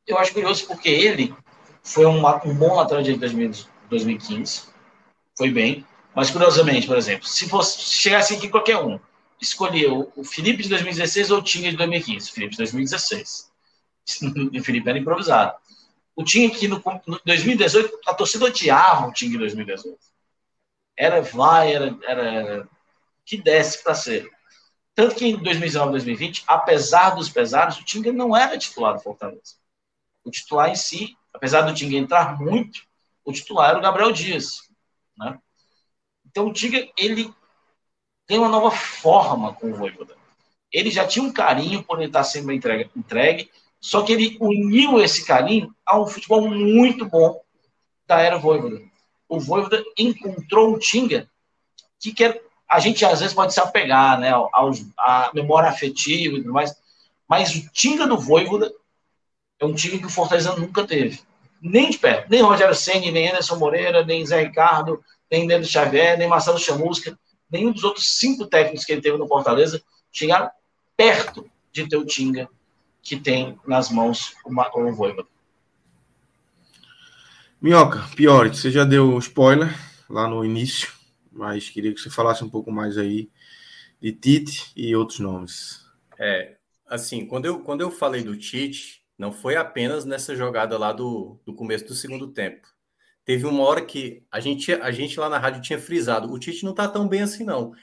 Eu 0.06 0.18
acho 0.18 0.32
curioso 0.32 0.66
porque 0.66 0.88
ele 0.88 1.32
foi 1.82 2.06
um, 2.06 2.18
um 2.18 2.54
bom 2.54 2.74
lateral 2.74 3.02
de 3.02 3.16
2015. 3.16 4.64
Foi 5.36 5.50
bem. 5.50 5.86
Mas, 6.18 6.32
curiosamente, 6.32 6.84
por 6.84 6.96
exemplo, 6.96 7.28
se 7.28 7.48
fosse 7.48 7.80
se 7.80 7.94
chegasse 7.96 8.34
aqui 8.34 8.48
qualquer 8.48 8.76
um, 8.76 8.98
escolheu 9.40 10.12
o 10.16 10.24
Felipe 10.24 10.64
de 10.64 10.68
2016 10.68 11.30
ou 11.30 11.38
o 11.38 11.42
Tinga 11.42 11.70
de 11.70 11.76
2015? 11.76 12.32
Felipe 12.32 12.50
de 12.50 12.56
2016. 12.58 13.48
o 14.52 14.58
Felipe 14.60 14.88
era 14.88 14.98
improvisado. 14.98 15.56
O 16.16 16.24
Tinga 16.24 16.52
que 16.52 16.66
no, 16.66 16.82
no 17.06 17.20
2018, 17.24 18.00
a 18.04 18.14
torcida 18.14 18.46
odiava 18.46 19.06
o 19.06 19.12
Tinga 19.12 19.30
de 19.30 19.38
2018 19.38 19.96
era 20.96 21.22
vai, 21.22 21.72
era, 21.72 21.96
era 22.08 22.68
que 23.24 23.36
desce 23.36 23.84
para 23.84 23.94
ser. 23.94 24.28
Tanto 24.96 25.14
que 25.14 25.24
em 25.24 25.36
2019 25.40 25.92
2020, 25.92 26.42
apesar 26.48 27.10
dos 27.10 27.28
pesares, 27.28 27.78
o 27.78 27.84
Tinga 27.84 28.12
não 28.12 28.36
era 28.36 28.58
titular 28.58 28.94
do 28.94 29.00
Fortaleza. 29.04 29.54
O 30.24 30.32
titular 30.32 30.68
em 30.68 30.74
si, 30.74 31.16
apesar 31.32 31.60
do 31.60 31.72
Tinga 31.72 31.96
entrar 31.96 32.36
muito, 32.40 32.80
o 33.24 33.32
titular 33.32 33.70
era 33.70 33.78
o 33.78 33.82
Gabriel 33.82 34.10
Dias. 34.10 34.68
Né? 35.16 35.38
Então 36.30 36.46
o 36.46 36.52
Tinga, 36.52 36.88
ele 36.96 37.32
tem 38.26 38.38
uma 38.38 38.48
nova 38.48 38.70
forma 38.70 39.52
com 39.54 39.70
o 39.70 39.74
Voivoda. 39.74 40.16
Ele 40.72 40.90
já 40.90 41.06
tinha 41.06 41.24
um 41.24 41.32
carinho 41.32 41.82
por 41.82 41.98
ele 41.98 42.08
estar 42.08 42.24
sendo 42.24 42.52
entregue, 42.52 42.90
entregue 42.94 43.50
só 43.80 44.02
que 44.02 44.12
ele 44.12 44.36
uniu 44.40 45.00
esse 45.00 45.24
carinho 45.24 45.74
a 45.86 45.98
um 45.98 46.06
futebol 46.06 46.48
muito 46.48 47.06
bom 47.06 47.40
da 48.06 48.20
era 48.20 48.38
Voivoda 48.38 48.88
o 49.28 49.38
Voivoda 49.38 49.84
encontrou 49.96 50.74
um 50.74 50.78
Tinga 50.78 51.28
que 52.00 52.12
quer, 52.12 52.40
a 52.68 52.78
gente 52.80 53.04
às 53.04 53.20
vezes 53.20 53.34
pode 53.34 53.52
se 53.52 53.60
apegar, 53.60 54.18
né, 54.18 54.30
aos, 54.30 54.86
à 54.98 55.30
memória 55.34 55.68
afetiva 55.68 56.36
e 56.36 56.42
tudo 56.42 56.52
mais, 56.52 56.74
mas 57.28 57.54
o 57.54 57.68
Tinga 57.70 58.06
do 58.06 58.16
Voivoda 58.16 58.72
é 59.60 59.66
um 59.66 59.74
Tinga 59.74 59.98
que 59.98 60.06
o 60.06 60.10
Fortaleza 60.10 60.56
nunca 60.56 60.86
teve. 60.86 61.20
Nem 61.60 61.90
de 61.90 61.98
perto. 61.98 62.30
Nem 62.30 62.40
Rogério 62.40 62.74
Senni, 62.74 63.10
nem 63.10 63.28
Anderson 63.28 63.56
Moreira, 63.56 64.04
nem 64.04 64.24
Zé 64.24 64.44
Ricardo, 64.44 65.02
nem 65.30 65.46
Nando 65.46 65.66
Xavier, 65.66 66.18
nem 66.18 66.28
Marcelo 66.28 66.58
Chamusca, 66.58 67.18
nenhum 67.50 67.72
dos 67.72 67.84
outros 67.84 68.18
cinco 68.18 68.46
técnicos 68.46 68.84
que 68.84 68.92
ele 68.92 69.00
teve 69.00 69.16
no 69.16 69.28
Fortaleza 69.28 69.82
chegaram 70.12 70.50
perto 70.96 71.48
de 71.72 71.88
ter 71.88 71.96
o 71.96 72.04
Tinga 72.04 72.48
que 73.02 73.16
tem 73.16 73.58
nas 73.66 73.90
mãos 73.90 74.34
o, 74.44 74.50
o 74.50 74.94
Voivoda. 74.94 75.26
Minhoca, 77.60 78.06
pior, 78.14 78.48
você 78.48 78.70
já 78.70 78.84
deu 78.84 79.18
spoiler 79.18 79.74
lá 80.08 80.28
no 80.28 80.44
início, 80.44 80.92
mas 81.32 81.68
queria 81.68 81.92
que 81.92 82.00
você 82.00 82.10
falasse 82.10 82.44
um 82.44 82.50
pouco 82.50 82.70
mais 82.70 82.96
aí 82.98 83.30
de 84.00 84.12
Tite 84.12 84.70
e 84.76 84.94
outros 84.94 85.18
nomes. 85.18 85.84
É, 86.18 86.56
assim, 86.86 87.26
quando 87.26 87.46
eu, 87.46 87.60
quando 87.60 87.80
eu 87.80 87.90
falei 87.90 88.22
do 88.22 88.36
Tite, 88.36 89.02
não 89.18 89.32
foi 89.32 89.56
apenas 89.56 90.04
nessa 90.04 90.36
jogada 90.36 90.78
lá 90.78 90.92
do, 90.92 91.40
do 91.44 91.52
começo 91.54 91.86
do 91.86 91.94
segundo 91.94 92.28
tempo. 92.28 92.68
Teve 93.28 93.44
uma 93.44 93.62
hora 93.62 93.84
que 93.84 94.24
a 94.32 94.40
gente, 94.40 94.72
a 94.72 94.90
gente 94.90 95.20
lá 95.20 95.28
na 95.28 95.36
rádio 95.36 95.60
tinha 95.60 95.78
frisado, 95.78 96.32
o 96.32 96.38
Tite 96.38 96.64
não 96.64 96.72
tá 96.72 96.88
tão 96.88 97.06
bem 97.06 97.20
assim 97.20 97.44
não. 97.44 97.74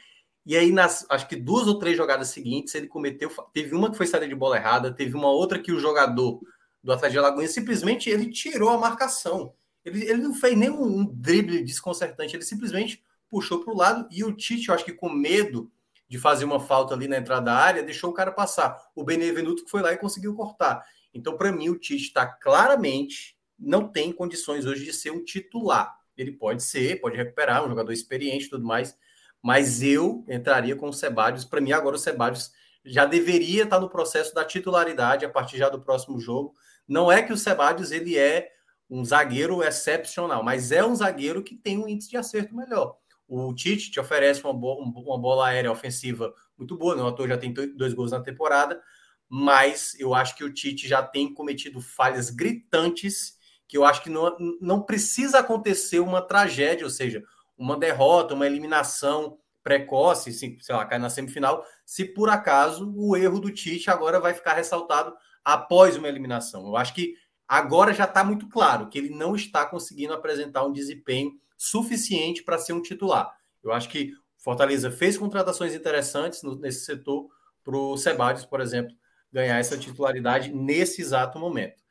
E 0.43 0.57
aí, 0.57 0.71
nas, 0.71 1.05
acho 1.07 1.27
que 1.27 1.35
duas 1.35 1.67
ou 1.67 1.77
três 1.77 1.95
jogadas 1.95 2.29
seguintes, 2.29 2.73
ele 2.73 2.87
cometeu. 2.87 3.29
Teve 3.53 3.75
uma 3.75 3.91
que 3.91 3.95
foi 3.95 4.07
saída 4.07 4.27
de 4.27 4.33
bola 4.33 4.57
errada, 4.57 4.91
teve 4.91 5.15
uma 5.15 5.29
outra 5.29 5.59
que 5.59 5.71
o 5.71 5.79
jogador 5.79 6.41
do 6.83 6.91
Atlético 6.91 7.11
de 7.11 7.19
Alagoas 7.19 7.51
simplesmente 7.51 8.09
ele 8.09 8.31
tirou 8.31 8.69
a 8.69 8.77
marcação. 8.79 9.53
Ele, 9.85 10.03
ele 10.05 10.23
não 10.23 10.33
fez 10.33 10.57
nenhum 10.57 10.81
um 10.81 11.05
drible 11.05 11.63
desconcertante, 11.63 12.35
ele 12.35 12.43
simplesmente 12.43 13.03
puxou 13.29 13.63
para 13.63 13.71
o 13.71 13.77
lado 13.77 14.07
e 14.09 14.23
o 14.23 14.35
Tite, 14.35 14.69
eu 14.69 14.73
acho 14.73 14.83
que 14.83 14.93
com 14.93 15.11
medo 15.11 15.71
de 16.09 16.17
fazer 16.17 16.45
uma 16.45 16.59
falta 16.59 16.95
ali 16.95 17.07
na 17.07 17.19
entrada 17.19 17.45
da 17.45 17.53
área, 17.55 17.83
deixou 17.83 18.09
o 18.09 18.13
cara 18.15 18.31
passar. 18.31 18.75
O 18.95 19.03
Benevenuto 19.03 19.63
que 19.63 19.69
foi 19.69 19.83
lá 19.83 19.93
e 19.93 19.97
conseguiu 19.97 20.33
cortar. 20.33 20.83
Então, 21.13 21.37
para 21.37 21.51
mim, 21.51 21.69
o 21.69 21.77
Tite 21.77 22.05
está 22.05 22.25
claramente 22.25 23.34
não 23.57 23.87
tem 23.87 24.11
condições 24.11 24.65
hoje 24.65 24.83
de 24.83 24.93
ser 24.93 25.11
um 25.11 25.23
titular. 25.23 25.95
Ele 26.17 26.31
pode 26.31 26.63
ser, 26.63 26.99
pode 27.01 27.17
recuperar, 27.17 27.65
um 27.65 27.69
jogador 27.69 27.91
experiente 27.91 28.45
e 28.45 28.49
tudo 28.49 28.65
mais, 28.65 28.97
mas 29.41 29.81
eu 29.81 30.25
entraria 30.27 30.75
com 30.75 30.87
o 30.89 30.93
Sebadios. 30.93 31.45
Para 31.45 31.61
mim, 31.61 31.71
agora 31.71 31.95
o 31.95 31.99
Sebadios 31.99 32.51
já 32.83 33.05
deveria 33.05 33.63
estar 33.63 33.79
no 33.79 33.89
processo 33.89 34.33
da 34.33 34.45
titularidade 34.45 35.25
a 35.25 35.29
partir 35.29 35.57
já 35.57 35.69
do 35.69 35.81
próximo 35.81 36.19
jogo. 36.19 36.53
Não 36.87 37.11
é 37.11 37.21
que 37.21 37.33
o 37.33 37.37
Sebadios 37.37 37.91
ele 37.91 38.17
é 38.17 38.51
um 38.89 39.03
zagueiro 39.03 39.63
excepcional, 39.63 40.43
mas 40.43 40.71
é 40.71 40.85
um 40.85 40.95
zagueiro 40.95 41.43
que 41.43 41.55
tem 41.55 41.77
um 41.77 41.87
índice 41.87 42.09
de 42.09 42.17
acerto 42.17 42.55
melhor. 42.55 42.97
O 43.27 43.53
Tite 43.55 43.89
te 43.89 43.99
oferece 43.99 44.43
uma, 44.43 44.53
bo 44.53 44.75
uma 44.75 45.19
bola 45.19 45.47
aérea 45.47 45.71
ofensiva 45.71 46.31
muito 46.55 46.77
boa, 46.77 46.95
não 46.95 47.07
ator 47.07 47.27
já 47.27 47.37
tem 47.37 47.51
dois 47.51 47.93
gols 47.93 48.11
na 48.11 48.21
temporada, 48.21 48.79
mas 49.27 49.99
eu 49.99 50.13
acho 50.13 50.35
que 50.35 50.43
o 50.43 50.53
Tite 50.53 50.87
já 50.87 51.01
tem 51.01 51.33
cometido 51.33 51.81
falhas 51.81 52.29
gritantes 52.29 53.35
que 53.67 53.77
eu 53.77 53.85
acho 53.85 54.03
que 54.03 54.09
não, 54.09 54.35
não 54.61 54.81
precisa 54.81 55.39
acontecer 55.39 55.99
uma 55.99 56.21
tragédia, 56.21 56.85
ou 56.85 56.89
seja, 56.89 57.23
uma 57.57 57.77
derrota, 57.77 58.33
uma 58.33 58.45
eliminação 58.45 59.37
precoce, 59.63 60.31
se, 60.31 60.57
sei 60.61 60.75
lá, 60.75 60.85
cai 60.85 60.99
na 60.99 61.09
semifinal, 61.09 61.65
se 61.83 62.05
por 62.05 62.29
acaso 62.29 62.93
o 62.95 63.17
erro 63.17 63.39
do 63.39 63.51
Tite 63.51 63.89
agora 63.89 64.19
vai 64.19 64.33
ficar 64.33 64.53
ressaltado 64.53 65.13
após 65.43 65.97
uma 65.97 66.07
eliminação. 66.07 66.67
Eu 66.67 66.77
acho 66.77 66.93
que 66.93 67.15
agora 67.47 67.93
já 67.93 68.03
está 68.03 68.23
muito 68.23 68.47
claro 68.47 68.87
que 68.87 68.97
ele 68.97 69.09
não 69.09 69.35
está 69.35 69.65
conseguindo 69.65 70.13
apresentar 70.13 70.63
um 70.63 70.71
desempenho 70.71 71.31
suficiente 71.57 72.43
para 72.43 72.59
ser 72.59 72.73
um 72.73 72.81
titular. 72.81 73.35
Eu 73.63 73.71
acho 73.71 73.89
que 73.89 74.13
Fortaleza 74.37 74.91
fez 74.91 75.17
contratações 75.17 75.73
interessantes 75.73 76.43
no, 76.43 76.55
nesse 76.59 76.85
setor 76.85 77.27
para 77.63 77.75
o 77.75 77.97
Sebadios, 77.97 78.45
por 78.45 78.61
exemplo, 78.61 78.95
ganhar 79.31 79.57
essa 79.57 79.75
titularidade 79.75 80.53
nesse 80.53 81.01
exato 81.01 81.39
momento. 81.39 81.81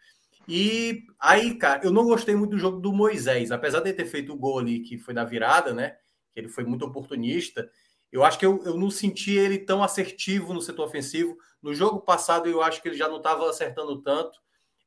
E 0.47 1.05
aí, 1.19 1.55
cara, 1.55 1.81
eu 1.85 1.91
não 1.91 2.05
gostei 2.05 2.35
muito 2.35 2.51
do 2.51 2.59
jogo 2.59 2.79
do 2.81 2.93
Moisés, 2.93 3.51
apesar 3.51 3.81
de 3.81 3.93
ter 3.93 4.07
feito 4.07 4.33
o 4.33 4.37
gol 4.37 4.59
ali 4.59 4.81
que 4.81 4.99
foi 4.99 5.15
da 5.15 5.25
virada, 5.25 5.73
né? 5.73 5.97
Que 6.33 6.41
ele 6.41 6.49
foi 6.49 6.65
muito 6.65 6.85
oportunista. 6.85 7.71
Eu 8.13 8.23
acho 8.25 8.39
que 8.39 8.47
eu, 8.47 8.63
eu 8.65 8.77
não 8.77 8.91
senti 8.91 9.33
ele 9.33 9.59
tão 9.59 9.83
assertivo 9.83 10.53
no 10.53 10.61
setor 10.61 10.87
ofensivo. 10.87 11.37
No 11.63 11.75
jogo 11.75 12.01
passado, 12.01 12.49
eu 12.49 12.63
acho 12.63 12.81
que 12.81 12.89
ele 12.89 12.97
já 12.97 13.09
não 13.09 13.17
estava 13.17 13.49
acertando 13.49 14.01
tanto. 14.03 14.39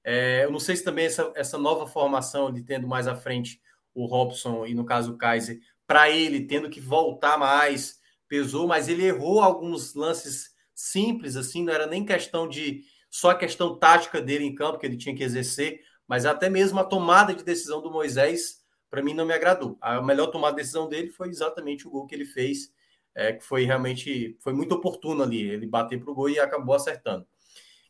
É, 0.03 0.45
eu 0.45 0.51
não 0.51 0.59
sei 0.59 0.75
se 0.75 0.83
também 0.83 1.05
essa, 1.05 1.31
essa 1.35 1.57
nova 1.57 1.85
formação 1.85 2.51
de 2.51 2.63
tendo 2.63 2.87
mais 2.87 3.07
à 3.07 3.15
frente 3.15 3.59
o 3.93 4.05
Robson 4.05 4.65
e, 4.65 4.73
no 4.73 4.85
caso, 4.85 5.13
o 5.13 5.17
Kaiser, 5.17 5.59
para 5.87 6.09
ele, 6.09 6.45
tendo 6.45 6.69
que 6.69 6.79
voltar 6.79 7.37
mais, 7.37 7.99
pesou, 8.27 8.67
mas 8.67 8.87
ele 8.87 9.05
errou 9.05 9.41
alguns 9.41 9.95
lances 9.95 10.51
simples, 10.73 11.35
assim, 11.35 11.63
não 11.63 11.73
era 11.73 11.87
nem 11.87 12.05
questão 12.05 12.47
de 12.47 12.83
só 13.09 13.31
a 13.31 13.35
questão 13.35 13.77
tática 13.77 14.21
dele 14.21 14.45
em 14.45 14.55
campo, 14.55 14.79
que 14.79 14.85
ele 14.85 14.97
tinha 14.97 15.15
que 15.15 15.23
exercer, 15.23 15.81
mas 16.07 16.25
até 16.25 16.49
mesmo 16.49 16.79
a 16.79 16.83
tomada 16.83 17.33
de 17.33 17.43
decisão 17.43 17.81
do 17.81 17.91
Moisés, 17.91 18.63
para 18.89 19.01
mim, 19.01 19.13
não 19.13 19.25
me 19.25 19.33
agradou. 19.33 19.77
A 19.81 20.01
melhor 20.01 20.27
tomada 20.27 20.55
de 20.55 20.61
decisão 20.61 20.87
dele 20.87 21.09
foi 21.09 21.29
exatamente 21.29 21.87
o 21.87 21.91
gol 21.91 22.07
que 22.07 22.15
ele 22.15 22.25
fez, 22.25 22.71
é, 23.13 23.33
que 23.33 23.43
foi 23.43 23.65
realmente 23.65 24.37
foi 24.39 24.53
muito 24.53 24.75
oportuno 24.75 25.23
ali. 25.23 25.41
Ele 25.41 25.67
bateu 25.67 25.99
para 25.99 26.11
o 26.11 26.15
gol 26.15 26.29
e 26.29 26.39
acabou 26.39 26.75
acertando. 26.75 27.27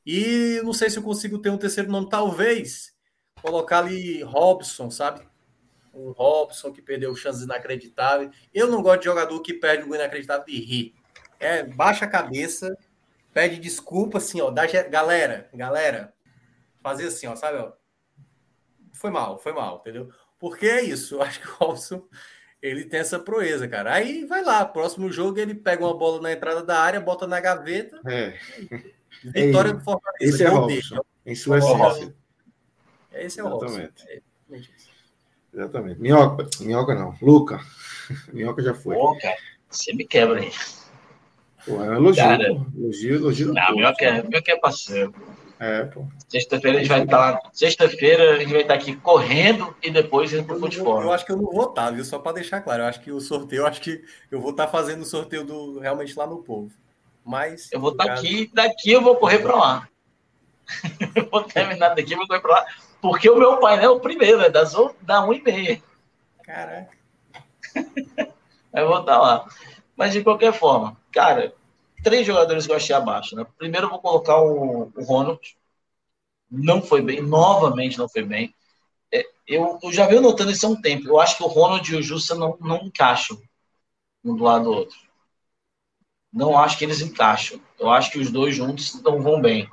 E 0.05 0.61
não 0.63 0.71
sei 0.71 0.89
se 0.89 0.97
eu 0.97 1.03
consigo 1.03 1.37
ter 1.37 1.49
um 1.49 1.57
terceiro 1.57 1.91
nome, 1.91 2.09
talvez 2.09 2.95
colocar 3.41 3.79
ali 3.79 4.23
Robson, 4.23 4.89
sabe? 4.89 5.21
Um 5.93 6.11
Robson 6.11 6.71
que 6.71 6.81
perdeu 6.81 7.15
chances 7.15 7.43
inacreditáveis. 7.43 8.31
Eu 8.53 8.67
não 8.67 8.81
gosto 8.81 8.99
de 8.99 9.05
jogador 9.05 9.41
que 9.41 9.53
perde 9.53 9.83
um 9.83 9.87
gol 9.87 9.95
inacreditável 9.95 10.45
e 10.47 10.59
ri. 10.59 10.95
É, 11.39 11.63
baixa 11.63 12.05
a 12.05 12.09
cabeça, 12.09 12.75
pede 13.37 13.59
desculpa, 13.59 14.17
assim, 14.17 14.41
ó. 14.41 14.49
Da, 14.49 14.65
galera, 14.89 15.47
galera, 15.53 16.11
fazer 16.81 17.05
assim, 17.05 17.27
ó, 17.27 17.35
sabe? 17.35 17.59
Ó, 17.59 17.71
foi 18.91 19.11
mal, 19.11 19.37
foi 19.37 19.53
mal, 19.53 19.77
entendeu? 19.77 20.09
Porque 20.39 20.65
é 20.65 20.81
isso. 20.81 21.13
Eu 21.13 21.21
acho 21.21 21.39
que 21.39 21.47
o 21.47 21.53
Robson 21.53 22.03
ele 22.59 22.85
tem 22.85 22.99
essa 22.99 23.19
proeza, 23.19 23.67
cara. 23.67 23.93
Aí 23.93 24.25
vai 24.25 24.43
lá, 24.43 24.65
próximo 24.65 25.11
jogo 25.11 25.37
ele 25.37 25.53
pega 25.53 25.85
uma 25.85 25.95
bola 25.95 26.19
na 26.19 26.31
entrada 26.31 26.63
da 26.63 26.79
área, 26.79 26.99
bota 26.99 27.27
na 27.27 27.39
gaveta. 27.39 28.01
É. 28.07 28.39
Vitória 29.23 29.73
do 29.73 29.83
Fortaleza. 29.83 30.33
Esse 30.33 30.43
é 30.43 30.47
Robson, 30.47 31.05
em 31.23 31.35
sua 31.35 31.59
essência. 31.59 32.15
Esse 33.13 33.39
é 33.39 33.43
o 33.43 33.47
Exatamente. 33.49 34.03
Robson. 34.03 34.05
É, 34.09 34.61
Exatamente. 35.53 36.01
Minhoca, 36.01 36.49
minhoca 36.59 36.95
não. 36.95 37.15
Luca. 37.21 37.59
Minhoca 38.33 38.63
já 38.63 38.73
foi. 38.73 38.95
Pô, 38.95 39.15
cara, 39.19 39.37
você 39.69 39.93
me 39.93 40.07
quebra 40.07 40.39
aí. 40.39 40.51
Pô, 41.67 41.83
é 41.83 41.89
um 41.89 41.95
elogio, 41.95 42.23
cara, 42.23 42.55
pô. 42.55 42.65
Elogio, 42.77 43.15
elogio. 43.15 43.53
Não, 43.53 43.75
minhoca 43.75 44.05
é, 44.05 44.23
minhoca 44.23 44.51
é 44.51 44.55
parceiro. 44.55 45.13
É, 45.59 45.83
pô. 45.83 46.05
Sexta-feira 46.29 46.77
a 46.77 46.79
gente 46.79 46.89
vai 46.89 47.03
estar 47.03 47.17
lá. 47.17 47.41
Sexta-feira 47.51 48.35
a 48.35 48.39
gente 48.39 48.51
vai 48.51 48.61
estar 48.61 48.75
aqui 48.75 48.95
correndo 48.95 49.75
e 49.83 49.91
depois 49.91 50.31
indo 50.31 50.45
pro 50.45 50.59
futebol. 50.59 51.01
Eu 51.01 51.11
acho 51.11 51.25
que 51.25 51.31
eu 51.31 51.37
não 51.37 51.51
vou 51.51 51.65
estar, 51.65 51.91
viu? 51.91 52.05
Só 52.05 52.19
para 52.19 52.33
deixar 52.33 52.61
claro. 52.61 52.83
Eu 52.83 52.87
acho 52.87 53.01
que 53.01 53.11
o 53.11 53.19
sorteio, 53.19 53.61
eu 53.61 53.67
acho 53.67 53.81
que 53.81 54.01
eu 54.31 54.39
vou 54.39 54.51
estar 54.51 54.67
fazendo 54.67 55.01
o 55.01 55.05
sorteio 55.05 55.43
do 55.43 55.79
realmente 55.79 56.17
lá 56.17 56.25
no 56.25 56.37
povo. 56.37 56.71
Mas. 57.25 57.69
Eu 57.73 57.81
vou 57.81 57.91
estar 57.91 58.05
caso... 58.05 58.21
aqui, 58.23 58.49
daqui 58.53 58.91
eu 58.91 59.01
vou 59.01 59.17
correr 59.17 59.39
para 59.39 59.55
lá. 59.55 59.89
eu 61.15 61.29
vou 61.29 61.43
terminar 61.43 61.89
daqui, 61.89 62.13
eu 62.13 62.17
vou 62.17 62.27
correr 62.27 62.41
para 62.41 62.53
lá. 62.53 62.65
Porque 63.01 63.29
o 63.29 63.37
meu 63.37 63.57
painel 63.57 63.91
é 63.91 63.95
o 63.95 63.99
primeiro, 63.99 64.41
é 64.41 64.49
das, 64.49 64.73
da 65.01 65.21
1h30. 65.21 65.81
Caraca. 66.43 66.89
eu 68.73 68.87
vou 68.87 68.99
estar 68.99 69.17
lá. 69.17 69.45
Mas 69.97 70.13
de 70.13 70.23
qualquer 70.23 70.53
forma, 70.53 70.95
cara, 71.11 71.53
três 72.07 72.25
jogadores 72.25 72.65
que 72.65 72.71
eu 72.71 72.77
achei 72.77 72.95
abaixo. 72.95 73.35
Né? 73.35 73.45
Primeiro 73.57 73.89
vou 73.89 73.99
colocar 73.99 74.41
o, 74.41 74.93
o 74.95 75.03
Ronald. 75.03 75.57
Não 76.49 76.81
foi 76.81 77.01
bem, 77.01 77.21
novamente 77.21 77.97
não 77.97 78.07
foi 78.07 78.23
bem. 78.23 78.55
É, 79.13 79.25
eu, 79.45 79.77
eu, 79.83 79.91
já 79.91 80.07
venho 80.07 80.21
notando 80.21 80.51
isso 80.51 80.65
há 80.65 80.69
um 80.69 80.81
tempo. 80.81 81.05
Eu 81.05 81.19
acho 81.19 81.35
que 81.35 81.43
o 81.43 81.47
Ronald 81.47 81.91
e 81.91 81.97
o 81.97 82.01
Justa 82.01 82.33
não, 82.33 82.57
não 82.61 82.77
encaixam 82.77 83.37
um 84.23 84.37
do 84.37 84.43
lado 84.45 84.63
do 84.63 84.71
outro. 84.71 84.97
Não 86.31 86.57
acho 86.57 86.77
que 86.77 86.85
eles 86.85 87.01
encaixam. 87.01 87.59
Eu 87.77 87.89
acho 87.89 88.09
que 88.09 88.19
os 88.19 88.31
dois 88.31 88.55
juntos 88.55 89.01
não 89.01 89.21
vão 89.21 89.41
bem. 89.41 89.69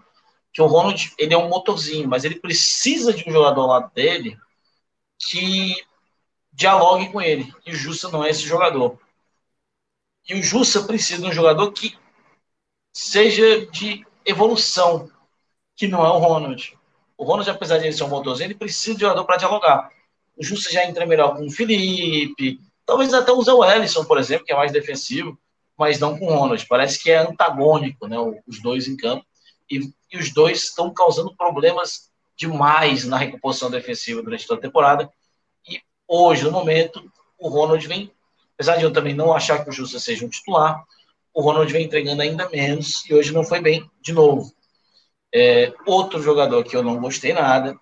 Que 0.52 0.60
o 0.60 0.66
Ronald, 0.66 1.12
ele 1.16 1.34
é 1.34 1.38
um 1.38 1.48
motorzinho, 1.48 2.08
mas 2.08 2.24
ele 2.24 2.40
precisa 2.40 3.12
de 3.12 3.28
um 3.28 3.32
jogador 3.32 3.60
ao 3.60 3.68
lado 3.68 3.94
dele 3.94 4.36
que 5.18 5.76
dialogue 6.52 7.12
com 7.12 7.22
ele. 7.22 7.54
E 7.64 7.70
o 7.70 7.76
Justa 7.76 8.08
não 8.08 8.24
é 8.24 8.30
esse 8.30 8.42
jogador. 8.42 8.98
E 10.28 10.34
o 10.34 10.42
Justa 10.42 10.82
precisa 10.82 11.22
de 11.22 11.28
um 11.28 11.32
jogador 11.32 11.70
que 11.70 11.96
seja 12.94 13.66
de 13.66 14.06
evolução, 14.24 15.10
que 15.76 15.88
não 15.88 16.06
é 16.06 16.08
o 16.08 16.18
Ronald. 16.18 16.78
O 17.18 17.24
Ronald, 17.24 17.50
apesar 17.50 17.78
de 17.78 17.86
ele 17.86 17.92
ser 17.92 18.04
um 18.04 18.08
motorzinho, 18.08 18.46
ele 18.46 18.54
precisa 18.54 18.94
de 18.94 19.00
jogador 19.00 19.24
para 19.24 19.36
dialogar. 19.36 19.90
O 20.36 20.44
Justo 20.44 20.72
já 20.72 20.84
entra 20.84 21.04
melhor 21.04 21.36
com 21.36 21.44
o 21.44 21.50
Felipe, 21.50 22.60
talvez 22.86 23.12
até 23.12 23.32
use 23.32 23.50
o 23.50 23.64
Ellison, 23.64 24.04
por 24.04 24.18
exemplo, 24.18 24.46
que 24.46 24.52
é 24.52 24.56
mais 24.56 24.72
defensivo, 24.72 25.38
mas 25.76 25.98
não 25.98 26.16
com 26.16 26.26
o 26.26 26.34
Ronald. 26.34 26.64
Parece 26.68 27.02
que 27.02 27.10
é 27.10 27.18
antagônico, 27.18 28.06
né, 28.06 28.16
os 28.46 28.62
dois 28.62 28.86
em 28.86 28.96
campo. 28.96 29.26
E, 29.68 29.80
e 30.12 30.18
os 30.18 30.32
dois 30.32 30.64
estão 30.64 30.92
causando 30.92 31.34
problemas 31.34 32.10
demais 32.36 33.04
na 33.04 33.16
recomposição 33.16 33.70
defensiva 33.70 34.22
durante 34.22 34.46
toda 34.46 34.60
a 34.60 34.62
temporada. 34.62 35.10
E 35.68 35.80
hoje, 36.06 36.44
no 36.44 36.52
momento, 36.52 37.10
o 37.38 37.48
Ronald 37.48 37.86
vem, 37.86 38.10
apesar 38.54 38.76
de 38.76 38.84
eu 38.84 38.92
também 38.92 39.14
não 39.14 39.32
achar 39.32 39.62
que 39.62 39.70
o 39.70 39.72
Justo 39.72 39.98
seja 39.98 40.24
um 40.24 40.28
titular, 40.28 40.84
o 41.34 41.42
Ronald 41.42 41.70
vem 41.72 41.84
entregando 41.84 42.22
ainda 42.22 42.48
menos 42.48 43.04
e 43.10 43.12
hoje 43.12 43.32
não 43.32 43.42
foi 43.42 43.60
bem 43.60 43.90
de 44.00 44.12
novo. 44.12 44.52
É, 45.34 45.74
outro 45.84 46.22
jogador 46.22 46.62
que 46.62 46.76
eu 46.76 46.82
não 46.82 47.00
gostei 47.00 47.32
nada, 47.32 47.76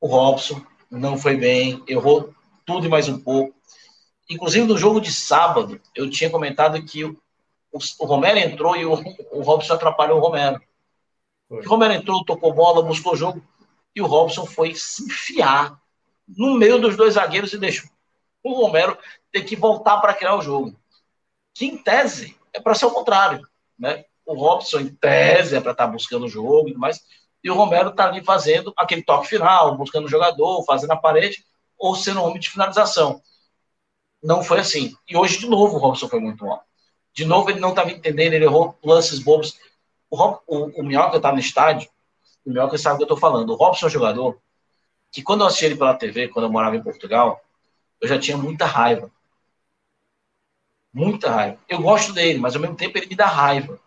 o 0.00 0.06
Robson, 0.06 0.64
não 0.88 1.18
foi 1.18 1.36
bem, 1.36 1.82
errou 1.88 2.32
tudo 2.64 2.86
e 2.86 2.88
mais 2.88 3.08
um 3.08 3.18
pouco. 3.18 3.52
Inclusive 4.30 4.66
no 4.66 4.78
jogo 4.78 5.00
de 5.00 5.12
sábado, 5.12 5.80
eu 5.96 6.08
tinha 6.08 6.30
comentado 6.30 6.80
que 6.84 7.04
o, 7.04 7.16
o, 7.72 8.06
Romero 8.06 8.38
entrou 8.38 8.76
e 8.76 8.86
o, 8.86 8.92
o 9.32 9.42
Robson 9.42 9.74
atrapalhou 9.74 10.18
o 10.18 10.22
Romero. 10.22 10.62
O 11.48 11.68
Romero 11.68 11.94
entrou, 11.94 12.24
tocou 12.24 12.54
bola, 12.54 12.82
buscou 12.82 13.14
o 13.14 13.16
jogo 13.16 13.42
e 13.94 14.00
o 14.00 14.06
Robson 14.06 14.46
foi 14.46 14.76
se 14.76 15.04
enfiar 15.04 15.76
no 16.28 16.54
meio 16.54 16.80
dos 16.80 16.96
dois 16.96 17.14
zagueiros 17.14 17.52
e 17.52 17.58
deixou 17.58 17.90
o 18.44 18.54
Romero 18.54 18.96
ter 19.32 19.42
que 19.42 19.56
voltar 19.56 20.00
para 20.00 20.14
criar 20.14 20.36
o 20.36 20.42
jogo. 20.42 20.74
Que 21.52 21.66
em 21.66 21.76
tese 21.76 22.38
é 22.52 22.60
para 22.60 22.74
ser 22.74 22.86
o 22.86 22.90
contrário. 22.90 23.46
Né? 23.78 24.04
O 24.24 24.34
Robson, 24.34 24.80
em 24.80 24.94
tese, 24.94 25.56
é 25.56 25.60
para 25.60 25.72
estar 25.72 25.86
tá 25.86 25.92
buscando 25.92 26.26
o 26.26 26.28
jogo 26.28 26.68
e 26.68 26.74
mais. 26.74 27.00
E 27.42 27.50
o 27.50 27.54
Romero 27.54 27.90
está 27.90 28.06
ali 28.06 28.22
fazendo 28.22 28.72
aquele 28.76 29.02
toque 29.02 29.28
final, 29.28 29.76
buscando 29.76 30.04
o 30.04 30.10
jogador, 30.10 30.62
fazendo 30.64 30.92
a 30.92 30.96
parede, 30.96 31.44
ou 31.78 31.96
sendo 31.96 32.22
homem 32.22 32.38
de 32.38 32.50
finalização. 32.50 33.22
Não 34.22 34.42
foi 34.42 34.60
assim. 34.60 34.94
E 35.08 35.16
hoje, 35.16 35.38
de 35.38 35.48
novo, 35.48 35.76
o 35.76 35.78
Robson 35.78 36.08
foi 36.08 36.20
muito 36.20 36.44
mal. 36.44 36.62
De 37.12 37.24
novo, 37.24 37.50
ele 37.50 37.60
não 37.60 37.70
estava 37.70 37.90
entendendo, 37.90 38.34
ele 38.34 38.44
errou 38.44 38.78
lances 38.84 39.18
bobos. 39.18 39.58
O, 40.10 40.16
o, 40.46 40.80
o 40.80 40.82
Minhoca 40.82 41.16
estava 41.16 41.34
no 41.34 41.40
estádio, 41.40 41.88
o 42.44 42.50
Minhoca 42.50 42.76
sabe 42.76 42.94
o 42.94 42.96
que 42.98 43.02
eu 43.04 43.06
estou 43.06 43.16
falando. 43.16 43.50
O 43.50 43.56
Robson 43.56 43.86
é 43.86 43.88
um 43.88 43.92
jogador 43.92 44.38
que, 45.10 45.22
quando 45.22 45.40
eu 45.40 45.46
assisti 45.46 45.64
ele 45.64 45.76
pela 45.76 45.94
TV, 45.94 46.28
quando 46.28 46.44
eu 46.44 46.52
morava 46.52 46.76
em 46.76 46.82
Portugal, 46.82 47.40
eu 48.00 48.08
já 48.08 48.18
tinha 48.18 48.36
muita 48.36 48.66
raiva. 48.66 49.10
Muita 50.92 51.30
raiva. 51.30 51.58
Eu 51.68 51.80
gosto 51.80 52.12
dele, 52.12 52.38
mas 52.38 52.54
ao 52.54 52.60
mesmo 52.60 52.76
tempo 52.76 52.98
ele 52.98 53.06
me 53.06 53.14
dá 53.14 53.26
raiva. 53.26 53.78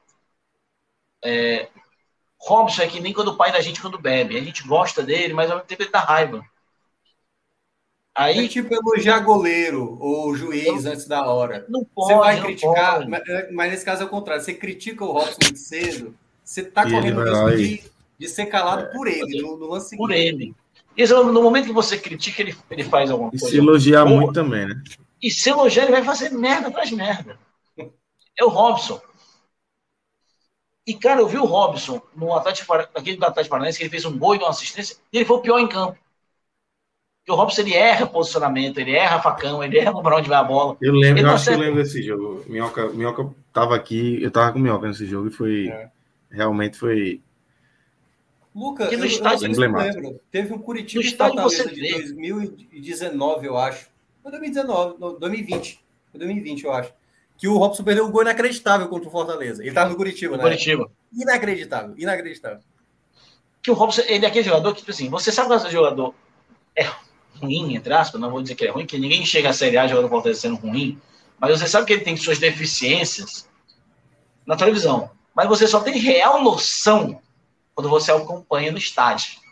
É, 1.23 1.67
Robson 2.39 2.81
é 2.81 2.87
que 2.87 2.99
nem 2.99 3.13
quando 3.13 3.29
o 3.29 3.37
pai 3.37 3.51
da 3.51 3.61
gente 3.61 3.81
quando 3.81 3.99
bebe. 3.99 4.37
A 4.37 4.43
gente 4.43 4.67
gosta 4.67 5.03
dele, 5.03 5.33
mas 5.33 5.49
ao 5.49 5.57
mesmo 5.57 5.67
tempo 5.67 5.83
ele 5.83 5.91
dá 5.91 5.99
raiva. 5.99 6.43
Aí, 8.15 8.45
é 8.45 8.47
tipo 8.47 8.71
elogiar 8.73 9.19
goleiro 9.19 9.97
ou 9.99 10.35
juiz 10.35 10.85
antes 10.85 11.07
da 11.07 11.25
hora. 11.25 11.65
Não 11.67 11.83
pode. 11.83 12.13
Você 12.13 12.19
vai 12.19 12.41
criticar, 12.41 13.07
mas, 13.07 13.23
mas, 13.51 13.71
nesse 13.71 13.85
caso 13.85 14.03
é 14.03 14.05
o 14.05 14.09
contrário. 14.09 14.43
Você 14.43 14.53
critica 14.53 15.03
o 15.03 15.11
Robson 15.11 15.37
muito 15.43 15.57
cedo, 15.57 16.15
você 16.43 16.61
está 16.61 16.83
correndo 16.83 17.21
o 17.21 17.23
risco 17.23 17.57
de, 17.57 17.91
de, 18.19 18.27
ser 18.27 18.45
calado 18.45 18.83
é, 18.83 18.85
por 18.85 19.07
ele, 19.07 19.41
no, 19.41 19.57
no 19.57 19.65
lance 19.67 19.97
Por 19.97 20.11
ele. 20.11 20.53
E 20.95 21.07
no 21.07 21.41
momento 21.41 21.65
que 21.65 21.73
você 21.73 21.97
critica, 21.97 22.43
ele, 22.43 22.55
ele 22.69 22.83
faz 22.83 23.09
alguma 23.09 23.31
coisa. 23.31 23.47
E 23.47 23.49
se 23.49 23.57
elogiar 23.57 24.05
boa. 24.05 24.21
muito 24.21 24.33
também, 24.33 24.67
né? 24.67 24.83
E 25.23 25.31
se 25.31 25.49
elogiar, 25.49 25.83
ele 25.83 25.93
vai 25.93 26.03
fazer 26.03 26.31
merda 26.31 26.67
atrás 26.67 26.91
merda. 26.91 27.39
É 28.37 28.43
o 28.43 28.49
Robson. 28.49 28.99
E, 30.85 30.93
cara, 30.93 31.21
eu 31.21 31.27
vi 31.27 31.37
o 31.37 31.45
Robson 31.45 32.01
no 32.13 32.33
Atlético, 32.33 32.75
naquele 32.75 33.15
do 33.15 33.25
Atlético 33.25 33.51
Paranaense, 33.51 33.77
que 33.77 33.85
ele 33.85 33.89
fez 33.89 34.03
um 34.03 34.19
gol 34.19 34.35
e 34.35 34.39
uma 34.39 34.49
assistência, 34.49 34.97
e 35.13 35.17
ele 35.17 35.25
foi 35.25 35.37
o 35.37 35.41
pior 35.41 35.59
em 35.59 35.67
campo. 35.67 35.97
Porque 37.19 37.31
o 37.31 37.35
Robson, 37.35 37.61
ele 37.61 37.73
erra 37.73 38.05
posicionamento, 38.05 38.79
ele 38.79 38.91
erra 38.91 39.21
facão, 39.21 39.63
ele 39.63 39.79
erra 39.79 39.93
para 40.01 40.17
onde 40.17 40.27
vai 40.27 40.37
a 40.37 40.43
bola. 40.43 40.75
Eu 40.81 40.93
lembro, 40.93 41.21
eu 41.21 41.29
acho 41.29 41.45
que 41.45 41.53
eu 41.53 41.57
lembro 41.57 41.81
desse 41.81 42.03
jogo. 42.03 42.43
Minhoca, 42.45 42.89
Minhoca 42.89 43.33
tava 43.53 43.77
aqui, 43.77 44.21
eu 44.21 44.29
tava 44.29 44.51
com 44.51 44.59
o 44.59 44.61
Minhoca 44.61 44.89
nesse 44.89 45.05
jogo 45.05 45.29
e 45.29 45.31
foi, 45.31 45.69
é. 45.69 45.89
realmente 46.29 46.77
foi... 46.77 47.21
Lucas, 48.53 48.91
eu, 48.91 49.05
estádio, 49.05 49.49
eu 49.49 49.57
lembro. 49.57 50.19
Teve 50.29 50.53
um 50.53 50.59
Curitiba 50.59 51.01
no 51.01 51.39
Fortaleza 51.39 51.69
de 51.69 51.91
2019, 51.93 53.47
eu 53.47 53.57
acho. 53.57 53.92
Foi 54.23 54.31
2019, 54.31 55.19
2020. 55.19 55.83
Foi 56.09 56.19
2020, 56.19 56.63
eu 56.63 56.71
acho. 56.71 56.93
Que 57.37 57.47
o 57.47 57.57
Robson 57.57 57.83
perdeu 57.83 58.05
um 58.05 58.11
gol 58.11 58.21
inacreditável 58.21 58.87
contra 58.87 59.09
o 59.09 59.11
Fortaleza. 59.11 59.61
Ele 59.61 59.69
estava 59.69 59.89
no 59.89 59.97
Curitiba, 59.97 60.37
né? 60.37 60.43
Curitiba. 60.43 60.89
Inacreditável, 61.11 61.93
inacreditável. 61.97 62.59
Que 63.61 63.69
o 63.69 63.73
Robson, 63.73 64.01
ele 64.07 64.25
é 64.25 64.29
aquele 64.29 64.45
jogador 64.45 64.71
que, 64.73 64.79
tipo 64.79 64.91
assim, 64.91 65.09
você 65.09 65.31
sabe 65.31 65.49
que 65.49 65.55
esse 65.55 65.69
jogador 65.69 66.15
é 66.75 66.87
ruim, 67.35 67.75
entre 67.75 67.93
aspas, 67.93 68.19
não 68.19 68.31
vou 68.31 68.41
dizer 68.41 68.55
que 68.55 68.65
é 68.65 68.71
ruim, 68.71 68.85
que 68.85 68.97
ninguém 68.97 69.25
chega 69.25 69.49
a 69.49 69.53
Série 69.53 69.77
A 69.77 69.87
jogando 69.87 70.09
Fortaleza 70.09 70.41
sendo 70.41 70.55
ruim, 70.55 70.99
mas 71.37 71.59
você 71.59 71.67
sabe 71.67 71.85
que 71.85 71.93
ele 71.93 72.03
tem 72.03 72.15
suas 72.15 72.39
deficiências 72.39 73.49
na 74.45 74.55
televisão. 74.55 75.11
Mas 75.35 75.47
você 75.47 75.67
só 75.67 75.81
tem 75.81 75.97
real 75.97 76.41
noção 76.41 77.21
quando 77.75 77.89
você 77.89 78.11
acompanha 78.11 78.71
no 78.71 78.77
estádio. 78.77 79.42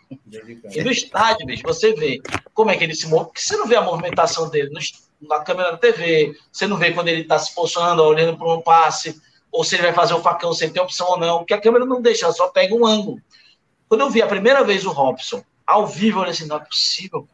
E 0.74 0.82
no 0.82 0.90
estádio, 0.90 1.46
bicho, 1.46 1.62
você 1.64 1.92
vê 1.94 2.20
como 2.54 2.70
é 2.70 2.76
que 2.76 2.84
ele 2.84 2.94
se 2.94 3.06
move, 3.08 3.26
porque 3.26 3.40
você 3.40 3.56
não 3.56 3.66
vê 3.66 3.76
a 3.76 3.82
movimentação 3.82 4.48
dele 4.48 4.70
no, 4.70 5.28
na 5.28 5.40
câmera 5.40 5.72
da 5.72 5.78
TV, 5.78 6.36
você 6.50 6.66
não 6.66 6.76
vê 6.76 6.92
quando 6.92 7.08
ele 7.08 7.22
está 7.22 7.38
se 7.38 7.54
posicionando, 7.54 8.02
olhando 8.02 8.36
para 8.36 8.52
um 8.52 8.60
passe, 8.60 9.20
ou 9.50 9.62
se 9.64 9.74
ele 9.74 9.82
vai 9.82 9.92
fazer 9.92 10.14
o 10.14 10.22
facão 10.22 10.52
sem 10.52 10.70
ter 10.70 10.80
opção 10.80 11.08
ou 11.08 11.18
não, 11.18 11.38
porque 11.38 11.54
a 11.54 11.60
câmera 11.60 11.84
não 11.84 12.00
deixa, 12.00 12.24
ela 12.24 12.34
só 12.34 12.48
pega 12.48 12.74
um 12.74 12.86
ângulo. 12.86 13.20
Quando 13.88 14.00
eu 14.00 14.10
vi 14.10 14.22
a 14.22 14.26
primeira 14.26 14.64
vez 14.64 14.86
o 14.86 14.90
Robson 14.90 15.44
ao 15.66 15.86
vivo, 15.86 16.18
eu 16.18 16.22
falei 16.22 16.30
assim, 16.30 16.46
não 16.46 16.56
é 16.56 16.60
possível. 16.60 17.28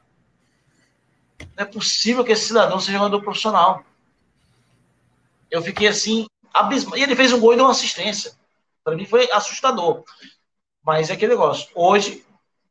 Não 1.57 1.65
é 1.65 1.65
possível 1.65 2.25
que 2.25 2.33
esse 2.33 2.47
cidadão 2.47 2.81
seja 2.81 2.99
jogador 2.99 3.23
profissional. 3.23 3.85
Eu 5.51 5.63
fiquei 5.63 5.87
assim, 5.87 6.27
abismado. 6.53 6.99
E 6.99 7.03
ele 7.03 7.17
fez 7.17 7.33
um 7.33 7.41
gol 7.41 7.53
e 7.53 7.57
deu 7.57 7.65
uma 7.65 7.71
assistência. 7.71 8.33
Para 8.83 8.97
mim 8.97 9.05
foi 9.05 9.31
assustador. 9.31 10.03
Mas 10.85 11.11
é 11.11 11.13
aquele 11.13 11.33
negócio. 11.33 11.69
Hoje, 11.75 12.25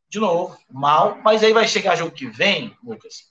de 0.09 0.19
novo, 0.19 0.57
mal, 0.71 1.17
mas 1.23 1.43
aí 1.43 1.53
vai 1.53 1.67
chegar 1.67 1.95
jogo 1.95 2.11
que 2.11 2.27
vem, 2.27 2.75
Lucas. 2.83 3.27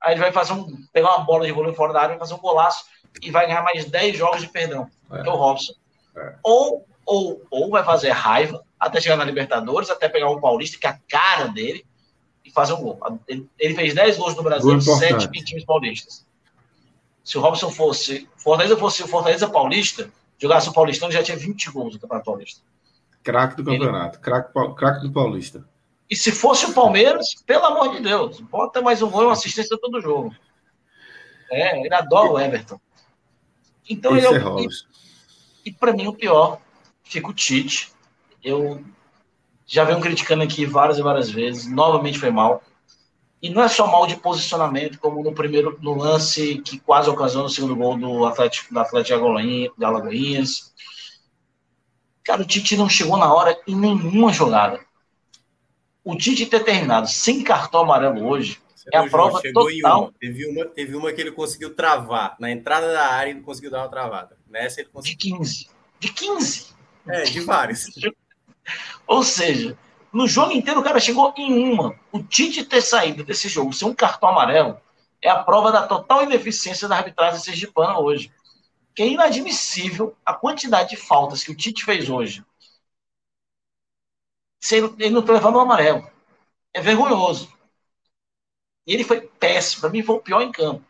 Aí 0.00 0.12
ele 0.14 0.20
vai 0.20 0.32
fazer 0.32 0.52
um. 0.52 0.76
pegar 0.92 1.16
uma 1.16 1.24
bola 1.24 1.46
de 1.46 1.52
vôlei 1.52 1.74
fora 1.74 1.92
da 1.92 2.00
área, 2.00 2.10
vai 2.10 2.18
fazer 2.18 2.34
um 2.34 2.38
golaço 2.38 2.84
e 3.22 3.30
vai 3.30 3.46
ganhar 3.46 3.62
mais 3.62 3.84
10 3.84 4.16
jogos 4.16 4.40
de 4.40 4.48
perdão. 4.48 4.88
É, 5.10 5.22
que 5.22 5.28
é 5.28 5.32
o 5.32 5.36
Robson. 5.36 5.72
É. 6.16 6.34
Ou, 6.42 6.86
ou, 7.04 7.42
ou 7.50 7.70
vai 7.70 7.82
fazer 7.82 8.10
raiva 8.10 8.62
até 8.78 9.00
chegar 9.00 9.16
na 9.16 9.24
Libertadores, 9.24 9.90
até 9.90 10.08
pegar 10.08 10.30
um 10.30 10.40
Paulista, 10.40 10.78
que 10.78 10.86
é 10.86 10.90
a 10.90 10.98
cara 11.08 11.48
dele, 11.48 11.84
e 12.44 12.50
fazer 12.50 12.74
um 12.74 12.82
gol. 12.82 13.00
Ele, 13.26 13.48
ele 13.58 13.74
fez 13.74 13.94
10 13.94 14.18
gols 14.18 14.36
no 14.36 14.42
Brasil, 14.42 14.80
7 14.80 15.28
em 15.34 15.44
times 15.44 15.64
paulistas. 15.64 16.26
Se 17.24 17.36
o 17.36 17.40
Robson 17.40 17.70
fosse. 17.70 18.28
Fortaleza 18.36 18.76
fosse 18.76 19.02
o 19.02 19.08
Fortaleza 19.08 19.48
Paulista, 19.48 20.10
jogasse 20.38 20.68
o 20.68 20.72
Paulistão, 20.72 21.10
já 21.10 21.22
tinha 21.22 21.36
20 21.36 21.70
gols 21.70 21.94
no 21.94 22.00
Campeonato 22.00 22.24
Paulista. 22.24 22.60
Craque 23.22 23.56
do 23.56 23.64
campeonato, 23.64 24.18
ele... 24.18 24.74
craque 24.74 25.02
do 25.02 25.12
Paulista. 25.12 25.64
E 26.10 26.16
se 26.16 26.32
fosse 26.32 26.66
o 26.66 26.72
Palmeiras, 26.72 27.34
pelo 27.46 27.66
amor 27.66 27.90
de 27.94 28.00
Deus, 28.00 28.40
bota 28.40 28.80
mais 28.80 29.02
um 29.02 29.10
gol 29.10 29.22
e 29.22 29.26
uma 29.26 29.32
assistência 29.32 29.78
todo 29.78 30.00
jogo. 30.00 30.34
É, 31.50 31.78
ele 31.80 31.94
adora 31.94 32.30
o 32.30 32.40
Everton. 32.40 32.80
Então 33.88 34.16
Esse 34.16 34.26
ele 34.26 34.36
é 34.36 34.46
o. 34.46 34.58
É 34.58 34.62
e, 34.62 34.68
e 35.66 35.72
para 35.72 35.92
mim 35.92 36.06
o 36.06 36.14
pior 36.14 36.60
fica 37.04 37.28
o 37.28 37.34
Tite. 37.34 37.92
Eu 38.42 38.82
já 39.66 39.84
venho 39.84 40.00
criticando 40.00 40.42
aqui 40.42 40.64
várias 40.64 40.98
e 40.98 41.02
várias 41.02 41.30
vezes, 41.30 41.70
novamente 41.70 42.18
foi 42.18 42.30
mal. 42.30 42.62
E 43.40 43.50
não 43.50 43.62
é 43.62 43.68
só 43.68 43.86
mal 43.86 44.06
de 44.06 44.16
posicionamento, 44.16 44.98
como 44.98 45.22
no 45.22 45.32
primeiro 45.32 45.78
no 45.80 45.94
lance 45.94 46.58
que 46.58 46.80
quase 46.80 47.08
ocasionou 47.08 47.46
o 47.46 47.50
segundo 47.50 47.76
gol 47.76 47.96
do 47.96 48.26
Atlético, 48.26 48.74
da 48.74 48.82
Atlético 48.82 49.20
de 49.78 49.84
Alagoinhas. 49.84 50.72
Cara, 52.24 52.42
o 52.42 52.46
Tite 52.46 52.76
não 52.76 52.88
chegou 52.88 53.16
na 53.16 53.32
hora 53.32 53.58
em 53.66 53.76
nenhuma 53.76 54.32
jogada. 54.32 54.80
O 56.08 56.16
Tite 56.16 56.46
ter 56.46 56.64
terminado 56.64 57.06
sem 57.06 57.44
cartão 57.44 57.82
amarelo 57.82 58.26
hoje 58.26 58.62
Você 58.74 58.88
é 58.94 58.96
a 58.96 59.06
prova 59.10 59.42
total. 59.52 60.10
Teve 60.18 60.46
uma, 60.46 60.64
teve 60.64 60.96
uma 60.96 61.12
que 61.12 61.20
ele 61.20 61.32
conseguiu 61.32 61.74
travar. 61.74 62.34
Na 62.40 62.50
entrada 62.50 62.90
da 62.90 63.08
área, 63.08 63.30
ele 63.30 63.42
conseguiu 63.42 63.70
dar 63.70 63.82
uma 63.82 63.90
travada. 63.90 64.34
Nessa 64.48 64.80
ele 64.80 64.88
conseguiu. 64.88 65.18
De 65.18 65.36
15. 65.36 65.68
De 66.00 66.10
15. 66.10 66.66
É, 67.08 67.24
de 67.24 67.40
vários. 67.40 67.84
Ou 69.06 69.22
seja, 69.22 69.76
no 70.10 70.26
jogo 70.26 70.52
inteiro 70.52 70.80
o 70.80 70.82
cara 70.82 70.98
chegou 70.98 71.34
em 71.36 71.74
uma. 71.74 71.94
O 72.10 72.22
Tite 72.22 72.64
ter 72.64 72.80
saído 72.80 73.22
desse 73.22 73.46
jogo 73.46 73.74
sem 73.74 73.86
um 73.86 73.94
cartão 73.94 74.30
amarelo 74.30 74.80
é 75.20 75.28
a 75.28 75.42
prova 75.42 75.70
da 75.70 75.86
total 75.86 76.22
ineficiência 76.22 76.88
da 76.88 76.96
arbitragem 76.96 77.38
sergipana 77.38 77.98
hoje. 77.98 78.32
Que 78.94 79.02
é 79.02 79.08
inadmissível 79.08 80.16
a 80.24 80.32
quantidade 80.32 80.88
de 80.88 80.96
faltas 80.96 81.44
que 81.44 81.52
o 81.52 81.54
Tite 81.54 81.84
fez 81.84 82.08
hoje. 82.08 82.42
Ele 84.72 85.10
não 85.10 85.20
está 85.20 85.32
levando 85.32 85.56
o 85.56 85.60
amarelo. 85.60 86.08
É 86.72 86.80
vergonhoso. 86.80 87.52
Ele 88.86 89.04
foi 89.04 89.20
péssimo. 89.20 89.82
Para 89.82 89.90
mim, 89.90 90.02
foi 90.02 90.16
o 90.16 90.20
pior 90.20 90.42
em 90.42 90.52
campo. 90.52 90.84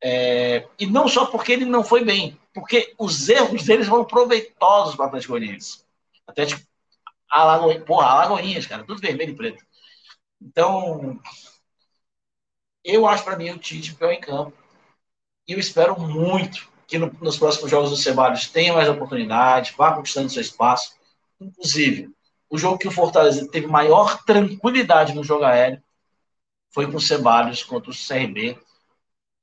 É... 0.00 0.68
e 0.78 0.86
não 0.86 1.08
só 1.08 1.26
porque 1.26 1.50
ele 1.52 1.64
não 1.64 1.82
foi 1.82 2.04
bem, 2.04 2.38
porque 2.54 2.94
os 2.96 3.28
erros 3.28 3.64
deles 3.64 3.88
foram 3.88 4.04
proveitosos 4.04 4.94
para 4.94 5.06
o 5.06 5.08
Atlético 5.08 5.32
Goianiense. 5.32 5.82
Atlético 6.26 6.62
Alagoinhas, 7.30 7.84
porra, 7.84 8.06
Alagoinhas, 8.06 8.66
cara, 8.66 8.84
tudo 8.84 9.00
vermelho 9.00 9.32
e 9.32 9.36
preto. 9.36 9.64
Então, 10.40 11.20
eu 12.84 13.06
acho 13.06 13.24
para 13.24 13.36
mim 13.36 13.50
o 13.50 13.58
Tite 13.58 13.94
pior 13.94 14.12
em 14.12 14.20
campo. 14.20 14.56
E 15.46 15.52
eu 15.52 15.58
espero 15.58 15.98
muito 16.00 16.70
que 16.86 16.98
no, 16.98 17.12
nos 17.20 17.38
próximos 17.38 17.70
jogos 17.70 17.90
do 17.90 17.96
Ceballos 17.96 18.48
tenha 18.48 18.72
mais 18.72 18.88
oportunidade, 18.88 19.74
vá 19.76 19.94
conquistando 19.94 20.30
seu 20.30 20.42
espaço. 20.42 20.96
Inclusive, 21.40 22.10
o 22.50 22.56
jogo 22.58 22.78
que 22.78 22.88
o 22.88 22.92
Fortaleza 22.92 23.48
teve 23.50 23.66
maior 23.66 24.22
tranquilidade 24.24 25.14
no 25.14 25.24
jogo 25.24 25.44
aéreo 25.44 25.82
foi 26.70 26.90
com 26.90 26.96
o 26.96 27.00
Ceballos 27.00 27.62
contra 27.62 27.90
o 27.90 27.94
CRB. 27.94 28.58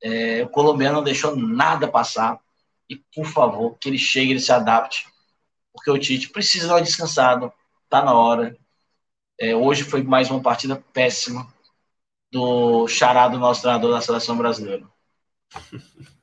É, 0.02 0.42
o 0.42 0.48
colombiano 0.48 0.96
não 0.96 1.04
deixou 1.04 1.36
nada 1.36 1.88
passar. 1.88 2.38
E, 2.88 2.96
por 3.14 3.26
favor, 3.26 3.76
que 3.78 3.88
ele 3.88 3.98
chegue, 3.98 4.30
ele 4.30 4.40
se 4.40 4.52
adapte, 4.52 5.06
porque 5.72 5.90
o 5.90 5.98
Tite 5.98 6.30
precisa 6.30 6.68
dar 6.68 6.74
uma 6.74 6.82
descansada 6.82 7.52
tá 7.88 8.04
na 8.04 8.14
hora. 8.14 8.56
É, 9.38 9.54
hoje 9.54 9.82
foi 9.84 10.02
mais 10.02 10.30
uma 10.30 10.40
partida 10.40 10.82
péssima 10.92 11.52
do 12.30 12.86
charado 12.88 13.38
nosso 13.38 13.62
treinador 13.62 13.92
da 13.92 14.00
seleção 14.00 14.36
brasileira. 14.36 14.86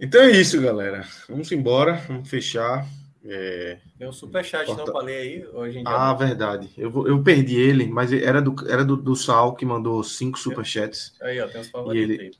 Então 0.00 0.22
é 0.22 0.30
isso, 0.30 0.62
galera. 0.62 1.04
Vamos 1.28 1.50
embora, 1.50 1.94
vamos 2.06 2.30
fechar. 2.30 2.86
É... 3.24 3.78
Tem 3.98 4.08
um 4.08 4.12
superchat 4.12 4.66
Porta... 4.66 4.84
não 4.84 4.92
falei 4.92 5.16
aí 5.16 5.46
hoje 5.52 5.78
em 5.78 5.84
dia. 5.84 5.94
Ah, 5.94 6.14
verdade. 6.14 6.70
Eu, 6.76 7.06
eu 7.06 7.22
perdi 7.22 7.56
ele, 7.56 7.86
mas 7.86 8.12
era 8.12 8.40
do, 8.40 8.54
era 8.68 8.84
do, 8.84 8.96
do 8.96 9.16
Sal 9.16 9.54
que 9.54 9.66
mandou 9.66 10.02
cinco 10.02 10.38
superchats. 10.38 11.14
Aí, 11.20 11.40
ó, 11.40 11.48
tem 11.48 11.60
os 11.60 11.68
favoritos 11.68 12.10
ele... 12.10 12.22
aí. 12.22 12.30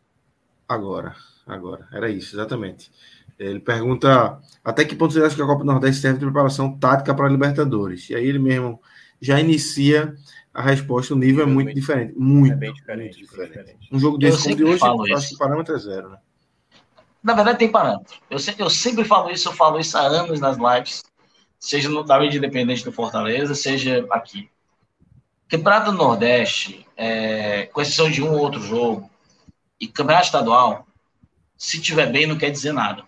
Agora, 0.69 1.15
agora. 1.47 1.89
Era 1.93 2.09
isso, 2.11 2.37
exatamente. 2.37 2.91
Ele 3.39 3.61
pergunta 3.61 4.41
até 4.65 4.85
que 4.85 4.97
ponto 4.97 5.15
você 5.15 5.23
acha 5.23 5.37
que 5.37 5.43
a 5.43 5.47
Copa 5.47 5.61
do 5.61 5.67
Nordeste 5.67 6.03
serve 6.03 6.19
de 6.19 6.25
preparação 6.25 6.77
tática 6.77 7.15
para 7.15 7.27
a 7.27 7.31
Libertadores? 7.31 8.11
E 8.11 8.15
aí 8.15 8.27
ele 8.27 8.39
mesmo 8.39 8.81
já 9.21 9.41
inicia 9.41 10.15
a 10.53 10.63
resposta, 10.63 11.15
o 11.15 11.19
nível 11.19 11.45
é, 11.45 11.49
é 11.49 11.51
muito 11.51 11.67
bem, 11.67 11.75
diferente. 11.75 12.15
Muito, 12.17 12.53
é 12.53 12.57
bem 12.57 12.73
diferente, 12.73 13.19
muito 13.19 13.31
diferente. 13.31 13.51
diferente. 13.51 13.89
Um 13.93 13.99
jogo 13.99 14.19
desse 14.19 14.43
como 14.45 14.57
de 14.57 14.65
hoje, 14.65 14.83
eu 14.85 15.17
acho 15.17 15.29
que 15.29 15.35
o 15.37 15.39
parâmetro 15.39 15.75
é 15.75 15.79
zero, 15.79 16.11
né? 16.11 16.19
Na 17.23 17.35
verdade, 17.35 17.59
tem 17.59 17.71
parâmetro. 17.71 18.17
Eu, 18.31 18.39
sempre, 18.39 18.63
eu 18.63 18.71
sempre 18.71 19.05
falo 19.05 19.31
isso, 19.31 19.49
eu 19.49 19.53
falo 19.53 19.79
isso 19.79 19.97
há 19.99 20.03
anos 20.03 20.41
nas 20.41 20.57
lives, 20.57 21.03
seja 21.59 21.89
no 21.89 22.05
da 22.05 22.19
mídia 22.19 22.39
independente 22.39 22.85
do 22.85 22.93
Fortaleza, 22.93 23.55
seja 23.55 24.07
aqui. 24.11 24.51
Campeonato 25.49 25.91
do 25.91 25.99
Nordeste, 25.99 26.87
é, 26.97 27.67
com 27.67 27.81
exceção 27.81 28.11
de 28.11 28.23
um 28.23 28.33
ou 28.33 28.39
outro 28.39 28.61
jogo, 28.61 29.11
e 29.81 29.89
campeonato 29.89 30.27
estadual, 30.27 30.87
se 31.57 31.81
tiver 31.81 32.11
bem, 32.11 32.27
não 32.27 32.39
quer 32.39 32.51
dizer 32.51 32.73
nada. 32.73 33.05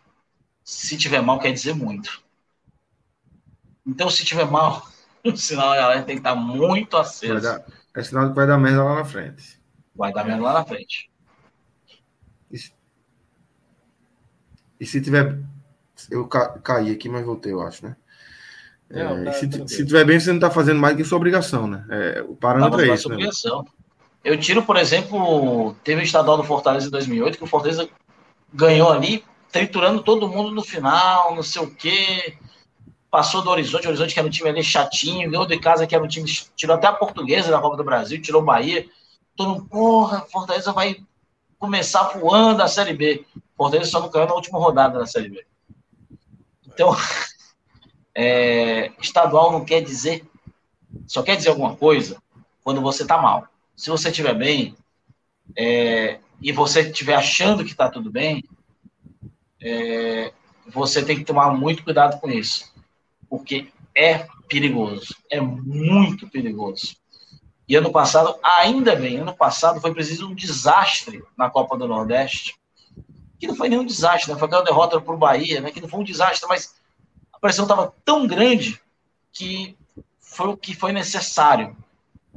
Se 0.65 0.97
tiver 0.97 1.23
mal, 1.23 1.39
quer 1.39 1.53
dizer 1.53 1.75
muito. 1.75 2.23
Então, 3.87 4.11
se 4.11 4.25
tiver 4.25 4.45
mal, 4.45 4.87
o 5.25 5.37
sinal 5.37 5.73
a 5.73 5.77
galera 5.77 6.03
tem 6.03 6.17
que 6.17 6.21
estar 6.21 6.35
muito 6.35 6.97
aceso. 6.97 7.41
Dar, 7.41 7.65
é 7.95 8.03
sinal 8.03 8.29
que 8.29 8.35
vai 8.35 8.47
dar 8.47 8.59
merda 8.59 8.83
lá 8.83 8.97
na 8.97 9.05
frente. 9.05 9.61
Vai 9.95 10.13
dar 10.13 10.25
merda 10.25 10.43
lá 10.43 10.53
na 10.55 10.65
frente. 10.65 11.11
E, 12.51 12.59
e 14.81 14.87
se 14.87 15.01
tiver. 15.01 15.39
Eu 16.11 16.27
ca, 16.27 16.59
caí 16.61 16.91
aqui, 16.91 17.09
mas 17.09 17.25
voltei, 17.25 17.53
eu 17.53 17.61
acho, 17.61 17.85
né? 17.85 17.95
Não, 18.89 19.19
é, 19.19 19.25
tá, 19.25 19.33
se, 19.35 19.49
tá 19.49 19.69
se 19.69 19.85
tiver 19.85 20.05
bem, 20.05 20.19
você 20.19 20.31
não 20.31 20.39
está 20.39 20.51
fazendo 20.51 20.81
mais 20.81 20.97
que 20.97 21.05
sua 21.05 21.19
obrigação, 21.19 21.67
né? 21.67 21.85
É, 21.91 22.25
o 22.27 22.35
parâmetro 22.35 22.81
é 22.81 22.89
esse. 22.89 23.07
Né? 23.07 23.15
Obrigação. 23.15 23.65
Eu 24.25 24.39
tiro, 24.39 24.63
por 24.63 24.77
exemplo, 24.77 25.75
teve 25.85 26.01
o 26.01 26.05
estadual 26.05 26.37
do 26.37 26.45
Fortaleza 26.45 26.89
em 26.89 26.91
2008, 26.91 27.39
que 27.39 27.45
o 27.45 27.47
Fortaleza 27.47 27.89
ganhou 28.53 28.91
ali 28.91 29.25
triturando 29.53 30.03
todo 30.03 30.29
mundo 30.29 30.51
no 30.51 30.63
final, 30.63 31.35
não 31.35 31.43
sei 31.43 31.63
o 31.63 31.71
quê. 31.71 32.37
Passou 33.11 33.43
do 33.43 33.51
Horizonte, 33.51 33.87
o 33.87 33.89
Horizonte 33.89 34.15
que 34.15 34.21
era 34.21 34.29
um 34.29 34.31
time 34.31 34.49
ali 34.49 34.63
chatinho, 34.63 35.31
ganhou 35.31 35.47
de 35.47 35.59
casa 35.59 35.87
que 35.87 35.95
era 35.95 36.03
um 36.03 36.09
time, 36.09 36.31
tirou 36.57 36.77
até 36.77 36.87
a 36.87 36.93
portuguesa 36.93 37.51
da 37.51 37.61
Copa 37.61 37.77
do 37.77 37.85
Brasil, 37.85 38.21
tirou 38.21 38.43
o 38.43 38.45
Bahia. 38.45 38.87
Todo 39.37 39.51
mundo, 39.51 39.67
porra, 39.67 40.27
Fortaleza 40.31 40.73
vai 40.73 40.97
começar 41.61 42.05
voando 42.19 42.63
a 42.63 42.69
Série 42.69 42.95
B. 42.95 43.25
Fortaleza 43.55 43.91
só 43.91 44.01
não 44.01 44.09
caiu 44.09 44.27
na 44.27 44.35
última 44.35 44.59
rodada 44.59 44.99
da 44.99 45.07
Série 45.07 45.29
B. 45.29 45.47
Então, 46.67 46.97
é, 48.17 48.91
estadual 49.01 49.53
não 49.53 49.65
quer 49.65 49.83
dizer, 49.83 50.27
só 51.07 51.23
quer 51.23 51.37
dizer 51.37 51.51
alguma 51.51 51.77
coisa 51.77 52.21
quando 52.65 52.81
você 52.81 53.07
tá 53.07 53.19
mal. 53.19 53.47
Se 53.77 53.91
você 53.91 54.09
estiver 54.09 54.35
bem 54.35 54.75
é, 55.57 56.19
e 56.41 56.51
você 56.51 56.81
estiver 56.81 57.15
achando 57.15 57.63
que 57.63 57.73
está 57.73 57.91
tudo 57.91 58.11
bem, 58.11 58.43
é, 59.61 60.33
você 60.67 61.05
tem 61.05 61.19
que 61.19 61.25
tomar 61.25 61.53
muito 61.53 61.85
cuidado 61.85 62.19
com 62.19 62.31
isso, 62.31 62.73
porque 63.29 63.69
é 63.95 64.27
perigoso, 64.49 65.15
é 65.31 65.41
muito 65.41 66.27
perigoso. 66.29 66.97
E 67.71 67.77
ano 67.77 67.93
passado, 67.93 68.37
ainda 68.43 68.97
bem, 68.97 69.19
ano 69.19 69.33
passado 69.33 69.81
foi 69.81 69.95
preciso 69.95 70.27
um 70.27 70.35
desastre 70.35 71.23
na 71.39 71.49
Copa 71.49 71.79
do 71.79 71.87
Nordeste, 71.87 72.57
que 73.39 73.47
não 73.47 73.55
foi 73.55 73.69
nenhum 73.69 73.87
desastre, 73.87 74.33
né? 74.33 74.37
foi 74.37 74.49
aquela 74.49 74.65
derrota 74.65 75.01
para 75.01 75.15
o 75.15 75.17
Bahia, 75.17 75.61
né? 75.61 75.71
que 75.71 75.81
não 75.81 75.89
foi 75.89 76.01
um 76.01 76.05
desastre, 76.05 76.49
mas 76.49 76.75
a 77.33 77.39
pressão 77.39 77.65
estava 77.65 77.95
tão 78.05 78.27
grande 78.27 78.83
que 79.33 79.77
foi 80.19 80.49
o 80.49 80.57
que 80.57 80.75
foi 80.75 80.91
necessário. 80.91 81.77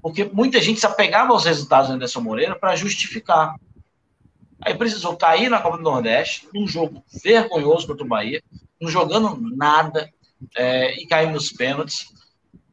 Porque 0.03 0.23
muita 0.23 0.61
gente 0.61 0.80
se 0.80 0.85
apegava 0.85 1.34
aos 1.34 1.45
resultados 1.45 1.89
do 1.89 1.95
Anderson 1.95 2.22
Moreira 2.22 2.55
para 2.55 2.76
justificar. 2.76 3.55
Aí 4.61 4.76
precisou 4.76 5.18
cair 5.18 5.49
na 5.49 5.60
Copa 5.60 5.77
do 5.77 5.84
Nordeste, 5.84 6.47
num 6.53 6.68
jogo 6.68 7.03
vergonhoso 7.23 7.88
contra 7.88 8.05
o 8.05 8.07
Bahia, 8.07 8.43
não 8.80 8.88
jogando 8.88 9.35
nada, 9.41 10.14
é, 10.55 10.93
e 11.01 11.07
cair 11.07 11.31
nos 11.31 11.51
pênaltis. 11.51 12.14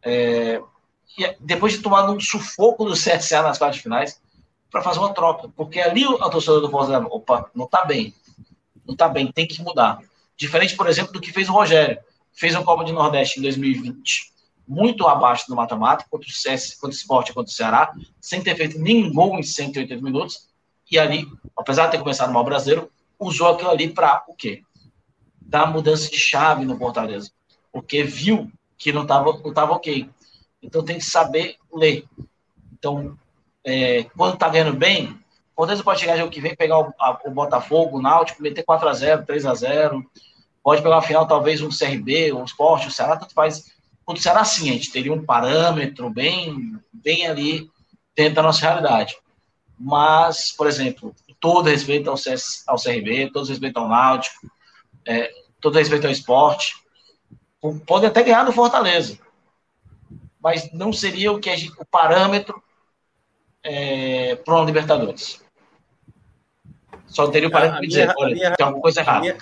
É, 0.02 0.60
depois 1.40 1.74
de 1.74 1.80
tomar 1.80 2.08
um 2.10 2.18
sufoco 2.20 2.84
do 2.84 2.92
CSA 2.92 3.42
nas 3.42 3.58
quartas 3.58 3.80
finais, 3.80 4.20
para 4.70 4.82
fazer 4.82 5.00
uma 5.00 5.12
troca. 5.12 5.48
Porque 5.48 5.80
ali 5.80 6.04
a 6.04 6.28
torcedor 6.28 6.60
do 6.60 6.70
Fortaleza, 6.70 7.06
opa, 7.10 7.50
não 7.54 7.64
está 7.64 7.84
bem. 7.84 8.14
Não 8.86 8.94
está 8.94 9.08
bem, 9.08 9.30
tem 9.30 9.46
que 9.46 9.62
mudar. 9.62 10.00
Diferente, 10.36 10.76
por 10.76 10.88
exemplo, 10.88 11.12
do 11.12 11.20
que 11.20 11.32
fez 11.32 11.48
o 11.48 11.52
Rogério. 11.52 11.98
Fez 12.32 12.54
a 12.54 12.62
Copa 12.62 12.84
do 12.84 12.92
Nordeste 12.92 13.38
em 13.38 13.42
2020, 13.42 14.32
muito 14.66 15.06
abaixo 15.06 15.46
do 15.48 15.56
mata-mata, 15.56 16.06
contra 16.08 16.28
o 16.28 16.32
CS, 16.32 16.74
contra 16.74 16.94
o 16.94 16.98
Sport 16.98 17.32
contra 17.32 17.50
o 17.50 17.54
Ceará, 17.54 17.92
sem 18.20 18.40
ter 18.40 18.56
feito 18.56 18.78
nenhum 18.78 19.12
gol 19.12 19.38
em 19.38 19.42
180 19.42 20.00
minutos. 20.00 20.48
E 20.90 20.98
ali, 20.98 21.26
apesar 21.56 21.86
de 21.86 21.92
ter 21.92 21.98
começado 21.98 22.32
mal 22.32 22.44
brasileiro, 22.44 22.90
usou 23.18 23.48
aquilo 23.48 23.70
ali 23.70 23.92
para 23.92 24.24
o 24.28 24.34
quê? 24.34 24.62
Dar 25.40 25.66
mudança 25.66 26.08
de 26.08 26.16
chave 26.16 26.64
no 26.64 26.78
Fortaleza. 26.78 27.30
Porque 27.72 28.02
viu 28.02 28.50
que 28.78 28.92
não 28.92 29.02
estava 29.02 29.32
não 29.44 29.52
tava 29.52 29.72
ok. 29.72 30.08
Então 30.62 30.84
tem 30.84 30.98
que 30.98 31.04
saber 31.04 31.56
ler. 31.72 32.04
Então, 32.72 33.16
é, 33.64 34.04
quando 34.16 34.34
está 34.34 34.48
ganhando 34.48 34.76
bem, 34.76 35.18
Fortaleza 35.54 35.84
pode 35.84 36.00
chegar 36.00 36.16
jogo 36.16 36.30
que 36.30 36.40
vem, 36.40 36.56
pegar 36.56 36.78
o, 36.78 36.94
a, 36.98 37.18
o 37.24 37.30
Botafogo, 37.30 37.98
o 37.98 38.02
Náutico, 38.02 38.42
meter 38.42 38.64
4x0, 38.64 39.26
3x0. 39.26 40.02
Pode 40.62 40.82
pegar 40.82 40.96
uma 40.96 41.02
final, 41.02 41.26
talvez 41.26 41.60
um 41.60 41.68
CRB, 41.68 42.32
um 42.32 42.44
Sport, 42.44 42.86
o 42.86 42.90
Ceará, 42.90 43.16
tanto 43.16 43.34
faz. 43.34 43.70
Quando 44.04 44.18
o 44.18 44.20
Ceará, 44.20 44.44
sim, 44.44 44.70
a 44.70 44.72
gente 44.72 44.90
teria 44.90 45.12
um 45.12 45.24
parâmetro 45.24 46.10
bem, 46.10 46.78
bem 46.92 47.26
ali 47.26 47.70
dentro 48.14 48.34
da 48.36 48.42
nossa 48.42 48.60
realidade. 48.60 49.16
Mas, 49.78 50.52
por 50.52 50.66
exemplo, 50.66 51.14
todo 51.38 51.68
respeito 51.68 52.10
ao, 52.10 52.16
CS, 52.16 52.64
ao 52.66 52.76
CRB, 52.76 53.30
todo 53.32 53.48
respeito 53.48 53.78
ao 53.78 53.88
Náutico, 53.88 54.50
é, 55.06 55.30
todo 55.60 55.78
respeito 55.78 56.06
ao 56.06 56.12
esporte, 56.12 56.74
pode 57.86 58.06
até 58.06 58.22
ganhar 58.22 58.44
do 58.44 58.52
Fortaleza 58.52 59.18
mas 60.42 60.72
não 60.72 60.92
seria 60.92 61.32
o 61.32 61.40
que 61.40 61.54
gente, 61.56 61.72
o 61.80 61.84
parâmetro 61.84 62.62
é, 63.62 64.36
para 64.36 64.54
uma 64.54 64.64
Libertadores. 64.64 65.42
Só 67.06 67.28
teria 67.28 67.48
o 67.48 67.52
parâmetro 67.52 67.82
de 67.82 67.88
dizer, 67.88 68.12
olha, 68.16 68.34
minha, 68.34 68.54
tem 68.54 68.64
alguma 68.64 68.82
coisa 68.82 69.00
errada. 69.00 69.18
A 69.18 69.20
minha, 69.20 69.38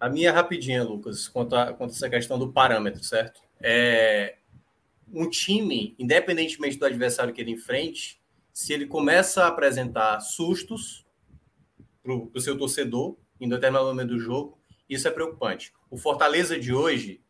a 0.00 0.08
minha 0.08 0.32
rapidinha, 0.32 0.82
Lucas, 0.82 1.28
quanto 1.28 1.54
a, 1.54 1.72
quanto 1.72 1.90
a 1.90 1.94
essa 1.94 2.10
questão 2.10 2.38
do 2.38 2.52
parâmetro, 2.52 3.04
certo? 3.04 3.40
É, 3.60 4.36
um 5.12 5.28
time, 5.28 5.94
independentemente 5.98 6.78
do 6.78 6.86
adversário 6.86 7.32
que 7.32 7.40
ele 7.40 7.52
enfrente, 7.52 8.20
se 8.52 8.72
ele 8.72 8.86
começa 8.86 9.44
a 9.44 9.48
apresentar 9.48 10.20
sustos 10.20 11.04
para 12.02 12.12
o 12.14 12.40
seu 12.40 12.56
torcedor 12.56 13.16
em 13.40 13.48
determinado 13.48 13.86
momento 13.86 14.10
do 14.10 14.18
jogo, 14.18 14.58
isso 14.88 15.08
é 15.08 15.10
preocupante. 15.10 15.72
O 15.90 15.96
Fortaleza 15.96 16.58
de 16.58 16.72
hoje, 16.72 17.20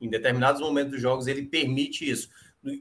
em 0.00 0.08
determinados 0.08 0.60
momentos 0.60 0.92
dos 0.92 1.00
jogos, 1.00 1.26
ele 1.26 1.42
permite 1.42 2.08
isso. 2.08 2.28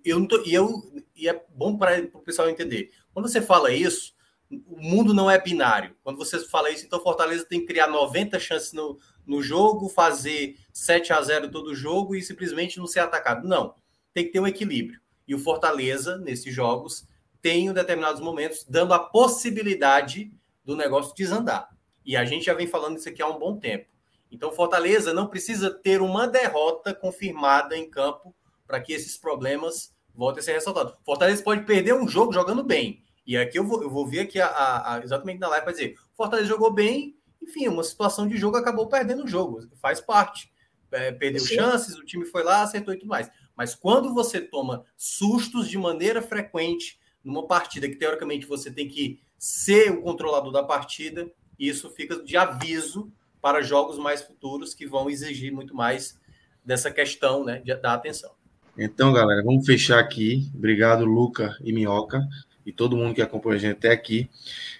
Eu 0.03 0.19
não 0.19 0.27
tô, 0.27 0.41
e, 0.45 0.53
eu, 0.53 0.69
e 1.15 1.27
é 1.27 1.45
bom 1.49 1.77
para 1.77 2.01
o 2.13 2.19
pessoal 2.19 2.49
entender. 2.49 2.91
Quando 3.13 3.27
você 3.27 3.41
fala 3.41 3.71
isso, 3.71 4.13
o 4.49 4.81
mundo 4.81 5.13
não 5.13 5.29
é 5.29 5.39
binário. 5.39 5.95
Quando 6.03 6.17
você 6.17 6.39
fala 6.47 6.69
isso, 6.69 6.85
então 6.85 7.01
Fortaleza 7.01 7.45
tem 7.45 7.59
que 7.59 7.67
criar 7.67 7.87
90 7.87 8.39
chances 8.39 8.71
no, 8.73 8.97
no 9.25 9.41
jogo, 9.41 9.89
fazer 9.89 10.57
7 10.71 11.13
a 11.13 11.21
0 11.21 11.51
todo 11.51 11.75
jogo 11.75 12.15
e 12.15 12.21
simplesmente 12.21 12.77
não 12.77 12.87
ser 12.87 12.99
atacado. 12.99 13.47
Não. 13.47 13.75
Tem 14.13 14.25
que 14.25 14.31
ter 14.31 14.39
um 14.39 14.47
equilíbrio. 14.47 14.99
E 15.27 15.33
o 15.33 15.39
Fortaleza, 15.39 16.17
nesses 16.17 16.53
jogos, 16.53 17.07
tem 17.41 17.67
em 17.67 17.73
determinados 17.73 18.21
momentos 18.21 18.65
dando 18.67 18.93
a 18.93 18.99
possibilidade 18.99 20.31
do 20.63 20.75
negócio 20.75 21.15
desandar. 21.15 21.69
E 22.05 22.15
a 22.15 22.25
gente 22.25 22.45
já 22.45 22.53
vem 22.53 22.67
falando 22.67 22.97
isso 22.97 23.09
aqui 23.09 23.21
há 23.21 23.27
um 23.27 23.39
bom 23.39 23.57
tempo. 23.57 23.87
Então, 24.31 24.51
Fortaleza 24.51 25.13
não 25.13 25.27
precisa 25.27 25.69
ter 25.69 26.01
uma 26.01 26.27
derrota 26.27 26.93
confirmada 26.93 27.77
em 27.77 27.89
campo 27.89 28.35
para 28.65 28.79
que 28.79 28.93
esses 28.93 29.17
problemas 29.17 29.93
voltem 30.13 30.41
a 30.41 30.43
ser 30.43 30.53
ressaltados. 30.53 30.95
Fortaleza 31.05 31.43
pode 31.43 31.65
perder 31.65 31.93
um 31.93 32.07
jogo 32.07 32.33
jogando 32.33 32.63
bem. 32.63 33.03
E 33.25 33.37
aqui 33.37 33.57
eu 33.57 33.65
vou, 33.65 33.81
eu 33.81 33.89
vou 33.89 34.07
ver 34.07 34.21
aqui 34.21 34.39
a, 34.39 34.47
a, 34.47 34.95
a, 34.95 35.03
exatamente 35.03 35.39
na 35.39 35.47
live 35.47 35.63
para 35.63 35.73
dizer: 35.73 35.95
Fortaleza 36.15 36.47
jogou 36.47 36.71
bem, 36.71 37.15
enfim, 37.41 37.67
uma 37.67 37.83
situação 37.83 38.27
de 38.27 38.37
jogo 38.37 38.57
acabou 38.57 38.87
perdendo 38.87 39.23
o 39.23 39.27
jogo, 39.27 39.61
faz 39.81 39.99
parte. 39.99 40.51
É, 40.91 41.11
perdeu 41.11 41.41
Sim. 41.41 41.55
chances, 41.55 41.97
o 41.97 42.05
time 42.05 42.23
foi 42.25 42.43
lá, 42.43 42.61
acertou 42.61 42.93
e 42.93 42.97
tudo 42.97 43.09
mais. 43.09 43.29
Mas 43.55 43.73
quando 43.73 44.13
você 44.13 44.39
toma 44.39 44.85
sustos 44.95 45.67
de 45.67 45.77
maneira 45.77 46.21
frequente 46.21 46.99
numa 47.23 47.47
partida 47.47 47.87
que 47.87 47.95
teoricamente 47.95 48.45
você 48.45 48.71
tem 48.71 48.87
que 48.87 49.19
ser 49.37 49.91
o 49.91 50.01
controlador 50.01 50.51
da 50.51 50.63
partida, 50.63 51.31
isso 51.57 51.89
fica 51.89 52.21
de 52.21 52.37
aviso 52.37 53.11
para 53.41 53.61
jogos 53.61 53.97
mais 53.97 54.21
futuros 54.21 54.73
que 54.73 54.85
vão 54.85 55.09
exigir 55.09 55.51
muito 55.51 55.75
mais 55.75 56.19
dessa 56.63 56.91
questão 56.91 57.43
né, 57.43 57.61
da 57.61 57.93
atenção. 57.93 58.35
Então, 58.77 59.13
galera, 59.13 59.43
vamos 59.43 59.65
fechar 59.65 59.99
aqui. 59.99 60.51
Obrigado, 60.55 61.05
Luca 61.05 61.55
e 61.61 61.71
Minhoca, 61.71 62.27
e 62.65 62.71
todo 62.71 62.97
mundo 62.97 63.13
que 63.13 63.21
acompanha 63.21 63.55
a 63.55 63.59
gente 63.59 63.73
até 63.73 63.91
aqui. 63.91 64.27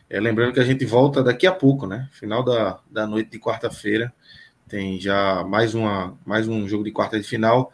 É, 0.10 0.20
lembrando 0.20 0.52
que 0.52 0.60
a 0.60 0.64
gente 0.64 0.84
volta 0.84 1.24
daqui 1.24 1.46
a 1.46 1.52
pouco, 1.52 1.86
né? 1.86 2.10
Final 2.12 2.44
da, 2.44 2.80
da 2.90 3.06
noite 3.06 3.30
de 3.30 3.40
quarta-feira. 3.40 4.12
Tem 4.68 5.00
já 5.00 5.44
mais, 5.44 5.76
uma, 5.76 6.18
mais 6.26 6.48
um 6.48 6.68
jogo 6.68 6.84
de 6.84 6.92
quarta 6.92 7.20
de 7.20 7.28
final. 7.28 7.72